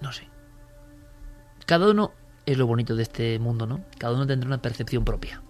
No 0.02 0.12
sé. 0.12 0.24
Cada 1.66 1.90
uno 1.90 2.12
es 2.44 2.58
lo 2.58 2.66
bonito 2.66 2.96
de 2.96 3.02
este 3.04 3.38
mundo, 3.38 3.66
¿no? 3.66 3.80
Cada 3.98 4.14
uno 4.14 4.26
tendrá 4.26 4.48
una 4.48 4.60
percepción 4.60 5.04
propia. 5.04 5.42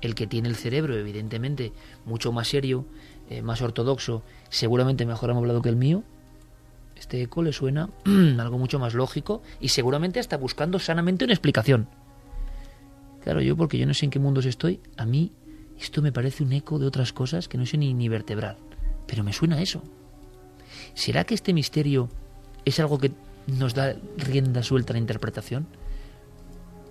El 0.00 0.14
que 0.14 0.26
tiene 0.26 0.48
el 0.48 0.56
cerebro, 0.56 0.96
evidentemente, 0.96 1.72
mucho 2.06 2.32
más 2.32 2.48
serio, 2.48 2.86
eh, 3.30 3.42
más 3.42 3.62
ortodoxo, 3.62 4.22
seguramente 4.48 5.06
mejor 5.06 5.30
amoblado 5.30 5.62
que 5.62 5.68
el 5.68 5.76
mío. 5.76 6.02
Este 6.96 7.22
eco 7.22 7.42
le 7.42 7.52
suena 7.52 7.88
algo 8.38 8.58
mucho 8.58 8.78
más 8.78 8.92
lógico 8.92 9.40
y 9.60 9.68
seguramente 9.68 10.18
está 10.20 10.36
buscando 10.36 10.78
sanamente 10.78 11.24
una 11.24 11.32
explicación. 11.32 11.88
Claro, 13.22 13.40
yo 13.40 13.56
porque 13.56 13.78
yo 13.78 13.86
no 13.86 13.94
sé 13.94 14.06
en 14.06 14.10
qué 14.10 14.18
mundos 14.18 14.46
estoy, 14.46 14.80
a 14.96 15.06
mí 15.06 15.32
esto 15.80 16.02
me 16.02 16.10
parece 16.10 16.42
un 16.42 16.52
eco 16.52 16.78
de 16.78 16.86
otras 16.86 17.12
cosas 17.12 17.48
que 17.48 17.56
no 17.56 17.66
sé 17.66 17.78
ni, 17.78 17.94
ni 17.94 18.08
vertebrar. 18.08 18.58
Pero 19.06 19.22
me 19.22 19.32
suena 19.32 19.62
eso. 19.62 19.82
¿Será 20.94 21.24
que 21.24 21.34
este 21.34 21.52
misterio 21.52 22.08
es 22.64 22.80
algo 22.80 22.98
que 22.98 23.12
nos 23.46 23.74
da 23.74 23.94
rienda 24.16 24.62
suelta 24.64 24.92
a 24.92 24.94
la 24.94 25.00
interpretación? 25.00 25.66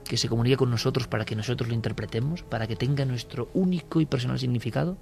¿Que 0.10 0.18
se 0.18 0.28
comunica 0.28 0.58
con 0.58 0.72
nosotros 0.72 1.08
para 1.08 1.24
que 1.24 1.36
nosotros 1.36 1.70
lo 1.70 1.76
interpretemos? 1.76 2.42
¿Para 2.42 2.66
que 2.66 2.76
tenga 2.76 3.06
nuestro 3.06 3.52
único 3.54 4.02
y 4.02 4.08
personal 4.08 4.40
significado? 4.40 4.98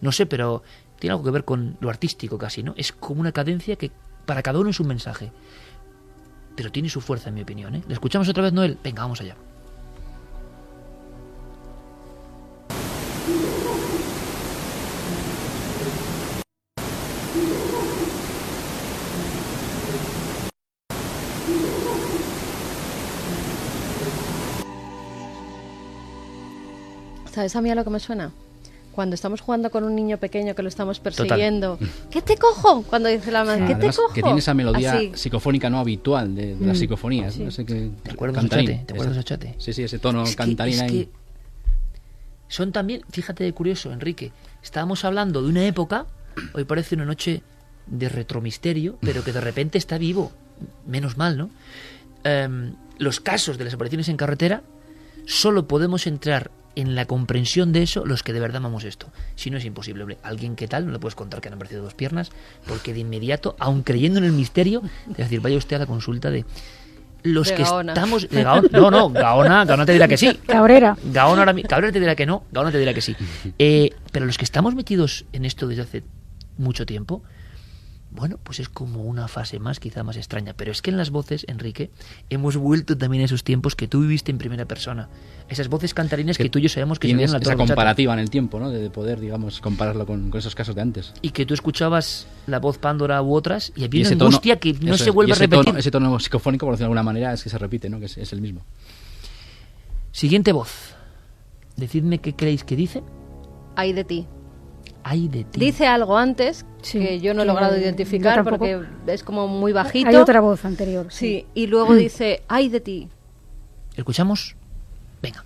No 0.00 0.12
sé, 0.12 0.24
pero 0.24 0.62
tiene 1.00 1.14
algo 1.14 1.24
que 1.24 1.32
ver 1.32 1.44
con 1.44 1.76
lo 1.80 1.90
artístico 1.90 2.38
casi, 2.38 2.62
¿no? 2.62 2.72
Es 2.76 2.92
como 2.92 3.20
una 3.20 3.32
cadencia 3.32 3.74
que 3.74 3.90
para 4.24 4.40
cada 4.40 4.60
uno 4.60 4.70
es 4.70 4.78
un 4.78 4.86
mensaje. 4.86 5.32
Pero 6.54 6.70
tiene 6.70 6.88
su 6.90 7.00
fuerza, 7.00 7.30
en 7.30 7.34
mi 7.34 7.42
opinión, 7.42 7.74
¿eh? 7.74 7.82
¿Le 7.88 7.94
escuchamos 7.94 8.28
otra 8.28 8.44
vez, 8.44 8.52
Noel? 8.52 8.78
Venga, 8.84 9.02
vamos 9.02 9.20
allá. 9.20 9.34
¿Sabes 27.32 27.56
a 27.56 27.60
mí 27.62 27.70
a 27.70 27.74
lo 27.74 27.84
que 27.84 27.90
me 27.90 28.00
suena? 28.00 28.30
cuando 28.92 29.14
estamos 29.14 29.40
jugando 29.40 29.70
con 29.70 29.84
un 29.84 29.96
niño 29.96 30.18
pequeño 30.18 30.54
que 30.54 30.62
lo 30.62 30.68
estamos 30.68 31.00
persiguiendo, 31.00 31.78
¿qué 32.10 32.20
te 32.20 32.36
cojo? 32.36 32.82
Cuando 32.82 33.08
dice 33.08 33.30
la 33.32 33.42
madre, 33.42 33.64
¿qué 33.66 33.74
te 33.74 33.86
cojo? 33.86 34.12
que 34.12 34.22
tiene 34.22 34.38
esa 34.40 34.52
melodía 34.52 34.92
Así. 34.92 35.12
psicofónica 35.14 35.70
no 35.70 35.78
habitual 35.78 36.34
de, 36.34 36.56
de 36.56 36.66
las 36.66 36.76
Mm. 36.76 36.80
psicofonías. 36.80 37.32
Sí. 37.32 37.42
No 37.42 37.50
sé 37.50 37.64
qué. 37.64 37.90
¿Te 38.02 38.10
acuerdas, 38.10 38.42
cantarín, 38.42 38.68
Ochate? 38.68 38.84
¿Te 38.84 38.92
acuerdas, 38.92 39.16
ese- 39.16 39.20
Ochate? 39.20 39.54
Sí, 39.56 39.72
sí, 39.72 39.82
ese 39.82 39.98
tono 39.98 40.24
Es 40.24 40.30
que- 40.32 40.36
cantarín 40.36 40.74
es 40.74 40.80
ahí. 40.82 40.90
que 40.90 41.08
son 42.48 42.70
también, 42.72 43.00
fíjate 43.10 43.44
de 43.44 43.54
curioso, 43.54 43.90
Enrique, 43.92 44.30
estábamos 44.62 45.06
hablando 45.06 45.42
de 45.42 45.48
una 45.48 45.64
época, 45.64 46.04
hoy 46.52 46.64
parece 46.64 46.94
una 46.94 47.06
noche 47.06 47.42
de 47.86 48.10
retromisterio, 48.10 48.98
pero 49.00 49.24
que 49.24 49.32
de 49.32 49.40
repente 49.40 49.78
está 49.78 49.96
vivo, 49.96 50.32
menos 50.86 51.16
mal, 51.16 51.38
¿no? 51.38 51.48
Em, 52.24 52.74
los 52.98 53.20
casos 53.20 53.56
de 53.56 53.64
las 53.64 53.72
apariciones 53.72 54.10
en 54.10 54.18
carretera, 54.18 54.62
solo 55.24 55.66
podemos 55.66 56.06
entrar 56.06 56.50
en 56.76 56.94
la 56.94 57.04
comprensión 57.06 57.72
de 57.72 57.82
eso 57.82 58.04
los 58.06 58.22
que 58.22 58.32
de 58.32 58.40
verdad 58.40 58.56
amamos 58.58 58.84
esto. 58.84 59.08
Si 59.36 59.50
no 59.50 59.58
es 59.58 59.64
imposible, 59.64 60.02
hombre, 60.02 60.18
alguien 60.22 60.56
que 60.56 60.68
tal, 60.68 60.86
no 60.86 60.92
le 60.92 60.98
puedes 60.98 61.14
contar 61.14 61.40
que 61.40 61.48
han 61.48 61.54
aparecido 61.54 61.82
dos 61.82 61.94
piernas, 61.94 62.30
porque 62.66 62.94
de 62.94 63.00
inmediato, 63.00 63.56
aun 63.58 63.82
creyendo 63.82 64.18
en 64.18 64.24
el 64.24 64.32
misterio, 64.32 64.82
es 65.10 65.16
decir, 65.16 65.40
vaya 65.40 65.56
usted 65.58 65.76
a 65.76 65.80
la 65.80 65.86
consulta 65.86 66.30
de 66.30 66.44
los 67.24 67.48
De 67.48 67.54
que 67.54 67.62
Gaona. 67.62 67.92
estamos 67.92 68.28
de 68.28 68.42
Gaona- 68.44 68.68
no 68.72 68.90
no 68.90 69.08
Gaona 69.10 69.64
Gaona 69.64 69.86
te 69.86 69.92
dirá 69.92 70.08
que 70.08 70.16
sí 70.16 70.34
Cabrera. 70.44 70.96
Gaona 71.04 71.42
ahora 71.42 71.54
Cabrera 71.68 71.92
te 71.92 72.00
dirá 72.00 72.16
que 72.16 72.26
no 72.26 72.42
Gaona 72.50 72.72
te 72.72 72.78
dirá 72.78 72.92
que 72.94 73.00
sí 73.00 73.14
Eh, 73.60 73.90
pero 74.10 74.26
los 74.26 74.36
que 74.38 74.44
estamos 74.44 74.74
metidos 74.74 75.24
en 75.32 75.44
esto 75.44 75.68
desde 75.68 75.82
hace 75.82 76.02
mucho 76.58 76.84
tiempo 76.84 77.22
bueno, 78.14 78.38
pues 78.42 78.60
es 78.60 78.68
como 78.68 79.02
una 79.02 79.26
fase 79.26 79.58
más, 79.58 79.80
quizá 79.80 80.02
más 80.02 80.16
extraña. 80.16 80.52
Pero 80.54 80.70
es 80.70 80.82
que 80.82 80.90
en 80.90 80.98
las 80.98 81.10
voces, 81.10 81.44
Enrique, 81.48 81.90
hemos 82.30 82.56
vuelto 82.58 82.96
también 82.98 83.22
a 83.22 83.24
esos 83.24 83.42
tiempos 83.42 83.74
que 83.74 83.88
tú 83.88 84.02
viviste 84.02 84.30
en 84.30 84.36
primera 84.38 84.66
persona. 84.66 85.08
Esas 85.48 85.68
voces 85.68 85.94
cantarinas 85.94 86.36
que, 86.36 86.48
tú 86.50 86.58
y 86.58 86.62
yo 86.62 86.68
sabemos 86.68 86.98
que 86.98 87.08
se 87.08 87.14
Tienes 87.14 87.30
oían 87.30 87.42
a 87.42 87.42
esa 87.42 87.56
comparativa 87.56 88.12
en 88.12 88.18
el 88.18 88.28
tiempo, 88.30 88.60
¿no? 88.60 88.70
De, 88.70 88.80
de 88.80 88.90
poder, 88.90 89.18
digamos, 89.18 89.60
compararlo 89.60 90.06
con, 90.06 90.30
con 90.30 90.38
esos 90.38 90.54
casos 90.54 90.74
de 90.74 90.82
antes. 90.82 91.14
Y 91.22 91.30
que 91.30 91.46
tú 91.46 91.54
escuchabas 91.54 92.26
la 92.46 92.58
voz 92.58 92.76
Pándora 92.78 93.22
u 93.22 93.34
otras 93.34 93.72
y 93.76 93.84
había 93.84 94.02
Y 94.02 94.06
una 94.06 94.16
tono- 94.18 94.24
angustia 94.26 94.56
que 94.58 94.74
no 94.74 94.96
se 94.98 95.04
es, 95.08 95.14
vuelve 95.14 95.30
y 95.30 95.32
a 95.32 95.36
repetir. 95.36 95.64
Tono, 95.64 95.78
ese 95.78 95.90
tono 95.90 96.18
psicofónico, 96.20 96.66
por 96.66 96.74
decirlo 96.74 96.84
de 96.84 96.98
alguna 96.98 97.02
manera, 97.02 97.32
es 97.32 97.42
que 97.42 97.48
se 97.50 97.56
repite, 97.58 97.88
¿no? 97.88 97.98
Que 97.98 98.06
es, 98.06 98.18
es 98.18 98.32
el 98.34 98.42
mismo. 98.42 98.62
Siguiente 100.12 100.52
voz. 100.52 100.94
Decidme 101.76 102.18
qué 102.18 102.34
creéis 102.34 102.64
que 102.64 102.76
dice. 102.76 103.02
Ay 103.74 103.94
de 103.94 104.04
ti. 104.04 104.26
Ay 105.04 105.28
de 105.28 105.44
ti. 105.44 105.58
Dice 105.60 105.86
algo 105.86 106.16
antes 106.16 106.64
que 106.90 107.20
yo 107.20 107.34
no 107.34 107.42
he 107.42 107.44
logrado 107.44 107.76
identificar 107.76 108.44
porque 108.44 108.80
es 109.06 109.22
como 109.22 109.48
muy 109.48 109.72
bajito. 109.72 110.08
Hay 110.08 110.16
otra 110.16 110.40
voz 110.40 110.64
anterior. 110.64 111.06
Sí, 111.10 111.46
y 111.54 111.66
luego 111.66 111.94
dice, 111.94 112.42
ay 112.48 112.68
de 112.68 112.80
ti. 112.80 113.08
¿Escuchamos? 113.96 114.56
Venga. 115.20 115.44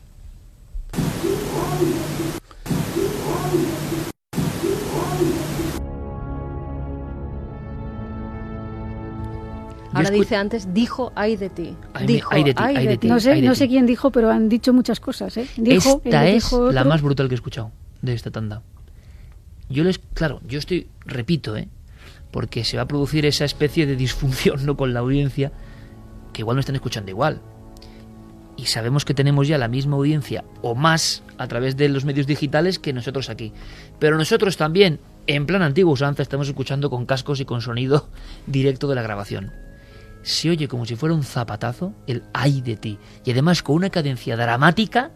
Ahora 9.92 10.10
dice 10.10 10.36
antes, 10.36 10.74
dijo, 10.74 11.10
ay 11.14 11.36
de 11.36 11.48
ti. 11.48 11.74
Ay, 11.94 12.06
Dijo, 12.06 12.28
ay 12.30 12.44
de 12.44 12.52
ti, 12.54 12.62
ay 12.62 12.86
de 12.86 12.98
ti. 12.98 13.08
No 13.08 13.18
sé, 13.18 13.40
no 13.40 13.54
quién 13.54 13.86
dijo, 13.86 14.10
pero 14.10 14.30
han 14.30 14.50
dicho 14.50 14.74
muchas 14.74 15.00
cosas, 15.00 15.34
¿eh? 15.38 15.46
Dijo, 15.56 16.02
Esta 16.04 16.26
es 16.26 16.44
dijo 16.44 16.70
la 16.70 16.84
más 16.84 17.00
brutal 17.00 17.28
que 17.28 17.34
he 17.34 17.36
escuchado 17.36 17.72
de 18.02 18.12
esta 18.12 18.30
tanda. 18.30 18.62
Yo 19.68 19.84
les, 19.84 19.98
claro, 19.98 20.40
yo 20.46 20.58
estoy, 20.58 20.88
repito, 21.04 21.56
¿eh? 21.56 21.68
porque 22.30 22.64
se 22.64 22.76
va 22.76 22.84
a 22.84 22.88
producir 22.88 23.24
esa 23.24 23.44
especie 23.44 23.86
de 23.86 23.96
disfunción 23.96 24.66
no 24.66 24.76
con 24.76 24.92
la 24.92 25.00
audiencia, 25.00 25.52
que 26.32 26.42
igual 26.42 26.56
no 26.56 26.60
están 26.60 26.74
escuchando 26.74 27.10
igual. 27.10 27.40
Y 28.58 28.66
sabemos 28.66 29.04
que 29.04 29.14
tenemos 29.14 29.48
ya 29.48 29.58
la 29.58 29.68
misma 29.68 29.96
audiencia 29.96 30.44
o 30.62 30.74
más 30.74 31.22
a 31.38 31.46
través 31.46 31.76
de 31.76 31.88
los 31.88 32.04
medios 32.04 32.26
digitales 32.26 32.78
que 32.78 32.92
nosotros 32.92 33.28
aquí. 33.28 33.52
Pero 33.98 34.16
nosotros 34.16 34.56
también, 34.56 34.98
en 35.26 35.46
plan 35.46 35.62
antiguo 35.62 35.92
usanza, 35.92 36.22
estamos 36.22 36.48
escuchando 36.48 36.88
con 36.88 37.06
cascos 37.06 37.40
y 37.40 37.44
con 37.44 37.60
sonido 37.60 38.08
directo 38.46 38.86
de 38.88 38.94
la 38.94 39.02
grabación. 39.02 39.52
Se 40.22 40.50
oye 40.50 40.68
como 40.68 40.86
si 40.86 40.96
fuera 40.96 41.14
un 41.14 41.22
zapatazo 41.22 41.94
el 42.06 42.22
ay 42.32 42.60
de 42.60 42.76
ti. 42.76 42.98
Y 43.24 43.30
además 43.30 43.62
con 43.62 43.76
una 43.76 43.90
cadencia 43.90 44.36
dramática 44.36 45.10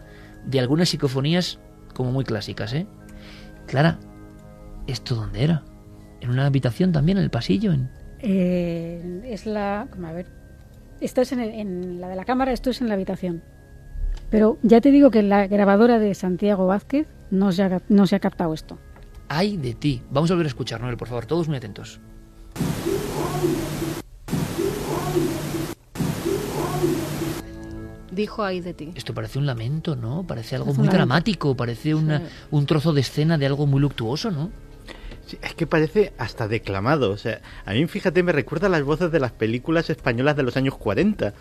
de 0.45 0.61
algunas 0.61 0.89
psicofonías 0.91 1.59
como 1.95 2.13
muy 2.13 2.25
clásicas, 2.25 2.73
¿eh? 2.73 2.87
Clara, 3.67 3.99
¿esto 4.91 5.15
dónde 5.15 5.43
era? 5.45 5.63
¿En 6.21 6.31
una 6.31 6.47
habitación 6.47 6.93
también, 6.93 7.19
en 7.19 7.25
el 7.25 7.31
pasillo? 7.31 7.73
En... 7.73 7.91
Eh, 8.21 9.23
es 9.25 9.47
la. 9.47 9.83
A 9.83 10.13
ver. 10.13 10.27
Esto 11.01 11.23
es 11.23 11.33
en, 11.33 11.41
el- 11.41 11.55
en 11.55 12.01
la 12.01 12.09
de 12.09 12.17
la 12.17 12.25
cámara, 12.25 12.53
esto 12.53 12.69
es 12.71 12.81
en 12.83 12.89
la 12.89 12.95
habitación. 12.95 13.43
Pero 14.29 14.59
ya 14.63 14.81
te 14.81 14.91
digo 14.91 15.11
que 15.11 15.21
en 15.21 15.29
la 15.31 15.47
grabadora 15.47 15.99
de 15.99 16.15
Santiago 16.15 16.67
Vázquez 16.67 17.09
no 17.31 17.53
se 17.53 17.63
ha, 17.63 17.81
no 17.89 18.07
se 18.07 18.17
ha 18.17 18.21
captado 18.21 18.53
esto. 18.53 18.79
Ay 19.29 19.57
de 19.57 19.75
ti. 19.75 20.03
Vamos 20.11 20.31
a 20.31 20.35
volver 20.35 20.47
a 20.47 20.49
escuchar, 20.49 20.81
Noel, 20.81 20.97
por 20.97 21.09
favor, 21.09 21.25
todos 21.27 21.49
muy 21.49 21.57
atentos. 21.57 22.01
Dijo, 28.11 28.43
ay 28.43 28.61
de 28.61 28.75
ti. 28.75 28.91
Esto 28.97 29.15
parece 29.15 29.39
un 29.39 29.47
lamento, 29.47 29.95
¿no? 29.95 30.25
Parece 30.27 30.57
algo 30.57 30.67
Parece 30.67 30.81
muy 30.81 30.89
dramático, 30.89 31.57
parece 31.57 31.95
una, 31.95 32.19
Sí. 32.19 32.25
un 32.51 32.67
trozo 32.67 32.93
de 32.93 33.03
escena 33.03 33.39
de 33.39 33.47
algo 33.47 33.67
muy 33.67 33.81
luctuoso, 33.81 34.31
¿no? 34.33 34.51
Sí, 35.31 35.39
es 35.43 35.55
que 35.55 35.67
parece 35.67 36.13
hasta 36.19 36.49
declamado. 36.49 37.11
O 37.13 37.17
sea, 37.17 37.41
a 37.65 37.73
mí, 37.73 37.87
fíjate, 37.87 38.23
me 38.25 38.33
recuerda 38.33 38.67
a 38.67 38.71
las 38.71 38.83
voces 38.83 39.13
de 39.13 39.21
las 39.21 39.31
películas 39.31 39.89
españolas 39.91 40.37
de 40.37 40.43
los 40.43 40.57
años 40.57 40.75
40, 40.77 41.33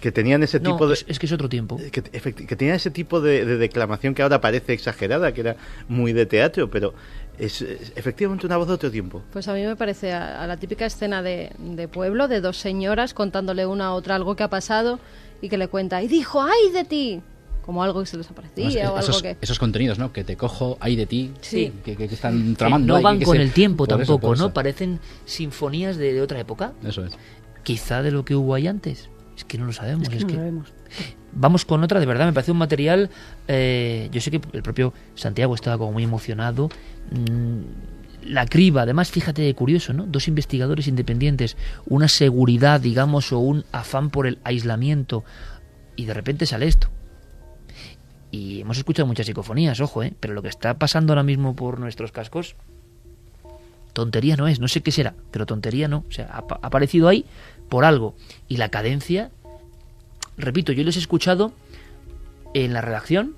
que 0.00 0.12
tenían 0.12 0.42
ese 0.44 0.60
No, 0.60 0.72
tipo 0.72 0.86
de. 0.86 0.94
es, 0.94 1.04
es 1.08 1.18
que 1.18 1.26
es 1.26 1.32
otro 1.32 1.48
tiempo. 1.48 1.76
Que, 1.90 2.02
que 2.02 2.56
tenían 2.56 2.76
ese 2.76 2.90
tipo 2.92 3.20
de, 3.20 3.44
de 3.44 3.56
declamación 3.56 4.14
que 4.14 4.22
ahora 4.22 4.40
parece 4.40 4.72
exagerada, 4.74 5.32
que 5.32 5.40
era 5.40 5.56
muy 5.88 6.12
de 6.12 6.26
teatro, 6.26 6.70
pero 6.70 6.94
es, 7.38 7.62
es 7.62 7.92
efectivamente 7.96 8.46
una 8.46 8.56
voz 8.58 8.68
de 8.68 8.74
otro 8.74 8.90
tiempo. 8.90 9.22
Pues 9.32 9.48
a 9.48 9.54
mí 9.54 9.64
me 9.64 9.74
parece 9.74 10.12
a, 10.12 10.40
a 10.42 10.46
la 10.46 10.56
típica 10.58 10.86
escena 10.86 11.22
de, 11.22 11.50
de 11.58 11.88
pueblo, 11.88 12.28
de 12.28 12.40
dos 12.40 12.58
señoras 12.58 13.14
contándole 13.14 13.66
una 13.66 13.86
a 13.86 13.94
otra 13.94 14.14
algo 14.14 14.36
que 14.36 14.44
ha 14.44 14.50
pasado 14.50 15.00
y 15.40 15.48
que 15.48 15.58
le 15.58 15.66
cuenta, 15.66 16.00
y 16.02 16.06
dijo, 16.06 16.40
ay 16.40 16.70
de 16.72 16.84
ti, 16.84 17.22
como 17.62 17.82
algo 17.82 18.00
que 18.00 18.06
se 18.06 18.16
les 18.16 18.28
aparecía 18.30 18.66
Además, 18.66 18.84
o 18.84 18.88
algo 18.96 19.00
esos, 19.00 19.22
que... 19.22 19.36
esos 19.40 19.58
contenidos, 19.58 19.98
¿no? 19.98 20.12
Que 20.12 20.24
te 20.24 20.36
cojo 20.36 20.76
ahí 20.80 20.96
de 20.96 21.06
ti, 21.06 21.32
Sí. 21.40 21.72
que, 21.84 21.96
que- 21.96 22.08
que 22.08 22.14
están 22.14 22.54
tramando. 22.56 22.96
no 22.96 23.02
van 23.02 23.18
que 23.18 23.24
con 23.24 23.36
se- 23.36 23.42
el 23.42 23.52
tiempo 23.52 23.86
por 23.86 23.98
tampoco, 23.98 24.28
¿no? 24.28 24.34
eso. 24.34 24.52
Parecen 24.52 25.00
sinfonías 25.24 25.96
de, 25.96 26.12
de 26.12 26.20
otra 26.22 26.38
época. 26.40 26.72
Eso 26.84 27.04
es. 27.04 27.12
Quizá 27.62 28.02
de 28.02 28.10
lo 28.10 28.24
que 28.24 28.34
hubo 28.34 28.54
ahí 28.54 28.66
antes. 28.66 29.08
Es 29.36 29.44
que 29.44 29.56
no 29.58 29.64
lo 29.64 29.72
sabemos. 29.72 30.02
Es 30.04 30.08
que 30.10 30.16
es 30.16 30.22
no 30.22 30.28
que- 30.28 30.34
lo 30.34 30.40
sabemos. 30.40 30.72
Vamos 31.34 31.64
con 31.64 31.82
otra, 31.82 31.98
de 32.00 32.04
verdad, 32.06 32.26
me 32.26 32.32
parece 32.34 32.52
un 32.52 32.58
material. 32.58 33.08
eh, 33.48 34.08
yo 34.12 34.20
sé 34.20 34.30
que 34.30 34.40
el 34.52 34.62
propio 34.62 34.92
Santiago 35.14 35.54
estaba 35.54 35.78
como 35.78 35.92
muy 35.92 36.02
emocionado. 36.04 36.68
mm, 37.10 37.60
la 38.26 38.46
criba, 38.46 38.82
además, 38.82 39.10
fíjate 39.10 39.42
de 39.42 39.52
curioso, 39.54 39.92
¿no? 39.92 40.06
Dos 40.06 40.28
investigadores 40.28 40.86
independientes, 40.86 41.56
una 41.86 42.06
seguridad, 42.06 42.80
digamos, 42.80 43.32
o 43.32 43.40
un 43.40 43.64
afán 43.72 44.10
por 44.10 44.28
el 44.28 44.38
aislamiento, 44.44 45.24
y 45.96 46.04
de 46.04 46.14
repente 46.14 46.46
sale 46.46 46.68
esto. 46.68 46.88
Y 48.32 48.62
hemos 48.62 48.78
escuchado 48.78 49.06
muchas 49.06 49.26
psicofonías, 49.26 49.78
ojo, 49.80 50.02
¿eh? 50.02 50.14
Pero 50.18 50.32
lo 50.32 50.40
que 50.40 50.48
está 50.48 50.74
pasando 50.78 51.12
ahora 51.12 51.22
mismo 51.22 51.54
por 51.54 51.78
nuestros 51.78 52.12
cascos, 52.12 52.56
tontería 53.92 54.36
no 54.36 54.48
es, 54.48 54.58
no 54.58 54.68
sé 54.68 54.80
qué 54.80 54.90
será, 54.90 55.14
pero 55.30 55.44
tontería 55.44 55.86
no. 55.86 56.04
O 56.08 56.12
sea, 56.12 56.28
ha, 56.32 56.38
aparecido 56.66 57.08
ahí 57.08 57.26
por 57.68 57.84
algo. 57.84 58.14
Y 58.48 58.56
la 58.56 58.70
cadencia, 58.70 59.30
repito, 60.38 60.72
yo 60.72 60.82
les 60.82 60.96
he 60.96 60.98
escuchado 60.98 61.52
en 62.54 62.72
la 62.72 62.80
redacción 62.80 63.36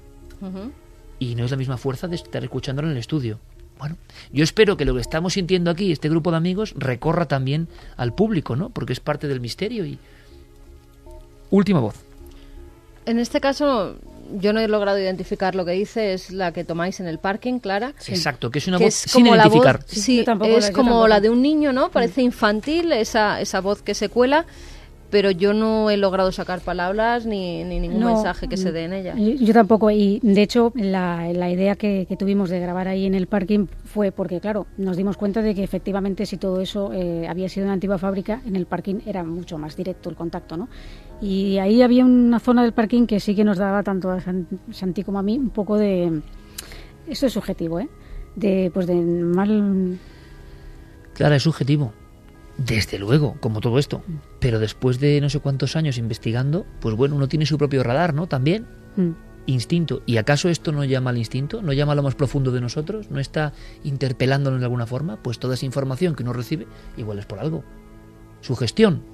y 1.18 1.34
no 1.34 1.44
es 1.44 1.50
la 1.50 1.56
misma 1.56 1.76
fuerza 1.76 2.06
de 2.06 2.14
estar 2.14 2.44
escuchándolo 2.44 2.86
en 2.86 2.92
el 2.92 2.98
estudio. 2.98 3.40
Bueno, 3.80 3.96
yo 4.32 4.44
espero 4.44 4.76
que 4.76 4.84
lo 4.84 4.94
que 4.94 5.00
estamos 5.00 5.32
sintiendo 5.32 5.72
aquí, 5.72 5.90
este 5.90 6.08
grupo 6.08 6.30
de 6.30 6.36
amigos, 6.36 6.72
recorra 6.76 7.26
también 7.26 7.66
al 7.96 8.14
público, 8.14 8.54
¿no? 8.54 8.70
Porque 8.70 8.92
es 8.92 9.00
parte 9.00 9.26
del 9.26 9.40
misterio 9.40 9.84
y... 9.84 9.98
Última 11.50 11.80
voz. 11.80 11.96
En 13.06 13.18
este 13.18 13.40
caso, 13.40 13.96
yo 14.38 14.52
no 14.52 14.60
he 14.60 14.68
logrado 14.68 14.98
identificar 14.98 15.54
lo 15.54 15.64
que 15.64 15.72
dice, 15.72 16.12
es 16.14 16.30
la 16.30 16.52
que 16.52 16.64
tomáis 16.64 17.00
en 17.00 17.06
el 17.06 17.18
parking, 17.18 17.58
Clara. 17.58 17.92
Exacto, 18.08 18.50
que 18.50 18.58
es 18.58 18.68
una 18.68 18.78
Que 18.78 18.84
voz 18.84 18.94
es 18.94 19.10
sin 19.10 19.22
como 19.24 19.34
la 19.36 19.42
identificar. 19.42 19.78
voz- 19.80 19.86
sí, 19.88 20.20
es 20.20 20.26
la- 20.26 20.34
como 20.72 20.88
tampoco. 20.90 21.08
la 21.08 21.20
de 21.20 21.30
un 21.30 21.42
niño, 21.42 21.72
¿no? 21.72 21.90
Parece 21.90 22.22
infantil 22.22 22.92
esa, 22.92 23.40
esa 23.40 23.60
voz 23.60 23.82
que 23.82 23.94
se 23.94 24.08
cuela, 24.08 24.46
pero 25.10 25.30
yo 25.30 25.54
no 25.54 25.90
he 25.90 25.96
logrado 25.96 26.32
sacar 26.32 26.60
palabras 26.60 27.24
ni, 27.24 27.62
ni 27.62 27.78
ningún 27.78 28.00
No, 28.00 28.06
mensaje 28.08 28.48
que 28.48 28.56
se 28.56 28.72
dé 28.72 28.84
en 28.84 28.94
ella. 28.94 29.14
Yo, 29.16 29.30
yo 29.34 29.52
tampoco, 29.54 29.88
y 29.92 30.18
de 30.24 30.42
hecho 30.42 30.72
la, 30.74 31.30
la 31.32 31.50
idea 31.50 31.76
que, 31.76 32.06
que 32.08 32.16
tuvimos 32.16 32.50
de 32.50 32.58
grabar 32.58 32.88
ahí 32.88 33.06
en 33.06 33.14
el 33.14 33.28
parking 33.28 33.66
fue 33.84 34.10
porque, 34.10 34.40
claro, 34.40 34.66
nos 34.76 34.96
dimos 34.96 35.16
cuenta 35.16 35.40
de 35.40 35.54
que 35.54 35.62
efectivamente 35.62 36.26
si 36.26 36.36
todo 36.36 36.60
eso 36.60 36.90
eh, 36.92 37.28
había 37.28 37.48
sido 37.48 37.64
una 37.66 37.74
antigua 37.74 37.98
fábrica, 37.98 38.40
en 38.44 38.56
el 38.56 38.66
parking 38.66 38.96
era 39.06 39.22
mucho 39.22 39.56
más 39.56 39.76
directo 39.76 40.10
el 40.10 40.16
contacto, 40.16 40.56
¿no? 40.56 40.68
Y 41.24 41.56
ahí 41.58 41.80
había 41.80 42.04
una 42.04 42.38
zona 42.38 42.62
del 42.62 42.72
parking 42.72 43.06
que 43.06 43.18
sí 43.18 43.34
que 43.34 43.44
nos 43.44 43.56
daba 43.56 43.82
tanto 43.82 44.10
a 44.10 44.20
San- 44.20 44.46
Santi 44.72 45.02
como 45.04 45.18
a 45.18 45.22
mí 45.22 45.38
un 45.38 45.48
poco 45.50 45.78
de... 45.78 46.20
Eso 47.08 47.26
es 47.26 47.32
subjetivo, 47.32 47.80
¿eh? 47.80 47.88
De, 48.36 48.70
pues 48.74 48.86
de 48.86 48.94
mal... 48.94 49.98
Claro, 51.14 51.34
es 51.34 51.42
subjetivo. 51.42 51.92
Desde 52.58 52.98
luego, 52.98 53.36
como 53.40 53.60
todo 53.60 53.78
esto. 53.78 54.02
Pero 54.38 54.58
después 54.58 55.00
de 55.00 55.20
no 55.22 55.30
sé 55.30 55.40
cuántos 55.40 55.76
años 55.76 55.96
investigando, 55.96 56.66
pues 56.80 56.94
bueno, 56.94 57.16
uno 57.16 57.26
tiene 57.26 57.46
su 57.46 57.56
propio 57.56 57.82
radar, 57.82 58.12
¿no? 58.12 58.26
También. 58.26 58.66
Mm. 58.96 59.10
instinto. 59.46 60.02
¿Y 60.06 60.18
acaso 60.18 60.48
esto 60.50 60.72
no 60.72 60.84
llama 60.84 61.10
al 61.10 61.18
instinto? 61.18 61.62
¿No 61.62 61.72
llama 61.72 61.92
a 61.92 61.94
lo 61.94 62.02
más 62.02 62.14
profundo 62.14 62.50
de 62.52 62.60
nosotros? 62.60 63.10
¿No 63.10 63.18
está 63.18 63.52
interpelándonos 63.82 64.60
de 64.60 64.66
alguna 64.66 64.86
forma? 64.86 65.22
Pues 65.22 65.38
toda 65.38 65.54
esa 65.54 65.64
información 65.66 66.14
que 66.14 66.22
uno 66.22 66.32
recibe, 66.32 66.66
igual 66.96 67.18
es 67.18 67.26
por 67.26 67.38
algo. 67.38 67.64
Sugestión. 68.42 69.13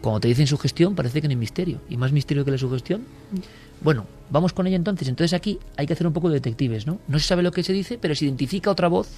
Cuando 0.00 0.20
te 0.20 0.28
dicen 0.28 0.46
sugestión, 0.46 0.94
parece 0.94 1.20
que 1.20 1.28
no 1.28 1.32
hay 1.32 1.36
misterio. 1.36 1.80
¿Y 1.88 1.96
más 1.96 2.12
misterio 2.12 2.44
que 2.44 2.50
la 2.50 2.58
sugestión? 2.58 3.02
Bueno, 3.82 4.06
vamos 4.30 4.52
con 4.52 4.66
ella 4.66 4.76
entonces. 4.76 5.08
Entonces 5.08 5.34
aquí 5.34 5.58
hay 5.76 5.86
que 5.86 5.92
hacer 5.92 6.06
un 6.06 6.12
poco 6.12 6.28
de 6.28 6.34
detectives, 6.34 6.86
¿no? 6.86 6.98
No 7.08 7.18
se 7.18 7.26
sabe 7.26 7.42
lo 7.42 7.50
que 7.52 7.62
se 7.62 7.72
dice, 7.72 7.98
pero 7.98 8.14
se 8.14 8.24
identifica 8.24 8.70
otra 8.70 8.88
voz, 8.88 9.08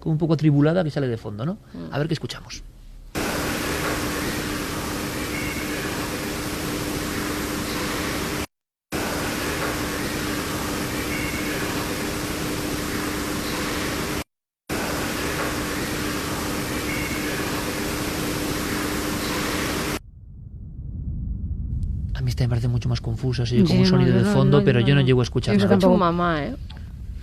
como 0.00 0.12
un 0.12 0.18
poco 0.18 0.34
atribulada, 0.34 0.84
que 0.84 0.90
sale 0.90 1.08
de 1.08 1.16
fondo, 1.16 1.44
¿no? 1.44 1.58
A 1.90 1.98
ver 1.98 2.08
qué 2.08 2.14
escuchamos. 2.14 2.62
A 22.22 22.24
mí 22.24 22.30
esta 22.30 22.44
me 22.44 22.50
parece 22.50 22.68
mucho 22.68 22.88
más 22.88 23.00
confusa, 23.00 23.44
se 23.44 23.56
oye 23.56 23.64
como 23.64 23.74
Sí, 23.74 23.80
un 23.80 23.86
sonido 23.86 24.16
de 24.16 24.22
fondo, 24.24 24.58
no- 24.58 24.64
pero 24.64 24.78
yo 24.78 24.94
no 24.94 25.00
no. 25.00 25.06
llego 25.08 25.20
a 25.22 25.24
escuchar 25.24 25.56
Yo 25.56 25.64
nada. 25.64 25.74
escucho 25.74 25.92
mamá, 25.96 26.44
¿eh? 26.44 26.54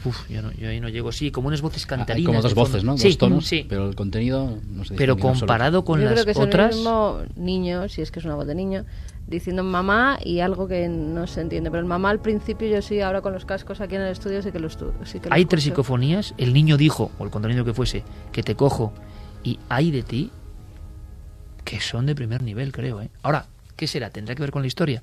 Uf, 0.04 0.30
yo, 0.30 0.42
no, 0.42 0.52
yo 0.52 0.68
ahí 0.68 0.82
no 0.82 0.90
llego. 0.90 1.14
Sí, 1.14 1.32
como 1.32 1.48
unas 1.48 1.62
voces 1.62 1.84
Ah, 1.84 1.94
Hay 1.94 1.98
cantarinas. 2.00 2.26
como 2.28 2.42
dos 2.42 2.54
voces, 2.54 2.84
¿no? 2.84 2.98
Sí, 2.98 3.08
dos 3.08 3.18
tonos, 3.18 3.46
sí. 3.48 3.66
pero 3.70 3.88
el 3.88 3.96
contenido 3.96 4.58
no 4.74 4.84
se 4.84 4.96
Pero 4.96 5.18
comparado 5.18 5.86
con 5.86 6.00
Yo 6.02 6.06
las 6.06 6.14
creo 6.16 6.26
que 6.26 6.32
es 6.32 6.38
otras... 6.38 6.72
el 6.72 6.76
mismo 6.82 7.20
niño, 7.38 7.88
si 7.88 8.02
es 8.02 8.12
que 8.12 8.20
es 8.20 8.26
una 8.26 8.36
voz 8.36 8.46
de 8.46 8.56
niño, 8.56 8.84
diciendo 9.28 9.64
mamá 9.64 10.20
y 10.22 10.42
algo 10.42 10.68
que 10.68 10.90
no 10.90 11.28
se 11.28 11.40
entiende. 11.40 11.72
Pero 11.72 11.80
el 11.82 11.88
mamá 11.88 12.10
al 12.10 12.20
principio, 12.20 12.68
yo 12.68 12.82
sí, 12.82 13.00
ahora 13.00 13.22
con 13.22 13.32
los 13.32 13.46
cascos 13.46 13.80
aquí 13.80 13.96
en 13.96 14.02
el 14.02 14.12
estudio, 14.12 14.42
sí 14.42 14.52
que 14.52 14.60
lo, 14.60 14.70
estu- 14.70 14.92
sí 15.06 15.22
que 15.22 15.30
lo 15.30 15.36
Hay 15.36 15.46
tres 15.46 15.64
psicofonías. 15.64 16.34
El 16.38 16.54
niño 16.54 16.76
dijo, 16.76 17.10
o 17.20 17.24
el 17.24 17.30
contenido 17.30 17.64
que 17.64 17.74
fuese, 17.74 18.04
que 18.34 18.44
te 18.44 18.56
cojo 18.56 18.92
y 19.46 19.60
hay 19.70 19.92
de 19.92 20.04
ti, 20.04 20.30
que 21.64 21.80
son 21.80 22.06
de 22.06 22.16
primer 22.16 22.42
nivel, 22.44 22.74
creo. 22.74 23.02
¿eh? 23.02 23.10
Ahora, 23.22 23.46
¿qué 23.80 23.88
será? 23.88 24.10
¿Tendrá 24.10 24.36
que 24.36 24.42
ver 24.42 24.52
con 24.52 24.62
la 24.62 24.68
historia? 24.68 25.02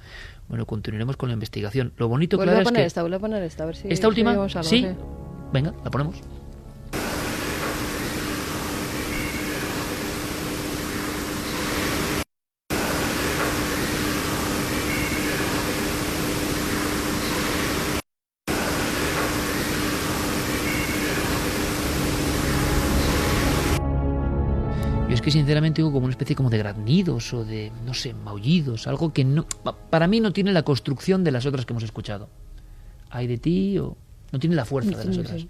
Bueno, 0.48 0.66
continuaremos 0.66 1.16
con 1.16 1.30
la 1.30 1.32
investigación. 1.32 1.94
Lo 1.96 2.08
bonito, 2.08 2.36
Vuelve 2.36 2.50
claro, 2.52 2.58
a 2.58 2.62
es 2.62 2.68
poner 2.68 2.82
que... 2.82 2.86
esta, 2.86 3.00
vuelve 3.00 3.16
a 3.16 3.20
poner 3.20 3.42
esta, 3.42 3.62
a 3.62 3.66
ver 3.66 3.76
si 3.76 3.88
¿Esta 3.88 4.06
última? 4.06 4.32
algo, 4.32 4.46
¿Sí? 4.62 4.86
Venga, 5.52 5.72
la 5.82 5.90
ponemos. 5.90 6.16
Que 25.26 25.32
sinceramente 25.32 25.82
digo 25.82 25.90
como 25.90 26.04
una 26.04 26.12
especie 26.12 26.36
como 26.36 26.50
de 26.50 26.58
graznidos 26.58 27.34
o 27.34 27.44
de, 27.44 27.72
no 27.84 27.94
sé, 27.94 28.14
maullidos, 28.14 28.86
algo 28.86 29.12
que 29.12 29.24
no, 29.24 29.44
pa- 29.64 29.74
para 29.76 30.06
mí 30.06 30.20
no 30.20 30.32
tiene 30.32 30.52
la 30.52 30.62
construcción 30.62 31.24
de 31.24 31.32
las 31.32 31.46
otras 31.46 31.66
que 31.66 31.72
hemos 31.72 31.82
escuchado. 31.82 32.28
Hay 33.10 33.26
de 33.26 33.36
ti 33.36 33.76
o 33.78 33.96
no 34.30 34.38
tiene 34.38 34.54
la 34.54 34.64
fuerza 34.64 34.90
de 34.96 35.04
las 35.04 35.14
Sí, 35.16 35.20
otras. 35.20 35.40
sí. 35.40 35.48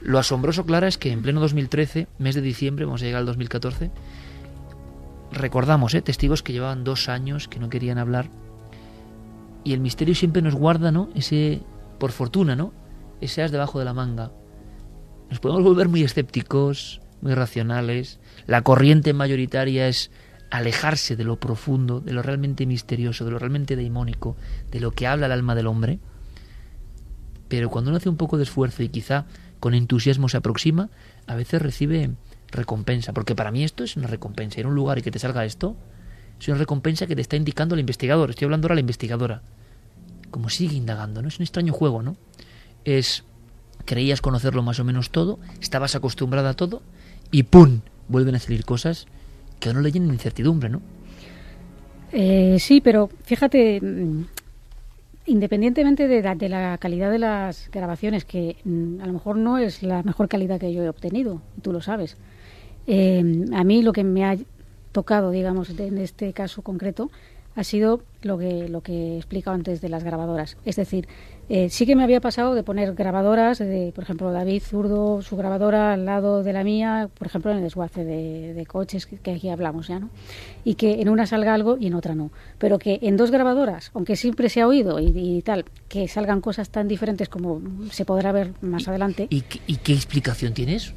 Lo 0.00 0.20
asombroso, 0.20 0.64
Clara, 0.64 0.86
es 0.86 0.96
que 0.96 1.10
en 1.10 1.22
pleno 1.22 1.40
2013, 1.40 2.06
mes 2.20 2.36
de 2.36 2.40
diciembre, 2.40 2.84
vamos 2.84 3.02
a 3.02 3.06
llegar 3.06 3.18
al 3.18 3.26
2014, 3.26 3.90
recordamos, 5.32 5.94
¿eh? 5.94 6.02
testigos 6.02 6.44
que 6.44 6.52
llevaban 6.52 6.84
dos 6.84 7.08
años, 7.08 7.48
que 7.48 7.58
no 7.58 7.68
querían 7.68 7.98
hablar, 7.98 8.28
y 9.64 9.72
el 9.72 9.80
misterio 9.80 10.14
siempre 10.14 10.40
nos 10.40 10.54
guarda, 10.54 10.92
¿no? 10.92 11.08
Ese, 11.16 11.62
por 11.98 12.12
fortuna, 12.12 12.54
¿no? 12.54 12.72
Ese 13.20 13.42
as 13.42 13.50
debajo 13.50 13.80
de 13.80 13.84
la 13.84 13.92
manga. 13.92 14.30
Nos 15.30 15.40
podemos 15.40 15.64
volver 15.64 15.88
muy 15.88 16.02
escépticos, 16.04 17.00
muy 17.20 17.34
racionales. 17.34 18.18
La 18.46 18.62
corriente 18.62 19.12
mayoritaria 19.12 19.88
es 19.88 20.10
alejarse 20.50 21.16
de 21.16 21.24
lo 21.24 21.36
profundo, 21.38 22.00
de 22.00 22.12
lo 22.12 22.22
realmente 22.22 22.66
misterioso, 22.66 23.24
de 23.24 23.30
lo 23.30 23.38
realmente 23.38 23.76
daimónico, 23.76 24.36
de 24.70 24.80
lo 24.80 24.92
que 24.92 25.06
habla 25.06 25.26
el 25.26 25.32
alma 25.32 25.54
del 25.54 25.66
hombre. 25.66 25.98
Pero 27.48 27.70
cuando 27.70 27.90
uno 27.90 27.98
hace 27.98 28.08
un 28.08 28.16
poco 28.16 28.36
de 28.36 28.44
esfuerzo 28.44 28.82
y 28.82 28.88
quizá 28.88 29.26
con 29.60 29.74
entusiasmo 29.74 30.28
se 30.28 30.36
aproxima, 30.36 30.90
a 31.26 31.34
veces 31.34 31.62
recibe 31.62 32.10
recompensa. 32.50 33.12
Porque 33.12 33.34
para 33.34 33.50
mí 33.50 33.64
esto 33.64 33.84
es 33.84 33.96
una 33.96 34.06
recompensa. 34.06 34.60
Ir 34.60 34.66
a 34.66 34.68
un 34.68 34.74
lugar 34.74 34.98
y 34.98 35.02
que 35.02 35.10
te 35.10 35.18
salga 35.18 35.44
esto, 35.44 35.76
es 36.40 36.48
una 36.48 36.58
recompensa 36.58 37.06
que 37.06 37.16
te 37.16 37.22
está 37.22 37.36
indicando 37.36 37.74
el 37.74 37.80
investigador. 37.80 38.30
Estoy 38.30 38.46
hablando 38.46 38.66
ahora 38.66 38.74
a 38.74 38.76
la 38.76 38.80
investigadora. 38.80 39.42
Como 40.30 40.48
sigue 40.48 40.76
indagando, 40.76 41.22
¿no? 41.22 41.28
Es 41.28 41.38
un 41.38 41.44
extraño 41.44 41.72
juego, 41.72 42.02
¿no? 42.02 42.16
Es 42.84 43.24
creías 43.84 44.20
conocerlo 44.20 44.62
más 44.62 44.80
o 44.80 44.84
menos 44.84 45.10
todo, 45.10 45.38
estabas 45.60 45.94
acostumbrada 45.94 46.50
a 46.50 46.54
todo 46.54 46.82
y 47.30 47.42
¡pum! 47.44 47.80
vuelven 48.08 48.34
a 48.34 48.38
salir 48.38 48.64
cosas 48.64 49.06
que 49.60 49.68
a 49.68 49.72
uno 49.72 49.80
le 49.80 49.92
llenan 49.92 50.12
incertidumbre, 50.12 50.68
¿no? 50.68 50.80
Eh, 52.12 52.56
sí, 52.60 52.80
pero 52.80 53.10
fíjate, 53.24 53.80
mm, 53.80 54.24
independientemente 55.26 56.06
de 56.08 56.48
la, 56.48 56.78
calidad 56.78 57.10
de 57.10 57.18
las 57.18 57.68
grabaciones, 57.70 58.24
que 58.24 58.56
mm, 58.64 59.00
a 59.00 59.06
lo 59.06 59.12
mejor 59.12 59.36
no 59.36 59.58
es 59.58 59.82
la 59.82 60.02
mejor 60.02 60.28
calidad 60.28 60.60
que 60.60 60.72
yo 60.72 60.82
he 60.82 60.88
obtenido, 60.88 61.42
tú 61.62 61.72
lo 61.72 61.80
sabes. 61.80 62.16
eh, 62.86 63.46
a 63.52 63.64
mí 63.64 63.82
lo 63.82 63.92
que 63.92 64.04
me 64.04 64.24
ha 64.24 64.36
tocado, 64.92 65.30
digamos, 65.30 65.70
en 65.70 65.98
este 65.98 66.32
caso 66.32 66.62
concreto, 66.62 67.10
ha 67.56 67.64
sido 67.64 68.02
lo 68.22 68.38
que, 68.38 68.68
lo 68.68 68.82
que 68.82 69.14
he 69.14 69.16
explicado 69.16 69.54
antes 69.54 69.80
de 69.80 69.88
las 69.88 70.04
grabadoras. 70.04 70.56
Es 70.64 70.76
decir, 70.76 71.08
eh, 71.48 71.68
sí 71.70 71.86
que 71.86 71.94
me 71.94 72.02
había 72.02 72.20
pasado 72.20 72.54
de 72.54 72.62
poner 72.62 72.94
grabadoras, 72.94 73.58
de, 73.58 73.92
por 73.94 74.04
ejemplo, 74.04 74.32
David 74.32 74.62
Zurdo, 74.62 75.22
su 75.22 75.36
grabadora 75.36 75.92
al 75.92 76.04
lado 76.04 76.42
de 76.42 76.52
la 76.52 76.64
mía, 76.64 77.08
por 77.16 77.26
ejemplo, 77.28 77.50
en 77.52 77.58
el 77.58 77.62
desguace 77.62 78.04
de, 78.04 78.52
de 78.54 78.66
coches 78.66 79.06
que, 79.06 79.16
que 79.16 79.32
aquí 79.32 79.48
hablamos 79.48 79.88
ya, 79.88 79.98
¿no? 80.00 80.10
Y 80.64 80.74
que 80.74 81.00
en 81.00 81.08
una 81.08 81.26
salga 81.26 81.54
algo 81.54 81.76
y 81.78 81.86
en 81.86 81.94
otra 81.94 82.14
no. 82.14 82.30
Pero 82.58 82.78
que 82.78 82.98
en 83.02 83.16
dos 83.16 83.30
grabadoras, 83.30 83.90
aunque 83.94 84.16
siempre 84.16 84.48
se 84.48 84.60
ha 84.60 84.66
oído 84.66 84.98
y, 84.98 85.12
y 85.14 85.42
tal, 85.42 85.64
que 85.88 86.08
salgan 86.08 86.40
cosas 86.40 86.70
tan 86.70 86.88
diferentes 86.88 87.28
como 87.28 87.60
se 87.92 88.04
podrá 88.04 88.32
ver 88.32 88.52
más 88.60 88.88
adelante. 88.88 89.28
¿Y, 89.30 89.42
qué- 89.42 89.60
y 89.66 89.76
qué 89.76 89.92
explicación 89.92 90.52
tienes? 90.52 90.94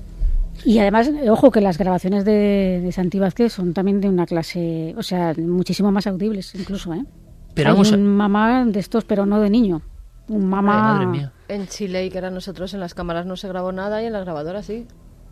Y 0.65 0.79
además, 0.79 1.09
ojo, 1.29 1.51
que 1.51 1.61
las 1.61 1.77
grabaciones 1.77 2.25
de, 2.25 2.81
de 2.83 2.91
Santi 2.91 3.17
Vázquez 3.19 3.53
son 3.53 3.73
también 3.73 4.01
de 4.01 4.09
una 4.09 4.25
clase, 4.25 4.93
o 4.97 5.03
sea, 5.03 5.33
muchísimo 5.37 5.89
más 5.91 6.05
audibles 6.07 6.53
incluso, 6.55 6.93
¿eh? 6.93 7.05
Pero 7.53 7.69
Hay 7.69 7.73
vamos 7.75 7.93
a- 7.93 7.95
un 7.95 8.05
mamá 8.07 8.65
de 8.65 8.79
estos, 8.79 9.05
pero 9.05 9.25
no 9.25 9.39
de 9.39 9.49
niño. 9.49 9.81
Un 10.29 10.47
mamá... 10.47 11.11
En 11.47 11.67
Chile, 11.67 12.05
y 12.05 12.09
que 12.09 12.17
era 12.19 12.29
nosotros 12.29 12.73
en 12.73 12.79
las 12.79 12.93
cámaras 12.93 13.25
no 13.25 13.35
se 13.35 13.47
grabó 13.47 13.71
nada 13.71 14.01
y 14.01 14.05
en 14.05 14.13
las 14.13 14.23
grabadoras 14.23 14.65
sí. 14.67 14.85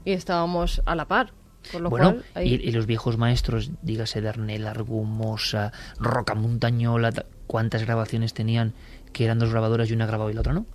Y 0.03 0.11
estábamos 0.11 0.81
a 0.85 0.95
la 0.95 1.05
par. 1.05 1.31
Con 1.71 1.83
lo 1.83 1.89
Bueno, 1.89 2.11
cual, 2.13 2.25
ahí- 2.35 2.55
y, 2.63 2.69
y 2.69 2.71
los 2.71 2.85
viejos 2.85 3.17
maestros, 3.17 3.71
dígase 3.81 4.21
Darnell, 4.21 4.65
Argumosa, 4.67 5.71
Roca 5.99 6.33
Montañola, 6.33 7.11
ta- 7.11 7.25
¿cuántas 7.45 7.83
grabaciones 7.85 8.33
tenían 8.33 8.73
que 9.13 9.25
eran 9.25 9.37
dos 9.39 9.51
grabadoras 9.51 9.89
y 9.89 9.93
una 9.93 10.05
grababa 10.05 10.31
y 10.31 10.33
la 10.33 10.41
otra 10.41 10.53
no? 10.53 10.65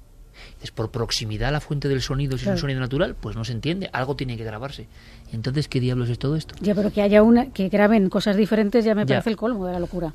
Es 0.62 0.70
por 0.70 0.90
proximidad 0.90 1.48
a 1.48 1.52
la 1.52 1.60
fuente 1.60 1.88
del 1.88 2.02
sonido, 2.02 2.32
si 2.32 2.40
es 2.40 2.42
Claro. 2.44 2.56
un 2.56 2.60
sonido 2.60 2.80
natural, 2.80 3.14
pues 3.18 3.36
no 3.36 3.44
se 3.44 3.52
entiende, 3.52 3.90
algo 3.92 4.16
tiene 4.16 4.36
que 4.36 4.44
grabarse. 4.44 4.86
Entonces, 5.32 5.68
¿qué 5.68 5.80
diablos 5.80 6.08
es 6.08 6.18
todo 6.18 6.36
esto? 6.36 6.54
Ya, 6.60 6.74
pero 6.74 6.92
que 6.92 7.02
haya 7.02 7.22
una, 7.22 7.46
que 7.52 7.68
graben 7.68 8.08
cosas 8.10 8.36
diferentes 8.36 8.84
ya 8.84 8.94
me 8.94 9.02
Ya. 9.02 9.16
parece 9.16 9.30
el 9.30 9.36
colmo 9.36 9.66
de 9.66 9.72
la 9.72 9.78
locura. 9.80 10.12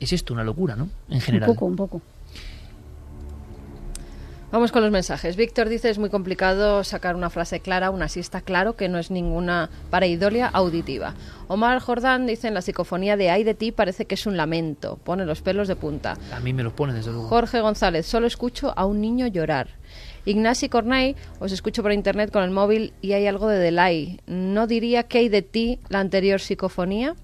Es 0.00 0.12
esto 0.12 0.34
una 0.34 0.44
locura, 0.44 0.76
¿no? 0.76 0.88
En 1.08 1.16
Un 1.16 1.20
general. 1.20 1.48
poco, 1.48 1.66
un 1.66 1.76
poco. 1.76 2.02
Vamos 4.54 4.70
con 4.70 4.82
los 4.82 4.92
mensajes. 4.92 5.34
Víctor 5.34 5.68
dice 5.68 5.90
es 5.90 5.98
muy 5.98 6.10
complicado 6.10 6.84
sacar 6.84 7.16
una 7.16 7.28
frase 7.28 7.58
clara, 7.58 7.90
una 7.90 8.08
sí 8.08 8.20
está 8.20 8.40
claro 8.40 8.76
que 8.76 8.88
no 8.88 9.00
es 9.00 9.10
ninguna 9.10 9.68
pareidolia 9.90 10.46
auditiva. 10.46 11.14
Omar 11.48 11.80
Jordán 11.80 12.28
dice 12.28 12.46
en 12.46 12.54
la 12.54 12.62
psicofonía 12.62 13.16
de 13.16 13.30
Ay 13.30 13.42
de 13.42 13.54
ti 13.54 13.72
parece 13.72 14.04
que 14.04 14.14
es 14.14 14.26
un 14.28 14.36
lamento, 14.36 14.96
pone 15.02 15.26
los 15.26 15.40
pelos 15.42 15.66
de 15.66 15.74
punta. 15.74 16.16
A 16.32 16.38
mí 16.38 16.52
me 16.52 16.62
los 16.62 16.72
pone, 16.72 16.92
desde 16.92 17.10
luego. 17.10 17.26
Jorge 17.26 17.60
González, 17.62 18.06
solo 18.06 18.28
escucho 18.28 18.72
a 18.76 18.86
un 18.86 19.00
niño 19.00 19.26
llorar. 19.26 19.70
Ignasi 20.24 20.68
Corney, 20.68 21.16
os 21.40 21.50
escucho 21.50 21.82
por 21.82 21.90
internet 21.90 22.30
con 22.30 22.44
el 22.44 22.52
móvil 22.52 22.92
y 23.02 23.14
hay 23.14 23.26
algo 23.26 23.48
de 23.48 23.58
delay. 23.58 24.20
¿No 24.28 24.68
diría 24.68 25.02
que 25.02 25.18
hay 25.18 25.28
de 25.28 25.42
ti 25.42 25.80
la 25.88 25.98
anterior 25.98 26.40
psicofonía? 26.40 27.16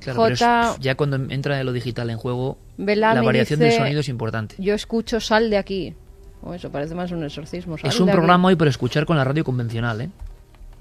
Claro, 0.00 0.26
es- 0.26 0.38
J. 0.38 0.76
ya 0.80 0.94
cuando 0.94 1.16
entra 1.16 1.62
lo 1.64 1.72
digital 1.74 2.08
en 2.08 2.16
juego, 2.16 2.56
Belami 2.78 3.16
la 3.16 3.22
variación 3.22 3.60
dice, 3.60 3.72
del 3.72 3.78
sonido 3.78 4.00
es 4.00 4.08
importante. 4.08 4.54
Yo 4.58 4.72
escucho 4.72 5.20
sal 5.20 5.50
de 5.50 5.58
aquí. 5.58 5.94
Oh, 6.42 6.54
eso 6.54 6.70
parece 6.70 6.94
más 6.94 7.10
un 7.12 7.22
exorcismo. 7.24 7.76
Es 7.82 8.00
un 8.00 8.10
programa 8.10 8.48
hoy 8.48 8.56
para 8.56 8.70
escuchar 8.70 9.06
con 9.06 9.16
la 9.16 9.24
radio 9.24 9.44
convencional, 9.44 10.00
¿eh? 10.00 10.10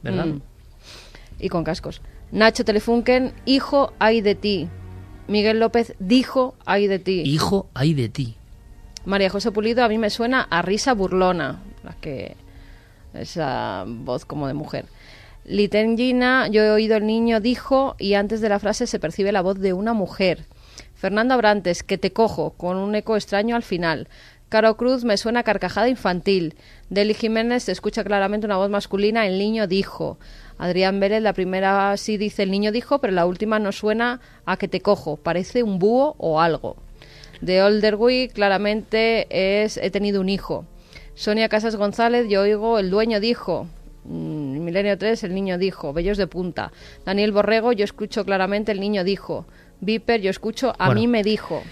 ¿Verdad? 0.02 0.26
Mm. 0.26 0.42
Y 1.40 1.50
con 1.50 1.64
cascos. 1.64 2.02
Nacho 2.32 2.66
Telefunken, 2.66 3.34
hijo, 3.46 3.94
hay 4.00 4.22
de 4.22 4.36
ti. 4.36 4.70
Miguel 5.28 5.60
López 5.60 5.96
dijo, 6.00 6.56
hay 6.66 6.88
de 6.88 7.00
ti. 7.00 7.22
Hijo, 7.22 7.68
hay 7.74 7.94
de 7.94 8.10
ti. 8.10 8.36
María 9.06 9.30
José 9.30 9.52
Pulido, 9.52 9.84
a 9.84 9.90
mí 9.90 9.98
me 9.98 10.10
suena 10.10 10.42
a 10.42 10.62
risa 10.62 10.94
burlona, 10.94 11.60
la 11.84 11.94
que 11.94 12.36
esa 13.14 13.86
voz 13.88 14.26
como 14.26 14.48
de 14.48 14.54
mujer. 14.54 14.86
Litengina, 15.44 16.48
yo 16.48 16.64
he 16.64 16.72
oído 16.72 16.96
el 16.98 17.06
niño 17.06 17.40
dijo 17.40 17.96
y 17.98 18.14
antes 18.14 18.42
de 18.42 18.50
la 18.50 18.60
frase 18.60 18.88
se 18.88 19.00
percibe 19.00 19.32
la 19.32 19.42
voz 19.42 19.60
de 19.60 19.74
una 19.74 19.94
mujer. 19.94 20.46
Fernando 20.96 21.34
Abrantes, 21.34 21.82
que 21.82 21.98
te 21.98 22.14
cojo, 22.14 22.52
con 22.52 22.78
un 22.78 22.94
eco 22.94 23.16
extraño 23.16 23.56
al 23.56 23.64
final. 23.64 24.08
Caro 24.52 24.76
Cruz, 24.76 25.06
me 25.06 25.16
suena 25.16 25.44
carcajada 25.44 25.88
infantil. 25.88 26.56
Deli 26.90 27.14
Jiménez, 27.14 27.64
se 27.64 27.72
escucha 27.72 28.04
claramente 28.04 28.46
una 28.46 28.58
voz 28.58 28.70
masculina, 28.70 29.26
el 29.26 29.40
niño 29.40 29.66
dijo. 29.66 30.20
Adrián 30.58 31.00
Vélez, 31.00 31.22
la 31.22 31.32
primera 31.32 31.96
sí 31.96 32.18
dice 32.18 32.44
el 32.44 32.52
niño 32.52 32.74
dijo, 32.74 33.00
pero 33.00 33.14
la 33.14 33.26
última 33.26 33.60
no 33.60 33.72
suena 33.72 34.20
a 34.46 34.58
que 34.58 34.68
te 34.68 34.82
cojo, 34.82 35.16
parece 35.16 35.64
un 35.64 35.80
búho 35.80 36.16
o 36.18 36.42
algo. 36.42 36.76
De 37.40 37.64
Olderwick, 37.64 38.34
claramente 38.34 39.64
es 39.64 39.78
he 39.78 39.90
tenido 39.90 40.20
un 40.20 40.28
hijo. 40.28 40.66
Sonia 41.16 41.48
Casas 41.48 41.78
González, 41.78 42.28
yo 42.28 42.42
oigo 42.42 42.78
el 42.78 42.90
dueño 42.90 43.22
dijo. 43.22 43.68
Mm, 44.04 44.66
Milenio 44.66 44.98
3, 44.98 45.24
el 45.24 45.34
niño 45.34 45.58
dijo. 45.60 45.94
Bellos 45.94 46.18
de 46.18 46.28
punta. 46.28 46.74
Daniel 47.06 47.32
Borrego, 47.32 47.72
yo 47.72 47.86
escucho 47.86 48.26
claramente 48.26 48.74
el 48.74 48.82
niño 48.82 49.06
dijo. 49.06 49.46
Viper, 49.80 50.20
yo 50.20 50.30
escucho 50.30 50.74
a 50.78 50.88
Bueno. 50.88 51.00
mí 51.00 51.08
me 51.08 51.24
dijo. 51.24 51.64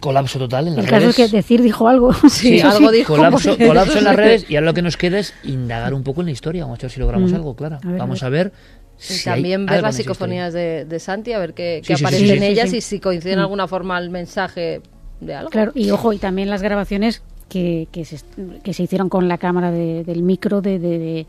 Colapso 0.00 0.38
total 0.38 0.68
en 0.68 0.76
las 0.76 0.84
El 0.84 0.90
caso 0.90 1.00
redes. 1.02 1.18
es 1.18 1.30
que 1.30 1.36
decir 1.36 1.62
dijo 1.62 1.86
algo. 1.88 2.12
Sí, 2.30 2.60
algo 2.60 2.90
dijo. 2.90 3.14
Colapso, 3.16 3.50
porque- 3.50 3.66
colapso 3.66 3.98
en 3.98 4.04
las 4.04 4.16
redes 4.16 4.46
y 4.50 4.56
ahora 4.56 4.66
lo 4.66 4.74
que 4.74 4.82
nos 4.82 4.96
queda 4.96 5.18
es 5.18 5.34
indagar 5.44 5.94
un 5.94 6.02
poco 6.02 6.20
en 6.22 6.26
la 6.26 6.32
historia. 6.32 6.64
Vamos 6.64 6.78
a 6.78 6.82
ver 6.82 6.90
si 6.90 7.00
logramos 7.00 7.30
Mm. 7.32 7.34
algo, 7.34 7.54
claro. 7.54 7.78
A 7.84 7.88
ver, 7.88 7.98
Vamos 7.98 8.22
a 8.22 8.28
ver. 8.28 8.52
Y 8.98 9.02
si 9.02 9.24
también 9.24 9.64
ver 9.66 9.82
las 9.82 9.96
psicofonías 9.96 10.52
de, 10.52 10.84
de 10.84 10.98
Santi, 11.00 11.32
a 11.32 11.38
ver 11.38 11.54
qué, 11.54 11.80
qué 11.86 11.94
sí, 11.94 11.98
sí, 11.98 12.04
aparece 12.04 12.24
sí, 12.26 12.30
en 12.32 12.38
sí, 12.40 12.44
ellas 12.46 12.70
sí. 12.70 12.76
y 12.78 12.80
si 12.80 13.00
coincide 13.00 13.30
de 13.30 13.36
Mm. 13.36 13.40
alguna 13.40 13.68
forma 13.68 13.98
el 13.98 14.10
mensaje 14.10 14.80
de 15.20 15.34
algo. 15.34 15.50
Claro, 15.50 15.72
y 15.74 15.90
ojo, 15.90 16.12
y 16.12 16.18
también 16.18 16.50
las 16.50 16.62
grabaciones 16.62 17.22
que, 17.48 17.88
que, 17.92 18.04
se, 18.04 18.20
que 18.62 18.72
se 18.74 18.82
hicieron 18.84 19.08
con 19.08 19.26
la 19.28 19.36
cámara 19.38 19.70
de- 19.70 20.04
del 20.04 20.22
micro 20.22 20.60
de, 20.60 20.78
de, 20.78 20.98
de- 20.98 21.26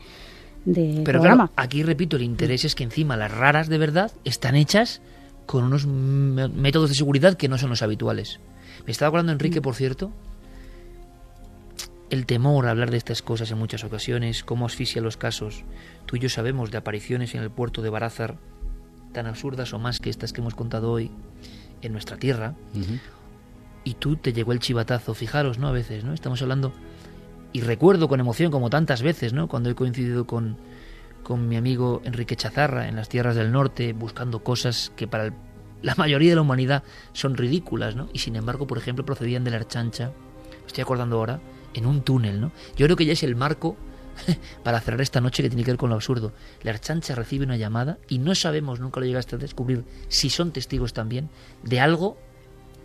de 0.64 1.00
Pero 1.04 1.20
programa. 1.20 1.48
claro, 1.48 1.52
aquí 1.56 1.82
repito, 1.82 2.16
el 2.16 2.22
interés 2.22 2.64
es 2.64 2.74
que 2.74 2.84
encima 2.84 3.16
las 3.16 3.32
raras 3.32 3.68
de 3.68 3.78
verdad 3.78 4.12
están 4.24 4.54
hechas 4.54 5.00
con 5.46 5.64
unos 5.64 5.86
métodos 5.86 6.88
de 6.90 6.94
seguridad 6.94 7.34
que 7.34 7.48
no 7.48 7.58
son 7.58 7.70
los 7.70 7.82
habituales. 7.82 8.38
Me 8.86 8.92
estaba 8.92 9.08
acordando 9.08 9.32
Enrique, 9.32 9.60
por 9.62 9.74
cierto, 9.74 10.12
el 12.10 12.26
temor 12.26 12.66
a 12.66 12.70
hablar 12.70 12.90
de 12.90 12.98
estas 12.98 13.22
cosas 13.22 13.50
en 13.50 13.58
muchas 13.58 13.84
ocasiones, 13.84 14.44
cómo 14.44 14.66
asfixia 14.66 15.00
los 15.00 15.16
casos. 15.16 15.64
Tú 16.06 16.16
y 16.16 16.18
yo 16.20 16.28
sabemos 16.28 16.70
de 16.70 16.78
apariciones 16.78 17.34
en 17.34 17.42
el 17.42 17.50
puerto 17.50 17.80
de 17.80 17.88
Barázar 17.90 18.36
tan 19.12 19.26
absurdas 19.26 19.72
o 19.72 19.78
más 19.78 19.98
que 19.98 20.10
estas 20.10 20.32
que 20.32 20.40
hemos 20.40 20.54
contado 20.54 20.90
hoy 20.90 21.10
en 21.80 21.92
nuestra 21.92 22.16
tierra. 22.18 22.54
Y 23.84 23.94
tú 23.94 24.16
te 24.16 24.32
llegó 24.32 24.52
el 24.52 24.60
chivatazo, 24.60 25.14
fijaros, 25.14 25.58
¿no? 25.58 25.68
A 25.68 25.72
veces, 25.72 26.04
¿no? 26.04 26.12
Estamos 26.12 26.40
hablando 26.42 26.72
y 27.52 27.62
recuerdo 27.62 28.08
con 28.08 28.20
emoción 28.20 28.50
como 28.52 28.70
tantas 28.70 29.02
veces, 29.02 29.32
¿no? 29.32 29.48
Cuando 29.48 29.70
he 29.70 29.74
coincidido 29.74 30.26
con, 30.26 30.56
con 31.22 31.48
mi 31.48 31.56
amigo 31.56 32.00
Enrique 32.04 32.36
Chazarra 32.36 32.88
en 32.88 32.96
las 32.96 33.08
tierras 33.08 33.36
del 33.36 33.52
norte 33.52 33.92
buscando 33.94 34.44
cosas 34.44 34.92
que 34.96 35.06
para 35.06 35.24
el- 35.26 35.32
la 35.82 35.94
mayoría 35.96 36.30
de 36.30 36.36
la 36.36 36.42
humanidad 36.42 36.82
son 37.12 37.36
ridículas, 37.36 37.96
¿no? 37.96 38.08
Y 38.12 38.18
sin 38.20 38.36
embargo, 38.36 38.66
por 38.66 38.78
ejemplo, 38.78 39.04
procedían 39.04 39.44
de 39.44 39.50
la 39.50 39.56
Archancha, 39.58 40.12
me 40.60 40.66
estoy 40.66 40.82
acordando 40.82 41.16
ahora, 41.16 41.40
en 41.74 41.86
un 41.86 42.02
túnel, 42.02 42.40
¿no? 42.40 42.52
Yo 42.76 42.86
creo 42.86 42.96
que 42.96 43.06
ya 43.06 43.12
es 43.14 43.22
el 43.22 43.34
marco 43.36 43.76
para 44.62 44.80
cerrar 44.80 45.00
esta 45.00 45.20
noche 45.20 45.42
que 45.42 45.48
tiene 45.48 45.64
que 45.64 45.70
ver 45.70 45.78
con 45.78 45.88
lo 45.90 45.96
absurdo. 45.96 46.32
La 46.62 46.70
Archancha 46.72 47.14
recibe 47.14 47.44
una 47.44 47.56
llamada 47.56 47.98
y 48.08 48.18
no 48.18 48.34
sabemos, 48.34 48.78
nunca 48.80 49.00
lo 49.00 49.06
llegaste 49.06 49.36
a 49.36 49.38
descubrir, 49.38 49.84
si 50.08 50.28
son 50.30 50.52
testigos 50.52 50.92
también 50.92 51.30
de 51.62 51.80
algo 51.80 52.16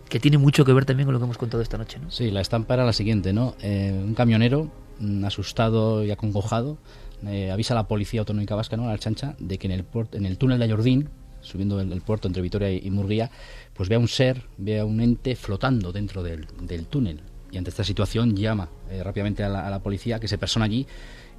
que 0.08 0.18
tiene 0.20 0.38
mucho 0.38 0.64
que 0.64 0.72
ver 0.72 0.86
también 0.86 1.06
con 1.06 1.12
lo 1.12 1.18
que 1.20 1.24
hemos 1.26 1.36
contado 1.38 1.62
esta 1.62 1.76
noche, 1.76 1.98
¿no? 1.98 2.10
Sí, 2.10 2.30
la 2.30 2.40
estampa 2.40 2.74
era 2.74 2.84
la 2.86 2.94
siguiente, 2.94 3.34
¿no? 3.34 3.54
Eh, 3.60 3.92
un 4.02 4.14
camionero, 4.14 4.70
mm, 5.00 5.22
asustado 5.26 6.02
y 6.02 6.10
acongojado, 6.10 6.78
eh, 7.26 7.50
avisa 7.50 7.74
a 7.74 7.76
la 7.76 7.88
policía 7.88 8.20
autonómica 8.20 8.54
vasca, 8.54 8.78
¿no? 8.78 8.84
A 8.88 8.92
la 8.92 8.98
chancha, 8.98 9.36
de 9.38 9.58
que 9.58 9.66
en 9.66 9.72
el, 9.72 9.84
puert- 9.88 10.14
en 10.14 10.24
el 10.24 10.38
túnel 10.38 10.58
de 10.60 10.64
Ayordín, 10.64 11.10
subiendo 11.48 11.80
el, 11.80 11.92
el 11.92 12.00
puerto 12.02 12.28
entre 12.28 12.42
Vitoria 12.42 12.70
y, 12.70 12.80
y 12.84 12.90
Murguía, 12.90 13.30
pues 13.74 13.88
ve 13.88 13.96
a 13.96 13.98
un 13.98 14.08
ser, 14.08 14.42
ve 14.58 14.78
a 14.80 14.84
un 14.84 15.00
ente 15.00 15.34
flotando 15.34 15.92
dentro 15.92 16.22
del, 16.22 16.46
del 16.62 16.86
túnel. 16.86 17.20
Y 17.50 17.56
ante 17.58 17.70
esta 17.70 17.82
situación 17.84 18.36
llama 18.36 18.68
eh, 18.90 19.02
rápidamente 19.02 19.42
a 19.42 19.48
la, 19.48 19.66
a 19.66 19.70
la 19.70 19.78
policía 19.82 20.20
que 20.20 20.28
se 20.28 20.36
persona 20.38 20.66
allí. 20.66 20.86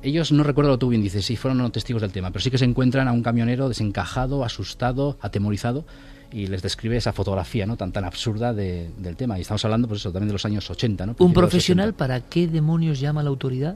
Ellos 0.02 0.32
no 0.32 0.44
recuerdo 0.44 0.72
lo 0.72 0.80
tú 0.80 0.88
bien 0.90 1.04
dices, 1.04 1.26
si 1.26 1.36
fueron 1.36 1.72
testigos 1.72 2.02
del 2.02 2.12
tema, 2.12 2.32
pero 2.32 2.42
sí 2.42 2.50
que 2.50 2.58
se 2.58 2.66
encuentran 2.66 3.08
a 3.08 3.12
un 3.12 3.22
camionero 3.22 3.68
desencajado, 3.68 4.44
asustado, 4.46 5.18
atemorizado 5.22 5.86
y 6.32 6.48
les 6.48 6.62
describe 6.62 6.96
esa 6.96 7.12
fotografía 7.12 7.66
no 7.66 7.76
tan 7.76 7.92
tan 7.92 8.06
absurda 8.06 8.54
de- 8.54 8.90
del 8.98 9.16
tema. 9.18 9.38
Y 9.38 9.42
estamos 9.42 9.64
hablando, 9.66 9.88
pues 9.88 10.00
eso, 10.00 10.12
también 10.12 10.28
de 10.30 10.34
los 10.34 10.46
años 10.46 10.70
80, 10.70 11.06
¿no? 11.06 11.16
¿Un 11.20 11.34
profesional 11.34 11.90
80. 11.90 11.98
para 11.98 12.22
qué 12.22 12.48
demonios 12.48 13.00
llama 13.00 13.20
a 13.22 13.24
la 13.24 13.30
autoridad 13.30 13.76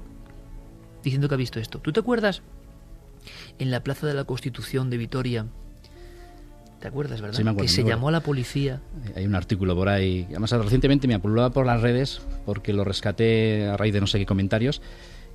diciendo 1.03 1.27
que 1.27 1.35
ha 1.35 1.37
visto 1.37 1.59
esto? 1.59 1.79
¿Tú 1.79 1.91
te 1.91 1.99
acuerdas 1.99 2.41
en 3.59 3.69
la 3.71 3.83
Plaza 3.83 4.07
de 4.07 4.13
la 4.13 4.23
Constitución 4.23 4.89
de 4.89 4.97
Vitoria? 4.97 5.45
¿Te 6.83 6.89
acuerdas, 6.89 7.21
verdad? 7.21 7.37
Sí, 7.37 7.45
me 7.45 7.51
acuerdo, 7.51 7.65
que 7.65 7.71
me 7.71 7.75
se 7.81 7.89
llamó 7.89 8.09
a 8.09 8.11
la 8.11 8.19
policía. 8.19 8.81
Hay 9.15 9.25
un 9.25 9.35
artículo 9.35 9.73
por 9.73 9.87
ahí. 9.87 10.27
Además, 10.31 10.51
recientemente 10.51 11.07
me 11.07 11.13
apulaba 11.13 11.49
por 11.49 11.65
las 11.65 11.79
redes 11.79 12.21
porque 12.45 12.73
lo 12.73 12.83
rescaté 12.83 13.67
a 13.67 13.77
raíz 13.77 13.93
de 13.93 14.01
no 14.01 14.07
sé 14.07 14.19
qué 14.19 14.25
comentarios. 14.25 14.81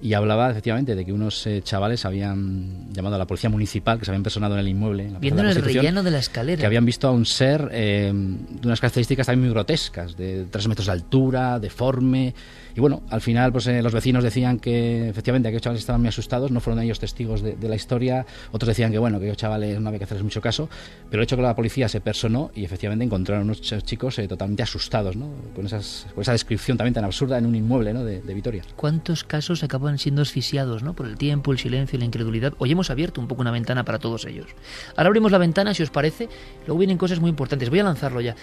Y 0.01 0.15
hablaba 0.15 0.49
efectivamente 0.51 0.95
de 0.95 1.05
que 1.05 1.13
unos 1.13 1.45
eh, 1.49 1.61
chavales 1.63 2.05
habían 2.05 2.93
llamado 2.93 3.17
a 3.17 3.19
la 3.19 3.27
policía 3.27 3.51
municipal, 3.51 3.99
que 3.99 4.05
se 4.05 4.13
habían 4.13 4.23
personado 4.23 4.55
en 4.55 4.61
el 4.61 4.69
inmueble. 4.69 5.07
En 5.07 5.13
la 5.15 5.19
Viendo 5.19 5.43
en 5.43 5.49
el 5.49 5.57
rellano 5.57 6.05
de 6.05 6.11
la 6.13 6.19
escalera. 6.19 6.61
Que 6.61 6.67
habían 6.67 6.85
visto 6.85 7.09
a 7.09 7.11
un 7.11 7.27
ser 7.27 7.69
eh, 7.73 8.13
de 8.15 8.67
unas 8.69 8.81
características 8.81 9.27
también 9.27 9.47
muy 9.49 9.51
grotescas, 9.53 10.17
de 10.17 10.47
tres 10.51 10.69
metros 10.69 10.87
de 10.87 10.93
altura, 10.93 11.59
deforme. 11.59 12.33
Y 12.77 12.81
bueno, 12.81 13.03
al 13.11 13.21
final 13.21 13.51
pues 13.51 13.67
eh, 13.67 13.83
los 13.83 13.93
vecinos 13.93 14.23
decían 14.23 14.61
que 14.61 15.09
efectivamente 15.09 15.49
aquellos 15.49 15.63
chavales 15.63 15.81
estaban 15.81 16.01
muy 16.01 16.09
asustados, 16.11 16.53
no 16.53 16.61
fueron 16.61 16.81
ellos 16.81 17.01
testigos 17.01 17.43
de, 17.43 17.57
de 17.57 17.69
la 17.69 17.75
historia. 17.75 18.25
Otros 18.53 18.69
decían 18.69 18.93
que 18.93 18.99
bueno, 18.99 19.19
que 19.19 19.25
aquellos 19.25 19.39
chavales 19.39 19.81
no 19.81 19.89
había 19.89 19.99
que 19.99 20.05
hacerles 20.05 20.23
mucho 20.23 20.41
caso. 20.41 20.69
Pero 21.11 21.21
el 21.21 21.25
hecho 21.25 21.35
que 21.35 21.43
la 21.43 21.57
policía 21.57 21.89
se 21.89 22.01
personó 22.01 22.53
y 22.55 22.65
efectivamente 22.65 23.05
encontraron 23.05 23.47
unos 23.47 23.61
ch- 23.63 23.83
chicos 23.83 24.17
eh, 24.21 24.29
totalmente 24.29 24.63
asustados, 24.63 25.17
¿no? 25.17 25.29
Con, 25.57 25.67
esas, 25.67 26.07
con 26.15 26.23
esa 26.23 26.31
descripción 26.31 26.77
también 26.79 26.95
tan 26.95 27.05
absurda 27.05 27.37
en 27.37 27.47
un 27.47 27.57
inmueble 27.57 27.93
¿no? 27.93 28.05
de, 28.05 28.21
de 28.23 28.35
Vitoria. 28.35 28.63
¿Cuántos 28.77 29.25
casos 29.25 29.65
acaban 29.65 29.88
siendo 29.97 30.21
asfixiados 30.21 30.83
¿no? 30.83 30.93
por 30.93 31.07
el 31.07 31.17
tiempo, 31.17 31.53
el 31.53 31.59
silencio 31.59 31.97
y 31.97 32.01
la 32.01 32.05
incredulidad? 32.05 32.53
Hoy 32.59 32.73
hemos 32.73 32.91
abierto 32.91 33.21
un 33.21 33.29
poco 33.29 33.41
una 33.41 33.51
ventana 33.51 33.85
para 33.85 33.99
todos 33.99 34.27
ellos. 34.27 34.49
Ahora 34.97 35.07
abrimos 35.07 35.33
la 35.33 35.39
ventana, 35.39 35.73
si 35.73 35.83
os 35.83 35.91
parece. 35.91 36.29
Luego 36.67 36.79
vienen 36.79 36.99
cosas 36.99 37.21
muy 37.21 37.31
importantes. 37.31 37.71
Voy 37.71 37.79
a 37.79 37.85
lanzarlo 37.85 38.21
ya. 38.21 38.37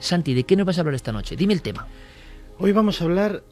Santi, 0.00 0.34
¿de 0.34 0.42
qué 0.42 0.56
nos 0.56 0.66
vas 0.66 0.78
a 0.78 0.80
hablar 0.80 0.94
esta 0.94 1.12
noche? 1.12 1.36
Dime 1.36 1.54
el 1.54 1.62
tema. 1.62 1.86
Hoy 2.58 2.72
vamos 2.72 3.00
a 3.00 3.04
hablar 3.04 3.44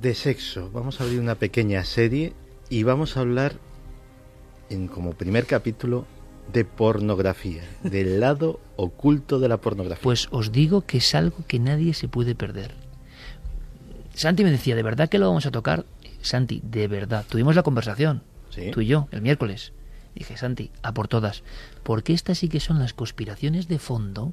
de 0.00 0.14
sexo. 0.14 0.70
Vamos 0.72 1.00
a 1.00 1.04
abrir 1.04 1.18
una 1.18 1.34
pequeña 1.34 1.84
serie 1.84 2.34
y 2.68 2.82
vamos 2.82 3.16
a 3.16 3.20
hablar 3.20 3.54
en 4.70 4.88
como 4.88 5.14
primer 5.14 5.46
capítulo 5.46 6.06
de 6.52 6.64
pornografía, 6.64 7.62
del 7.82 8.20
lado 8.20 8.60
oculto 8.76 9.40
de 9.40 9.48
la 9.48 9.56
pornografía. 9.58 10.02
Pues 10.02 10.28
os 10.30 10.52
digo 10.52 10.82
que 10.82 10.98
es 10.98 11.14
algo 11.14 11.38
que 11.46 11.58
nadie 11.58 11.94
se 11.94 12.08
puede 12.08 12.34
perder. 12.34 12.74
Santi 14.14 14.44
me 14.44 14.50
decía, 14.50 14.74
¿de 14.74 14.82
verdad 14.82 15.08
que 15.08 15.18
lo 15.18 15.28
vamos 15.28 15.44
a 15.44 15.50
tocar? 15.50 15.84
Santi, 16.26 16.60
de 16.64 16.88
verdad. 16.88 17.24
Tuvimos 17.28 17.54
la 17.56 17.62
conversación, 17.62 18.22
Sí. 18.50 18.70
tú 18.72 18.80
y 18.80 18.86
yo, 18.86 19.08
el 19.10 19.22
miércoles. 19.22 19.72
Dije, 20.14 20.36
Santi, 20.38 20.70
a 20.82 20.92
por 20.94 21.08
todas. 21.08 21.42
Porque 21.82 22.14
estas 22.14 22.38
sí 22.38 22.48
que 22.48 22.58
son 22.58 22.78
las 22.78 22.94
conspiraciones 22.94 23.68
de 23.68 23.78
fondo, 23.78 24.32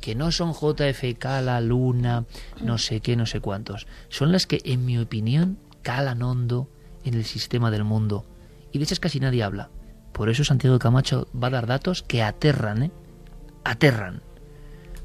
que 0.00 0.14
no 0.14 0.30
son 0.30 0.52
JFK, 0.52 1.24
la 1.42 1.60
luna, 1.60 2.24
no 2.62 2.78
sé 2.78 3.00
qué, 3.00 3.16
no 3.16 3.26
sé 3.26 3.40
cuántos. 3.40 3.88
Son 4.08 4.30
las 4.30 4.46
que, 4.46 4.60
en 4.64 4.84
mi 4.84 4.96
opinión, 4.96 5.58
calan 5.82 6.22
hondo 6.22 6.68
en 7.04 7.14
el 7.14 7.24
sistema 7.24 7.72
del 7.72 7.82
mundo. 7.82 8.24
Y 8.70 8.78
de 8.78 8.84
esas 8.84 9.00
casi 9.00 9.18
nadie 9.18 9.42
habla. 9.42 9.70
Por 10.12 10.28
eso 10.28 10.44
Santiago 10.44 10.78
Camacho 10.78 11.26
va 11.34 11.48
a 11.48 11.50
dar 11.50 11.66
datos 11.66 12.04
que 12.04 12.22
aterran, 12.22 12.84
¿eh? 12.84 12.90
Aterran. 13.64 14.22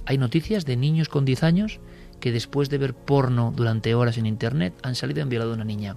Hay 0.05 0.19
noticias 0.19 0.63
de 0.65 0.77
niños 0.77 1.09
con 1.09 1.25
10 1.25 1.41
años 1.43 1.79
que 2.19 2.31
después 2.31 2.69
de 2.69 2.77
ver 2.77 2.93
porno 2.93 3.51
durante 3.55 3.95
horas 3.95 4.17
en 4.17 4.25
internet 4.27 4.73
han 4.83 4.93
salido 4.95 5.19
y 5.19 5.21
han 5.23 5.29
violado 5.29 5.51
a 5.51 5.55
una 5.55 5.65
niña. 5.65 5.95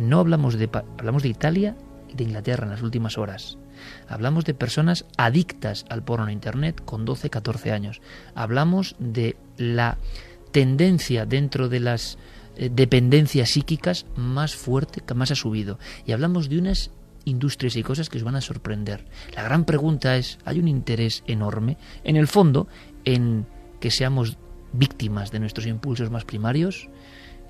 No 0.00 0.18
hablamos 0.18 0.56
de 0.56 0.70
hablamos 0.98 1.22
de 1.22 1.28
Italia 1.28 1.76
y 2.08 2.14
de 2.14 2.24
Inglaterra 2.24 2.64
en 2.64 2.70
las 2.70 2.80
últimas 2.80 3.18
horas. 3.18 3.58
Hablamos 4.08 4.46
de 4.46 4.54
personas 4.54 5.04
adictas 5.18 5.84
al 5.90 6.02
porno 6.02 6.26
en 6.26 6.32
internet 6.32 6.82
con 6.82 7.04
12, 7.04 7.28
14 7.28 7.70
años. 7.70 8.00
Hablamos 8.34 8.96
de 8.98 9.36
la 9.58 9.98
tendencia 10.52 11.26
dentro 11.26 11.68
de 11.68 11.80
las 11.80 12.16
eh, 12.56 12.70
dependencias 12.72 13.50
psíquicas 13.50 14.06
más 14.16 14.54
fuerte 14.54 15.02
que 15.02 15.12
más 15.12 15.32
ha 15.32 15.34
subido. 15.34 15.78
Y 16.06 16.12
hablamos 16.12 16.48
de 16.48 16.58
unas 16.58 16.92
industrias 17.26 17.76
y 17.76 17.82
cosas 17.82 18.08
que 18.08 18.16
os 18.16 18.24
van 18.24 18.36
a 18.36 18.40
sorprender. 18.40 19.04
La 19.34 19.42
gran 19.42 19.66
pregunta 19.66 20.16
es, 20.16 20.38
¿hay 20.46 20.58
un 20.58 20.68
interés 20.68 21.22
enorme 21.26 21.76
en 22.04 22.16
el 22.16 22.26
fondo 22.26 22.68
en 23.04 23.46
que 23.80 23.90
seamos 23.90 24.38
víctimas 24.72 25.30
de 25.30 25.40
nuestros 25.40 25.66
impulsos 25.66 26.10
más 26.10 26.24
primarios? 26.24 26.88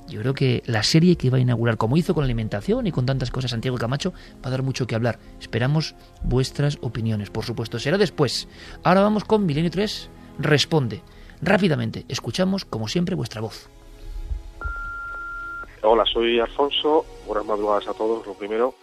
Yo 0.09 0.21
creo 0.21 0.35
que 0.35 0.63
la 0.67 0.83
serie 0.83 1.17
que 1.17 1.31
va 1.31 1.37
a 1.39 1.41
inaugurar, 1.41 1.77
como 1.77 1.97
hizo 1.97 2.15
con 2.15 2.23
la 2.23 2.27
alimentación 2.27 2.87
y 2.87 2.93
con 2.93 3.07
tantas 3.07 3.31
cosas 3.31 3.53
Santiago 3.53 3.79
Camacho, 3.79 4.13
va 4.45 4.49
a 4.49 4.51
dar 4.51 4.63
mucho 4.63 4.87
que 4.87 4.95
hablar. 4.97 5.19
Esperamos 5.41 5.95
vuestras 6.25 6.79
opiniones, 6.83 7.31
por 7.31 7.45
supuesto. 7.45 7.79
Será 7.79 7.97
después. 7.97 8.49
Ahora 8.83 9.03
vamos 9.03 9.25
con 9.25 9.47
Milenio 9.47 9.71
3. 9.71 10.11
Responde. 10.41 11.03
Rápidamente, 11.43 12.05
escuchamos, 12.09 12.65
como 12.65 12.89
siempre, 12.89 13.15
vuestra 13.15 13.41
voz. 13.41 13.71
Hola, 15.83 16.05
soy 16.07 16.39
Alfonso. 16.41 17.07
Buenas 17.27 17.47
madrugadas 17.47 17.89
a 17.89 17.95
todos, 17.95 18.27
lo 18.27 18.35
primero. 18.35 18.75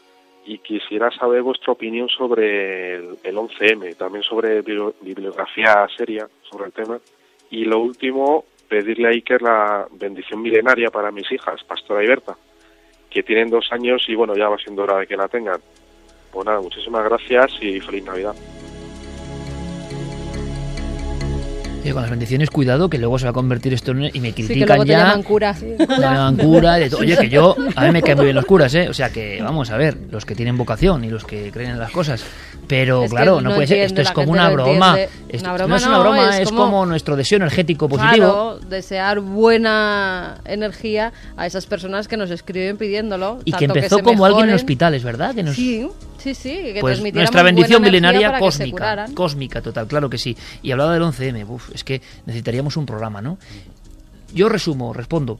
y 0.49 0.59
quisiera 0.59 1.11
saber 1.11 1.41
vuestra 1.43 1.73
opinión 1.73 2.07
sobre 2.07 2.95
el, 2.95 3.17
el 3.21 3.35
11M, 3.35 3.97
también 3.97 4.23
sobre 4.23 4.63
bibli- 4.63 4.93
bibliografía 5.01 5.85
seria 5.97 6.29
sobre 6.49 6.67
el 6.67 6.71
tema. 6.71 6.99
Y 7.51 7.65
lo 7.65 7.79
último, 7.81 8.45
pedirle 8.67 9.07
a 9.07 9.11
Iker 9.11 9.41
la 9.41 9.87
bendición 9.91 10.41
milenaria 10.41 10.89
para 10.89 11.11
mis 11.11 11.31
hijas, 11.31 11.63
Pastora 11.63 12.03
y 12.03 12.07
Berta, 12.07 12.35
que 13.09 13.23
tienen 13.23 13.49
dos 13.49 13.71
años 13.71 14.03
y 14.07 14.15
bueno, 14.15 14.35
ya 14.35 14.49
va 14.49 14.57
siendo 14.57 14.83
hora 14.83 14.97
de 14.97 15.07
que 15.07 15.17
la 15.17 15.27
tengan. 15.27 15.61
Pues 16.31 16.45
nada, 16.45 16.59
muchísimas 16.59 17.03
gracias 17.05 17.57
y 17.61 17.79
feliz 17.79 18.03
Navidad. 18.03 18.35
Y 21.87 21.91
con 21.93 22.01
las 22.01 22.09
bendiciones, 22.11 22.49
cuidado, 22.49 22.89
que 22.89 22.97
luego 22.97 23.17
se 23.19 23.25
va 23.25 23.31
a 23.31 23.33
convertir 23.33 23.73
esto 23.73 23.91
en... 23.91 24.03
Y 24.13 24.19
me 24.19 24.29
Sí, 24.29 24.33
que 24.33 24.45
critican 24.45 24.67
luego 24.77 24.83
te 24.85 24.91
ya. 24.91 24.99
llaman 24.99 25.23
cura. 25.23 25.55
Me 25.61 25.85
llaman 25.99 26.37
cura, 26.37 26.73
de 26.75 26.89
todo. 26.89 27.01
Oye, 27.01 27.17
que 27.17 27.29
yo, 27.29 27.55
a 27.75 27.85
mí 27.85 27.91
me 27.91 28.01
caen 28.01 28.17
muy 28.17 28.25
bien 28.25 28.35
los 28.35 28.45
curas, 28.45 28.73
¿eh? 28.75 28.89
O 28.89 28.93
sea 28.93 29.09
que, 29.09 29.41
vamos 29.41 29.69
a 29.71 29.77
ver, 29.77 29.97
los 30.11 30.25
que 30.25 30.35
tienen 30.35 30.57
vocación 30.57 31.03
y 31.03 31.09
los 31.09 31.23
que 31.25 31.51
creen 31.51 31.71
en 31.71 31.79
las 31.79 31.91
cosas. 31.91 32.23
Pero 32.67 33.03
Es 33.03 33.11
claro, 33.11 33.35
no, 33.41 33.49
no 33.49 33.55
puede 33.55 33.67
ser, 33.67 33.79
esto 33.79 34.01
es 34.01 34.11
como 34.11 34.31
una 34.33 34.49
broma. 34.49 34.89
entiende. 34.99 35.09
Esto- 35.29 35.45
Una 35.49 35.53
broma 35.53 35.69
no 35.69 35.75
es 35.77 35.85
una 35.87 35.95
no, 35.95 36.01
broma, 36.01 36.29
es 36.35 36.39
es, 36.41 36.49
como- 36.49 36.63
como... 36.65 36.85
nuestro 36.85 37.15
deseo 37.15 37.37
energético 37.37 37.87
positivo. 37.87 38.15
Claro, 38.15 38.59
desear 38.69 39.19
buena 39.21 40.37
energía 40.45 41.13
a 41.37 41.45
esas 41.45 41.65
personas 41.65 42.07
que 42.07 42.17
nos 42.17 42.29
escriben 42.31 42.77
pidiéndolo. 42.77 43.39
y 43.45 43.51
que 43.53 43.65
empezó 43.65 43.99
como 43.99 44.25
alguien 44.25 44.49
en 44.49 44.55
hospitales, 44.55 45.03
¿verdad? 45.03 45.33
Que 45.33 45.43
nos- 45.43 45.55
Sí, 45.55 45.87
sí, 46.17 46.35
sí, 46.35 46.73
que 46.73 46.81
pues 46.81 47.01
nuestra 47.13 47.43
bendición 47.43 47.81
milenaria 47.81 48.39
cósmica, 48.39 49.07
cósmica 49.13 49.61
total, 49.61 49.87
claro 49.87 50.09
que 50.09 50.17
sí. 50.17 50.35
Y 50.61 50.71
hablaba 50.71 50.93
del 50.93 51.03
11M, 51.03 51.47
uf, 51.49 51.69
es 51.73 51.83
que 51.83 52.01
necesitaríamos 52.25 52.77
un 52.77 52.85
programa, 52.85 53.21
¿no? 53.21 53.37
Yo 54.33 54.49
resumo, 54.49 54.93
respondo, 54.93 55.39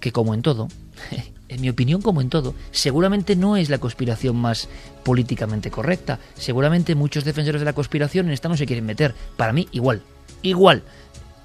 que 0.00 0.12
como 0.12 0.34
en 0.34 0.42
todo, 0.42 0.68
en 1.48 1.60
mi 1.60 1.68
opinión 1.68 2.02
como 2.02 2.20
en 2.20 2.30
todo, 2.30 2.54
seguramente 2.70 3.36
no 3.36 3.56
es 3.56 3.70
la 3.70 3.78
conspiración 3.78 4.36
más 4.36 4.68
políticamente 5.02 5.70
correcta. 5.70 6.18
Seguramente 6.34 6.94
muchos 6.94 7.24
defensores 7.24 7.60
de 7.60 7.64
la 7.64 7.72
conspiración 7.72 8.26
en 8.26 8.32
esta 8.32 8.48
no 8.48 8.56
se 8.56 8.66
quieren 8.66 8.86
meter. 8.86 9.14
Para 9.36 9.52
mí, 9.52 9.68
igual, 9.72 10.02
igual. 10.42 10.82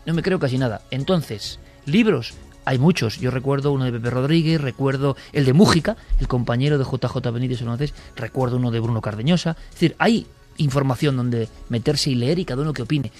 No 0.05 0.13
me 0.13 0.21
creo 0.21 0.39
casi 0.39 0.57
nada. 0.57 0.81
Entonces, 0.91 1.59
libros, 1.85 2.33
hay 2.65 2.77
muchos. 2.77 3.19
Yo 3.19 3.31
recuerdo 3.31 3.71
uno 3.71 3.85
de 3.85 3.91
Pepe 3.91 4.09
Rodríguez, 4.09 4.61
recuerdo 4.61 5.15
el 5.31 5.45
de 5.45 5.53
Mújica, 5.53 5.97
el 6.19 6.27
compañero 6.27 6.77
de 6.77 6.85
JJ 6.85 7.31
Benítez 7.31 7.61
entonces, 7.61 7.93
recuerdo 8.15 8.57
uno 8.57 8.71
de 8.71 8.79
Bruno 8.79 9.01
Cardeñosa. 9.01 9.55
Es 9.69 9.75
decir, 9.75 9.95
hay 9.99 10.25
información 10.57 11.17
donde 11.17 11.47
meterse 11.69 12.11
y 12.11 12.15
leer 12.15 12.39
y 12.39 12.45
cada 12.45 12.61
uno 12.61 12.73
que 12.73 12.83
opine, 12.83 13.11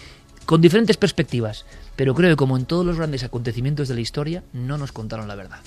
con 0.45 0.61
diferentes 0.61 0.97
perspectivas. 0.97 1.65
Pero 1.95 2.13
creo 2.13 2.31
que 2.31 2.35
como 2.35 2.57
en 2.57 2.65
todos 2.65 2.85
los 2.85 2.97
grandes 2.97 3.23
acontecimientos 3.23 3.87
de 3.87 3.95
la 3.95 4.01
historia, 4.01 4.43
no 4.53 4.77
nos 4.77 4.91
contaron 4.91 5.27
la 5.27 5.35
verdad. 5.35 5.59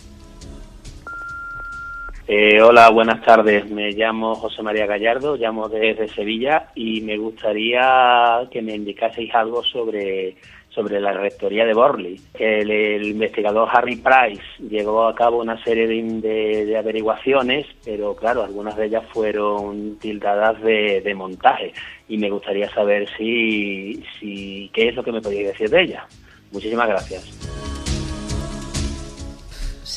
Eh, 2.29 2.61
hola, 2.61 2.91
buenas 2.91 3.25
tardes. 3.25 3.71
Me 3.71 3.93
llamo 3.93 4.35
José 4.35 4.61
María 4.61 4.87
Gallardo, 4.87 5.37
llamo 5.37 5.69
desde 5.69 6.09
Sevilla 6.09 6.71
y 6.75 7.01
me 7.03 7.17
gustaría 7.17 8.41
que 8.51 8.63
me 8.63 8.75
indicaseis 8.75 9.33
algo 9.33 9.63
sobre, 9.63 10.37
sobre 10.77 11.01
la 11.01 11.13
rectoría 11.13 11.65
de 11.65 11.73
Borley. 11.75 12.21
El, 12.35 13.03
investigador 13.03 13.69
Harry 13.73 13.97
Price 13.97 14.43
llevó 14.61 15.09
a 15.09 15.15
cabo 15.17 15.39
una 15.41 15.61
serie 15.65 15.87
de, 15.89 16.03
de- 16.21 16.67
de 16.67 16.77
averiguaciones, 16.77 17.67
pero 17.85 18.15
claro, 18.15 18.45
algunas 18.45 18.77
de 18.77 18.87
ellas 18.87 19.05
fueron 19.13 19.97
tildadas 19.99 20.63
de, 20.63 21.01
de 21.01 21.15
montaje 21.15 21.73
y 22.09 22.19
me 22.19 22.31
gustaría 22.31 22.71
saber 22.73 23.09
si, 23.17 24.05
si 24.21 24.71
qué 24.75 24.91
es 24.91 24.95
lo 24.95 25.03
que 25.03 25.13
me 25.13 25.23
podéis 25.23 25.49
decir 25.49 25.71
de 25.71 25.83
ella. 25.83 26.07
Muchísimas 26.53 26.87
gracias. 26.89 27.25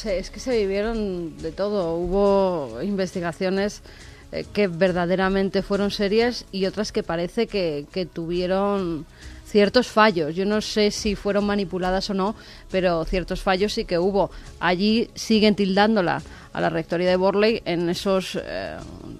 Es 0.06 0.30
que 0.30 0.40
se 0.40 0.58
vivieron 0.58 1.38
de 1.38 1.52
todo. 1.52 1.96
Hubo 1.96 2.82
investigaciones 2.82 3.84
eh, 4.32 4.46
que 4.54 4.68
verdaderamente 4.68 5.62
fueron 5.62 5.92
serias 5.92 6.46
y 6.52 6.66
otras 6.68 6.92
que 6.92 7.04
parece 7.04 7.48
que, 7.48 7.86
que 7.92 8.06
tuvieron 8.06 9.06
ciertos 9.50 9.88
fallos. 9.88 10.36
Yo 10.36 10.46
no 10.46 10.62
sé 10.62 10.92
si 10.92 11.16
fueron 11.16 11.46
manipuladas 11.46 12.10
o 12.10 12.14
no, 12.14 12.36
pero 12.72 13.04
ciertos 13.06 13.42
fallos 13.42 13.74
sí 13.74 13.86
que 13.86 13.98
hubo. 13.98 14.30
Allí 14.60 15.10
siguen 15.16 15.56
tildándola 15.56 16.22
a 16.60 16.62
la 16.62 16.70
rectoría 16.70 17.10
de 17.10 17.16
Borley 17.16 17.62
en 17.66 17.90
esos 17.90 18.38
eh, 18.42 18.76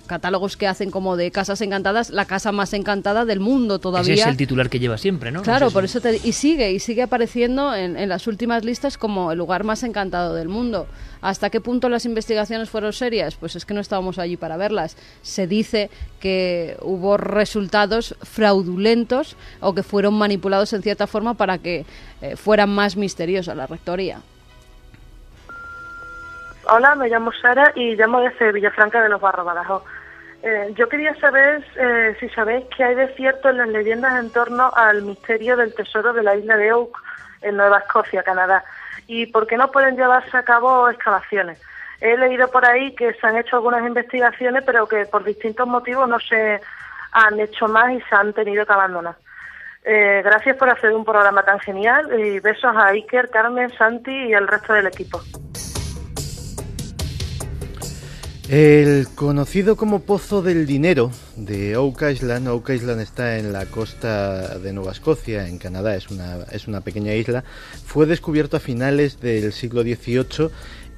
catálogos 0.08 0.58
que 0.58 0.68
hacen 0.68 0.92
como 0.92 1.16
de 1.16 1.32
casas 1.32 1.62
encantadas, 1.62 2.10
la 2.10 2.26
casa 2.26 2.52
más 2.52 2.74
encantada 2.74 3.26
del 3.26 3.40
mundo 3.40 3.80
todavía. 3.80 4.14
Ese 4.14 4.24
es 4.24 4.28
el 4.28 4.38
titular 4.38 4.70
que 4.70 4.80
lleva 4.80 4.98
siempre, 4.98 5.32
¿no? 5.32 5.42
Claro, 5.42 5.72
por 5.72 5.86
eso 5.86 6.02
te, 6.02 6.18
y 6.24 6.34
sigue 6.34 6.72
y 6.72 6.80
sigue 6.80 7.02
apareciendo 7.02 7.74
en, 7.74 7.98
en 7.98 8.10
las 8.10 8.28
últimas 8.28 8.64
listas 8.64 8.98
como 8.98 9.32
el 9.32 9.38
lugar 9.38 9.64
más 9.64 9.84
encantado 9.84 10.36
del 10.36 10.50
mundo. 10.50 10.88
¿Hasta 11.22 11.50
qué 11.50 11.60
punto 11.60 11.90
las 11.90 12.06
investigaciones 12.06 12.70
fueron 12.70 12.94
serias? 12.94 13.36
Pues 13.36 13.56
es 13.56 13.66
que 13.66 13.74
no 13.74 13.82
estábamos 13.82 14.20
allí 14.20 14.38
para 14.38 14.58
verlas. 14.58 14.96
Se 15.22 15.48
dice 15.48 15.90
que 16.20 16.78
hubo 16.82 17.18
resultados 17.18 18.16
fraudulentos 18.22 19.36
o 19.60 19.74
que 19.74 19.84
fueron 19.84 20.14
manipulados 20.14 20.72
en 20.74 20.82
cierta 20.82 21.08
forma 21.08 21.34
para 21.34 21.58
que 21.58 21.86
eh, 22.22 22.36
fuera 22.36 22.66
más 22.66 22.96
misteriosa 22.96 23.56
la 23.56 23.68
rectoría. 23.68 24.22
Hola, 26.72 26.94
me 26.94 27.10
llamo 27.10 27.32
Sara 27.32 27.72
y 27.74 27.96
llamo 27.96 28.22
desde 28.22 28.52
Villafranca 28.52 29.02
de 29.02 29.10
los 29.10 29.20
Barros 29.20 29.46
Badajoz. 29.46 29.84
Eh, 30.44 30.72
yo 30.76 30.88
quería 30.88 31.16
saber 31.16 31.66
eh, 31.76 32.16
si 32.20 32.30
sabéis 32.30 32.66
qué 32.78 32.84
hay 32.84 32.94
de 32.94 33.08
cierto 33.16 33.50
en 33.50 33.58
las 33.58 33.70
leyendas 33.70 34.20
en 34.20 34.30
torno 34.30 34.72
al 34.76 35.02
misterio 35.02 35.58
del 35.58 35.74
tesoro 35.74 36.14
de 36.14 36.22
la 36.22 36.36
isla 36.36 36.58
de 36.58 36.72
Oak 36.72 36.96
en 37.42 37.58
Nueva 37.58 37.80
Escocia, 37.80 38.22
Canadá, 38.22 38.64
y 39.08 39.26
por 39.26 39.48
qué 39.48 39.58
no 39.58 39.72
pueden 39.72 39.96
llevarse 39.96 40.38
a 40.38 40.44
cabo 40.44 40.90
excavaciones. 40.90 41.60
He 42.02 42.16
leído 42.18 42.52
por 42.52 42.64
ahí 42.66 42.94
que 42.94 43.14
se 43.14 43.26
han 43.26 43.38
hecho 43.38 43.56
algunas 43.56 43.84
investigaciones, 43.86 44.64
pero 44.64 44.88
que 44.88 45.08
por 45.08 45.24
distintos 45.24 45.68
motivos 45.68 46.08
no 46.08 46.20
se 46.20 46.62
han 47.12 47.40
hecho 47.40 47.68
más 47.68 47.92
y 47.94 48.02
se 48.02 48.16
han 48.16 48.32
tenido 48.34 48.66
que 48.66 48.74
abandonar. 48.74 49.16
Eh, 49.84 50.22
gracias 50.24 50.56
por 50.56 50.70
hacer 50.70 50.92
un 50.92 51.04
programa 51.04 51.42
tan 51.42 51.60
genial 51.62 52.08
y 52.20 52.40
besos 52.40 52.76
a 52.76 52.88
Iker, 52.90 53.32
Carmen, 53.32 53.72
Santi 53.76 54.12
y 54.12 54.34
al 54.36 54.48
resto 54.48 54.74
del 54.74 54.86
equipo. 54.86 55.20
El 58.50 59.08
conocido 59.14 59.76
como 59.76 60.00
Pozo 60.00 60.42
del 60.42 60.66
Dinero 60.66 61.12
de 61.36 61.78
Oak 61.78 62.02
Island, 62.12 62.48
Oak 62.48 62.72
Island 62.72 63.00
está 63.00 63.38
en 63.38 63.54
la 63.54 63.68
costa 63.68 64.58
de 64.58 64.74
Nueva 64.74 64.92
Escocia, 64.92 65.48
en 65.48 65.60
Canadá, 65.60 65.96
es 65.96 66.10
una, 66.10 66.40
es 66.52 66.68
una 66.68 66.82
pequeña 66.82 67.14
isla, 67.14 67.44
fue 67.86 68.08
descubierto 68.08 68.58
a 68.58 68.60
finales 68.60 69.20
del 69.20 69.54
siglo 69.54 69.84
XVIII 69.84 70.50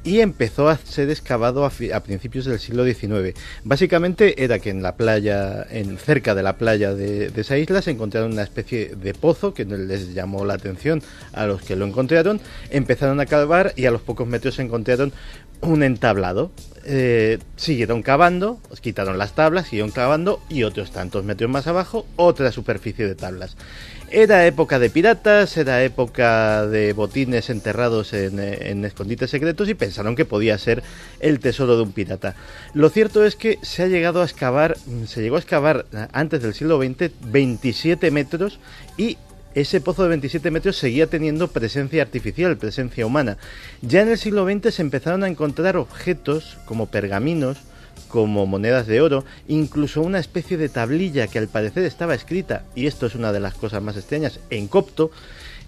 y 0.06 0.22
empezó 0.22 0.70
a 0.70 0.78
ser 0.78 1.10
excavado 1.10 1.66
a, 1.66 1.70
principios 2.00 2.46
del 2.46 2.58
siglo 2.58 2.86
XIX. 2.86 3.38
Básicamente 3.66 4.44
era 4.44 4.60
que 4.60 4.70
en 4.70 4.82
la 4.82 4.96
playa, 4.96 5.68
en 5.70 5.98
cerca 5.98 6.34
de 6.34 6.44
la 6.44 6.58
playa 6.58 6.96
de, 6.96 7.32
de 7.32 7.42
esa 7.42 7.58
isla, 7.58 7.82
se 7.82 7.92
encontraron 7.92 8.32
una 8.32 8.44
especie 8.44 8.96
de 8.96 9.14
pozo 9.14 9.54
que 9.54 9.66
les 9.66 10.14
llamó 10.14 10.46
la 10.46 10.54
atención 10.54 11.04
a 11.34 11.46
los 11.46 11.62
que 11.62 11.76
lo 11.76 11.86
encontraron, 11.86 12.40
empezaron 12.70 13.20
a 13.20 13.26
cavar 13.26 13.74
y 13.76 13.88
a 13.88 13.92
los 13.92 14.02
pocos 14.02 14.26
metros 14.26 14.56
se 14.56 14.62
encontraron 14.62 15.12
un 15.62 15.84
entablado. 15.84 16.52
Eh, 16.84 17.38
siguieron 17.58 18.02
cavando, 18.02 18.60
quitaron 18.82 19.20
las 19.20 19.34
tablas, 19.34 19.68
siguieron 19.68 19.92
cavando 19.92 20.42
y 20.50 20.64
otros 20.64 20.92
tantos 20.92 21.24
metros 21.24 21.50
más 21.50 21.68
abajo, 21.68 22.08
otra 22.16 22.52
superficie 22.52 23.08
de 23.08 23.14
tablas. 23.14 23.56
Era 24.10 24.46
época 24.48 24.80
de 24.80 24.90
piratas, 24.90 25.56
era 25.58 25.84
época 25.84 26.66
de 26.66 26.94
botines 26.94 27.52
enterrados 27.52 28.14
en, 28.14 28.40
en 28.40 28.84
escondites 28.84 29.30
secretos 29.30 29.70
y 29.70 29.76
pensaron 29.76 30.16
que 30.16 30.26
podía 30.26 30.58
ser 30.58 30.82
el 31.20 31.40
tesoro 31.40 31.78
de 31.78 31.84
un 31.84 31.92
pirata. 31.92 32.36
Lo 32.74 32.90
cierto 32.90 33.24
es 33.26 33.36
que 33.36 33.60
se 33.62 33.84
ha 33.84 33.88
llegado 33.88 34.22
a 34.22 34.26
excavar, 34.26 34.76
se 35.06 35.22
llegó 35.22 35.36
a 35.36 35.40
excavar 35.40 35.86
eh, 35.94 36.08
antes 36.14 36.42
del 36.42 36.56
siglo 36.56 36.82
XX 36.82 37.12
27 37.32 38.10
metros 38.10 38.60
y 38.98 39.18
ese 39.56 39.82
pozo 39.82 40.04
de 40.04 40.10
27 40.10 40.52
metros 40.52 40.78
seguía 40.78 41.08
teniendo 41.08 41.50
presencia 41.50 42.02
artificial, 42.02 42.58
presencia 42.58 43.06
humana. 43.06 43.38
Ya 43.82 44.02
en 44.02 44.10
el 44.10 44.18
siglo 44.18 44.46
XX 44.46 44.74
se 44.74 44.82
empezaron 44.82 45.24
a 45.24 45.28
encontrar 45.28 45.78
objetos 45.78 46.58
como 46.66 46.88
pergaminos, 46.88 47.58
como 48.08 48.46
monedas 48.46 48.88
de 48.88 49.02
oro, 49.02 49.26
incluso 49.48 50.02
una 50.02 50.20
especie 50.20 50.58
de 50.58 50.70
tablilla 50.70 51.28
que 51.28 51.40
al 51.40 51.48
parecer 51.48 51.84
estaba 51.84 52.16
escrita, 52.16 52.64
y 52.76 52.88
esto 52.88 53.06
es 53.06 53.16
una 53.16 53.32
de 53.32 53.40
las 53.40 53.54
cosas 53.54 53.82
más 53.82 53.98
extrañas, 53.98 54.40
en 54.50 54.68
copto, 54.68 55.12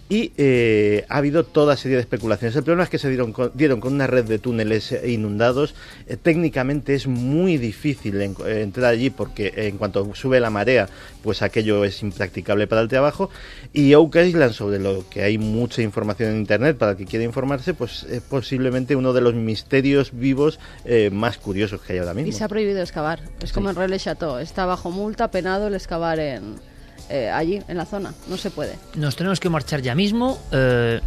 y 0.10 0.32
eh, 0.38 1.06
ha 1.10 1.18
habido 1.18 1.44
toda 1.44 1.76
serie 1.78 1.96
de 1.96 2.02
especulaciones. 2.02 2.56
El 2.56 2.64
problema 2.64 2.84
es 2.84 2.90
que 2.90 3.00
se 3.00 3.10
dieron 3.10 3.34
con, 3.34 3.52
dieron 3.56 3.80
con 3.80 3.94
una 3.94 4.06
red 4.06 4.26
de 4.26 4.38
túneles 4.38 4.92
eh, 4.92 5.10
inundados. 5.12 5.74
Eh, 6.08 6.18
técnicamente 6.18 6.94
es 6.94 7.08
muy 7.08 7.58
difícil 7.58 8.22
en- 8.22 8.36
eh, 8.46 8.62
entrar 8.62 8.92
allí 8.92 9.10
porque 9.10 9.54
en 9.56 9.78
cuanto 9.78 10.14
sube 10.14 10.40
la 10.40 10.50
marea, 10.50 10.88
pues 11.24 11.42
aquello 11.42 11.84
es 11.86 12.04
impracticable 12.04 12.68
para 12.68 12.82
el 12.82 12.90
trabajo. 12.90 13.30
Y 13.72 13.94
Oak 13.96 14.16
Island, 14.18 14.54
sobre 14.54 14.78
lo 14.80 15.04
que 15.10 15.24
hay 15.24 15.38
mucha 15.38 15.82
información 15.82 16.32
en 16.32 16.38
internet 16.40 16.78
para 16.78 16.92
el 16.92 16.98
que 16.98 17.06
quiera 17.06 17.26
informarse, 17.26 17.74
pues 17.74 18.04
es 18.04 18.22
posiblemente 18.22 18.96
uno 18.96 19.14
de 19.14 19.22
los 19.22 19.34
misterios 19.34 20.12
vivos 20.14 20.60
eh, 20.86 21.10
más 21.12 21.38
curiosos 21.38 21.82
que 21.82 21.94
hay 21.94 22.00
ahora 22.00 22.14
mismo. 22.14 22.30
Y 22.30 22.34
se 22.34 22.44
ha 22.44 22.48
prohibido 22.50 22.82
excavar. 22.82 23.22
Es 23.42 23.52
como 23.54 23.70
en 23.70 23.76
Relais 23.78 24.04
Chateau. 24.04 24.38
Está 24.38 24.66
bajo 24.66 24.92
multa, 24.92 25.32
penado 25.32 25.68
el 25.68 25.74
excavar 25.76 26.20
en, 26.20 26.56
eh, 27.10 27.30
allí, 27.30 27.62
en 27.68 27.78
la 27.78 27.86
zona. 27.86 28.14
No 28.28 28.38
se 28.38 28.50
puede. 28.50 28.78
Nos 28.96 29.16
tenemos 29.16 29.40
que 29.40 29.50
marchar 29.50 29.82
ya 29.82 29.96
mismo. 29.96 30.40
Eh, 30.52 31.02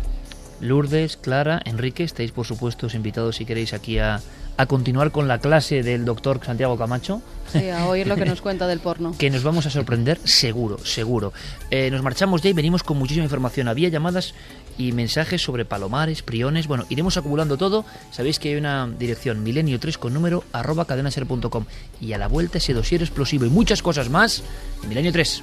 Lourdes, 0.60 1.16
Clara, 1.16 1.60
Enrique, 1.64 2.04
estáis 2.04 2.32
por 2.32 2.46
supuesto 2.46 2.86
invitados 2.92 3.36
si 3.36 3.44
queréis 3.44 3.74
aquí 3.74 3.98
a, 3.98 4.20
a 4.56 4.66
continuar 4.66 5.10
con 5.10 5.28
la 5.28 5.38
clase 5.38 5.82
del 5.82 6.04
doctor 6.04 6.40
Santiago 6.44 6.76
Camacho. 6.76 7.22
Sí, 7.52 7.68
a 7.70 7.86
oír 7.86 8.06
lo 8.06 8.16
que 8.16 8.24
nos 8.24 8.40
cuenta 8.40 8.66
del 8.66 8.80
porno. 8.80 9.14
que 9.18 9.30
nos 9.30 9.42
vamos 9.42 9.66
a 9.66 9.70
sorprender, 9.70 10.18
seguro, 10.24 10.78
seguro. 10.84 11.32
Eh, 11.70 11.90
nos 11.90 12.02
marchamos 12.02 12.42
ya 12.42 12.50
y 12.50 12.52
venimos 12.52 12.82
con 12.82 12.98
muchísima 12.98 13.24
información. 13.24 13.68
Había 13.68 13.88
llamadas 13.88 14.34
y 14.78 14.92
mensajes 14.92 15.42
sobre 15.42 15.64
palomares, 15.64 16.22
priones. 16.22 16.66
Bueno, 16.66 16.84
iremos 16.88 17.16
acumulando 17.16 17.56
todo. 17.56 17.84
Sabéis 18.10 18.38
que 18.38 18.50
hay 18.50 18.56
una 18.56 18.86
dirección 18.86 19.42
milenio 19.42 19.78
3 19.78 19.98
con 19.98 20.14
número 20.14 20.44
arroba 20.52 20.86
cadenaser.com. 20.86 21.64
Y 22.00 22.12
a 22.12 22.18
la 22.18 22.28
vuelta 22.28 22.58
ese 22.58 22.74
dossier 22.74 23.02
explosivo 23.02 23.44
y 23.44 23.50
muchas 23.50 23.82
cosas 23.82 24.08
más. 24.08 24.42
Milenio 24.88 25.12
3. 25.12 25.42